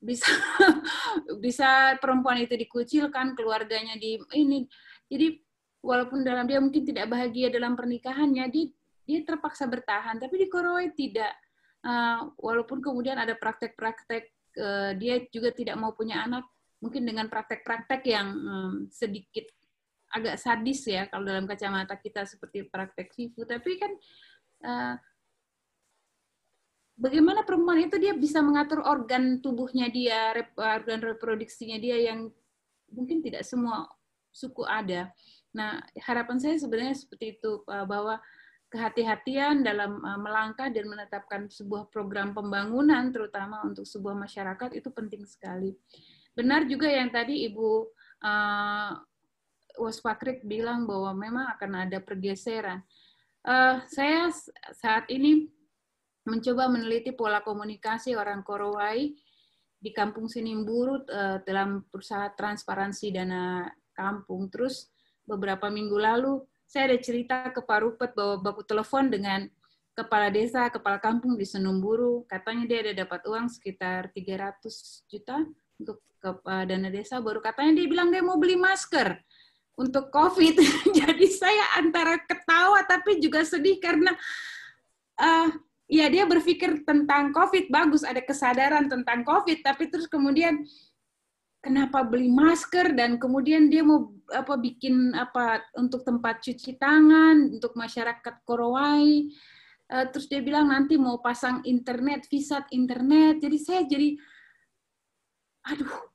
bisa 0.00 0.28
bisa 1.44 1.96
perempuan 2.00 2.40
itu 2.40 2.56
dikucilkan 2.56 3.36
keluarganya 3.36 3.96
di 3.96 4.20
ini 4.36 4.64
jadi 5.08 5.36
walaupun 5.80 6.24
dalam 6.24 6.44
dia 6.44 6.60
mungkin 6.60 6.84
tidak 6.84 7.08
bahagia 7.08 7.48
dalam 7.48 7.76
pernikahannya 7.76 8.48
dia 8.52 8.68
dia 9.10 9.26
terpaksa 9.26 9.66
bertahan. 9.66 10.22
Tapi 10.22 10.34
di 10.38 10.46
Korowai 10.46 10.94
tidak. 10.94 11.34
Uh, 11.80 12.28
walaupun 12.36 12.84
kemudian 12.84 13.16
ada 13.16 13.32
praktek-praktek 13.32 14.28
uh, 14.60 14.92
dia 15.00 15.24
juga 15.32 15.48
tidak 15.48 15.80
mau 15.80 15.96
punya 15.96 16.28
anak, 16.28 16.44
mungkin 16.80 17.04
dengan 17.04 17.28
praktek-praktek 17.28 18.02
yang 18.08 18.28
um, 18.32 18.74
sedikit 18.88 19.46
agak 20.10 20.42
sadis 20.42 20.82
ya 20.90 21.06
kalau 21.06 21.22
dalam 21.22 21.46
kacamata 21.46 21.94
kita 21.94 22.26
seperti 22.26 22.66
praktek 22.66 23.14
FIFU. 23.14 23.46
Tapi 23.46 23.70
kan 23.78 23.92
uh, 24.66 24.94
bagaimana 26.98 27.46
perempuan 27.46 27.84
itu 27.84 27.96
dia 28.00 28.16
bisa 28.16 28.42
mengatur 28.42 28.82
organ 28.82 29.38
tubuhnya 29.38 29.86
dia, 29.92 30.34
organ 30.58 31.00
reproduksinya 31.00 31.78
dia 31.78 32.00
yang 32.10 32.32
mungkin 32.90 33.22
tidak 33.22 33.46
semua 33.46 33.86
suku 34.34 34.66
ada. 34.66 35.12
Nah, 35.50 35.82
harapan 36.06 36.38
saya 36.38 36.56
sebenarnya 36.58 36.94
seperti 36.94 37.38
itu 37.38 37.62
bahwa 37.66 38.22
kehati-hatian 38.70 39.66
dalam 39.66 39.98
uh, 39.98 40.18
melangkah 40.22 40.70
dan 40.70 40.86
menetapkan 40.86 41.50
sebuah 41.50 41.90
program 41.90 42.30
pembangunan 42.30 43.10
terutama 43.10 43.66
untuk 43.66 43.82
sebuah 43.82 44.14
masyarakat 44.14 44.78
itu 44.78 44.88
penting 44.94 45.26
sekali. 45.26 45.74
Benar 46.34 46.66
juga 46.70 46.86
yang 46.86 47.10
tadi 47.10 47.46
Ibu 47.50 47.68
uh, 48.22 48.92
Waspakrik 49.80 50.44
bilang 50.44 50.84
bahwa 50.84 51.14
memang 51.16 51.46
akan 51.56 51.88
ada 51.88 51.98
pergeseran. 52.02 52.84
Uh, 53.40 53.80
saya 53.88 54.28
saat 54.76 55.08
ini 55.08 55.48
mencoba 56.28 56.68
meneliti 56.68 57.16
pola 57.16 57.40
komunikasi 57.40 58.12
orang 58.12 58.44
Korowai 58.44 59.16
di 59.80 59.90
Kampung 59.96 60.28
Sinimburu 60.28 61.00
uh, 61.08 61.40
dalam 61.40 61.88
perusahaan 61.88 62.30
transparansi 62.36 63.16
dana 63.16 63.64
kampung. 63.96 64.52
Terus 64.52 64.92
beberapa 65.24 65.72
minggu 65.72 65.96
lalu 65.96 66.44
saya 66.68 66.92
ada 66.92 66.98
cerita 67.02 67.50
ke 67.50 67.64
Pak 67.64 67.78
Rupet 67.82 68.10
bahwa 68.14 68.52
baku 68.52 68.62
telepon 68.62 69.10
dengan 69.10 69.48
kepala 69.96 70.30
desa, 70.30 70.70
kepala 70.70 71.02
kampung 71.02 71.34
di 71.34 71.42
Senumburu. 71.42 72.22
Katanya 72.30 72.64
dia 72.68 72.78
ada 72.86 72.92
dapat 73.02 73.26
uang 73.26 73.50
sekitar 73.50 74.12
300 74.14 75.08
juta 75.10 75.42
untuk 75.80 75.98
ke 76.20 76.30
dana 76.44 76.88
desa. 76.92 77.18
Baru 77.18 77.40
katanya 77.40 77.80
dia 77.80 77.86
bilang 77.88 78.12
dia 78.12 78.20
mau 78.20 78.36
beli 78.36 78.60
masker 78.60 79.16
untuk 79.80 80.12
COVID. 80.12 80.60
Jadi 81.00 81.26
saya 81.32 81.80
antara 81.80 82.20
ketawa 82.20 82.84
tapi 82.84 83.16
juga 83.16 83.40
sedih 83.40 83.80
karena 83.80 84.12
uh, 85.16 85.48
ya 85.88 86.06
dia 86.12 86.28
berpikir 86.28 86.84
tentang 86.84 87.32
COVID 87.32 87.72
bagus, 87.72 88.04
ada 88.04 88.20
kesadaran 88.20 88.86
tentang 88.86 89.24
COVID, 89.24 89.64
tapi 89.64 89.88
terus 89.88 90.06
kemudian 90.06 90.60
kenapa 91.60 92.04
beli 92.04 92.28
masker 92.32 92.96
dan 92.96 93.20
kemudian 93.20 93.68
dia 93.68 93.84
mau 93.84 94.12
apa 94.32 94.56
bikin 94.56 95.12
apa 95.12 95.60
untuk 95.76 96.04
tempat 96.04 96.40
cuci 96.40 96.80
tangan 96.80 97.52
untuk 97.52 97.76
masyarakat 97.76 98.34
Korowai 98.48 99.28
uh, 99.92 100.06
terus 100.08 100.24
dia 100.24 100.40
bilang 100.40 100.72
nanti 100.72 100.96
mau 100.96 101.20
pasang 101.20 101.60
internet 101.68 102.24
visat 102.32 102.64
internet 102.72 103.44
jadi 103.44 103.58
saya 103.60 103.82
jadi 103.84 104.16
aduh 105.68 106.10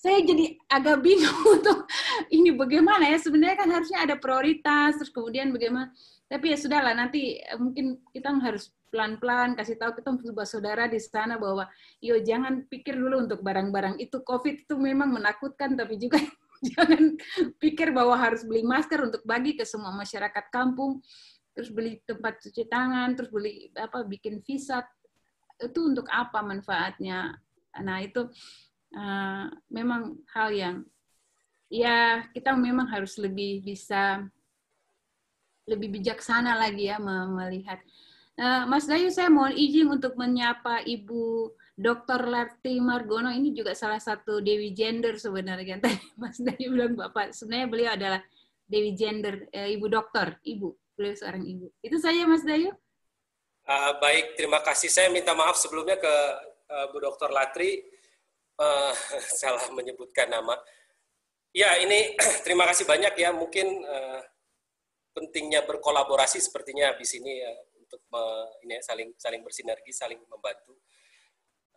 saya 0.00 0.24
jadi 0.24 0.56
agak 0.72 1.04
bingung 1.04 1.40
untuk 1.60 1.84
ini 2.32 2.56
bagaimana 2.56 3.04
ya. 3.04 3.20
Sebenarnya 3.20 3.56
kan 3.60 3.68
harusnya 3.68 3.98
ada 4.00 4.16
prioritas 4.16 4.96
terus 4.96 5.12
kemudian 5.12 5.52
bagaimana. 5.52 5.92
Tapi 6.24 6.56
ya 6.56 6.56
sudahlah 6.56 6.96
nanti 6.96 7.36
eh, 7.36 7.58
mungkin 7.60 8.00
kita 8.08 8.32
harus 8.40 8.72
pelan-pelan 8.88 9.54
kasih 9.54 9.76
tahu 9.78 9.94
kita 10.00 10.10
sebuah 10.24 10.48
saudara 10.48 10.84
di 10.90 10.98
sana 10.98 11.38
bahwa 11.38 11.68
yo 12.02 12.18
jangan 12.18 12.66
pikir 12.66 12.96
dulu 12.96 13.28
untuk 13.28 13.44
barang-barang 13.44 14.00
itu. 14.00 14.24
Covid 14.24 14.64
itu 14.64 14.74
memang 14.80 15.12
menakutkan 15.12 15.76
tapi 15.76 16.00
juga 16.00 16.16
jangan 16.72 17.20
pikir 17.60 17.92
bahwa 17.92 18.16
harus 18.16 18.40
beli 18.48 18.64
masker 18.64 19.04
untuk 19.04 19.20
bagi 19.28 19.52
ke 19.52 19.68
semua 19.68 19.92
masyarakat 19.92 20.48
kampung. 20.48 21.04
Terus 21.52 21.68
beli 21.68 22.00
tempat 22.08 22.40
cuci 22.40 22.72
tangan 22.72 23.20
terus 23.20 23.28
beli 23.28 23.68
apa 23.76 24.00
bikin 24.08 24.40
visa. 24.40 24.80
Itu 25.60 25.92
untuk 25.92 26.08
apa 26.08 26.40
manfaatnya? 26.40 27.36
Nah 27.84 28.00
itu 28.00 28.32
uh, 28.94 29.46
memang 29.70 30.18
hal 30.34 30.48
yang 30.54 30.76
ya 31.70 32.26
kita 32.34 32.54
memang 32.58 32.90
harus 32.90 33.14
lebih 33.16 33.62
bisa 33.62 34.26
lebih 35.70 35.88
bijaksana 36.00 36.58
lagi 36.58 36.90
ya 36.90 36.98
melihat. 37.30 37.78
Uh, 38.40 38.64
Mas 38.66 38.88
Dayu, 38.88 39.12
saya 39.12 39.28
mohon 39.28 39.52
izin 39.52 39.86
untuk 39.86 40.16
menyapa 40.16 40.80
Ibu 40.82 41.52
Dr. 41.76 42.26
Lerti 42.26 42.80
Margono. 42.80 43.28
Ini 43.30 43.52
juga 43.54 43.76
salah 43.76 44.00
satu 44.00 44.40
Dewi 44.40 44.72
Gender 44.74 45.14
sebenarnya. 45.20 45.78
Tadi 45.84 46.00
Mas 46.16 46.40
Dayu 46.40 46.72
bilang 46.72 46.96
Bapak, 46.96 47.36
sebenarnya 47.36 47.68
beliau 47.68 47.90
adalah 47.94 48.20
Dewi 48.66 48.96
Gender, 48.96 49.46
uh, 49.52 49.68
Ibu 49.68 49.86
Dokter, 49.86 50.40
Ibu. 50.42 50.68
Beliau 50.96 51.14
seorang 51.14 51.44
Ibu. 51.44 51.66
Itu 51.84 51.96
saja 52.00 52.24
Mas 52.26 52.42
Dayu. 52.42 52.72
Uh, 53.68 53.92
baik, 54.02 54.34
terima 54.34 54.58
kasih. 54.64 54.88
Saya 54.88 55.12
minta 55.12 55.36
maaf 55.36 55.54
sebelumnya 55.60 56.00
ke 56.00 56.14
uh, 56.72 56.86
Bu 56.90 56.98
Dr. 56.98 57.30
Latri. 57.30 57.84
Uh, 58.60 58.92
salah 59.40 59.64
menyebutkan 59.72 60.28
nama. 60.28 60.60
Ya, 61.56 61.80
ini 61.80 62.12
terima 62.44 62.68
kasih 62.68 62.84
banyak 62.84 63.16
ya. 63.16 63.32
Mungkin 63.32 63.80
uh, 63.88 64.20
pentingnya 65.16 65.64
berkolaborasi 65.64 66.38
sepertinya 66.44 66.92
di 66.92 67.08
sini 67.08 67.40
ya 67.40 67.52
untuk 67.80 68.04
me, 68.12 68.22
ini 68.68 68.76
ya, 68.76 68.82
saling 68.84 69.16
saling 69.16 69.40
bersinergi, 69.40 69.90
saling 69.90 70.20
membantu 70.28 70.76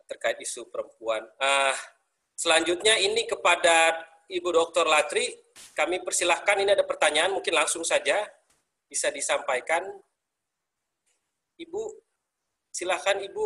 terkait 0.04 0.36
isu 0.44 0.68
perempuan. 0.68 1.24
Uh, 1.40 1.74
selanjutnya 2.36 3.00
ini 3.00 3.24
kepada 3.24 3.96
Ibu 4.28 4.48
Dr. 4.52 4.88
Latri, 4.88 5.32
kami 5.76 6.00
persilahkan 6.00 6.60
ini 6.60 6.72
ada 6.72 6.84
pertanyaan, 6.84 7.32
mungkin 7.32 7.56
langsung 7.56 7.84
saja 7.84 8.24
bisa 8.88 9.12
disampaikan. 9.12 9.84
Ibu, 11.60 11.82
silahkan 12.72 13.20
Ibu. 13.20 13.44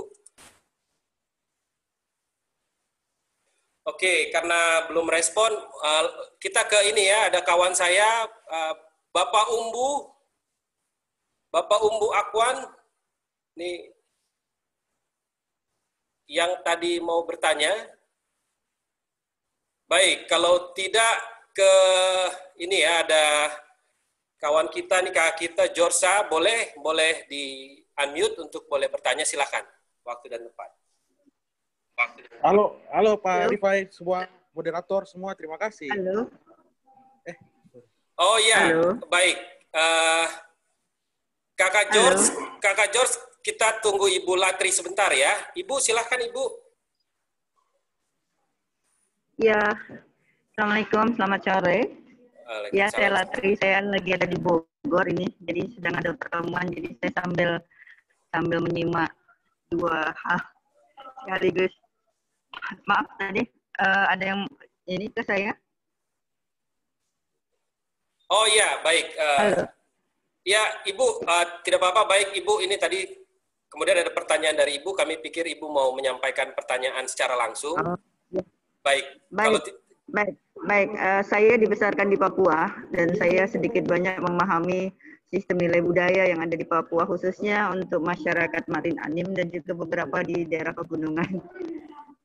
Oke, 3.89 4.28
karena 4.28 4.85
belum 4.93 5.09
respon, 5.09 5.48
uh, 5.81 6.05
kita 6.36 6.69
ke 6.69 6.93
ini 6.93 7.09
ya, 7.09 7.32
ada 7.32 7.40
kawan 7.40 7.73
saya, 7.73 8.28
uh, 8.28 8.74
Bapak 9.09 9.48
Umbu, 9.48 10.12
Bapak 11.48 11.81
Umbu 11.81 12.12
Akwan, 12.12 12.69
nih 13.56 13.89
yang 16.28 16.60
tadi 16.60 17.01
mau 17.01 17.24
bertanya. 17.24 17.73
Baik, 19.89 20.28
kalau 20.28 20.77
tidak 20.77 21.16
ke 21.56 21.73
ini 22.60 22.85
ya 22.85 23.01
ada 23.01 23.48
kawan 24.36 24.69
kita 24.69 25.01
nih 25.01 25.16
kakak 25.16 25.36
kita 25.48 25.65
Jorsa 25.73 26.28
boleh 26.28 26.77
boleh 26.78 27.24
di 27.27 27.74
unmute 27.97 28.36
untuk 28.39 28.69
boleh 28.69 28.86
bertanya 28.93 29.24
silakan 29.24 29.65
waktu 30.05 30.28
dan 30.28 30.44
tempat. 30.44 30.70
Halo, 32.38 32.78
halo 32.94 33.18
Pak 33.18 33.50
Rifai, 33.50 33.90
semua 33.90 34.30
moderator 34.54 35.02
semua 35.06 35.34
terima 35.34 35.58
kasih. 35.58 35.90
Halo. 35.90 36.30
Oh 38.18 38.36
iya, 38.42 38.74
baik. 39.06 39.36
Uh, 39.70 40.26
Kakak 41.58 41.90
George, 41.90 42.24
Halo. 42.30 42.58
Kakak 42.62 42.90
George, 42.94 43.14
kita 43.42 43.82
tunggu 43.82 44.06
Ibu 44.10 44.38
Latri 44.38 44.70
sebentar 44.70 45.10
ya. 45.10 45.34
Ibu, 45.54 45.78
silahkan 45.78 46.18
Ibu. 46.18 46.44
Ya, 49.38 49.62
Assalamualaikum, 50.58 51.14
selamat 51.14 51.40
sore. 51.46 51.78
Ya, 52.74 52.90
saya 52.90 53.14
Latri, 53.14 53.54
saya 53.54 53.78
lagi 53.86 54.10
ada 54.10 54.26
di 54.26 54.34
Bogor 54.34 55.06
ini, 55.06 55.30
jadi 55.38 55.70
sedang 55.78 55.94
ada 56.02 56.10
pertemuan, 56.18 56.66
jadi 56.66 56.90
saya 56.98 57.12
sambil 57.22 57.50
sambil 58.34 58.58
menyimak 58.66 59.14
dua 59.70 60.10
hal 60.10 60.40
sekaligus. 61.22 61.70
Maaf 62.88 63.06
tadi 63.16 63.42
uh, 63.80 64.06
ada 64.12 64.24
yang 64.24 64.40
ini 64.88 65.08
ke 65.12 65.22
saya. 65.24 65.52
Oh 68.28 68.44
iya, 68.44 68.84
baik. 68.84 69.06
Uh, 69.16 69.64
ya, 70.44 70.60
Ibu, 70.84 71.24
uh, 71.24 71.46
tidak 71.64 71.80
apa-apa. 71.80 72.04
Baik, 72.12 72.36
Ibu, 72.36 72.60
ini 72.60 72.76
tadi 72.76 73.08
kemudian 73.72 74.04
ada 74.04 74.12
pertanyaan 74.12 74.56
dari 74.56 74.80
Ibu. 74.80 74.92
Kami 74.92 75.20
pikir 75.24 75.48
Ibu 75.48 75.64
mau 75.68 75.96
menyampaikan 75.96 76.52
pertanyaan 76.52 77.08
secara 77.08 77.40
langsung. 77.40 77.80
Oh, 77.80 77.96
ya. 78.28 78.44
Baik. 78.84 79.04
Baik. 79.32 79.48
Kalau 79.48 79.60
baik. 80.12 80.34
Baik, 80.58 80.90
uh, 80.98 81.22
saya 81.22 81.54
dibesarkan 81.54 82.10
di 82.10 82.18
Papua 82.18 82.66
dan 82.90 83.14
saya 83.14 83.46
sedikit 83.46 83.86
banyak 83.86 84.18
memahami 84.18 84.90
sistem 85.30 85.62
nilai 85.62 85.78
budaya 85.84 86.26
yang 86.26 86.42
ada 86.42 86.56
di 86.56 86.66
Papua 86.66 87.06
khususnya 87.06 87.70
untuk 87.70 88.02
masyarakat 88.02 88.66
Marin 88.66 88.98
Anim 89.06 89.28
dan 89.36 89.54
juga 89.54 89.76
beberapa 89.78 90.18
di 90.26 90.48
daerah 90.50 90.74
pegunungan. 90.74 91.38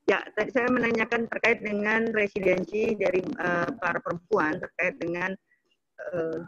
Ya, 0.04 0.20
saya 0.36 0.68
menanyakan 0.68 1.32
terkait 1.32 1.64
dengan 1.64 2.12
residensi 2.12 2.92
dari 2.92 3.24
uh, 3.40 3.72
para 3.80 3.96
perempuan 4.04 4.60
terkait 4.60 5.00
dengan 5.00 5.32
uh, 6.12 6.44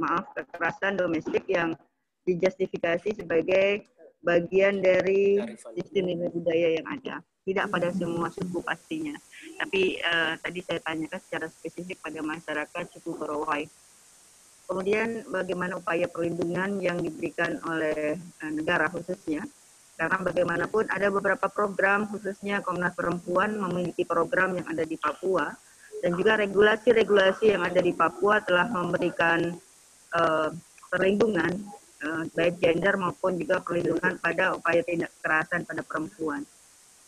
maaf 0.00 0.24
kekerasan 0.32 0.96
domestik 0.96 1.44
yang 1.52 1.76
dijustifikasi 2.24 3.20
sebagai 3.20 3.84
bagian 4.24 4.80
dari 4.80 5.36
sistem 5.76 6.16
nilai 6.16 6.32
budaya 6.32 6.68
yang 6.80 6.86
ada. 6.88 7.20
Tidak 7.44 7.68
pada 7.68 7.92
semua 7.92 8.32
suku 8.32 8.64
pastinya. 8.64 9.12
Tapi 9.60 10.00
uh, 10.00 10.32
tadi 10.40 10.64
saya 10.64 10.80
tanyakan 10.80 11.20
secara 11.20 11.46
spesifik 11.52 12.00
pada 12.00 12.24
masyarakat 12.24 12.84
suku 12.96 13.12
Korowai. 13.20 13.68
kemudian 14.66 15.22
bagaimana 15.30 15.78
upaya 15.78 16.10
perlindungan 16.10 16.82
yang 16.82 16.98
diberikan 16.98 17.54
oleh 17.70 18.18
negara 18.50 18.90
khususnya 18.90 19.46
karena 19.96 20.20
bagaimanapun 20.20 20.92
ada 20.92 21.08
beberapa 21.08 21.48
program 21.48 22.04
khususnya 22.12 22.60
Komnas 22.60 22.92
Perempuan 22.92 23.56
memiliki 23.56 24.04
program 24.04 24.52
yang 24.60 24.68
ada 24.68 24.84
di 24.84 25.00
Papua 25.00 25.56
dan 26.04 26.12
juga 26.12 26.36
regulasi-regulasi 26.36 27.56
yang 27.56 27.64
ada 27.64 27.80
di 27.80 27.96
Papua 27.96 28.44
telah 28.44 28.68
memberikan 28.68 29.56
uh, 30.12 30.52
perlindungan 30.92 31.48
uh, 32.04 32.28
baik 32.36 32.60
gender 32.60 33.00
maupun 33.00 33.40
juga 33.40 33.64
perlindungan 33.64 34.20
pada 34.20 34.52
upaya 34.52 34.84
tindak 34.84 35.08
kekerasan 35.18 35.64
pada 35.64 35.80
perempuan. 35.80 36.44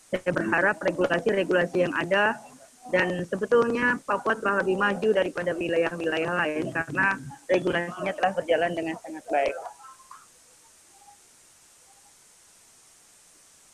Saya 0.08 0.32
berharap 0.32 0.80
regulasi-regulasi 0.80 1.84
yang 1.84 1.92
ada 1.92 2.40
dan 2.88 3.28
sebetulnya 3.28 4.00
Papua 4.08 4.32
telah 4.40 4.64
lebih 4.64 4.80
maju 4.80 5.08
daripada 5.12 5.52
wilayah-wilayah 5.52 6.32
lain 6.32 6.72
karena 6.72 7.20
regulasinya 7.44 8.12
telah 8.16 8.32
berjalan 8.32 8.72
dengan 8.72 8.96
sangat 9.04 9.24
baik. 9.28 9.56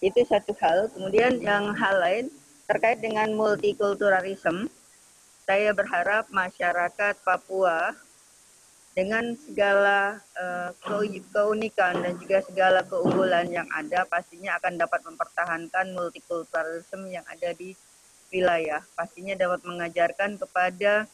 Itu 0.00 0.22
satu 0.26 0.56
hal. 0.58 0.90
Kemudian 0.94 1.38
yang 1.42 1.74
hal 1.74 2.00
lain 2.00 2.26
terkait 2.70 2.98
dengan 3.04 3.30
multikulturalisme, 3.36 4.70
saya 5.44 5.76
berharap 5.76 6.32
masyarakat 6.32 7.20
Papua 7.20 7.92
dengan 8.94 9.34
segala 9.34 10.22
uh, 10.38 10.70
keunikan 11.34 11.98
dan 11.98 12.14
juga 12.22 12.38
segala 12.46 12.80
keunggulan 12.86 13.50
yang 13.50 13.66
ada 13.74 14.06
pastinya 14.06 14.54
akan 14.62 14.78
dapat 14.78 15.02
mempertahankan 15.02 15.92
multikulturalisme 15.92 17.10
yang 17.10 17.26
ada 17.26 17.50
di 17.52 17.74
wilayah. 18.30 18.80
Pastinya 18.94 19.34
dapat 19.34 19.66
mengajarkan 19.66 20.38
kepada 20.38 21.10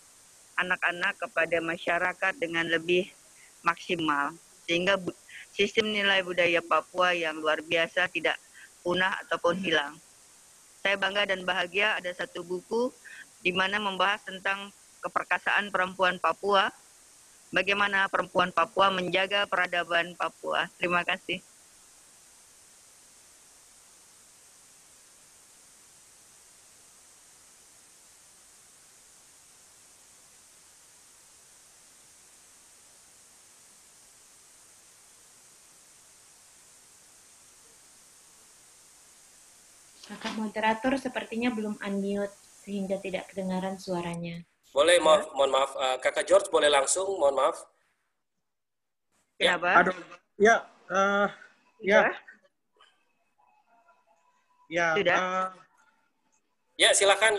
anak-anak, 0.61 1.16
kepada 1.24 1.57
masyarakat 1.65 2.32
dengan 2.36 2.69
lebih 2.69 3.09
maksimal. 3.65 4.36
Sehingga 4.69 5.01
sistem 5.51 5.89
nilai 5.90 6.20
budaya 6.20 6.61
Papua 6.61 7.16
yang 7.16 7.40
luar 7.40 7.65
biasa 7.65 8.12
tidak 8.12 8.36
punah 8.81 9.16
ataupun 9.27 9.57
hilang. 9.61 9.94
Saya 10.81 10.97
bangga 10.97 11.28
dan 11.28 11.44
bahagia 11.44 12.01
ada 12.01 12.09
satu 12.12 12.40
buku 12.40 12.89
di 13.44 13.52
mana 13.52 13.77
membahas 13.77 14.24
tentang 14.24 14.73
keperkasaan 15.01 15.73
perempuan 15.73 16.20
Papua, 16.20 16.69
bagaimana 17.52 18.09
perempuan 18.09 18.52
Papua 18.52 18.93
menjaga 18.93 19.48
peradaban 19.48 20.16
Papua. 20.16 20.69
Terima 20.77 21.05
kasih. 21.05 21.40
Kakak 40.11 40.35
moderator 40.51 40.98
sepertinya 40.98 41.55
belum 41.55 41.78
unmute 41.78 42.35
sehingga 42.66 42.98
tidak 42.98 43.31
kedengaran 43.31 43.78
suaranya. 43.78 44.43
Boleh, 44.74 44.98
maaf, 44.98 45.31
mohon 45.35 45.51
maaf. 45.55 45.70
Uh, 45.78 45.97
Kakak 46.02 46.27
George 46.27 46.51
boleh 46.51 46.66
langsung, 46.66 47.06
mohon 47.14 47.39
maaf. 47.39 47.62
Ya, 49.39 49.55
Kenapa? 49.55 49.70
Aduh, 49.86 49.97
ya, 50.36 50.56
uh, 50.90 51.28
ya. 51.81 52.10
Ya, 54.70 54.86
Sudah? 54.94 55.18
Uh, 55.18 55.48
ya, 56.78 56.90
silakan. 56.94 57.35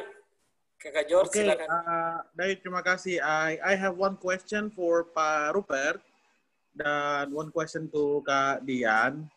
Kakak 0.81 1.05
George, 1.07 1.29
okay, 1.29 1.45
silakan. 1.45 1.67
Uh, 1.67 2.19
Dari 2.33 2.57
terima 2.57 2.81
kasih. 2.81 3.21
I 3.21 3.59
I 3.61 3.73
have 3.77 3.95
one 3.95 4.17
question 4.17 4.73
for 4.73 5.07
Pak 5.13 5.53
Rupert 5.53 6.01
dan 6.75 7.31
one 7.31 7.51
question 7.51 7.87
to 7.91 8.25
Kak 8.25 8.63
Dian 8.65 9.29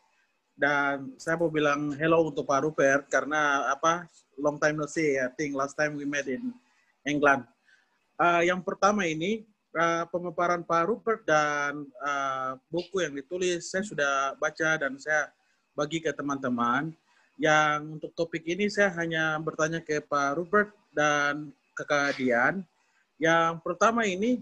dan 0.55 1.11
saya 1.19 1.35
mau 1.35 1.51
bilang 1.51 1.91
hello 1.99 2.31
untuk 2.31 2.47
Pak 2.47 2.63
Rupert 2.63 3.03
karena 3.11 3.67
apa 3.67 4.07
long 4.39 4.55
time 4.55 4.79
no 4.79 4.87
see 4.87 5.19
I 5.19 5.27
think 5.35 5.51
last 5.51 5.75
time 5.75 5.99
we 5.99 6.07
met 6.07 6.27
in 6.31 6.55
England. 7.03 7.43
Uh, 8.15 8.39
yang 8.47 8.63
pertama 8.63 9.03
ini 9.03 9.43
uh, 9.75 10.07
pemaparan 10.07 10.63
Pak 10.63 10.83
Rupert 10.87 11.27
dan 11.27 11.83
uh, 11.99 12.55
buku 12.71 13.03
yang 13.03 13.13
ditulis 13.13 13.67
saya 13.67 13.83
sudah 13.83 14.13
baca 14.39 14.79
dan 14.79 14.95
saya 14.95 15.29
bagi 15.75 15.99
ke 15.99 16.15
teman-teman. 16.15 16.95
Yang 17.35 17.99
untuk 17.99 18.11
topik 18.15 18.47
ini 18.47 18.71
saya 18.71 18.95
hanya 18.95 19.35
bertanya 19.43 19.83
ke 19.83 19.99
Pak 19.99 20.39
Rupert 20.39 20.71
dan 20.95 21.51
Kakak 21.75 22.15
Dian. 22.15 22.63
Yang 23.19 23.59
pertama 23.59 24.07
ini 24.07 24.39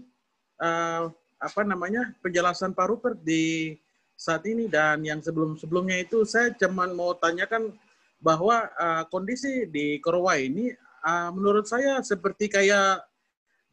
uh, 0.62 1.10
apa 1.42 1.60
namanya 1.66 2.14
penjelasan 2.22 2.70
Pak 2.70 2.86
Rupert 2.86 3.18
di 3.26 3.74
saat 4.14 4.46
ini 4.46 4.70
dan 4.70 5.02
yang 5.02 5.20
sebelum-sebelumnya 5.20 6.06
itu 6.06 6.22
saya 6.22 6.54
cuman 6.54 6.94
mau 6.94 7.12
tanyakan 7.18 7.74
bahwa 8.22 8.70
uh, 8.78 9.04
kondisi 9.12 9.68
di 9.68 10.00
Korowai 10.00 10.48
ini 10.48 10.72
uh, 11.04 11.30
menurut 11.34 11.68
saya 11.68 12.00
seperti 12.00 12.48
kayak 12.48 13.04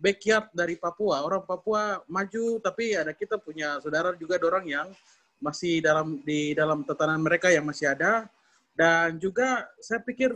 backyard 0.01 0.49
dari 0.51 0.75
Papua. 0.75 1.21
Orang 1.23 1.45
Papua 1.45 2.01
maju 2.09 2.57
tapi 2.59 2.97
ada 2.97 3.13
kita 3.13 3.37
punya 3.37 3.77
saudara 3.79 4.11
juga 4.17 4.41
orang 4.41 4.65
yang 4.67 4.87
masih 5.41 5.81
dalam 5.81 6.21
di 6.21 6.53
dalam 6.53 6.85
tatanan 6.85 7.21
mereka 7.21 7.49
yang 7.49 7.65
masih 7.65 7.89
ada 7.89 8.29
dan 8.77 9.17
juga 9.17 9.65
saya 9.81 10.01
pikir 10.01 10.33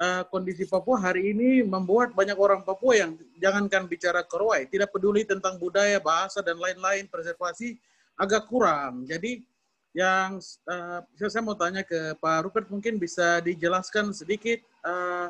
uh, 0.00 0.22
kondisi 0.32 0.64
Papua 0.66 0.98
hari 0.98 1.30
ini 1.30 1.62
membuat 1.62 2.16
banyak 2.16 2.36
orang 2.36 2.60
Papua 2.66 2.98
yang 2.98 3.14
jangankan 3.38 3.86
bicara 3.86 4.24
Korowai, 4.26 4.66
tidak 4.66 4.90
peduli 4.90 5.22
tentang 5.22 5.60
budaya, 5.60 6.00
bahasa 6.02 6.40
dan 6.40 6.58
lain-lain 6.58 7.06
preservasi 7.06 7.78
agak 8.18 8.48
kurang. 8.48 9.04
Jadi 9.08 9.44
yang 9.92 10.40
uh, 10.68 11.00
saya 11.28 11.44
mau 11.44 11.56
tanya 11.56 11.84
ke 11.84 12.16
Pak 12.16 12.48
Rupert 12.48 12.66
mungkin 12.72 12.96
bisa 12.96 13.44
dijelaskan 13.44 14.16
sedikit 14.16 14.64
uh, 14.88 15.28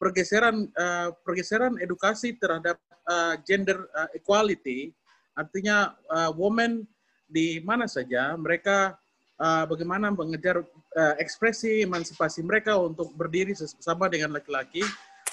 pergeseran 0.00 0.70
uh, 0.72 1.12
pergeseran 1.20 1.76
edukasi 1.76 2.32
terhadap 2.40 2.80
uh, 3.04 3.36
gender 3.44 3.84
uh, 3.92 4.08
equality, 4.16 4.96
artinya 5.36 5.92
uh, 6.08 6.32
women 6.32 6.88
di 7.28 7.60
mana 7.60 7.84
saja 7.84 8.32
mereka 8.40 8.96
uh, 9.36 9.64
bagaimana 9.68 10.08
mengejar 10.08 10.64
uh, 10.96 11.14
ekspresi 11.20 11.84
emansipasi 11.84 12.40
mereka 12.40 12.80
untuk 12.80 13.12
berdiri 13.12 13.52
sama 13.56 14.08
dengan 14.08 14.32
laki-laki 14.40 14.80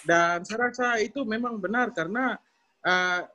dan 0.06 0.46
saya 0.46 0.70
rasa 0.70 1.02
itu 1.02 1.26
memang 1.26 1.58
benar 1.58 1.96
karena 1.96 2.38
uh, 2.86 3.26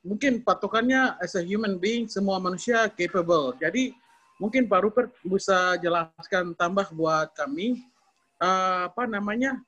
mungkin 0.00 0.40
patokannya 0.40 1.16
as 1.20 1.36
a 1.36 1.42
human 1.44 1.76
being 1.76 2.08
semua 2.08 2.40
manusia 2.40 2.88
capable. 2.92 3.52
Jadi 3.60 3.92
mungkin 4.40 4.64
Pak 4.64 4.80
Rupert 4.80 5.10
bisa 5.20 5.76
jelaskan 5.80 6.56
tambah 6.56 6.88
buat 6.96 7.32
kami 7.36 7.84
uh, 8.40 8.88
apa 8.88 9.04
namanya 9.04 9.60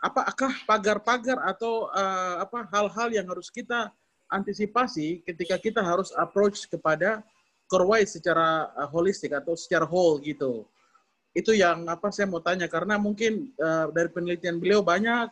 apakah 0.00 0.52
pagar-pagar 0.64 1.40
atau 1.44 1.92
uh, 1.92 2.40
apa 2.40 2.68
hal-hal 2.72 3.08
yang 3.12 3.26
harus 3.28 3.52
kita 3.52 3.92
antisipasi 4.32 5.20
ketika 5.24 5.60
kita 5.60 5.80
harus 5.84 6.12
approach 6.16 6.64
kepada 6.68 7.20
korwai 7.68 8.08
secara 8.08 8.72
uh, 8.72 8.88
holistik 8.88 9.36
atau 9.36 9.52
secara 9.52 9.84
whole 9.84 10.20
gitu. 10.24 10.64
Itu 11.36 11.52
yang 11.52 11.84
apa 11.90 12.08
saya 12.08 12.30
mau 12.30 12.40
tanya 12.40 12.70
karena 12.70 12.96
mungkin 12.96 13.52
uh, 13.60 13.92
dari 13.92 14.08
penelitian 14.08 14.56
beliau 14.56 14.80
banyak 14.80 15.28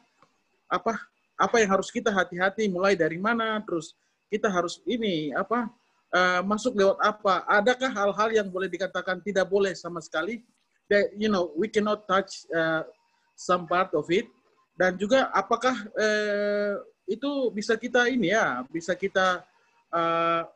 apa 0.68 0.92
apa 1.36 1.56
yang 1.60 1.70
harus 1.74 1.88
kita 1.88 2.12
hati-hati 2.12 2.68
mulai 2.68 2.92
dari 2.92 3.16
mana 3.16 3.60
terus 3.64 3.96
kita 4.32 4.48
harus 4.48 4.80
ini 4.88 5.28
apa 5.36 5.68
uh, 6.16 6.40
masuk 6.40 6.72
lewat 6.72 6.96
apa? 7.04 7.44
Adakah 7.44 7.92
hal-hal 7.92 8.28
yang 8.32 8.48
boleh 8.48 8.72
dikatakan 8.72 9.20
tidak 9.20 9.44
boleh 9.44 9.76
sama 9.76 10.00
sekali? 10.00 10.40
That 10.88 11.12
you 11.20 11.28
know 11.28 11.52
we 11.52 11.68
cannot 11.68 12.08
touch 12.08 12.48
uh, 12.48 12.88
some 13.36 13.68
part 13.68 13.92
of 13.92 14.08
it. 14.08 14.24
Dan 14.72 14.96
juga 14.96 15.28
apakah 15.36 15.76
uh, 15.92 16.80
itu 17.04 17.52
bisa 17.52 17.76
kita 17.76 18.08
ini 18.08 18.32
ya, 18.32 18.64
bisa 18.72 18.96
kita 18.96 19.44
uh, 19.92 20.48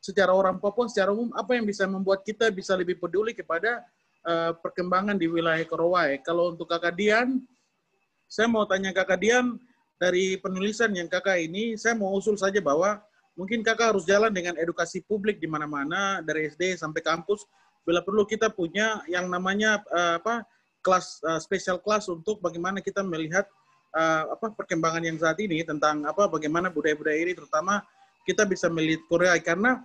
secara 0.00 0.32
orang 0.32 0.56
Papua 0.56 0.88
secara 0.88 1.12
umum 1.12 1.28
apa 1.36 1.52
yang 1.52 1.68
bisa 1.68 1.84
membuat 1.84 2.24
kita 2.24 2.48
bisa 2.48 2.72
lebih 2.72 2.96
peduli 2.96 3.36
kepada 3.36 3.84
uh, 4.24 4.56
perkembangan 4.56 5.20
di 5.20 5.28
wilayah 5.28 5.62
Korowai. 5.68 6.22
Kalau 6.24 6.56
untuk 6.56 6.70
Kakak 6.70 6.96
Dian, 6.96 7.44
saya 8.24 8.48
mau 8.48 8.64
tanya 8.64 8.94
Kakak 8.94 9.20
Dian 9.20 9.60
dari 9.98 10.38
penulisan 10.38 10.94
yang 10.94 11.10
Kakak 11.10 11.42
ini, 11.42 11.74
saya 11.74 11.98
mau 11.98 12.14
usul 12.14 12.38
saja 12.38 12.62
bahwa 12.62 13.02
mungkin 13.38 13.62
kakak 13.62 13.94
harus 13.94 14.02
jalan 14.02 14.34
dengan 14.34 14.58
edukasi 14.58 14.98
publik 15.06 15.38
di 15.38 15.46
mana-mana 15.46 16.18
dari 16.26 16.50
SD 16.50 16.74
sampai 16.74 17.06
kampus. 17.06 17.46
Bila 17.86 18.02
perlu 18.02 18.26
kita 18.26 18.50
punya 18.50 19.00
yang 19.06 19.30
namanya 19.30 19.78
uh, 19.94 20.18
apa 20.18 20.42
kelas 20.82 21.22
uh, 21.22 21.38
special 21.38 21.78
kelas 21.78 22.10
untuk 22.10 22.42
bagaimana 22.42 22.82
kita 22.82 23.06
melihat 23.06 23.46
uh, 23.94 24.34
apa 24.34 24.50
perkembangan 24.52 25.06
yang 25.06 25.16
saat 25.16 25.38
ini 25.38 25.62
tentang 25.62 26.02
apa 26.04 26.26
bagaimana 26.26 26.68
budaya-budaya 26.68 27.16
ini 27.22 27.32
terutama 27.32 27.80
kita 28.26 28.44
bisa 28.44 28.66
melihat 28.68 29.06
Korea 29.08 29.32
karena 29.40 29.80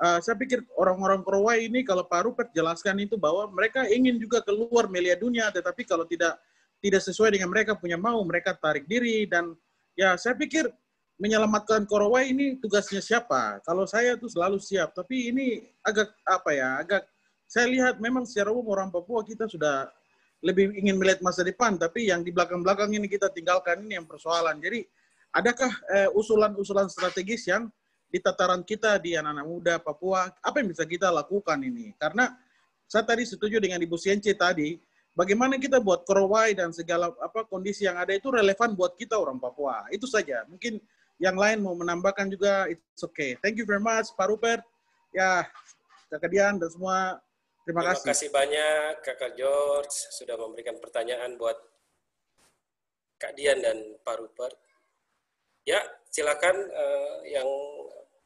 uh, 0.00 0.18
saya 0.22 0.38
pikir 0.38 0.64
orang-orang 0.78 1.20
Korea 1.26 1.60
ini 1.60 1.84
kalau 1.84 2.06
Pak 2.08 2.22
Rupert 2.24 2.48
jelaskan 2.56 3.02
itu 3.02 3.20
bahwa 3.20 3.50
mereka 3.52 3.84
ingin 3.90 4.16
juga 4.16 4.40
keluar 4.40 4.88
melihat 4.88 5.20
dunia 5.20 5.52
tetapi 5.52 5.84
kalau 5.84 6.08
tidak 6.08 6.40
tidak 6.80 7.02
sesuai 7.04 7.36
dengan 7.36 7.52
mereka 7.52 7.76
punya 7.76 8.00
mau 8.00 8.18
mereka 8.24 8.56
tarik 8.56 8.88
diri 8.88 9.28
dan 9.28 9.52
ya 9.92 10.16
saya 10.16 10.34
pikir 10.34 10.72
menyelamatkan 11.20 11.84
Korowai 11.84 12.32
ini 12.32 12.56
tugasnya 12.60 13.00
siapa? 13.02 13.60
Kalau 13.64 13.84
saya 13.84 14.16
tuh 14.16 14.32
selalu 14.32 14.60
siap, 14.60 14.96
tapi 14.96 15.32
ini 15.32 15.64
agak 15.84 16.12
apa 16.24 16.50
ya? 16.52 16.68
Agak 16.80 17.02
saya 17.48 17.68
lihat 17.68 18.00
memang 18.00 18.24
secara 18.24 18.48
umum 18.48 18.72
orang 18.72 18.88
Papua 18.88 19.20
kita 19.20 19.44
sudah 19.44 19.88
lebih 20.42 20.74
ingin 20.74 20.98
melihat 20.98 21.22
masa 21.22 21.46
depan, 21.46 21.78
tapi 21.78 22.10
yang 22.10 22.26
di 22.26 22.34
belakang-belakang 22.34 22.90
ini 22.90 23.06
kita 23.06 23.30
tinggalkan 23.30 23.84
ini 23.86 23.94
yang 24.00 24.08
persoalan. 24.08 24.58
Jadi, 24.58 24.82
adakah 25.30 25.70
eh, 25.94 26.08
usulan-usulan 26.18 26.90
eh, 26.90 26.92
strategis 26.92 27.46
yang 27.46 27.70
di 28.12 28.18
tataran 28.18 28.66
kita 28.66 28.98
di 28.98 29.14
anak-anak 29.14 29.46
muda 29.46 29.74
Papua, 29.78 30.28
apa 30.28 30.56
yang 30.58 30.74
bisa 30.74 30.82
kita 30.82 31.08
lakukan 31.08 31.56
ini? 31.62 31.94
Karena 31.96 32.34
saya 32.90 33.06
tadi 33.06 33.24
setuju 33.24 33.62
dengan 33.62 33.80
Ibu 33.80 33.96
Sience 33.96 34.34
tadi, 34.34 34.76
bagaimana 35.14 35.56
kita 35.56 35.80
buat 35.80 36.04
Korowai 36.04 36.52
dan 36.58 36.74
segala 36.74 37.08
apa 37.22 37.46
kondisi 37.46 37.86
yang 37.86 37.96
ada 37.96 38.12
itu 38.12 38.28
relevan 38.28 38.74
buat 38.76 38.98
kita 38.98 39.16
orang 39.16 39.38
Papua. 39.38 39.88
Itu 39.88 40.04
saja. 40.04 40.44
Mungkin 40.50 40.76
yang 41.22 41.38
lain 41.38 41.62
mau 41.62 41.78
menambahkan 41.78 42.26
juga, 42.26 42.66
it's 42.66 42.98
okay. 43.06 43.38
Thank 43.38 43.54
you 43.54 43.62
very 43.62 43.78
much, 43.78 44.10
Pak 44.18 44.26
Rupert. 44.26 44.58
Ya, 45.14 45.46
Kakak 46.10 46.34
Dian 46.34 46.58
dan 46.58 46.66
semua, 46.66 47.22
terima, 47.62 47.86
terima 47.86 47.94
kasih. 47.94 48.02
Terima 48.02 48.10
kasih 48.10 48.30
banyak, 48.34 48.92
Kakak 49.06 49.32
George, 49.38 49.94
sudah 50.18 50.34
memberikan 50.34 50.82
pertanyaan 50.82 51.38
buat 51.38 51.54
Kak 53.22 53.38
Dian 53.38 53.62
dan 53.62 53.78
Pak 54.02 54.18
Rupert. 54.18 54.58
Ya, 55.62 55.78
silakan 56.10 56.58
uh, 56.58 57.22
yang 57.22 57.46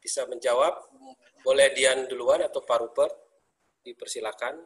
bisa 0.00 0.24
menjawab. 0.24 0.72
Boleh 1.44 1.68
Dian 1.76 2.08
duluan 2.08 2.40
atau 2.40 2.64
Pak 2.64 2.80
Rupert? 2.80 3.12
Dipersilakan. 3.84 4.56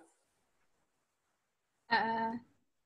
Uh, 1.91 2.39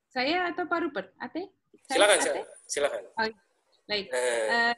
saya 0.08 0.48
atau 0.48 0.64
Pak 0.64 0.80
Rupert? 0.88 1.12
Ate? 1.20 1.52
Silakan, 1.84 2.16
Ate? 2.16 2.42
silakan. 2.64 3.02
Oh, 3.20 3.28
baik. 3.84 4.08
Uh, 4.08 4.72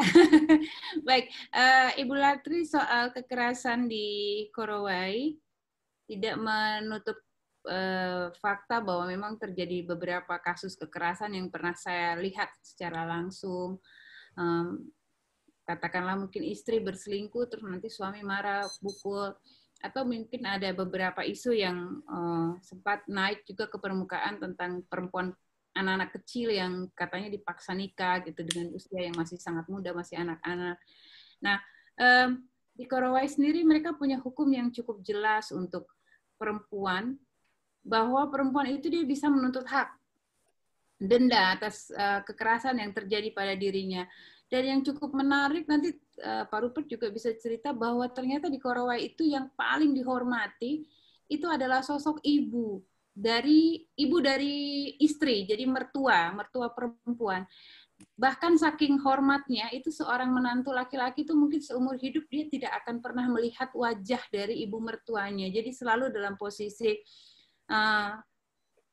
baik, 1.06 1.28
uh, 1.52 1.90
Ibu 1.96 2.14
Latri 2.16 2.64
soal 2.64 3.12
kekerasan 3.12 3.86
di 3.86 4.48
Korowai 4.52 5.36
tidak 6.08 6.36
menutup 6.40 7.18
uh, 7.68 8.32
fakta 8.40 8.80
bahwa 8.80 9.06
memang 9.06 9.36
terjadi 9.36 9.84
beberapa 9.84 10.40
kasus 10.40 10.74
kekerasan 10.74 11.36
yang 11.36 11.52
pernah 11.52 11.76
saya 11.76 12.16
lihat 12.16 12.50
secara 12.64 13.04
langsung. 13.06 13.78
Um, 14.34 14.90
katakanlah 15.68 16.18
mungkin 16.18 16.42
istri 16.42 16.82
berselingkuh 16.82 17.46
terus 17.46 17.62
nanti 17.62 17.86
suami 17.86 18.26
marah 18.26 18.66
pukul 18.82 19.30
atau 19.80 20.02
mungkin 20.04 20.44
ada 20.44 20.74
beberapa 20.74 21.24
isu 21.24 21.56
yang 21.56 22.04
uh, 22.04 22.58
sempat 22.60 23.06
naik 23.08 23.46
juga 23.48 23.70
ke 23.70 23.78
permukaan 23.80 24.36
tentang 24.42 24.84
perempuan 24.90 25.32
anak-anak 25.74 26.10
kecil 26.20 26.50
yang 26.50 26.90
katanya 26.92 27.30
dipaksa 27.30 27.72
nikah 27.72 28.20
gitu 28.26 28.42
dengan 28.42 28.74
usia 28.74 29.06
yang 29.06 29.14
masih 29.14 29.38
sangat 29.38 29.66
muda 29.70 29.94
masih 29.94 30.18
anak-anak. 30.18 30.76
Nah 31.40 31.58
um, 31.98 32.42
di 32.74 32.84
Korowai 32.88 33.28
sendiri 33.28 33.62
mereka 33.62 33.94
punya 33.94 34.18
hukum 34.18 34.48
yang 34.50 34.72
cukup 34.72 35.04
jelas 35.04 35.52
untuk 35.54 35.86
perempuan 36.40 37.20
bahwa 37.84 38.28
perempuan 38.28 38.72
itu 38.72 38.92
dia 38.92 39.04
bisa 39.04 39.28
menuntut 39.28 39.64
hak 39.68 39.88
denda 41.00 41.56
atas 41.56 41.88
uh, 41.96 42.20
kekerasan 42.24 42.76
yang 42.76 42.92
terjadi 42.92 43.32
pada 43.32 43.56
dirinya 43.56 44.04
dan 44.52 44.66
yang 44.66 44.80
cukup 44.84 45.16
menarik 45.16 45.64
nanti 45.64 45.96
uh, 46.20 46.44
Pak 46.44 46.60
Rupert 46.60 46.86
juga 46.90 47.08
bisa 47.08 47.32
cerita 47.38 47.72
bahwa 47.72 48.04
ternyata 48.10 48.52
di 48.52 48.60
Korowai 48.60 49.08
itu 49.08 49.24
yang 49.24 49.48
paling 49.56 49.96
dihormati 49.96 50.84
itu 51.30 51.46
adalah 51.46 51.80
sosok 51.80 52.18
ibu 52.26 52.82
dari 53.10 53.82
ibu 53.98 54.16
dari 54.22 54.88
istri, 55.02 55.44
jadi 55.44 55.66
mertua, 55.66 56.30
mertua 56.32 56.70
perempuan. 56.70 57.44
Bahkan 58.16 58.56
saking 58.56 58.96
hormatnya 59.04 59.68
itu 59.76 59.92
seorang 59.92 60.32
menantu 60.32 60.72
laki-laki 60.72 61.28
itu 61.28 61.36
mungkin 61.36 61.60
seumur 61.60 62.00
hidup 62.00 62.24
dia 62.32 62.48
tidak 62.48 62.72
akan 62.84 63.04
pernah 63.04 63.28
melihat 63.28 63.68
wajah 63.76 64.22
dari 64.32 64.64
ibu 64.64 64.80
mertuanya. 64.80 65.52
Jadi 65.52 65.68
selalu 65.68 66.08
dalam 66.08 66.40
posisi 66.40 66.96
uh, 67.68 68.16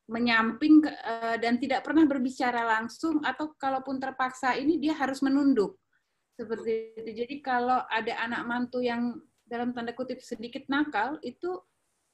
menyamping 0.08 0.84
uh, 0.88 1.36
dan 1.40 1.60
tidak 1.60 1.84
pernah 1.84 2.04
berbicara 2.04 2.64
langsung 2.64 3.20
atau 3.24 3.52
kalaupun 3.56 4.00
terpaksa 4.00 4.56
ini 4.56 4.80
dia 4.80 4.96
harus 4.96 5.20
menunduk 5.24 5.76
seperti 6.36 6.96
itu. 6.96 7.10
Jadi 7.24 7.34
kalau 7.44 7.84
ada 7.88 8.12
anak 8.24 8.42
mantu 8.48 8.80
yang 8.80 9.16
dalam 9.48 9.72
tanda 9.72 9.96
kutip 9.96 10.20
sedikit 10.20 10.68
nakal 10.68 11.16
itu 11.24 11.60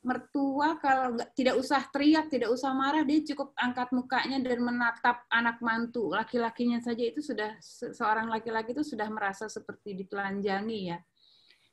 mertua 0.05 0.77
kalau 0.79 1.17
nggak 1.17 1.33
tidak 1.33 1.57
usah 1.57 1.81
teriak, 1.89 2.29
tidak 2.29 2.53
usah 2.53 2.77
marah, 2.77 3.03
dia 3.03 3.25
cukup 3.25 3.57
angkat 3.57 3.89
mukanya 3.91 4.39
dan 4.45 4.61
menatap 4.61 5.25
anak 5.33 5.59
mantu. 5.65 6.13
Laki-lakinya 6.13 6.79
saja 6.85 7.01
itu 7.01 7.25
sudah 7.25 7.57
seorang 7.97 8.29
laki-laki 8.29 8.77
itu 8.77 8.85
sudah 8.85 9.09
merasa 9.09 9.49
seperti 9.49 9.97
ditelanjangi 10.05 10.81
ya. 10.93 11.01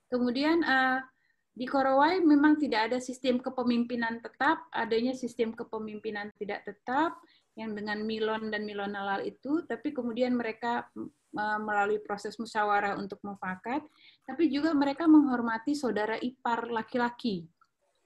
Kemudian 0.08 0.64
uh, 0.64 1.04
di 1.52 1.68
Korowai 1.68 2.24
memang 2.24 2.56
tidak 2.56 2.92
ada 2.92 2.98
sistem 3.04 3.44
kepemimpinan 3.44 4.24
tetap, 4.24 4.72
adanya 4.72 5.12
sistem 5.12 5.52
kepemimpinan 5.52 6.32
tidak 6.40 6.64
tetap 6.64 7.20
yang 7.60 7.76
dengan 7.76 8.00
Milon 8.08 8.48
dan 8.48 8.64
Milon 8.64 8.96
Halal 8.96 9.28
itu, 9.28 9.68
tapi 9.68 9.92
kemudian 9.92 10.32
mereka 10.32 10.88
melalui 11.36 12.00
proses 12.04 12.36
musyawarah 12.36 13.00
untuk 13.00 13.20
mufakat, 13.24 13.84
tapi 14.28 14.52
juga 14.52 14.76
mereka 14.76 15.08
menghormati 15.08 15.76
saudara 15.76 16.16
ipar 16.20 16.68
laki-laki. 16.68 17.48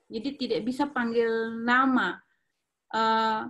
Jadi 0.06 0.30
tidak 0.38 0.61
bisa 0.65 0.86
panggil 0.86 1.56
nama, 1.65 2.22
uh, 2.94 3.49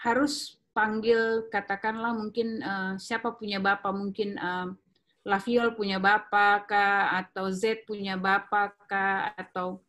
harus 0.00 0.56
panggil 0.72 1.46
katakanlah 1.52 2.16
mungkin 2.16 2.58
uh, 2.64 2.92
siapa 2.96 3.36
punya 3.36 3.60
bapak, 3.60 3.92
mungkin 3.92 4.40
uh, 4.40 4.72
Laviol 5.24 5.72
punya 5.72 5.96
bapak 5.96 6.68
kah, 6.68 7.16
atau 7.20 7.48
Z 7.48 7.84
punya 7.88 8.16
bapak 8.16 8.76
kah, 8.88 9.32
atau 9.36 9.80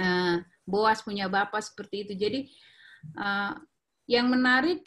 uh, 0.00 0.36
Boas 0.66 0.98
punya 1.00 1.30
bapak 1.30 1.62
seperti 1.62 2.08
itu. 2.08 2.12
Jadi 2.18 2.40
uh, 3.16 3.54
yang 4.10 4.30
menarik, 4.30 4.82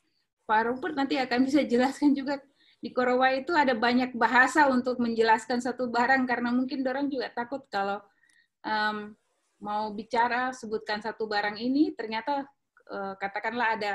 Pak 0.49 0.65
Rupert 0.65 0.97
nanti 0.97 1.15
akan 1.21 1.45
bisa 1.45 1.61
jelaskan 1.61 2.17
juga. 2.17 2.41
Di 2.79 2.95
Korowai 2.95 3.43
itu 3.43 3.51
ada 3.51 3.75
banyak 3.75 4.15
bahasa 4.15 4.71
untuk 4.71 5.03
menjelaskan 5.03 5.59
satu 5.59 5.91
barang. 5.91 6.23
Karena 6.25 6.49
mungkin 6.49 6.79
orang 6.87 7.11
juga 7.11 7.27
takut 7.29 7.67
kalau 7.67 7.99
um, 8.63 9.13
mau 9.59 9.91
bicara 9.91 10.55
sebutkan 10.55 11.03
satu 11.03 11.27
barang 11.27 11.59
ini 11.59 11.91
ternyata 11.91 12.47
uh, 12.89 13.13
katakanlah 13.19 13.75
ada 13.75 13.93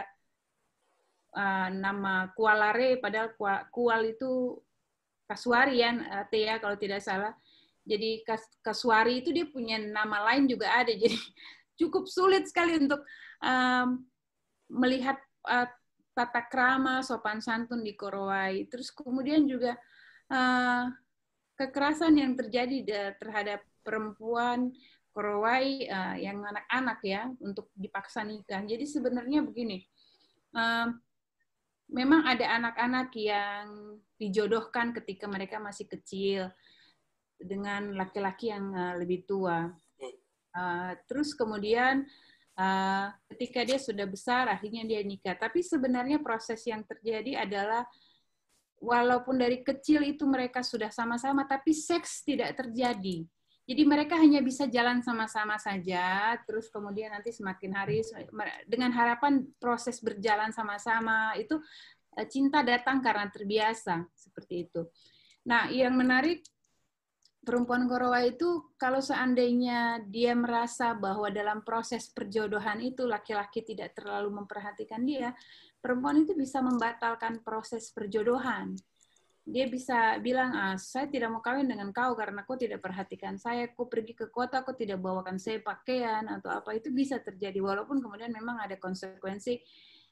uh, 1.35 1.69
nama 1.73 2.31
kualare 2.37 3.01
padahal 3.01 3.33
kual 3.73 4.01
itu 4.05 4.61
Kasuarian 5.25 6.05
uh, 6.05 6.25
Tia 6.29 6.61
kalau 6.61 6.77
tidak 6.77 7.01
salah. 7.01 7.33
Jadi 7.85 8.25
Kas 8.25 8.45
Kasuari 8.61 9.21
itu 9.25 9.33
dia 9.33 9.49
punya 9.49 9.81
nama 9.81 10.33
lain 10.33 10.49
juga 10.49 10.69
ada. 10.73 10.93
Jadi 11.03 11.17
cukup 11.81 12.07
sulit 12.09 12.47
sekali 12.49 12.81
untuk 12.81 13.05
melihat 14.73 15.21
uh, 15.45 15.69
tata 16.17 16.49
krama 16.49 17.05
sopan 17.05 17.45
santun 17.45 17.85
di 17.85 17.93
Korowai. 17.93 18.69
Terus 18.73 18.89
kemudian 18.89 19.45
juga 19.45 19.77
kekerasan 21.61 22.17
yang 22.17 22.33
terjadi 22.33 23.13
terhadap 23.21 23.61
perempuan 23.85 24.73
Korowai 25.15 25.87
uh, 25.87 26.17
yang 26.19 26.43
anak-anak 26.43 26.99
ya 27.07 27.31
untuk 27.39 27.71
dipaksa 27.79 28.27
nikah. 28.27 28.67
Jadi 28.67 28.83
sebenarnya 28.83 29.47
begini, 29.47 29.79
uh, 30.59 30.91
memang 31.95 32.27
ada 32.27 32.59
anak-anak 32.59 33.15
yang 33.15 33.95
dijodohkan 34.19 34.91
ketika 34.91 35.31
mereka 35.31 35.63
masih 35.63 35.87
kecil 35.87 36.51
dengan 37.39 37.95
laki-laki 37.95 38.51
yang 38.51 38.75
uh, 38.75 38.95
lebih 38.99 39.23
tua. 39.23 39.71
Uh, 40.55 40.95
terus 41.07 41.35
kemudian 41.35 42.07
uh, 42.59 43.11
ketika 43.31 43.63
dia 43.63 43.79
sudah 43.79 44.07
besar, 44.11 44.51
akhirnya 44.51 44.83
dia 44.83 45.01
nikah. 45.07 45.39
Tapi 45.39 45.63
sebenarnya 45.63 46.19
proses 46.19 46.63
yang 46.67 46.83
terjadi 46.83 47.47
adalah 47.47 47.87
walaupun 48.83 49.39
dari 49.39 49.63
kecil 49.63 50.03
itu 50.03 50.27
mereka 50.27 50.63
sudah 50.67 50.91
sama-sama, 50.91 51.47
tapi 51.47 51.71
seks 51.71 52.27
tidak 52.27 52.59
terjadi. 52.59 53.27
Jadi 53.65 53.83
mereka 53.89 54.21
hanya 54.21 54.45
bisa 54.45 54.69
jalan 54.69 55.01
sama-sama 55.01 55.57
saja, 55.57 56.37
terus 56.45 56.69
kemudian 56.69 57.17
nanti 57.17 57.33
semakin 57.33 57.73
hari 57.73 58.05
dengan 58.69 58.93
harapan 58.93 59.41
proses 59.57 60.05
berjalan 60.05 60.53
sama-sama 60.53 61.33
itu 61.41 61.57
eh, 62.21 62.29
cinta 62.29 62.61
datang 62.61 63.01
karena 63.01 63.25
terbiasa 63.33 64.05
seperti 64.13 64.69
itu. 64.69 64.85
Nah, 65.49 65.73
yang 65.73 65.97
menarik 65.97 66.45
perempuan 67.41 67.89
Korowa 67.89 68.21
itu 68.25 68.77
kalau 68.77 69.01
seandainya 69.01 70.01
dia 70.13 70.37
merasa 70.37 70.93
bahwa 70.93 71.33
dalam 71.33 71.65
proses 71.65 72.13
perjodohan 72.13 72.85
itu 72.85 73.09
laki-laki 73.09 73.65
tidak 73.65 73.97
terlalu 73.97 74.45
memperhatikan 74.45 75.05
dia, 75.09 75.33
perempuan 75.81 76.21
itu 76.21 76.37
bisa 76.37 76.61
membatalkan 76.61 77.41
proses 77.41 77.93
perjodohan 77.93 78.77
dia 79.45 79.69
bisa 79.69 80.17
bilang, 80.25 80.57
ah, 80.57 80.77
saya 80.81 81.05
tidak 81.05 81.29
mau 81.29 81.45
kawin 81.45 81.69
dengan 81.69 81.93
kau 81.93 82.17
karena 82.17 82.41
kau 82.49 82.57
tidak 82.57 82.81
perhatikan 82.81 83.37
saya, 83.37 83.69
kau 83.77 83.85
pergi 83.93 84.17
ke 84.17 84.33
kota, 84.33 84.65
kau 84.65 84.73
tidak 84.73 84.97
bawakan 85.05 85.37
saya 85.37 85.61
pakaian 85.61 86.25
atau 86.41 86.49
apa 86.49 86.73
itu 86.73 86.89
bisa 86.89 87.21
terjadi 87.21 87.61
walaupun 87.61 88.01
kemudian 88.01 88.33
memang 88.33 88.57
ada 88.57 88.81
konsekuensi 88.81 89.61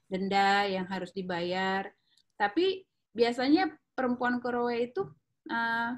denda 0.04 0.68
yang 0.68 0.84
harus 0.84 1.16
dibayar. 1.16 1.88
Tapi 2.36 2.84
biasanya 3.16 3.72
perempuan 3.96 4.36
Korowe 4.36 4.76
itu 4.76 5.00
uh, 5.48 5.96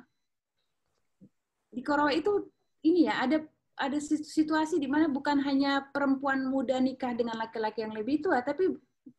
di 1.74 1.82
Korawa 1.82 2.14
itu 2.14 2.54
ini 2.86 3.10
ya 3.10 3.18
ada 3.18 3.42
ada 3.74 3.98
situasi 3.98 4.78
di 4.78 4.86
mana 4.86 5.10
bukan 5.10 5.42
hanya 5.42 5.90
perempuan 5.90 6.46
muda 6.46 6.78
nikah 6.78 7.10
dengan 7.18 7.34
laki-laki 7.34 7.82
yang 7.82 7.90
lebih 7.90 8.22
tua, 8.22 8.38
tapi 8.46 8.70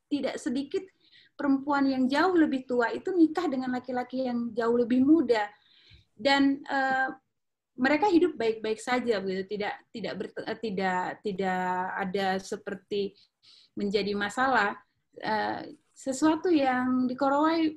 tidak 0.08 0.40
sedikit 0.40 0.88
perempuan 1.36 1.86
yang 1.86 2.08
jauh 2.08 2.36
lebih 2.36 2.66
tua 2.66 2.92
itu 2.92 3.12
nikah 3.12 3.46
dengan 3.52 3.76
laki-laki 3.76 4.26
yang 4.26 4.52
jauh 4.56 4.76
lebih 4.76 5.04
muda. 5.04 5.46
Dan 6.16 6.64
uh, 6.68 7.12
mereka 7.76 8.08
hidup 8.08 8.40
baik-baik 8.40 8.80
saja 8.80 9.20
begitu. 9.20 9.56
Tidak 9.56 9.92
tidak 9.92 10.14
ber, 10.16 10.28
uh, 10.32 10.58
tidak 10.58 11.20
tidak 11.22 11.70
ada 12.00 12.28
seperti 12.40 13.14
menjadi 13.76 14.16
masalah. 14.16 14.80
Uh, 15.20 15.64
sesuatu 15.96 16.52
yang 16.52 17.08
di 17.08 17.16
Korowai 17.16 17.72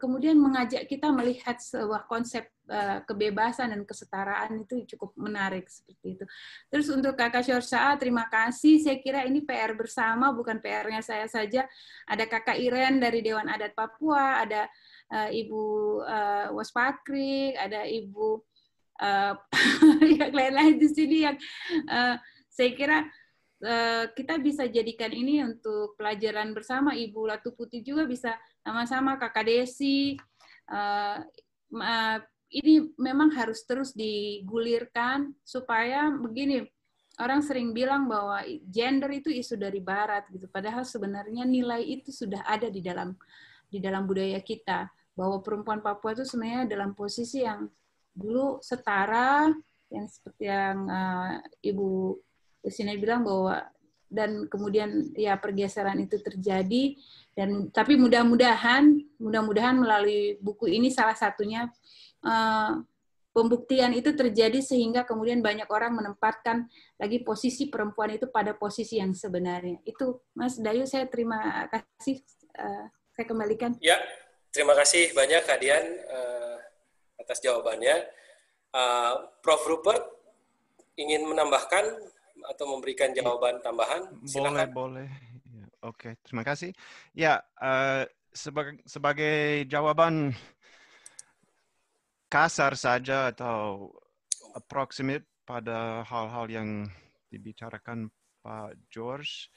kemudian 0.00 0.38
mengajak 0.40 0.88
kita 0.88 1.12
melihat 1.12 1.60
sebuah 1.60 2.08
konsep 2.08 2.48
Eh, 2.66 2.98
kebebasan 3.06 3.70
dan 3.70 3.86
kesetaraan 3.86 4.66
itu 4.66 4.82
cukup 4.90 5.14
menarik 5.14 5.70
seperti 5.70 6.18
itu. 6.18 6.24
Terus 6.66 6.90
untuk 6.90 7.14
Kakak 7.14 7.46
Syursa, 7.46 7.94
terima 7.94 8.26
kasih. 8.26 8.82
Saya 8.82 8.98
kira 8.98 9.22
ini 9.22 9.46
PR 9.46 9.70
bersama, 9.78 10.34
bukan 10.34 10.58
PR-nya 10.58 10.98
saya 10.98 11.30
saja. 11.30 11.62
Ada 12.10 12.26
Kakak 12.26 12.58
Iren 12.58 12.98
dari 12.98 13.22
Dewan 13.22 13.46
Adat 13.46 13.70
Papua, 13.70 14.42
ada 14.42 14.66
uh, 15.14 15.30
Ibu 15.30 15.62
uh, 16.10 17.54
ada 17.54 17.86
Ibu 17.86 18.26
uh, 18.98 19.34
yang 20.18 20.34
lain-lain 20.34 20.74
di 20.82 20.88
sini 20.90 21.22
yang 21.22 21.38
saya 22.50 22.70
kira 22.74 23.06
kita 24.12 24.36
bisa 24.42 24.66
jadikan 24.68 25.14
ini 25.14 25.46
untuk 25.46 25.94
pelajaran 25.94 26.50
bersama. 26.50 26.98
Ibu 26.98 27.30
Latu 27.30 27.54
Putih 27.54 27.86
juga 27.86 28.10
bisa 28.10 28.34
sama-sama 28.66 29.14
Kakak 29.14 29.46
Desi, 29.46 30.18
uh, 30.74 31.22
ini 32.50 32.90
memang 32.98 33.30
harus 33.38 33.62
terus 33.62 33.94
digulirkan 33.94 35.30
supaya 35.46 36.10
begini 36.10 36.66
orang 37.22 37.46
sering 37.46 37.70
bilang 37.70 38.10
bahwa 38.10 38.42
gender 38.66 39.10
itu 39.14 39.30
isu 39.30 39.54
dari 39.54 39.78
barat 39.78 40.26
gitu. 40.34 40.50
Padahal 40.50 40.82
sebenarnya 40.82 41.46
nilai 41.46 41.82
itu 41.86 42.10
sudah 42.10 42.42
ada 42.42 42.66
di 42.66 42.82
dalam 42.82 43.14
di 43.70 43.78
dalam 43.78 44.02
budaya 44.02 44.42
kita. 44.42 44.90
Bahwa 45.16 45.40
perempuan 45.40 45.80
Papua 45.80 46.12
itu 46.12 46.26
sebenarnya 46.26 46.68
dalam 46.68 46.92
posisi 46.92 47.40
yang 47.46 47.70
dulu 48.12 48.60
setara 48.60 49.48
yang 49.88 50.06
seperti 50.10 50.50
yang 50.50 50.90
uh, 50.90 51.38
Ibu 51.62 52.18
Desina 52.60 52.92
bilang 52.98 53.22
bahwa 53.22 53.62
dan 54.06 54.46
kemudian 54.46 55.10
ya 55.18 55.34
pergeseran 55.38 55.98
itu 55.98 56.22
terjadi 56.22 56.94
dan 57.34 57.68
tapi 57.74 57.98
mudah-mudahan 57.98 59.02
mudah-mudahan 59.18 59.82
melalui 59.82 60.38
buku 60.38 60.70
ini 60.70 60.88
salah 60.94 61.18
satunya 61.18 61.66
Eh, 62.26 62.72
pembuktian 63.36 63.92
itu 63.92 64.16
terjadi 64.16 64.64
sehingga 64.64 65.04
kemudian 65.04 65.44
banyak 65.44 65.68
orang 65.68 65.92
menempatkan 65.92 66.64
lagi 66.96 67.20
posisi 67.20 67.68
perempuan 67.68 68.16
itu 68.16 68.32
pada 68.32 68.56
posisi 68.56 68.96
yang 68.96 69.12
sebenarnya. 69.12 69.84
Itu 69.84 70.24
Mas 70.32 70.56
Dayu 70.56 70.88
saya 70.88 71.04
terima 71.04 71.68
kasih 71.68 72.24
uh, 72.56 72.88
saya 73.12 73.24
kembalikan. 73.28 73.76
Ya, 73.84 74.00
terima 74.48 74.72
kasih 74.72 75.12
banyak 75.12 75.44
Kak 75.44 75.60
Dian 75.60 75.84
uh, 76.08 76.56
atas 77.20 77.44
jawabannya. 77.44 78.08
Uh, 78.72 79.28
Prof 79.44 79.68
Rupert 79.68 80.00
ingin 80.96 81.28
menambahkan 81.28 81.92
atau 82.44 82.64
memberikan 82.76 83.12
iya. 83.12 83.22
jawaban 83.22 83.60
tambahan? 83.64 84.02
Silakan. 84.26 84.68
Boleh, 84.72 85.08
boleh. 85.08 85.08
Ya, 85.56 85.66
Oke, 85.86 86.18
terima 86.20 86.42
kasih. 86.44 86.70
Ya, 87.16 87.40
uh, 87.60 88.04
sebagai, 88.36 88.82
sebagai 88.84 89.64
jawaban 89.70 90.36
kasar 92.28 92.76
saja 92.76 93.32
atau 93.32 93.88
approximate 94.52 95.24
pada 95.46 96.02
hal-hal 96.04 96.46
yang 96.50 96.68
dibicarakan 97.30 98.10
Pak 98.42 98.76
George, 98.90 99.48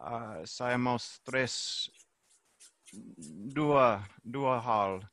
uh, 0.00 0.40
saya 0.46 0.78
mau 0.78 0.96
stres 0.96 1.86
dua 3.52 4.00
dua 4.24 4.62
hal. 4.62 5.04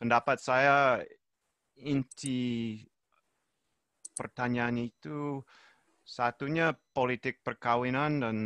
Pendapat 0.00 0.40
saya 0.40 1.04
inti 1.78 2.80
pertanyaan 4.16 4.76
itu 4.90 5.40
satunya 6.10 6.74
politik 6.90 7.38
perkawinan 7.46 8.18
dan 8.18 8.36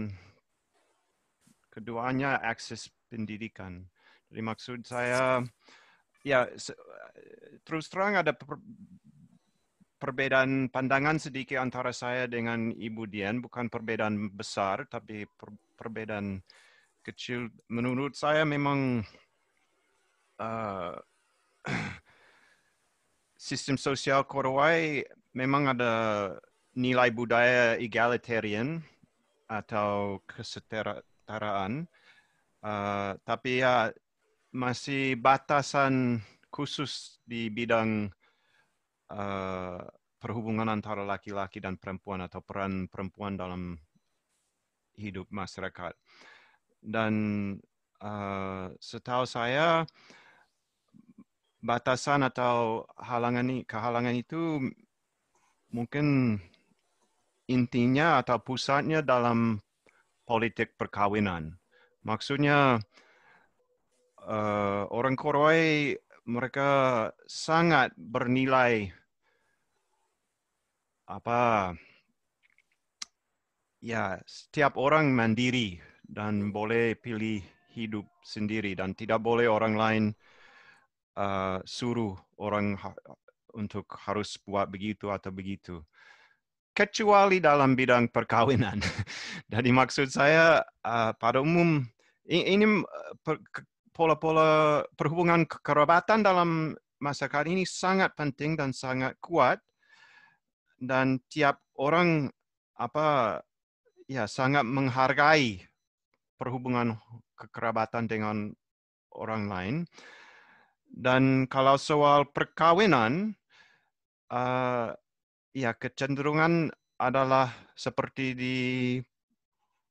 keduanya 1.73 2.37
akses 2.45 2.93
pendidikan. 3.09 3.89
Jadi 4.29 4.41
maksud 4.45 4.79
saya 4.85 5.41
ya 6.21 6.45
terus 7.65 7.89
terang 7.89 8.21
ada 8.21 8.37
per, 8.37 8.61
perbedaan 9.97 10.69
pandangan 10.69 11.17
sedikit 11.17 11.57
antara 11.57 11.89
saya 11.97 12.29
dengan 12.29 12.69
Ibu 12.69 13.09
Dian, 13.09 13.41
bukan 13.41 13.73
perbedaan 13.73 14.29
besar, 14.37 14.85
tapi 14.85 15.25
per, 15.25 15.49
perbedaan 15.81 16.45
kecil. 17.01 17.49
Menurut 17.73 18.13
saya 18.13 18.45
memang 18.45 19.01
uh, 20.37 20.93
sistem 23.49 23.81
sosial 23.81 24.29
Korowai 24.29 25.01
memang 25.33 25.73
ada 25.73 25.93
nilai 26.75 27.11
budaya 27.15 27.79
egalitarian 27.79 28.83
atau 29.47 30.19
kesetaraan, 30.27 31.87
uh, 32.63 33.13
tapi 33.23 33.63
ya 33.63 33.95
masih 34.55 35.19
batasan 35.19 36.23
khusus 36.51 37.19
di 37.27 37.51
bidang 37.51 38.11
uh, 39.11 39.83
perhubungan 40.19 40.71
antara 40.71 41.03
laki-laki 41.03 41.59
dan 41.59 41.75
perempuan 41.79 42.23
atau 42.23 42.39
peran 42.41 42.87
perempuan 42.87 43.35
dalam 43.35 43.79
hidup 44.95 45.27
masyarakat. 45.31 45.95
Dan 46.79 47.15
uh, 48.03 48.71
setahu 48.79 49.27
saya 49.27 49.83
batasan 51.65 52.23
atau 52.29 52.85
halangan 53.01 53.65
kehalangan 53.65 54.15
itu 54.15 54.61
mungkin 55.73 56.39
intinya 57.49 58.21
atau 58.21 58.41
pusatnya 58.41 59.05
dalam 59.05 59.61
politik 60.25 60.77
perkawinan. 60.81 61.53
Maksudnya 62.05 62.81
uh, 64.25 64.83
orang 64.89 65.17
Koroi 65.17 65.97
mereka 66.25 67.13
sangat 67.29 67.93
bernilai 67.97 68.89
apa 71.05 71.77
ya 73.85 74.17
setiap 74.25 74.81
orang 74.81 75.13
mandiri 75.13 75.77
dan 76.01 76.49
boleh 76.49 76.97
pilih 76.97 77.45
hidup 77.77 78.09
sendiri 78.25 78.73
dan 78.73 78.97
tidak 78.97 79.21
boleh 79.21 79.45
orang 79.45 79.77
lain 79.77 80.05
uh, 81.21 81.61
suruh 81.69 82.17
orang 82.41 82.81
ha 82.81 82.97
untuk 83.55 83.87
harus 84.09 84.41
buat 84.43 84.67
begitu 84.73 85.13
atau 85.13 85.31
begitu 85.31 85.85
kecuali 86.75 87.39
dalam 87.39 87.79
bidang 87.79 88.11
perkawinan. 88.11 88.83
Jadi 89.53 89.71
maksud 89.71 90.11
saya 90.11 90.61
uh, 90.83 91.15
pada 91.15 91.41
umum 91.41 91.87
ini 92.27 92.83
per, 93.23 93.39
pola-pola 93.95 94.83
perhubungan 94.99 95.47
kekerabatan 95.47 96.27
dalam 96.27 96.75
masyarakat 96.99 97.47
ini 97.47 97.63
sangat 97.63 98.11
penting 98.19 98.59
dan 98.59 98.75
sangat 98.75 99.15
kuat 99.23 99.63
dan 100.83 101.23
tiap 101.31 101.63
orang 101.79 102.27
apa 102.75 103.39
ya 104.11 104.27
sangat 104.27 104.67
menghargai 104.67 105.63
perhubungan 106.35 106.99
kekerabatan 107.39 108.11
dengan 108.11 108.37
orang 109.15 109.47
lain 109.47 109.75
dan 110.91 111.47
kalau 111.47 111.79
soal 111.79 112.27
perkawinan 112.27 113.39
uh, 114.31 114.91
ya 115.55 115.71
kecenderungan 115.73 116.75
adalah 116.99 117.55
seperti 117.79 118.35
di 118.35 118.57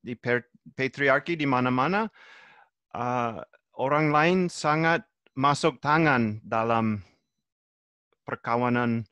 di 0.03 0.13
patriarki 0.75 1.39
di 1.39 1.47
mana-mana 1.47 2.11
uh, 2.91 3.39
orang 3.79 4.11
lain 4.11 4.39
sangat 4.51 5.07
masuk 5.33 5.79
tangan 5.79 6.43
dalam 6.43 6.99
perkawanan 8.27 9.07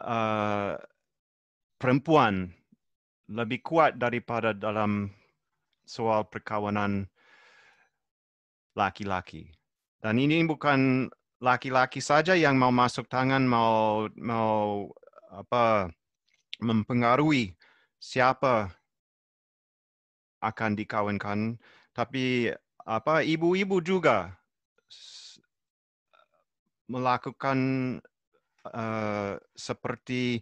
uh, 0.00 0.80
perempuan 1.76 2.56
lebih 3.28 3.60
kuat 3.60 4.00
daripada 4.00 4.56
dalam 4.56 5.12
soal 5.84 6.24
perkawanan 6.26 7.06
laki-laki. 8.74 9.52
Dan 10.00 10.20
ini 10.20 10.44
bukan 10.46 11.10
laki-laki 11.40 12.00
saja 12.00 12.32
yang 12.32 12.56
mau 12.56 12.72
masuk 12.72 13.08
tangan 13.08 13.44
mau 13.44 14.08
mau 14.16 14.88
apa 15.28 15.92
mempengaruhi 16.60 17.52
siapa 18.00 18.72
akan 20.40 20.72
dikawinkan, 20.76 21.58
tapi 21.92 22.52
apa 22.86 23.24
ibu-ibu 23.24 23.82
juga 23.82 24.36
melakukan 26.86 27.58
uh, 28.70 29.34
seperti 29.58 30.38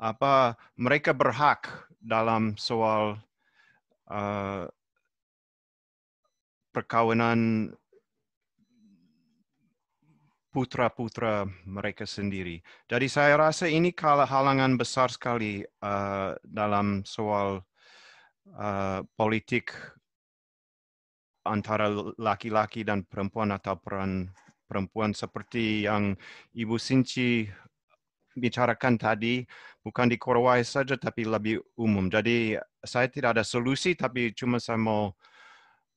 apa 0.00 0.58
mereka 0.74 1.14
berhak 1.14 1.68
dalam 2.02 2.58
soal 2.58 3.22
uh, 4.10 4.66
perkawinan 6.74 7.70
putra-putra 10.50 11.46
mereka 11.62 12.02
sendiri. 12.02 12.58
Jadi 12.90 13.06
saya 13.06 13.38
rasa 13.38 13.70
ini 13.70 13.94
kalau 13.94 14.26
halangan 14.26 14.74
besar 14.74 15.08
sekali 15.14 15.62
uh, 15.82 16.34
dalam 16.42 17.06
soal 17.06 17.62
uh, 18.58 19.00
politik 19.14 19.70
antara 21.46 21.88
laki-laki 22.18 22.82
dan 22.84 23.06
perempuan 23.06 23.54
atau 23.54 23.78
peran 23.78 24.28
perempuan 24.66 25.10
seperti 25.14 25.86
yang 25.86 26.14
Ibu 26.54 26.78
Sinci 26.78 27.46
bicarakan 28.38 28.94
tadi, 28.94 29.42
bukan 29.82 30.06
di 30.06 30.14
Korowai 30.14 30.62
saja 30.62 30.94
tapi 30.94 31.26
lebih 31.26 31.58
umum. 31.74 32.06
Jadi 32.06 32.54
saya 32.82 33.10
tidak 33.10 33.38
ada 33.38 33.44
solusi 33.46 33.98
tapi 33.98 34.30
cuma 34.30 34.62
saya 34.62 34.78
mau 34.78 35.10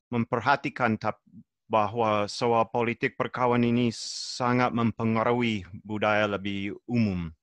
memperhatikan 0.09 0.97
bahwa 1.73 2.29
soal 2.29 2.69
politik 2.69 3.17
perkawinan 3.17 3.73
ini 3.73 3.87
sangat 4.37 4.69
mempengaruhi 4.69 5.65
budaya 5.81 6.29
lebih 6.29 6.77
umum. 6.85 7.33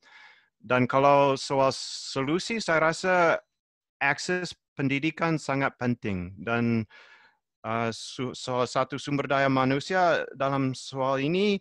Dan 0.62 0.86
kalau 0.86 1.35
soal 1.35 1.74
solusi, 1.74 2.62
saya 2.62 2.94
rasa 2.94 3.43
akses 3.98 4.55
pendidikan 4.78 5.35
sangat 5.35 5.74
penting. 5.82 6.39
Dan 6.39 6.86
uh, 7.66 7.90
salah 8.39 8.70
satu 8.70 9.02
sumber 9.02 9.27
daya 9.27 9.51
manusia 9.51 10.23
dalam 10.39 10.78
soal 10.78 11.19
ini 11.19 11.59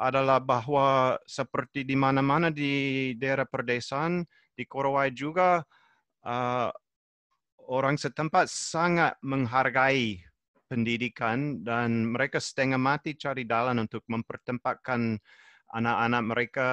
adalah 0.00 0.40
bahwa 0.40 1.20
seperti 1.28 1.84
di 1.84 2.00
mana-mana 2.00 2.48
di 2.48 3.12
daerah 3.20 3.44
perdesaan, 3.44 4.24
di 4.56 4.64
Korowai 4.64 5.12
juga, 5.12 5.60
uh, 6.24 6.72
orang 7.68 8.00
setempat 8.00 8.48
sangat 8.48 9.18
menghargai 9.20 10.22
pendidikan 10.66 11.62
dan 11.62 12.10
mereka 12.10 12.42
setengah 12.42 12.78
mati 12.78 13.14
cari 13.14 13.46
jalan 13.46 13.82
untuk 13.82 14.02
mempertempatkan 14.10 15.18
anak-anak 15.72 16.22
mereka 16.22 16.68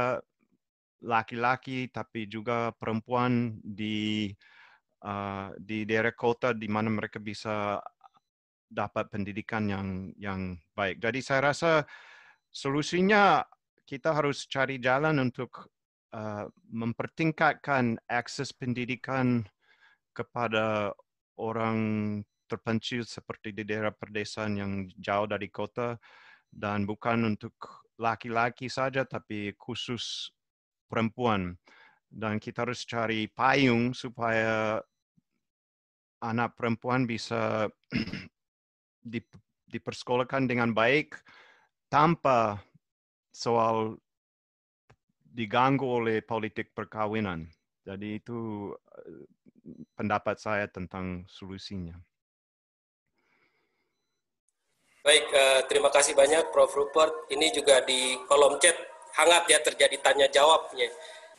laki-laki 1.03 1.91
tapi 1.91 2.25
juga 2.25 2.71
perempuan 2.73 3.59
di 3.61 4.31
uh, 5.03 5.51
di 5.59 5.83
daerah 5.83 6.15
kota 6.15 6.55
di 6.55 6.67
mana 6.71 6.89
mereka 6.89 7.19
bisa 7.19 7.77
dapat 8.73 9.11
pendidikan 9.13 9.69
yang 9.69 10.09
yang 10.17 10.57
baik. 10.73 10.97
Jadi 10.97 11.19
saya 11.21 11.53
rasa 11.53 11.85
solusinya 12.49 13.45
kita 13.85 14.15
harus 14.15 14.49
cari 14.49 14.79
jalan 14.79 15.21
untuk 15.21 15.69
uh, 16.15 16.47
mempertingkatkan 16.71 17.99
akses 18.09 18.55
pendidikan 18.55 19.45
kepada 20.15 20.95
orang 21.37 21.77
terpencil 22.53 23.01
seperti 23.01 23.49
di 23.49 23.65
daerah 23.65 23.89
perdesaan 23.89 24.53
yang 24.61 24.71
jauh 25.01 25.25
dari 25.25 25.49
kota 25.49 25.97
dan 26.53 26.85
bukan 26.85 27.33
untuk 27.33 27.57
laki-laki 27.97 28.69
saja 28.69 29.01
tapi 29.09 29.57
khusus 29.57 30.29
perempuan 30.85 31.57
dan 32.13 32.37
kita 32.37 32.69
harus 32.69 32.85
cari 32.85 33.25
payung 33.25 33.97
supaya 33.97 34.77
anak 36.21 36.53
perempuan 36.53 37.09
bisa 37.09 37.65
dipersekolahkan 39.73 40.45
dengan 40.45 40.71
baik 40.71 41.17
tanpa 41.89 42.61
soal 43.33 43.97
diganggu 45.33 45.89
oleh 45.89 46.21
politik 46.21 46.71
perkawinan. 46.77 47.49
Jadi 47.83 48.21
itu 48.21 48.71
eh, 48.71 49.25
pendapat 49.97 50.37
saya 50.37 50.69
tentang 50.69 51.25
solusinya. 51.25 51.97
Baik, 55.03 55.27
uh, 55.35 55.61
terima 55.67 55.91
kasih 55.91 56.15
banyak 56.15 56.47
Prof. 56.55 56.71
Rupert. 56.71 57.27
Ini 57.27 57.51
juga 57.51 57.83
di 57.83 58.15
kolom 58.23 58.55
chat 58.55 58.71
hangat 59.19 59.51
ya 59.51 59.59
terjadi 59.59 59.99
tanya 59.99 60.31
jawabnya 60.31 60.87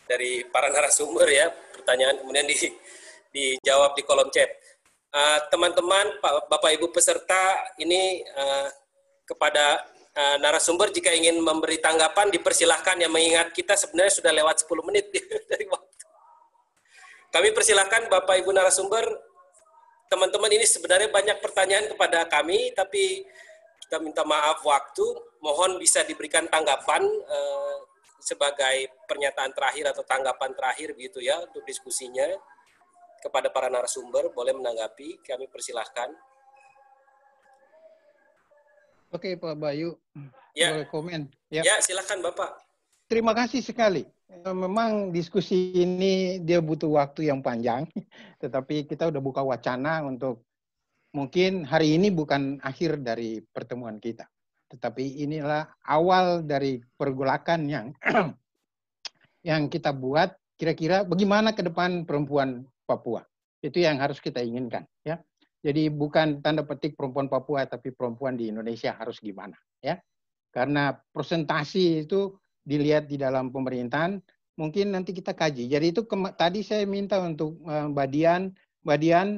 dari 0.04 0.44
para 0.52 0.68
narasumber 0.68 1.24
ya 1.32 1.48
pertanyaan 1.72 2.20
kemudian 2.20 2.44
di, 2.44 2.52
dijawab 3.34 3.96
di 3.96 4.04
kolom 4.04 4.28
chat. 4.28 4.52
Eh, 5.14 5.38
teman-teman, 5.48 6.20
uh, 6.20 6.44
Bapak 6.44 6.76
Ibu 6.76 6.92
peserta 6.92 7.56
ini 7.80 8.20
uh, 8.36 8.68
kepada 9.24 9.80
uh, 10.12 10.36
narasumber 10.44 10.92
jika 10.92 11.16
ingin 11.16 11.40
memberi 11.40 11.80
tanggapan 11.80 12.28
dipersilahkan 12.28 13.00
yang 13.00 13.16
mengingat 13.16 13.48
kita 13.56 13.80
sebenarnya 13.80 14.12
sudah 14.12 14.32
lewat 14.44 14.60
10 14.60 14.76
menit 14.84 15.08
dari 15.50 15.64
waktu. 15.72 16.04
Kami 17.32 17.48
persilahkan 17.56 18.12
Bapak 18.12 18.44
Ibu 18.44 18.52
narasumber, 18.52 19.08
teman-teman 20.12 20.52
ini 20.52 20.68
sebenarnya 20.68 21.08
banyak 21.08 21.40
pertanyaan 21.40 21.88
kepada 21.96 22.28
kami, 22.28 22.76
tapi 22.76 23.24
kita 23.84 24.00
minta 24.00 24.24
maaf 24.24 24.64
waktu, 24.64 25.04
mohon 25.44 25.76
bisa 25.76 26.00
diberikan 26.08 26.48
tanggapan 26.48 27.04
eh, 27.04 27.78
sebagai 28.24 28.88
pernyataan 29.04 29.52
terakhir 29.52 29.92
atau 29.92 30.00
tanggapan 30.08 30.56
terakhir 30.56 30.96
begitu 30.96 31.20
ya 31.20 31.44
untuk 31.44 31.60
diskusinya 31.68 32.24
kepada 33.20 33.52
para 33.52 33.68
narasumber 33.68 34.32
boleh 34.32 34.56
menanggapi 34.56 35.20
kami 35.20 35.44
persilahkan 35.52 36.08
Oke 39.14 39.38
Pak 39.38 39.54
Bayu, 39.54 39.94
ya. 40.58 40.74
boleh 40.74 40.90
komen. 40.90 41.30
Ya. 41.46 41.62
ya 41.62 41.78
silakan 41.78 42.18
Bapak. 42.18 42.58
Terima 43.06 43.30
kasih 43.30 43.62
sekali. 43.62 44.02
Eh, 44.26 44.50
memang 44.50 45.14
diskusi 45.14 45.70
ini 45.70 46.42
dia 46.42 46.58
butuh 46.58 46.90
waktu 46.98 47.30
yang 47.30 47.38
panjang, 47.38 47.86
tetapi 48.42 48.90
kita 48.90 49.14
udah 49.14 49.22
buka 49.22 49.38
wacana 49.46 50.02
untuk 50.02 50.42
mungkin 51.14 51.62
hari 51.62 51.94
ini 51.94 52.10
bukan 52.10 52.58
akhir 52.60 53.00
dari 53.00 53.38
pertemuan 53.54 54.02
kita, 54.02 54.26
tetapi 54.68 55.22
inilah 55.22 55.70
awal 55.86 56.42
dari 56.42 56.82
pergolakan 56.98 57.70
yang 57.70 57.86
yang 59.48 59.70
kita 59.70 59.94
buat 59.94 60.34
kira-kira 60.58 61.06
bagaimana 61.06 61.54
ke 61.54 61.62
depan 61.62 62.02
perempuan 62.02 62.66
Papua. 62.84 63.22
Itu 63.64 63.80
yang 63.80 63.96
harus 63.96 64.20
kita 64.20 64.44
inginkan, 64.44 64.84
ya. 65.06 65.16
Jadi 65.64 65.88
bukan 65.88 66.44
tanda 66.44 66.60
petik 66.66 66.92
perempuan 66.98 67.32
Papua 67.32 67.64
tapi 67.64 67.88
perempuan 67.94 68.36
di 68.36 68.52
Indonesia 68.52 68.92
harus 68.92 69.16
gimana, 69.22 69.56
ya. 69.80 69.96
Karena 70.52 70.92
presentasi 70.92 72.04
itu 72.04 72.36
dilihat 72.60 73.08
di 73.08 73.16
dalam 73.16 73.48
pemerintahan, 73.48 74.20
mungkin 74.60 74.92
nanti 74.92 75.16
kita 75.16 75.32
kaji. 75.32 75.70
Jadi 75.70 75.86
itu 75.94 76.02
tadi 76.36 76.60
saya 76.60 76.84
minta 76.84 77.18
untuk 77.22 77.56
uh, 77.64 77.88
Mbak 77.88 78.08
Dian, 78.12 78.42
Mbak 78.84 78.98
Dian 79.00 79.28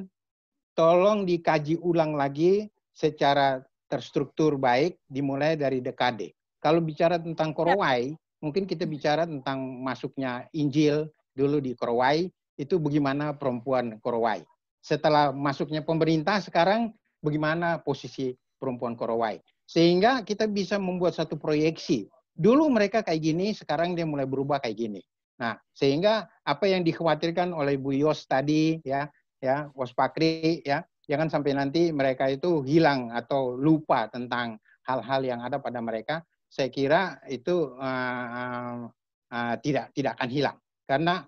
tolong 0.77 1.25
dikaji 1.25 1.81
ulang 1.81 2.15
lagi 2.15 2.69
secara 2.93 3.65
terstruktur 3.89 4.61
baik 4.61 5.01
dimulai 5.09 5.57
dari 5.57 5.81
dekade. 5.81 6.37
Kalau 6.61 6.85
bicara 6.85 7.17
tentang 7.17 7.57
Korowai, 7.57 8.13
mungkin 8.45 8.69
kita 8.69 8.85
bicara 8.85 9.25
tentang 9.25 9.63
masuknya 9.81 10.45
Injil 10.53 11.09
dulu 11.33 11.59
di 11.65 11.73
Korowai, 11.73 12.29
itu 12.61 12.77
bagaimana 12.77 13.33
perempuan 13.33 13.97
Korowai. 14.01 14.45
Setelah 14.85 15.33
masuknya 15.33 15.81
pemerintah 15.81 16.39
sekarang 16.45 16.93
bagaimana 17.25 17.81
posisi 17.81 18.37
perempuan 18.61 18.95
Korowai. 18.95 19.41
Sehingga 19.67 20.23
kita 20.23 20.47
bisa 20.47 20.79
membuat 20.79 21.17
satu 21.17 21.35
proyeksi. 21.41 22.07
Dulu 22.37 22.69
mereka 22.69 23.01
kayak 23.01 23.23
gini, 23.23 23.57
sekarang 23.57 23.97
dia 23.97 24.05
mulai 24.05 24.29
berubah 24.29 24.61
kayak 24.61 24.77
gini. 24.77 25.01
Nah, 25.37 25.57
sehingga 25.73 26.29
apa 26.45 26.65
yang 26.65 26.85
dikhawatirkan 26.85 27.53
oleh 27.53 27.77
Bu 27.77 27.93
Yos 27.93 28.25
tadi 28.25 28.81
ya, 28.85 29.09
ya 29.41 29.71
waspakri 29.73 30.63
ya. 30.65 30.85
Jangan 31.07 31.31
sampai 31.31 31.55
nanti 31.55 31.95
mereka 31.95 32.27
itu 32.27 32.67
hilang 32.67 33.15
atau 33.15 33.55
lupa 33.55 34.11
tentang 34.11 34.59
hal-hal 34.83 35.23
yang 35.23 35.39
ada 35.39 35.63
pada 35.63 35.79
mereka. 35.79 36.27
Saya 36.51 36.67
kira 36.67 37.23
itu 37.31 37.79
uh, 37.79 38.91
uh, 39.31 39.55
tidak 39.63 39.95
tidak 39.95 40.19
akan 40.19 40.31
hilang. 40.31 40.57
Karena 40.83 41.23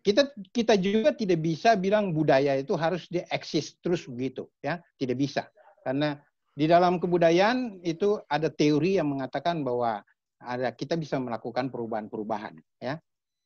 kita 0.00 0.32
kita 0.48 0.80
juga 0.80 1.12
tidak 1.12 1.44
bisa 1.44 1.76
bilang 1.76 2.16
budaya 2.16 2.56
itu 2.56 2.72
harus 2.72 3.04
dieksis 3.12 3.76
terus 3.84 4.08
begitu 4.08 4.48
ya. 4.64 4.80
Tidak 4.96 5.16
bisa. 5.16 5.44
Karena 5.84 6.16
di 6.56 6.64
dalam 6.64 6.96
kebudayaan 6.96 7.84
itu 7.84 8.16
ada 8.32 8.48
teori 8.48 8.96
yang 8.96 9.12
mengatakan 9.12 9.60
bahwa 9.60 10.00
ada 10.40 10.72
kita 10.72 10.96
bisa 10.96 11.20
melakukan 11.20 11.68
perubahan-perubahan 11.68 12.56
ya 12.80 12.96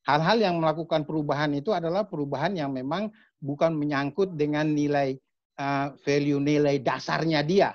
hal-hal 0.07 0.37
yang 0.41 0.55
melakukan 0.57 1.05
perubahan 1.05 1.53
itu 1.53 1.69
adalah 1.73 2.05
perubahan 2.05 2.57
yang 2.57 2.73
memang 2.73 3.09
bukan 3.41 3.73
menyangkut 3.73 4.33
dengan 4.37 4.69
nilai 4.69 5.17
uh, 5.61 5.93
value 6.01 6.41
nilai 6.41 6.81
dasarnya 6.81 7.41
dia, 7.45 7.69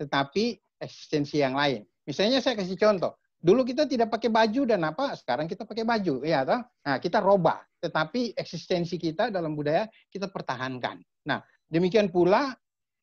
tetapi 0.00 0.56
eksistensi 0.80 1.40
yang 1.40 1.56
lain. 1.56 1.84
Misalnya 2.04 2.40
saya 2.40 2.56
kasih 2.56 2.76
contoh, 2.80 3.16
dulu 3.40 3.64
kita 3.64 3.84
tidak 3.88 4.12
pakai 4.12 4.32
baju 4.32 4.62
dan 4.68 4.80
apa, 4.84 5.16
sekarang 5.16 5.48
kita 5.48 5.64
pakai 5.64 5.84
baju, 5.84 6.24
ya 6.24 6.44
toh? 6.44 6.60
Nah, 6.60 6.96
kita 7.00 7.20
robah, 7.20 7.60
tetapi 7.80 8.36
eksistensi 8.36 8.96
kita 8.96 9.28
dalam 9.28 9.56
budaya 9.56 9.88
kita 10.08 10.28
pertahankan. 10.28 11.00
Nah, 11.28 11.40
demikian 11.68 12.08
pula 12.08 12.52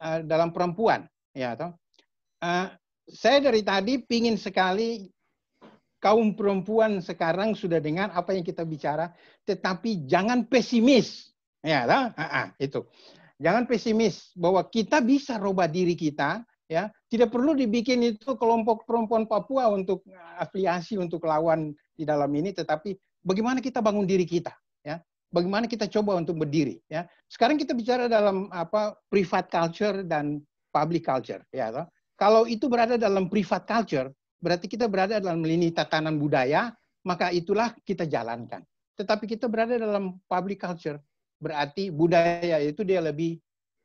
uh, 0.02 0.20
dalam 0.26 0.54
perempuan, 0.54 1.06
ya 1.34 1.54
toh? 1.58 1.74
Uh, 2.42 2.70
saya 3.08 3.40
dari 3.40 3.64
tadi 3.64 4.04
pingin 4.04 4.36
sekali 4.36 5.08
kaum 5.98 6.38
perempuan 6.38 7.02
sekarang 7.02 7.58
sudah 7.58 7.82
dengan 7.82 8.14
apa 8.14 8.34
yang 8.34 8.46
kita 8.46 8.64
bicara, 8.64 9.10
tetapi 9.46 10.06
jangan 10.06 10.46
pesimis. 10.46 11.34
Ya, 11.66 11.84
lah, 11.90 12.14
itu. 12.62 12.86
Jangan 13.38 13.66
pesimis 13.70 14.34
bahwa 14.38 14.66
kita 14.66 15.02
bisa 15.02 15.38
rubah 15.38 15.66
diri 15.70 15.98
kita, 15.98 16.46
ya. 16.70 16.90
Tidak 17.10 17.30
perlu 17.30 17.58
dibikin 17.58 18.02
itu 18.06 18.38
kelompok 18.38 18.86
perempuan 18.86 19.26
Papua 19.26 19.70
untuk 19.74 20.06
afiliasi 20.38 20.98
untuk 21.02 21.26
lawan 21.26 21.74
di 21.98 22.06
dalam 22.06 22.30
ini, 22.34 22.54
tetapi 22.54 22.94
bagaimana 23.26 23.62
kita 23.62 23.82
bangun 23.82 24.06
diri 24.06 24.26
kita, 24.26 24.54
ya. 24.86 25.02
Bagaimana 25.28 25.68
kita 25.68 25.92
coba 25.92 26.16
untuk 26.16 26.40
berdiri, 26.40 26.80
ya. 26.88 27.10
Sekarang 27.28 27.60
kita 27.60 27.74
bicara 27.76 28.08
dalam 28.08 28.48
apa 28.54 28.96
private 29.12 29.50
culture 29.50 29.98
dan 30.06 30.40
public 30.72 31.04
culture, 31.04 31.42
ya. 31.52 31.74
Toh? 31.74 31.86
Kalau 32.18 32.50
itu 32.50 32.66
berada 32.66 32.98
dalam 32.98 33.30
private 33.30 33.66
culture, 33.66 34.08
berarti 34.42 34.70
kita 34.70 34.86
berada 34.90 35.22
dalam 35.22 35.42
lini 35.42 35.74
tatanan 35.74 36.18
budaya, 36.18 36.74
maka 37.06 37.30
itulah 37.32 37.74
kita 37.86 38.06
jalankan. 38.08 38.64
Tetapi 38.98 39.30
kita 39.30 39.46
berada 39.46 39.78
dalam 39.78 40.18
public 40.26 40.64
culture, 40.64 40.98
berarti 41.38 41.94
budaya 41.94 42.58
itu 42.64 42.82
dia 42.82 42.98
lebih 42.98 43.38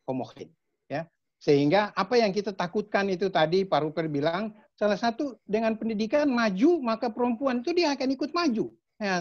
homogen. 0.08 0.48
Ya. 0.88 1.04
Sehingga 1.42 1.90
apa 1.92 2.16
yang 2.16 2.30
kita 2.30 2.54
takutkan 2.54 3.10
itu 3.12 3.28
tadi 3.28 3.66
Pak 3.66 3.80
Ruper 3.82 4.06
bilang, 4.08 4.54
salah 4.78 4.96
satu 4.96 5.36
dengan 5.44 5.76
pendidikan 5.76 6.30
maju, 6.30 6.80
maka 6.80 7.12
perempuan 7.12 7.60
itu 7.60 7.76
dia 7.76 7.92
akan 7.92 8.08
ikut 8.14 8.30
maju. 8.32 8.72
Ya, 9.02 9.18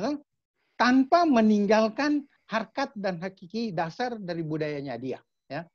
tanpa 0.77 1.25
meninggalkan 1.25 2.29
harkat 2.45 2.93
dan 2.93 3.17
hakiki 3.17 3.73
dasar 3.73 4.21
dari 4.21 4.45
budayanya 4.45 4.95
dia. 5.01 5.19
Ya. 5.49 5.65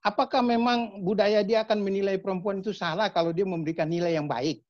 Apakah 0.00 0.40
memang 0.40 1.04
budaya 1.04 1.44
dia 1.44 1.62
akan 1.64 1.84
menilai 1.84 2.16
perempuan 2.16 2.64
itu 2.64 2.72
salah 2.72 3.12
kalau 3.12 3.32
dia 3.32 3.44
memberikan 3.44 3.88
nilai 3.88 4.16
yang 4.16 4.24
baik? 4.24 4.63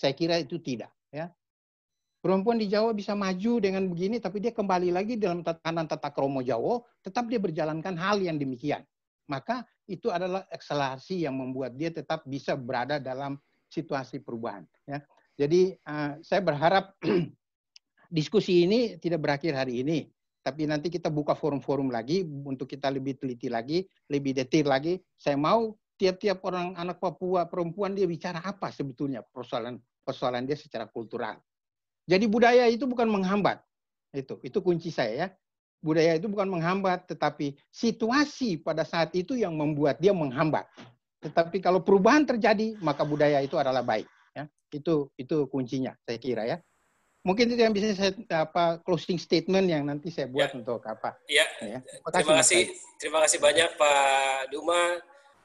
Saya 0.00 0.16
kira 0.16 0.40
itu 0.40 0.56
tidak. 0.56 0.88
Ya. 1.12 1.28
Perempuan 2.24 2.56
di 2.56 2.72
Jawa 2.72 2.96
bisa 2.96 3.12
maju 3.12 3.60
dengan 3.60 3.84
begini, 3.84 4.16
tapi 4.16 4.40
dia 4.40 4.52
kembali 4.56 4.88
lagi 4.96 5.20
dalam 5.20 5.44
tatanan 5.44 5.84
tata 5.84 6.08
kromo 6.08 6.40
Jawa, 6.40 6.80
tetap 7.04 7.28
dia 7.28 7.36
berjalankan 7.36 7.92
hal 8.00 8.24
yang 8.24 8.40
demikian. 8.40 8.80
Maka 9.28 9.68
itu 9.84 10.08
adalah 10.08 10.48
akselerasi 10.48 11.28
yang 11.28 11.36
membuat 11.36 11.76
dia 11.76 11.92
tetap 11.92 12.24
bisa 12.24 12.56
berada 12.56 12.96
dalam 12.96 13.36
situasi 13.68 14.24
perubahan. 14.24 14.64
Ya. 14.88 15.04
Jadi 15.36 15.76
uh, 15.84 16.16
saya 16.24 16.40
berharap 16.40 16.96
diskusi 18.16 18.64
ini 18.64 18.96
tidak 18.96 19.20
berakhir 19.20 19.52
hari 19.52 19.84
ini 19.84 20.08
tapi 20.40 20.64
nanti 20.64 20.88
kita 20.88 21.12
buka 21.12 21.36
forum-forum 21.36 21.92
lagi 21.92 22.24
untuk 22.24 22.64
kita 22.64 22.88
lebih 22.88 23.20
teliti 23.20 23.52
lagi, 23.52 23.84
lebih 24.08 24.32
detail 24.32 24.72
lagi. 24.72 24.96
Saya 25.12 25.36
mau 25.36 25.76
tiap-tiap 26.00 26.40
orang 26.48 26.72
anak 26.80 26.96
Papua 26.96 27.44
perempuan 27.44 27.92
dia 27.92 28.08
bicara 28.08 28.40
apa 28.40 28.72
sebetulnya 28.72 29.20
persoalan 29.20 29.76
persoalan 30.00 30.48
dia 30.48 30.56
secara 30.56 30.88
kultural. 30.88 31.36
Jadi 32.08 32.24
budaya 32.24 32.64
itu 32.72 32.88
bukan 32.88 33.04
menghambat. 33.04 33.60
Itu 34.16 34.40
itu 34.40 34.64
kunci 34.64 34.88
saya 34.88 35.12
ya. 35.12 35.28
Budaya 35.80 36.16
itu 36.16 36.28
bukan 36.28 36.48
menghambat, 36.48 37.08
tetapi 37.08 37.56
situasi 37.72 38.60
pada 38.60 38.84
saat 38.84 39.12
itu 39.16 39.36
yang 39.36 39.56
membuat 39.56 39.96
dia 39.96 40.12
menghambat. 40.12 40.68
Tetapi 41.24 41.60
kalau 41.60 41.80
perubahan 41.80 42.24
terjadi, 42.24 42.76
maka 42.84 43.04
budaya 43.04 43.40
itu 43.40 43.56
adalah 43.56 43.80
baik. 43.80 44.04
Ya. 44.36 44.44
Itu 44.68 45.08
itu 45.16 45.48
kuncinya, 45.48 45.96
saya 46.04 46.20
kira 46.20 46.44
ya. 46.44 46.60
Mungkin 47.24 47.52
itu 47.52 47.60
yang 47.60 47.72
bisa 47.72 47.92
saya 47.96 48.12
apa 48.32 48.80
closing 48.80 49.20
statement 49.20 49.68
yang 49.68 49.84
nanti 49.84 50.08
saya 50.12 50.28
buat 50.28 50.52
ya. 50.52 50.56
untuk 50.56 50.84
apa. 50.84 51.16
Ya. 51.28 51.48
ya. 51.64 51.80
Terima, 51.80 52.08
terima 52.12 52.34
kasih, 52.44 52.62
terima 53.00 53.18
kasih 53.24 53.38
banyak 53.40 53.70
Pak 53.76 54.52
Duma 54.52 55.00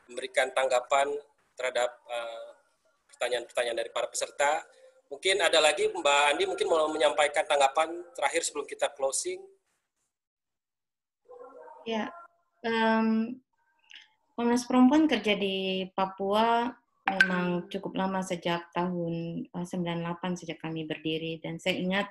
memberikan 0.10 0.52
tanggapan 0.54 1.10
terhadap 1.56 1.90
uh, 2.10 2.50
pertanyaan-pertanyaan 3.14 3.78
uh, 3.78 3.82
dari 3.84 3.92
para 3.94 4.08
peserta. 4.12 4.64
Mungkin 5.10 5.40
ada 5.40 5.62
lagi 5.62 5.86
Mbak 5.88 6.24
Andi 6.34 6.44
mungkin 6.50 6.68
mau 6.68 6.90
menyampaikan 6.90 7.46
tanggapan 7.46 7.94
terakhir 8.18 8.42
sebelum 8.42 8.66
kita 8.66 8.90
closing. 8.98 9.40
Ya, 11.86 12.10
um, 12.66 13.38
Komnas 14.34 14.66
Perempuan 14.66 15.08
kerja 15.08 15.38
di 15.38 15.88
Papua 15.94 16.74
memang 17.06 17.70
cukup 17.70 17.94
lama 17.96 18.26
sejak 18.26 18.74
tahun 18.74 19.46
98 19.54 19.62
eh, 19.62 20.36
sejak 20.42 20.58
kami 20.58 20.90
berdiri 20.90 21.38
dan 21.38 21.62
saya 21.62 21.78
ingat 21.78 22.08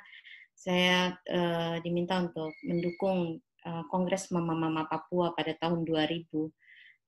saya 0.55 1.19
uh, 1.35 1.83
diminta 1.83 2.15
untuk 2.23 2.55
mendukung 2.63 3.43
uh, 3.67 3.83
Kongres 3.91 4.31
Mama-Mama 4.31 4.87
Papua 4.87 5.35
pada 5.35 5.51
tahun 5.59 5.83
2000 5.83 6.31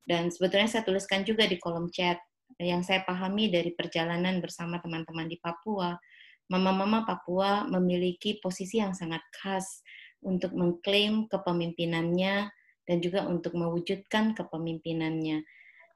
dan 0.07 0.31
sebetulnya 0.31 0.71
saya 0.71 0.83
tuliskan 0.87 1.27
juga 1.27 1.45
di 1.45 1.59
kolom 1.59 1.91
chat 1.91 2.17
yang 2.63 2.81
saya 2.81 3.03
pahami 3.03 3.51
dari 3.51 3.75
perjalanan 3.75 4.39
bersama 4.41 4.79
teman-teman 4.81 5.27
di 5.27 5.37
Papua 5.43 5.99
Mama-Mama 6.47 7.03
Papua 7.03 7.67
memiliki 7.67 8.39
posisi 8.39 8.79
yang 8.79 8.95
sangat 8.95 9.21
khas 9.35 9.83
untuk 10.23 10.55
mengklaim 10.55 11.27
kepemimpinannya 11.27 12.49
dan 12.87 12.97
juga 13.03 13.27
untuk 13.27 13.59
mewujudkan 13.59 14.33
kepemimpinannya 14.39 15.43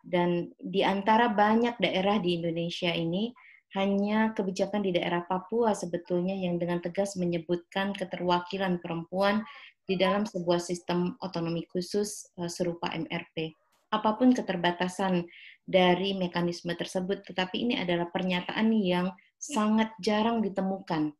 dan 0.04 0.48
di 0.56 0.80
antara 0.80 1.28
banyak 1.28 1.76
daerah 1.76 2.16
di 2.16 2.40
Indonesia 2.40 2.92
ini, 2.92 3.32
hanya 3.76 4.34
kebijakan 4.34 4.82
di 4.82 4.90
daerah 4.90 5.22
Papua 5.22 5.78
sebetulnya 5.78 6.34
yang 6.34 6.58
dengan 6.58 6.82
tegas 6.82 7.14
menyebutkan 7.14 7.94
keterwakilan 7.94 8.82
perempuan 8.82 9.46
di 9.86 9.94
dalam 9.94 10.26
sebuah 10.26 10.58
sistem 10.58 11.14
otonomi 11.22 11.62
khusus 11.70 12.26
eh, 12.40 12.50
serupa 12.50 12.90
MRP. 12.90 13.54
Apa 13.90 14.14
pun 14.14 14.30
keterbatasan 14.30 15.26
dari 15.66 16.14
mekanisme 16.14 16.74
tersebut, 16.78 17.26
tetapi 17.26 17.66
ini 17.66 17.74
adalah 17.78 18.10
pernyataan 18.10 18.70
yang 18.74 19.10
sangat 19.38 19.90
jarang 19.98 20.42
ditemukan 20.42 21.14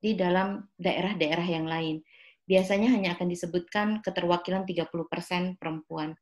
di 0.00 0.16
dalam 0.16 0.64
daerah-daerah 0.80 1.46
yang 1.48 1.66
lain. 1.68 2.00
Biasanya 2.46 2.94
hanya 2.94 3.18
akan 3.18 3.28
disebutkan 3.28 3.86
keterwakilan 4.00 4.64
30% 4.64 5.58
perempuan. 5.58 6.14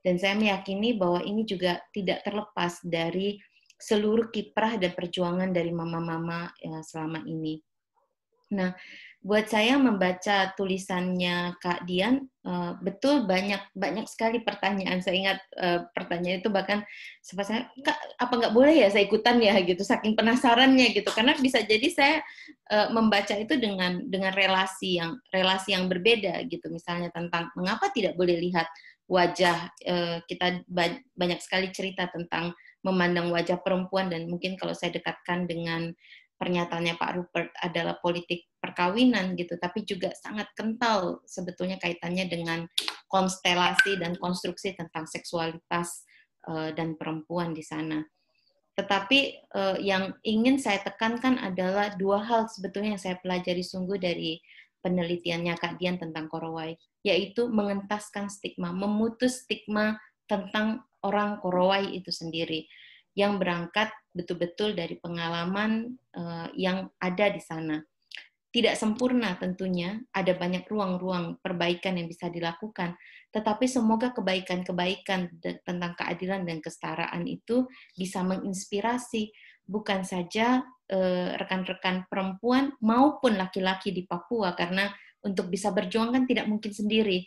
Dan 0.00 0.16
saya 0.16 0.38
meyakini 0.38 0.94
bahwa 0.96 1.20
ini 1.20 1.42
juga 1.42 1.82
tidak 1.90 2.22
terlepas 2.22 2.78
dari 2.86 3.36
seluruh 3.76 4.32
kiprah 4.32 4.80
dan 4.80 4.96
perjuangan 4.96 5.50
dari 5.52 5.68
mama-mama 5.74 6.48
ya, 6.62 6.80
selama 6.80 7.20
ini. 7.28 7.60
Nah, 8.54 8.78
buat 9.26 9.50
saya 9.50 9.74
membaca 9.74 10.54
tulisannya 10.54 11.58
Kak 11.58 11.82
Dian, 11.82 12.30
uh, 12.46 12.78
betul 12.78 13.26
banyak 13.26 13.58
banyak 13.74 14.06
sekali 14.06 14.38
pertanyaan. 14.38 15.02
Saya 15.02 15.16
ingat 15.18 15.38
uh, 15.58 15.80
pertanyaan 15.90 16.38
itu 16.38 16.46
bahkan 16.46 16.86
sempat 17.26 17.50
saya, 17.50 17.62
Kak, 17.82 17.98
apa 18.22 18.32
nggak 18.38 18.54
boleh 18.54 18.86
ya 18.86 18.88
saya 18.92 19.02
ikutan 19.02 19.42
ya 19.42 19.58
gitu, 19.66 19.82
saking 19.82 20.14
penasarannya 20.14 20.94
gitu. 20.94 21.10
Karena 21.10 21.34
bisa 21.42 21.58
jadi 21.66 21.88
saya 21.90 22.16
uh, 22.70 22.94
membaca 22.94 23.34
itu 23.34 23.58
dengan 23.58 24.06
dengan 24.06 24.30
relasi 24.30 25.02
yang 25.02 25.18
relasi 25.34 25.74
yang 25.74 25.90
berbeda 25.90 26.46
gitu. 26.46 26.70
Misalnya 26.70 27.10
tentang 27.10 27.50
mengapa 27.58 27.90
tidak 27.90 28.14
boleh 28.14 28.38
lihat 28.38 28.70
wajah 29.06 29.70
kita 30.26 30.66
banyak 31.14 31.38
sekali 31.38 31.70
cerita 31.70 32.10
tentang 32.10 32.50
memandang 32.82 33.30
wajah 33.30 33.62
perempuan 33.62 34.10
dan 34.10 34.26
mungkin 34.26 34.58
kalau 34.58 34.74
saya 34.74 34.98
dekatkan 34.98 35.46
dengan 35.46 35.94
pernyataannya 36.36 37.00
Pak 37.00 37.10
Rupert 37.16 37.50
adalah 37.64 37.96
politik 38.00 38.48
perkawinan 38.60 39.36
gitu 39.40 39.56
tapi 39.56 39.88
juga 39.88 40.12
sangat 40.12 40.52
kental 40.52 41.24
sebetulnya 41.24 41.80
kaitannya 41.80 42.28
dengan 42.28 42.68
konstelasi 43.08 43.96
dan 43.96 44.18
konstruksi 44.20 44.76
tentang 44.76 45.08
seksualitas 45.08 46.04
uh, 46.48 46.70
dan 46.76 46.98
perempuan 46.98 47.56
di 47.56 47.64
sana. 47.64 48.04
Tetapi 48.76 49.48
uh, 49.56 49.76
yang 49.80 50.12
ingin 50.20 50.60
saya 50.60 50.84
tekankan 50.84 51.40
adalah 51.40 51.96
dua 51.96 52.20
hal 52.20 52.44
sebetulnya 52.52 52.96
yang 52.96 53.02
saya 53.02 53.16
pelajari 53.24 53.64
sungguh 53.64 53.96
dari 53.96 54.36
penelitiannya 54.84 55.56
Kak 55.56 55.80
Dian 55.80 55.96
tentang 55.96 56.28
Korowai, 56.28 56.76
yaitu 57.00 57.48
mengentaskan 57.48 58.28
stigma, 58.28 58.70
memutus 58.76 59.48
stigma 59.48 59.96
tentang 60.28 60.84
orang 61.00 61.40
Korowai 61.40 61.96
itu 61.96 62.12
sendiri, 62.12 62.68
yang 63.16 63.40
berangkat 63.40 63.88
betul-betul 64.16 64.72
dari 64.72 64.96
pengalaman 64.96 65.92
uh, 66.16 66.48
yang 66.56 66.88
ada 66.96 67.28
di 67.28 67.38
sana. 67.44 67.76
Tidak 68.48 68.72
sempurna 68.72 69.36
tentunya, 69.36 70.00
ada 70.16 70.32
banyak 70.32 70.64
ruang-ruang 70.64 71.36
perbaikan 71.44 72.00
yang 72.00 72.08
bisa 72.08 72.32
dilakukan, 72.32 72.96
tetapi 73.28 73.68
semoga 73.68 74.16
kebaikan-kebaikan 74.16 75.28
tentang 75.60 75.92
keadilan 75.92 76.48
dan 76.48 76.64
kesetaraan 76.64 77.28
itu 77.28 77.68
bisa 77.92 78.24
menginspirasi 78.24 79.28
bukan 79.68 80.08
saja 80.08 80.64
Eh, 80.86 81.34
rekan-rekan 81.34 82.06
perempuan 82.06 82.70
maupun 82.78 83.34
laki-laki 83.34 83.90
di 83.90 84.06
Papua 84.06 84.54
karena 84.54 84.86
untuk 85.18 85.50
bisa 85.50 85.74
berjuang 85.74 86.14
kan 86.14 86.30
tidak 86.30 86.46
mungkin 86.46 86.70
sendiri. 86.70 87.26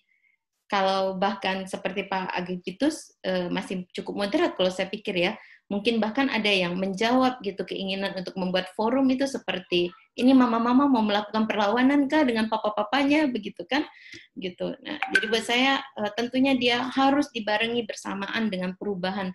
Kalau 0.64 1.20
bahkan 1.20 1.68
seperti 1.68 2.08
Pak 2.08 2.40
Agripitus 2.40 3.20
eh, 3.20 3.52
masih 3.52 3.84
cukup 3.92 4.16
moderat 4.16 4.56
kalau 4.56 4.72
saya 4.72 4.88
pikir 4.88 5.12
ya, 5.12 5.36
mungkin 5.70 6.02
bahkan 6.02 6.28
ada 6.34 6.50
yang 6.50 6.76
menjawab 6.76 7.40
gitu 7.46 7.62
keinginan 7.62 8.18
untuk 8.18 8.34
membuat 8.36 8.74
forum 8.74 9.06
itu 9.14 9.30
seperti 9.30 9.94
ini 10.18 10.34
mama-mama 10.34 10.90
mau 10.90 11.06
melakukan 11.06 11.46
perlawanan 11.46 12.10
kah 12.10 12.26
dengan 12.26 12.50
papa-papanya 12.50 13.30
begitu 13.30 13.64
kan 13.70 13.86
gitu. 14.34 14.74
Nah, 14.82 14.98
jadi 15.14 15.26
buat 15.30 15.46
saya 15.46 15.80
eh, 15.80 16.12
tentunya 16.18 16.58
dia 16.58 16.90
harus 16.90 17.30
dibarengi 17.30 17.86
bersamaan 17.86 18.50
dengan 18.50 18.74
perubahan 18.76 19.30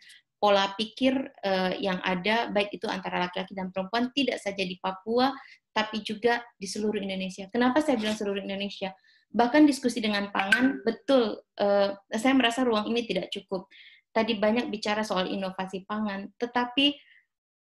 pola 0.44 0.76
pikir 0.76 1.16
uh, 1.40 1.72
yang 1.80 2.04
ada 2.04 2.52
baik 2.52 2.76
itu 2.76 2.84
antara 2.84 3.16
laki-laki 3.16 3.56
dan 3.56 3.72
perempuan 3.72 4.12
tidak 4.12 4.36
saja 4.44 4.60
di 4.60 4.76
Papua 4.76 5.32
tapi 5.72 6.04
juga 6.04 6.44
di 6.60 6.68
seluruh 6.68 7.00
Indonesia. 7.00 7.48
Kenapa 7.48 7.80
saya 7.80 7.96
bilang 7.96 8.12
seluruh 8.12 8.44
Indonesia? 8.44 8.92
Bahkan 9.32 9.64
diskusi 9.64 10.04
dengan 10.04 10.28
pangan 10.28 10.84
betul 10.84 11.40
uh, 11.56 11.96
saya 12.12 12.36
merasa 12.36 12.60
ruang 12.60 12.92
ini 12.92 13.08
tidak 13.08 13.32
cukup. 13.32 13.72
Tadi 14.14 14.38
banyak 14.38 14.70
bicara 14.70 15.02
soal 15.02 15.26
inovasi 15.26 15.82
pangan, 15.82 16.30
tetapi 16.38 16.94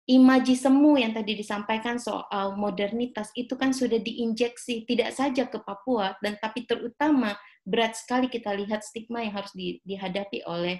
imaji 0.08 0.56
semu 0.56 0.96
yang 0.96 1.12
tadi 1.12 1.36
disampaikan 1.36 2.00
soal 2.00 2.56
modernitas 2.56 3.28
itu 3.36 3.60
kan 3.60 3.76
sudah 3.76 4.00
diinjeksi 4.00 4.88
tidak 4.88 5.12
saja 5.12 5.52
ke 5.52 5.60
Papua 5.60 6.16
dan 6.24 6.40
tapi 6.40 6.64
terutama 6.64 7.36
berat 7.68 8.00
sekali 8.00 8.32
kita 8.32 8.56
lihat 8.56 8.88
stigma 8.88 9.20
yang 9.20 9.36
harus 9.36 9.52
di, 9.52 9.84
dihadapi 9.84 10.48
oleh 10.48 10.80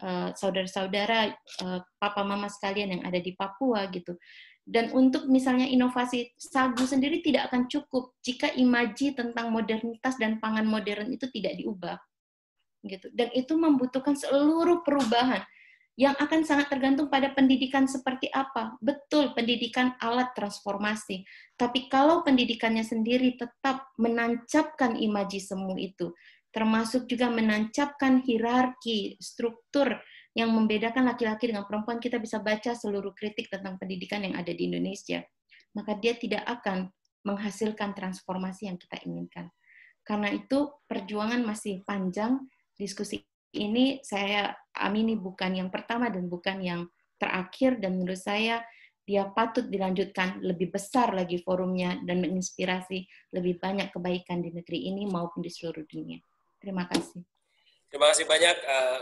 Eh, 0.00 0.30
saudara-saudara 0.32 1.36
uh, 1.60 1.80
papa 2.00 2.24
mama 2.24 2.48
sekalian 2.48 2.96
yang 2.96 3.02
ada 3.04 3.20
di 3.20 3.36
Papua 3.36 3.84
gitu. 3.92 4.16
Dan 4.62 4.94
untuk 4.94 5.28
misalnya 5.28 5.68
inovasi 5.68 6.32
sagu 6.38 6.86
sendiri 6.86 7.20
tidak 7.20 7.50
akan 7.50 7.68
cukup 7.68 8.14
jika 8.24 8.48
imaji 8.56 9.12
tentang 9.12 9.50
modernitas 9.52 10.16
dan 10.16 10.38
pangan 10.40 10.64
modern 10.64 11.12
itu 11.12 11.28
tidak 11.34 11.58
diubah. 11.60 11.98
Gitu. 12.82 13.08
Dan 13.14 13.30
itu 13.32 13.54
membutuhkan 13.54 14.18
seluruh 14.18 14.82
perubahan 14.82 15.42
yang 15.94 16.16
akan 16.16 16.40
sangat 16.42 16.72
tergantung 16.72 17.12
pada 17.12 17.30
pendidikan 17.36 17.84
seperti 17.84 18.26
apa. 18.32 18.74
Betul, 18.80 19.36
pendidikan 19.36 19.94
alat 20.00 20.32
transformasi. 20.32 21.22
Tapi 21.54 21.86
kalau 21.92 22.24
pendidikannya 22.24 22.82
sendiri 22.82 23.36
tetap 23.36 23.92
menancapkan 24.00 24.96
imaji 24.96 25.38
semu 25.38 25.76
itu, 25.76 26.16
termasuk 26.48 27.04
juga 27.08 27.28
menancapkan 27.28 28.24
hierarki, 28.24 29.20
struktur 29.20 30.00
yang 30.32 30.48
membedakan 30.56 31.12
laki-laki 31.12 31.52
dengan 31.52 31.68
perempuan, 31.68 32.00
kita 32.00 32.16
bisa 32.16 32.40
baca 32.40 32.72
seluruh 32.72 33.12
kritik 33.12 33.52
tentang 33.52 33.76
pendidikan 33.76 34.24
yang 34.24 34.32
ada 34.32 34.48
di 34.48 34.64
Indonesia. 34.64 35.20
Maka 35.76 36.00
dia 36.00 36.16
tidak 36.16 36.44
akan 36.48 36.88
menghasilkan 37.28 37.92
transformasi 37.92 38.68
yang 38.68 38.80
kita 38.80 38.96
inginkan. 39.04 39.52
Karena 40.02 40.32
itu 40.32 40.72
perjuangan 40.88 41.44
masih 41.44 41.84
panjang, 41.84 42.42
diskusi 42.82 43.22
ini 43.54 44.00
saya 44.02 44.50
amini 44.74 45.14
bukan 45.14 45.54
yang 45.54 45.68
pertama 45.68 46.08
dan 46.08 46.26
bukan 46.26 46.58
yang 46.58 46.82
terakhir, 47.20 47.78
dan 47.78 48.00
menurut 48.00 48.18
saya 48.18 48.64
dia 49.02 49.26
patut 49.34 49.66
dilanjutkan 49.66 50.42
lebih 50.42 50.70
besar 50.70 51.10
lagi 51.10 51.42
forumnya 51.42 51.98
dan 52.06 52.22
menginspirasi 52.22 53.06
lebih 53.34 53.58
banyak 53.58 53.90
kebaikan 53.90 54.42
di 54.42 54.54
negeri 54.54 54.90
ini 54.90 55.10
maupun 55.10 55.42
di 55.42 55.50
seluruh 55.50 55.82
dunia. 55.86 56.22
Terima 56.62 56.86
kasih. 56.86 57.22
Terima 57.90 58.08
kasih 58.14 58.24
banyak 58.30 58.56
uh, 58.62 59.00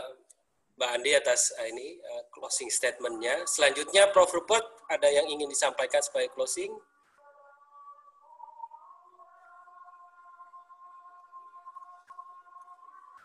Mbak 0.81 0.89
Andi 0.97 1.11
atas 1.13 1.53
uh, 1.53 1.67
ini 1.69 2.01
uh, 2.01 2.23
closing 2.33 2.73
statementnya. 2.73 3.45
Selanjutnya 3.45 4.09
Prof. 4.09 4.33
Rupert 4.33 4.65
ada 4.89 5.05
yang 5.05 5.29
ingin 5.29 5.47
disampaikan 5.47 6.01
sebagai 6.01 6.33
closing? 6.33 6.73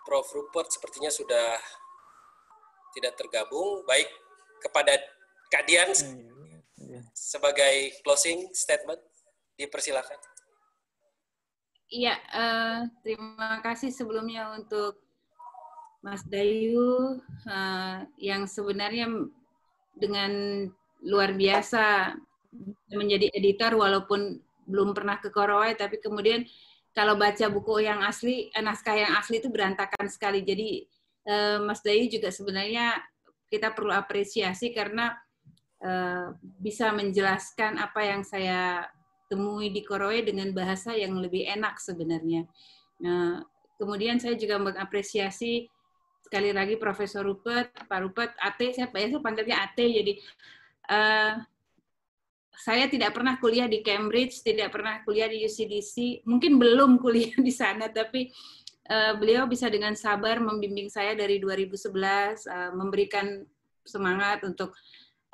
Prof. 0.06 0.30
Rupert 0.30 0.70
sepertinya 0.70 1.10
sudah 1.10 1.58
tidak 2.94 3.18
tergabung. 3.18 3.82
Baik, 3.82 4.06
kepada 4.62 4.94
Kak 5.52 5.66
Dian 5.68 5.90
iya, 5.90 6.10
iya, 6.16 6.58
iya. 6.82 7.00
sebagai 7.12 7.94
closing 8.06 8.50
statement, 8.54 9.02
dipersilakan. 9.58 10.18
Iya, 11.86 12.18
uh, 12.34 12.80
terima 13.06 13.62
kasih 13.62 13.94
sebelumnya 13.94 14.50
untuk 14.58 14.98
Mas 16.02 16.26
Dayu 16.26 17.22
uh, 17.46 17.98
yang 18.18 18.50
sebenarnya 18.50 19.06
dengan 19.94 20.66
luar 21.06 21.34
biasa 21.38 22.14
menjadi 22.90 23.30
editor 23.30 23.78
walaupun 23.78 24.42
belum 24.66 24.98
pernah 24.98 25.22
ke 25.22 25.30
Korowai, 25.30 25.78
tapi 25.78 26.02
kemudian 26.02 26.42
kalau 26.96 27.12
baca 27.20 27.52
buku 27.52 27.84
yang 27.84 28.00
asli, 28.00 28.48
eh, 28.48 28.64
naskah 28.64 28.96
yang 28.96 29.12
asli 29.20 29.44
itu 29.44 29.52
berantakan 29.52 30.08
sekali. 30.08 30.40
Jadi 30.40 30.88
uh, 31.28 31.60
Mas 31.60 31.84
Dayu 31.84 32.08
juga 32.08 32.32
sebenarnya 32.32 32.96
kita 33.52 33.76
perlu 33.76 33.92
apresiasi 33.92 34.72
karena 34.72 35.12
uh, 35.84 36.32
bisa 36.40 36.88
menjelaskan 36.96 37.76
apa 37.76 38.00
yang 38.00 38.24
saya 38.24 38.88
temui 39.28 39.68
di 39.68 39.84
Koroe 39.84 40.24
dengan 40.24 40.48
bahasa 40.56 40.96
yang 40.96 41.20
lebih 41.20 41.44
enak 41.44 41.76
sebenarnya. 41.84 42.48
Nah, 43.04 43.44
kemudian 43.76 44.16
saya 44.16 44.38
juga 44.38 44.56
mengapresiasi 44.56 45.68
sekali 46.24 46.50
lagi 46.50 46.80
Profesor 46.80 47.22
Rupert, 47.22 47.76
Pak 47.86 48.00
Rupert, 48.02 48.32
Ate, 48.40 48.72
saya 48.72 48.88
biasa 48.88 49.20
panggilnya 49.20 49.62
Ate, 49.62 49.84
jadi 49.84 50.12
uh, 50.90 51.32
saya 52.56 52.88
tidak 52.88 53.12
pernah 53.12 53.36
kuliah 53.36 53.68
di 53.68 53.84
Cambridge, 53.84 54.40
tidak 54.40 54.72
pernah 54.72 55.04
kuliah 55.04 55.28
di 55.28 55.44
UCDC, 55.44 56.24
mungkin 56.24 56.56
belum 56.56 56.96
kuliah 57.04 57.36
di 57.36 57.52
sana, 57.52 57.92
tapi 57.92 58.32
uh, 58.88 59.12
beliau 59.20 59.44
bisa 59.44 59.68
dengan 59.68 59.92
sabar 59.92 60.40
membimbing 60.40 60.88
saya 60.88 61.12
dari 61.12 61.36
2011, 61.36 62.48
uh, 62.48 62.70
memberikan 62.72 63.44
semangat 63.84 64.42
untuk 64.42 64.72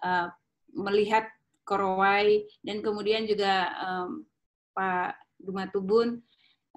uh, 0.03 0.29
melihat 0.75 1.29
Korowai 1.63 2.43
dan 2.67 2.83
kemudian 2.83 3.23
juga 3.23 3.71
um, 3.79 4.27
Pak 4.75 5.15
Duma 5.39 5.71
Tubun. 5.71 6.19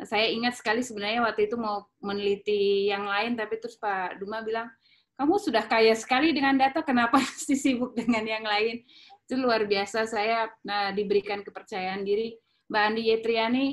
Saya 0.06 0.30
ingat 0.30 0.62
sekali 0.62 0.86
sebenarnya 0.86 1.26
waktu 1.26 1.50
itu 1.50 1.58
mau 1.58 1.90
meneliti 2.04 2.86
yang 2.92 3.10
lain, 3.10 3.34
tapi 3.34 3.58
terus 3.58 3.82
Pak 3.82 4.22
Duma 4.22 4.46
bilang, 4.46 4.70
kamu 5.16 5.40
sudah 5.40 5.64
kaya 5.66 5.96
sekali 5.96 6.36
dengan 6.36 6.60
data, 6.60 6.84
kenapa 6.84 7.18
masih 7.24 7.58
sibuk 7.58 7.96
dengan 7.98 8.24
yang 8.28 8.46
lain? 8.46 8.86
Itu 9.26 9.42
luar 9.42 9.66
biasa, 9.66 10.06
saya 10.06 10.48
nah, 10.62 10.94
diberikan 10.94 11.42
kepercayaan 11.42 12.06
diri. 12.06 12.38
Mbak 12.66 12.82
Andi 12.82 13.04
Yetriani, 13.14 13.68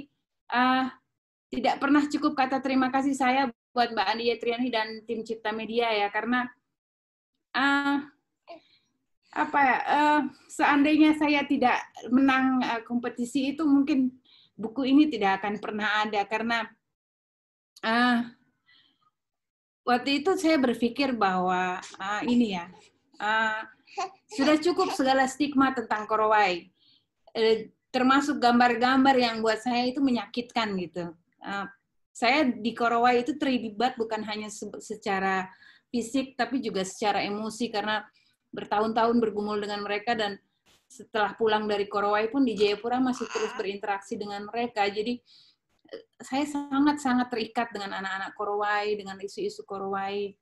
uh, 0.53 0.85
tidak 1.53 1.81
pernah 1.81 2.05
cukup 2.09 2.33
kata 2.37 2.61
terima 2.61 2.93
kasih 2.93 3.17
saya 3.17 3.49
buat 3.73 3.93
Mbak 3.93 4.09
Andi 4.09 4.25
Yetriani 4.33 4.69
dan 4.69 4.89
tim 5.05 5.25
Cipta 5.25 5.53
Media 5.53 5.93
ya, 5.93 6.09
karena 6.13 6.45
uh, 7.57 8.05
apa 9.33 9.59
ya 9.65 9.79
uh, 9.89 10.21
seandainya 10.53 11.17
saya 11.17 11.41
tidak 11.49 11.81
menang 12.13 12.61
uh, 12.61 12.85
kompetisi 12.85 13.57
itu 13.57 13.65
mungkin 13.65 14.13
buku 14.53 14.85
ini 14.85 15.09
tidak 15.09 15.41
akan 15.41 15.57
pernah 15.57 16.05
ada 16.05 16.21
karena 16.29 16.69
uh, 17.81 18.29
waktu 19.89 20.21
itu 20.21 20.37
saya 20.37 20.61
berpikir 20.61 21.17
bahwa 21.17 21.81
uh, 21.81 22.23
ini 22.29 22.61
ya 22.61 22.69
uh, 23.23 23.63
sudah 24.27 24.59
cukup 24.59 24.91
segala 24.93 25.31
stigma 25.31 25.71
tentang 25.71 26.05
Korowai. 26.11 26.67
Uh, 27.33 27.71
termasuk 27.95 28.43
gambar-gambar 28.43 29.15
yang 29.15 29.39
buat 29.45 29.63
saya 29.63 29.87
itu 29.87 30.03
menyakitkan 30.03 30.75
gitu. 30.83 31.15
Uh, 31.39 31.71
saya 32.11 32.45
di 32.45 32.75
Korowai 32.75 33.25
itu 33.25 33.39
terlibat 33.39 33.97
bukan 33.97 34.21
hanya 34.27 34.51
secara 34.83 35.49
fisik 35.93 36.37
tapi 36.37 36.61
juga 36.61 36.85
secara 36.85 37.21
emosi 37.25 37.69
karena 37.69 38.05
bertahun-tahun 38.53 39.17
bergumul 39.21 39.61
dengan 39.61 39.85
mereka 39.85 40.13
dan 40.13 40.41
setelah 40.89 41.33
pulang 41.37 41.65
dari 41.65 41.89
Korowai 41.89 42.29
pun 42.29 42.45
di 42.45 42.53
Jayapura 42.53 43.01
masih 43.01 43.25
terus 43.33 43.53
berinteraksi 43.57 44.21
dengan 44.21 44.45
mereka. 44.45 44.85
Jadi 44.89 45.17
eh, 45.89 46.05
saya 46.21 46.45
sangat-sangat 46.45 47.33
terikat 47.33 47.73
dengan 47.73 47.97
anak-anak 47.97 48.33
Korowai, 48.37 48.93
dengan 48.93 49.17
isu-isu 49.17 49.65
Korowai, 49.65 50.37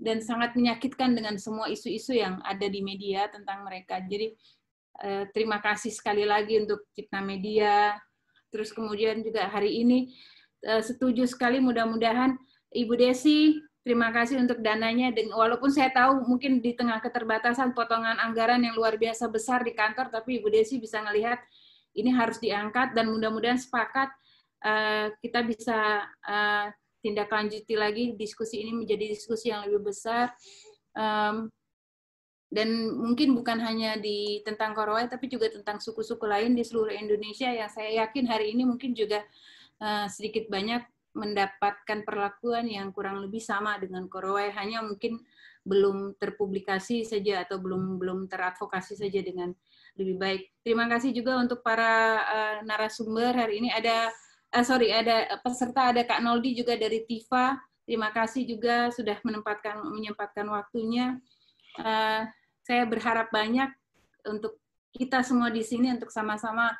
dan 0.00 0.24
sangat 0.24 0.56
menyakitkan 0.56 1.12
dengan 1.12 1.36
semua 1.36 1.68
isu-isu 1.68 2.16
yang 2.16 2.40
ada 2.40 2.64
di 2.64 2.80
media 2.80 3.28
tentang 3.28 3.68
mereka. 3.68 4.00
Jadi 4.00 4.32
eh, 5.04 5.24
terima 5.36 5.60
kasih 5.60 5.92
sekali 5.92 6.24
lagi 6.24 6.56
untuk 6.56 6.88
Cipta 6.96 7.20
Media. 7.20 7.94
Terus 8.48 8.72
kemudian 8.72 9.20
juga 9.20 9.46
hari 9.52 9.84
ini 9.84 10.10
eh, 10.64 10.80
setuju 10.80 11.28
sekali 11.28 11.60
mudah-mudahan 11.60 12.34
Ibu 12.72 12.96
Desi 12.96 13.60
Terima 13.80 14.12
kasih 14.12 14.36
untuk 14.36 14.60
dananya. 14.60 15.08
Walaupun 15.32 15.72
saya 15.72 15.88
tahu 15.88 16.28
mungkin 16.28 16.60
di 16.60 16.76
tengah 16.76 17.00
keterbatasan 17.00 17.72
potongan 17.72 18.20
anggaran 18.20 18.60
yang 18.60 18.76
luar 18.76 19.00
biasa 19.00 19.24
besar 19.32 19.64
di 19.64 19.72
kantor, 19.72 20.12
tapi 20.12 20.36
Ibu 20.36 20.52
Desi 20.52 20.76
bisa 20.76 21.00
melihat 21.00 21.40
ini 21.96 22.12
harus 22.12 22.36
diangkat 22.44 22.92
dan 22.92 23.08
mudah-mudahan 23.08 23.56
sepakat 23.56 24.12
uh, 24.62 25.08
kita 25.24 25.40
bisa 25.48 26.04
uh, 26.28 26.68
tindak 27.00 27.32
lanjuti 27.32 27.74
lagi 27.76 28.04
diskusi 28.14 28.60
ini 28.60 28.72
menjadi 28.76 29.10
diskusi 29.10 29.52
yang 29.52 29.64
lebih 29.66 29.92
besar. 29.92 30.32
Um, 30.94 31.48
dan 32.50 32.66
mungkin 32.98 33.38
bukan 33.38 33.62
hanya 33.62 33.94
di 33.94 34.42
tentang 34.42 34.74
Korowai, 34.74 35.06
tapi 35.06 35.30
juga 35.30 35.46
tentang 35.48 35.78
suku-suku 35.78 36.26
lain 36.26 36.58
di 36.58 36.66
seluruh 36.66 36.90
Indonesia 36.90 37.46
yang 37.46 37.70
saya 37.70 38.04
yakin 38.04 38.26
hari 38.26 38.50
ini 38.52 38.66
mungkin 38.66 38.90
juga 38.90 39.22
uh, 39.78 40.10
sedikit 40.10 40.50
banyak 40.50 40.82
mendapatkan 41.14 42.06
perlakuan 42.06 42.66
yang 42.70 42.90
kurang 42.90 43.22
lebih 43.22 43.42
sama 43.42 43.78
dengan 43.78 44.10
Korowai, 44.10 44.50
hanya 44.54 44.82
mungkin 44.82 45.22
belum 45.62 46.18
terpublikasi 46.18 47.06
saja 47.06 47.46
atau 47.46 47.62
belum 47.62 48.02
belum 48.02 48.26
teradvokasi 48.26 48.98
saja 48.98 49.20
dengan 49.22 49.54
lebih 49.94 50.16
baik. 50.18 50.42
Terima 50.66 50.90
kasih 50.90 51.14
juga 51.14 51.38
untuk 51.38 51.62
para 51.62 51.94
uh, 52.24 52.56
narasumber 52.66 53.30
hari 53.34 53.62
ini 53.62 53.70
ada 53.70 54.10
uh, 54.54 54.64
sorry 54.66 54.90
ada 54.90 55.38
peserta 55.40 55.94
ada 55.94 56.02
Kak 56.02 56.20
Noldi 56.22 56.58
juga 56.58 56.74
dari 56.74 57.06
Tifa. 57.06 57.58
Terima 57.86 58.14
kasih 58.14 58.46
juga 58.46 58.94
sudah 58.94 59.18
menempatkan 59.26 59.82
menyempatkan 59.82 60.46
waktunya. 60.50 61.18
uh, 61.78 62.26
saya 62.66 62.86
berharap 62.86 63.32
banyak 63.34 63.70
untuk 64.26 64.58
kita 64.94 65.22
semua 65.22 65.50
di 65.50 65.62
sini 65.62 65.90
untuk 65.90 66.10
sama-sama 66.10 66.70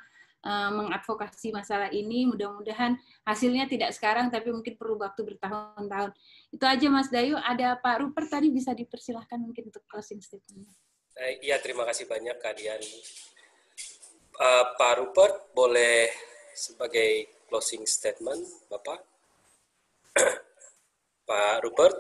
uh, 0.45 0.71
mengadvokasi 0.71 1.51
masalah 1.51 1.91
ini. 1.91 2.27
Mudah-mudahan 2.31 2.95
hasilnya 3.27 3.67
tidak 3.67 3.95
sekarang, 3.95 4.31
tapi 4.31 4.51
mungkin 4.55 4.75
perlu 4.79 4.99
waktu 4.99 5.23
bertahun-tahun. 5.23 6.11
Itu 6.51 6.65
aja 6.67 6.87
Mas 6.91 7.11
Dayu. 7.11 7.39
Ada 7.39 7.79
Pak 7.79 8.07
Rupert 8.07 8.29
tadi 8.31 8.55
bisa 8.55 8.75
dipersilahkan 8.75 9.39
mungkin 9.41 9.71
untuk 9.71 9.83
closing 9.91 10.23
statement. 10.23 10.69
Iya, 11.21 11.59
terima 11.61 11.85
kasih 11.85 12.07
banyak 12.07 12.39
Kak 12.39 12.55
Dian. 12.57 12.81
Uh, 14.41 14.65
Pak 14.79 14.95
Rupert 15.01 15.53
boleh 15.53 16.09
sebagai 16.57 17.40
closing 17.51 17.83
statement, 17.83 18.47
Bapak. 18.71 19.03
Pak 21.29 21.67
Rupert. 21.67 21.99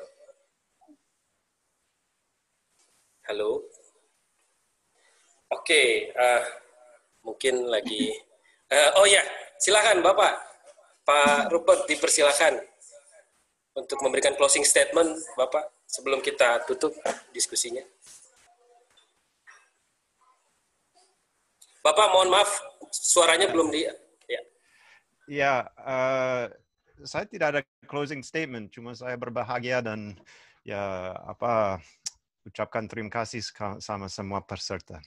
Halo. 3.26 3.66
Oke, 5.50 5.66
okay, 5.66 5.88
uh, 6.14 6.38
eh, 6.38 6.42
mungkin 7.26 7.66
lagi. 7.66 8.14
Uh, 8.70 9.02
oh 9.02 9.06
ya, 9.10 9.18
silakan 9.58 9.98
Bapak. 9.98 10.38
Pak 11.02 11.50
Rupert 11.50 11.90
dipersilakan 11.90 12.62
untuk 13.74 13.98
memberikan 14.06 14.38
closing 14.38 14.62
statement, 14.62 15.18
Bapak, 15.34 15.66
sebelum 15.90 16.22
kita 16.22 16.62
tutup 16.70 16.94
diskusinya. 17.34 17.82
Bapak, 21.82 22.14
mohon 22.14 22.30
maaf, 22.30 22.50
suaranya 22.94 23.50
belum 23.50 23.74
di. 23.74 24.09
Ya, 25.30 25.62
uh, 25.78 26.50
saya 27.06 27.22
tidak 27.22 27.46
ada 27.54 27.60
closing 27.86 28.18
statement, 28.18 28.74
cuma 28.74 28.98
saya 28.98 29.14
berbahagia 29.14 29.78
dan 29.78 30.18
ya 30.66 31.14
apa 31.22 31.78
ucapkan 32.42 32.90
terima 32.90 33.14
kasih 33.14 33.38
sama 33.78 34.10
semua 34.10 34.42
peserta. 34.42 34.98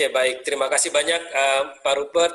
Ya 0.00 0.08
baik, 0.08 0.48
terima 0.48 0.72
kasih 0.72 0.88
banyak 0.96 1.22
uh, 1.28 1.62
Pak 1.84 1.94
Rupert. 2.00 2.34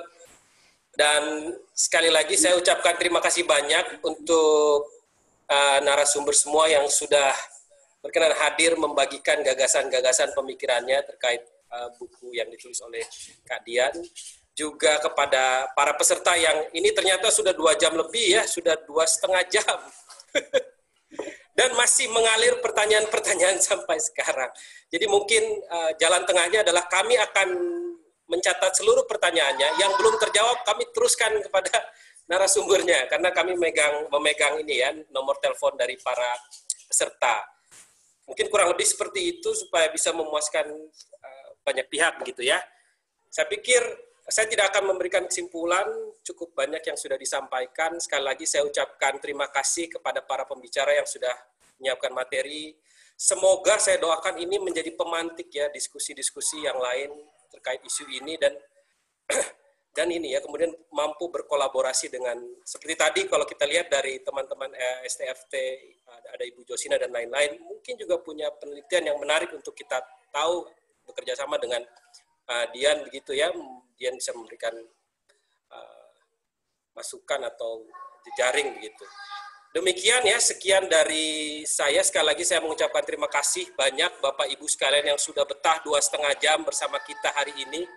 Dan 0.93 1.57
sekali 1.73 2.13
lagi 2.13 2.37
saya 2.37 2.61
ucapkan 2.61 3.01
terima 3.01 3.25
kasih 3.25 3.49
banyak 3.49 4.05
untuk 4.05 4.85
uh, 5.49 5.79
narasumber 5.81 6.37
semua 6.37 6.69
yang 6.69 6.85
sudah 6.93 7.33
berkenan 8.05 8.37
hadir 8.37 8.77
membagikan 8.77 9.41
gagasan-gagasan 9.41 10.29
pemikirannya 10.37 11.09
terkait 11.09 11.41
uh, 11.71 11.89
buku 11.95 12.35
yang 12.35 12.51
ditulis 12.51 12.79
oleh 12.83 13.03
Kak 13.47 13.63
Dian. 13.63 13.95
Juga 14.51 14.99
kepada 14.99 15.71
para 15.73 15.95
peserta 15.95 16.35
yang 16.35 16.67
ini 16.75 16.91
ternyata 16.91 17.31
sudah 17.31 17.55
dua 17.55 17.73
jam 17.79 17.95
lebih 17.95 18.35
ya, 18.35 18.43
sudah 18.43 18.75
dua 18.83 19.07
setengah 19.07 19.41
jam. 19.47 19.79
dan 21.51 21.75
masih 21.75 22.07
mengalir 22.09 22.57
pertanyaan-pertanyaan 22.63 23.59
sampai 23.69 23.99
sekarang. 23.99 24.49
Jadi 24.91 25.05
mungkin 25.07 25.43
uh, 25.67 25.91
jalan 25.99 26.23
tengahnya 26.23 26.63
adalah 26.63 26.87
kami 26.87 27.19
akan 27.19 27.49
mencatat 28.31 28.71
seluruh 28.79 29.03
pertanyaannya 29.11 29.75
yang 29.75 29.91
belum 29.99 30.15
terjawab 30.15 30.63
kami 30.63 30.87
teruskan 30.95 31.35
kepada 31.43 31.75
narasumbernya 32.31 33.11
karena 33.11 33.29
kami 33.35 33.59
memegang 33.59 34.07
memegang 34.07 34.55
ini 34.63 34.79
ya 34.79 34.89
nomor 35.11 35.35
telepon 35.43 35.75
dari 35.75 35.99
para 35.99 36.31
peserta. 36.87 37.43
Mungkin 38.23 38.47
kurang 38.47 38.71
lebih 38.71 38.87
seperti 38.87 39.35
itu 39.37 39.51
supaya 39.51 39.91
bisa 39.91 40.15
memuaskan 40.15 40.63
banyak 41.61 41.87
pihak 41.87 42.21
begitu 42.21 42.45
ya. 42.45 42.59
Saya 43.31 43.47
pikir 43.47 43.81
saya 44.31 44.47
tidak 44.47 44.71
akan 44.71 44.95
memberikan 44.95 45.25
kesimpulan, 45.27 45.87
cukup 46.23 46.53
banyak 46.55 46.79
yang 46.85 46.95
sudah 46.95 47.17
disampaikan. 47.17 47.97
Sekali 47.99 48.23
lagi 48.23 48.45
saya 48.45 48.63
ucapkan 48.63 49.17
terima 49.19 49.49
kasih 49.49 49.89
kepada 49.91 50.23
para 50.23 50.45
pembicara 50.45 50.95
yang 50.95 51.07
sudah 51.09 51.33
menyiapkan 51.81 52.13
materi. 52.13 52.77
Semoga 53.17 53.77
saya 53.77 54.01
doakan 54.01 54.39
ini 54.41 54.57
menjadi 54.57 54.93
pemantik 54.97 55.49
ya 55.53 55.69
diskusi-diskusi 55.69 56.65
yang 56.65 56.77
lain 56.77 57.11
terkait 57.53 57.83
isu 57.85 58.07
ini 58.09 58.33
dan 58.39 58.53
dan 59.97 60.07
ini 60.07 60.33
ya 60.33 60.39
kemudian 60.39 60.71
mampu 60.95 61.27
berkolaborasi 61.27 62.07
dengan 62.07 62.39
seperti 62.63 62.95
tadi 62.95 63.21
kalau 63.27 63.43
kita 63.43 63.67
lihat 63.67 63.91
dari 63.91 64.23
teman-teman 64.23 64.71
eh, 64.71 65.03
STFT 65.03 65.53
ada 66.31 66.43
Ibu 66.47 66.63
Josina 66.63 66.95
dan 66.95 67.11
lain-lain 67.11 67.59
mungkin 67.59 67.99
juga 67.99 68.17
punya 68.23 68.47
penelitian 68.55 69.11
yang 69.11 69.17
menarik 69.19 69.51
untuk 69.51 69.75
kita 69.75 69.99
tahu 70.31 70.63
bekerja 71.05 71.33
sama 71.37 71.57
dengan 71.61 71.81
uh, 72.49 72.65
Dian 72.73 73.05
begitu 73.07 73.35
ya 73.37 73.51
Dian 74.01 74.17
bisa 74.17 74.33
memberikan 74.33 74.73
uh, 75.69 76.11
masukan 76.97 77.45
atau 77.47 77.85
jejaring 78.25 78.73
begitu. 78.77 79.05
Demikian 79.71 80.27
ya, 80.27 80.35
sekian 80.35 80.91
dari 80.91 81.63
saya. 81.63 82.03
Sekali 82.03 82.35
lagi 82.35 82.43
saya 82.43 82.59
mengucapkan 82.59 83.07
terima 83.07 83.31
kasih 83.31 83.71
banyak 83.71 84.19
Bapak 84.19 84.51
Ibu 84.51 84.67
sekalian 84.67 85.15
yang 85.15 85.19
sudah 85.21 85.47
betah 85.47 85.79
dua 85.79 86.03
setengah 86.03 86.35
jam 86.43 86.59
bersama 86.67 86.99
kita 86.99 87.31
hari 87.31 87.55
ini. 87.55 87.87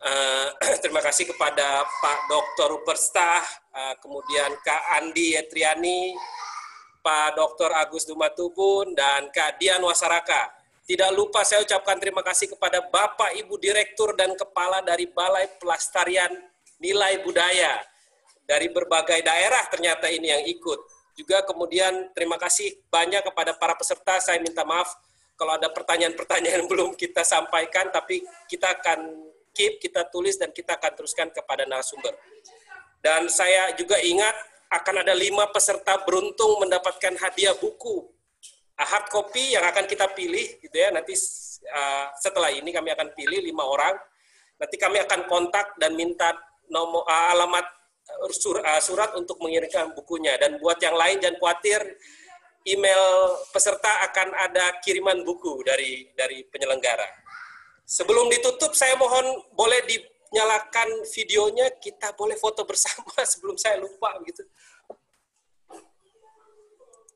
Uh, 0.00 0.48
terima 0.82 1.04
kasih 1.04 1.28
kepada 1.28 1.84
Pak 1.84 2.20
Dr. 2.24 2.72
Rupert 2.72 2.96
Stah, 2.96 3.44
uh, 3.76 3.94
kemudian 4.00 4.48
Kak 4.64 4.96
Andi 4.96 5.36
Etriani, 5.36 6.16
Pak 7.04 7.36
Dr. 7.36 7.74
Agus 7.74 8.08
Dumatubun, 8.08 8.96
dan 8.96 9.28
Kak 9.28 9.60
Dian 9.60 9.84
Wasaraka 9.84 10.53
tidak 10.84 11.16
lupa 11.16 11.40
saya 11.48 11.64
ucapkan 11.64 11.96
terima 11.96 12.20
kasih 12.20 12.52
kepada 12.52 12.84
Bapak, 12.84 13.32
Ibu 13.40 13.56
Direktur, 13.56 14.12
dan 14.12 14.36
Kepala 14.36 14.84
dari 14.84 15.08
Balai 15.08 15.48
Pelestarian 15.56 16.28
Nilai 16.76 17.24
Budaya. 17.24 17.80
Dari 18.44 18.68
berbagai 18.68 19.24
daerah 19.24 19.64
ternyata 19.72 20.12
ini 20.12 20.28
yang 20.28 20.44
ikut. 20.44 20.76
Juga 21.16 21.40
kemudian 21.48 22.12
terima 22.12 22.36
kasih 22.36 22.84
banyak 22.92 23.24
kepada 23.24 23.56
para 23.56 23.72
peserta. 23.80 24.20
Saya 24.20 24.36
minta 24.44 24.60
maaf 24.68 24.92
kalau 25.40 25.56
ada 25.56 25.72
pertanyaan-pertanyaan 25.72 26.68
belum 26.68 26.92
kita 27.00 27.24
sampaikan, 27.24 27.88
tapi 27.88 28.20
kita 28.44 28.76
akan 28.76 29.24
keep, 29.56 29.80
kita 29.80 30.04
tulis, 30.12 30.36
dan 30.36 30.52
kita 30.52 30.76
akan 30.76 30.92
teruskan 31.00 31.32
kepada 31.32 31.64
narasumber. 31.64 32.12
Dan 33.00 33.32
saya 33.32 33.72
juga 33.72 33.96
ingat 34.04 34.36
akan 34.68 35.00
ada 35.00 35.16
lima 35.16 35.48
peserta 35.48 35.96
beruntung 36.04 36.60
mendapatkan 36.60 37.16
hadiah 37.16 37.56
buku 37.56 38.12
hard 38.74 39.06
copy 39.06 39.54
yang 39.54 39.62
akan 39.62 39.86
kita 39.86 40.10
pilih 40.10 40.58
gitu 40.58 40.74
ya. 40.74 40.90
Nanti 40.90 41.14
uh, 41.70 42.10
setelah 42.18 42.50
ini 42.50 42.74
kami 42.74 42.90
akan 42.90 43.14
pilih 43.14 43.38
lima 43.38 43.62
orang. 43.62 43.94
Nanti 44.58 44.76
kami 44.78 44.98
akan 45.02 45.30
kontak 45.30 45.78
dan 45.78 45.94
minta 45.94 46.34
nomor 46.70 47.06
uh, 47.06 47.34
alamat 47.34 47.66
sur, 48.34 48.58
uh, 48.58 48.82
surat 48.82 49.14
untuk 49.14 49.38
mengirimkan 49.38 49.94
bukunya. 49.94 50.34
Dan 50.38 50.58
buat 50.58 50.82
yang 50.82 50.98
lain 50.98 51.22
jangan 51.22 51.38
khawatir 51.38 51.80
email 52.66 53.04
peserta 53.54 54.02
akan 54.10 54.34
ada 54.34 54.80
kiriman 54.82 55.22
buku 55.22 55.62
dari 55.62 56.10
dari 56.18 56.42
penyelenggara. 56.50 57.06
Sebelum 57.84 58.26
ditutup 58.32 58.72
saya 58.74 58.98
mohon 58.98 59.44
boleh 59.54 59.86
dinyalakan 59.86 61.06
videonya. 61.14 61.70
Kita 61.78 62.10
boleh 62.18 62.34
foto 62.34 62.66
bersama 62.66 63.22
sebelum 63.32 63.54
saya 63.54 63.78
lupa 63.78 64.18
gitu. 64.26 64.42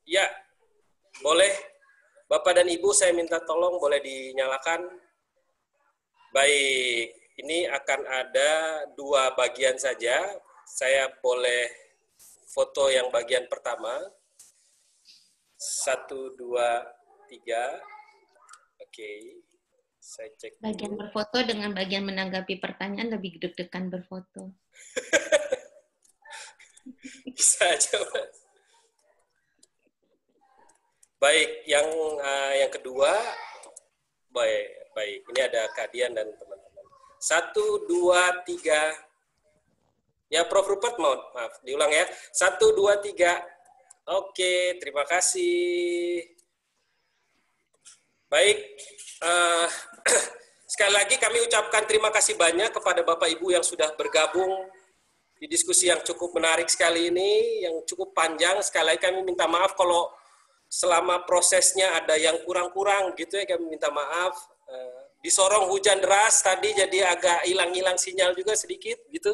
Ya 0.09 0.25
boleh, 1.23 1.53
Bapak 2.29 2.61
dan 2.61 2.69
Ibu 2.69 2.93
saya 2.93 3.17
minta 3.17 3.41
tolong 3.41 3.81
boleh 3.81 4.05
dinyalakan. 4.05 4.85
Baik, 6.29 7.17
ini 7.41 7.65
akan 7.65 8.01
ada 8.05 8.85
dua 8.93 9.33
bagian 9.33 9.81
saja. 9.81 10.29
Saya 10.69 11.09
boleh 11.25 11.73
foto 12.53 12.93
yang 12.93 13.09
bagian 13.09 13.49
pertama. 13.49 13.97
Satu, 15.57 16.37
dua, 16.37 16.85
tiga. 17.27 17.81
Oke, 18.79 19.43
saya 19.99 20.31
cek. 20.37 20.61
Bagian 20.65 20.97
berfoto 20.97 21.45
dengan 21.45 21.75
bagian 21.77 22.05
menanggapi 22.09 22.57
pertanyaan 22.61 23.13
lebih 23.13 23.41
deg-degan 23.41 23.91
berfoto. 23.93 24.53
Bisa 27.37 27.69
coba. 27.77 28.21
Baik, 31.19 31.67
yang 31.67 31.83
uh, 32.23 32.53
yang 32.55 32.71
kedua, 32.71 33.11
baik, 34.31 34.67
baik. 34.95 35.19
Ini 35.35 35.41
ada 35.51 35.67
Kadian 35.75 36.15
dan 36.15 36.31
teman-teman. 36.31 36.85
Satu, 37.19 37.91
dua, 37.91 38.47
tiga. 38.47 38.95
Ya, 40.31 40.47
Prof. 40.47 40.71
Rupert, 40.71 40.95
mau 41.03 41.19
maaf, 41.35 41.59
diulang 41.67 41.91
ya. 41.91 42.07
Satu, 42.31 42.71
dua, 42.71 43.03
tiga. 43.03 43.35
Oke, 44.07 44.79
terima 44.79 45.03
kasih. 45.11 46.23
Baik, 48.31 48.79
uh, 49.19 49.67
sekali 50.71 50.93
lagi 50.95 51.19
kami 51.19 51.43
ucapkan 51.51 51.83
terima 51.83 52.15
kasih 52.15 52.39
banyak 52.39 52.71
kepada 52.71 53.03
Bapak 53.03 53.27
Ibu 53.27 53.59
yang 53.59 53.67
sudah 53.67 53.91
bergabung 53.99 54.71
di 55.35 55.51
diskusi 55.51 55.91
yang 55.91 55.99
cukup 56.07 56.31
menarik 56.39 56.71
sekali 56.71 57.11
ini, 57.11 57.67
yang 57.67 57.83
cukup 57.91 58.15
panjang. 58.15 58.63
Sekali 58.63 58.95
lagi 58.95 59.03
kami 59.03 59.27
minta 59.27 59.51
maaf 59.51 59.75
kalau 59.75 60.15
selama 60.69 61.25
prosesnya 61.25 61.97
ada 61.97 62.15
yang 62.21 62.37
kurang-kurang 62.45 63.17
gitu 63.17 63.41
ya 63.41 63.45
kami 63.49 63.75
minta 63.77 63.89
maaf 63.89 64.37
uh, 64.69 65.01
disorong 65.25 65.73
hujan 65.73 65.99
deras 65.99 66.45
tadi 66.45 66.77
jadi 66.77 67.17
agak 67.17 67.49
hilang-hilang 67.49 67.97
sinyal 67.97 68.37
juga 68.37 68.53
sedikit 68.55 69.01
gitu 69.09 69.33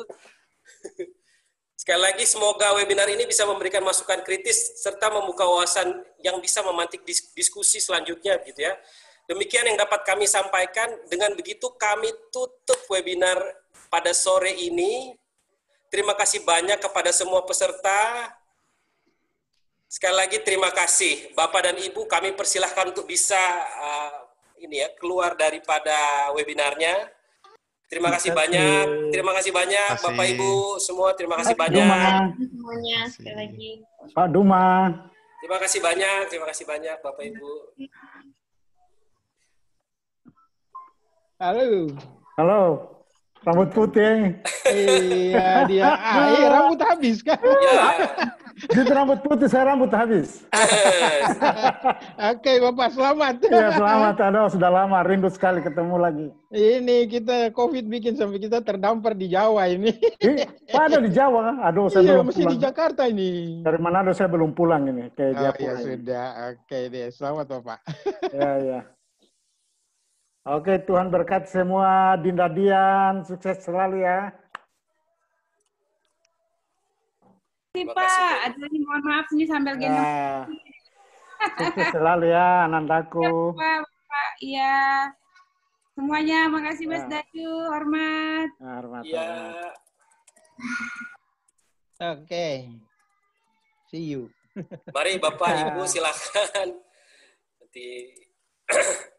Sekali 1.85 2.01
lagi 2.01 2.25
semoga 2.25 2.73
webinar 2.81 3.05
ini 3.13 3.29
bisa 3.29 3.45
memberikan 3.45 3.85
masukan 3.85 4.25
kritis 4.25 4.81
serta 4.81 5.13
membuka 5.13 5.45
wawasan 5.45 6.07
yang 6.23 6.41
bisa 6.41 6.65
memantik 6.65 7.05
diskusi 7.37 7.77
selanjutnya 7.77 8.41
gitu 8.41 8.65
ya. 8.65 8.73
Demikian 9.29 9.69
yang 9.69 9.77
dapat 9.77 10.01
kami 10.01 10.25
sampaikan. 10.25 10.89
Dengan 11.13 11.37
begitu 11.37 11.69
kami 11.77 12.09
tutup 12.33 12.79
webinar 12.89 13.37
pada 13.93 14.17
sore 14.17 14.57
ini. 14.57 15.13
Terima 15.93 16.17
kasih 16.17 16.41
banyak 16.47 16.81
kepada 16.81 17.13
semua 17.13 17.45
peserta. 17.45 18.33
Sekali 19.95 20.11
lagi 20.19 20.43
terima 20.43 20.75
kasih 20.75 21.31
Bapak 21.39 21.71
dan 21.71 21.79
Ibu. 21.79 22.11
Kami 22.11 22.35
persilahkan 22.35 22.91
untuk 22.91 23.07
bisa 23.07 23.39
uh, 23.79 24.27
ini 24.59 24.83
ya 24.83 24.91
keluar 24.99 25.39
daripada 25.39 25.95
webinarnya. 26.35 27.15
Terima 27.87 28.11
kasih 28.11 28.35
banyak. 28.35 29.15
Terima 29.15 29.31
kasih 29.31 29.55
banyak 29.55 29.95
kasih. 29.95 30.03
Bapak 30.03 30.27
Ibu 30.35 30.83
semua. 30.83 31.15
Terima 31.15 31.39
kasih 31.39 31.55
Pak 31.55 31.71
banyak. 31.71 31.87
Duma. 31.87 32.03
Semuanya 32.35 32.99
sekali 33.07 33.37
lagi. 33.39 33.71
Pak 34.11 34.29
Duma. 34.35 34.67
Terima 35.39 35.59
kasih 35.63 35.79
banyak. 35.79 36.21
Terima 36.27 36.47
kasih 36.51 36.65
banyak 36.67 36.97
Bapak 36.99 37.25
Ibu. 37.31 37.53
Halo. 41.39 41.71
Halo. 42.35 42.63
Rambut 43.45 43.69
putih. 43.77 44.41
iya 44.73 45.69
dia. 45.69 45.85
Ah, 45.93 46.27
iya, 46.33 46.47
rambut 46.49 46.81
habis 46.81 47.21
kan. 47.21 47.37
Ya. 47.37 47.85
Itu 48.71 48.87
rambut 48.89 49.21
putih, 49.21 49.51
saya 49.51 49.75
rambut 49.75 49.91
habis. 49.91 50.49
Oke, 52.33 52.53
Bapak 52.63 52.89
selamat. 52.95 53.35
Ya, 53.45 53.69
selamat. 53.75 54.17
Aduh, 54.17 54.47
sudah 54.49 54.71
lama 54.73 55.05
rindu 55.05 55.29
sekali 55.29 55.61
ketemu 55.61 55.97
lagi. 55.99 56.27
Ini 56.49 57.05
kita 57.11 57.51
COVID 57.53 57.85
bikin 57.91 58.15
sampai 58.17 58.39
kita 58.39 58.63
terdampar 58.63 59.13
di 59.13 59.29
Jawa 59.29 59.67
ini. 59.69 59.91
Pak 60.71 60.83
ada 60.89 60.99
di 61.03 61.11
Jawa? 61.13 61.61
Aduh, 61.67 61.91
saya 61.91 62.07
iya, 62.07 62.13
belum 62.17 62.27
masih 62.31 62.45
pulang. 62.47 62.55
di 62.55 62.59
Jakarta 62.63 63.03
ini. 63.11 63.29
Dari 63.61 63.79
Manado 63.83 64.11
saya 64.15 64.29
belum 64.31 64.55
pulang 64.55 64.89
ini 64.89 65.11
ke 65.13 65.35
Oh, 65.35 65.51
ya 65.53 65.53
ini. 65.53 65.83
sudah. 65.83 66.27
Oke 66.55 66.79
deh, 66.89 67.11
selamat 67.11 67.47
Bapak. 67.59 67.79
Ya, 68.33 68.51
ya. 68.63 68.81
Oke, 70.45 70.77
Tuhan 70.77 71.09
berkat 71.09 71.49
semua 71.49 72.21
Dinda 72.21 72.53
Dian, 72.53 73.25
sukses 73.25 73.65
selalu 73.65 74.05
ya. 74.05 74.29
Terima 77.73 77.97
kasih 77.97 78.21
Pak. 78.29 78.39
Ada 78.53 78.65
mohon 78.77 79.03
maaf 79.09 79.27
ini 79.33 79.45
sambil 79.49 79.75
gendong. 79.81 80.05
Ya. 80.05 80.45
Sukses 81.57 81.89
selalu 81.97 82.29
ya, 82.29 82.69
Anandaku. 82.69 83.57
Pak, 83.57 83.89
Pak, 83.89 84.31
iya. 84.45 85.09
Semuanya, 85.97 86.53
makasih 86.53 86.93
Mas 86.93 87.09
Ya. 87.09 87.25
Dayu, 87.25 87.55
hormat. 87.73 88.49
Nah, 88.61 88.73
hormat, 88.85 89.03
Ya. 89.09 89.33
Oke. 92.05 92.69
See 93.89 94.13
you. 94.13 94.29
Mari 94.93 95.17
Bapak 95.17 95.57
Ibu 95.73 95.89
silakan. 95.89 96.77
Nanti 97.65 98.13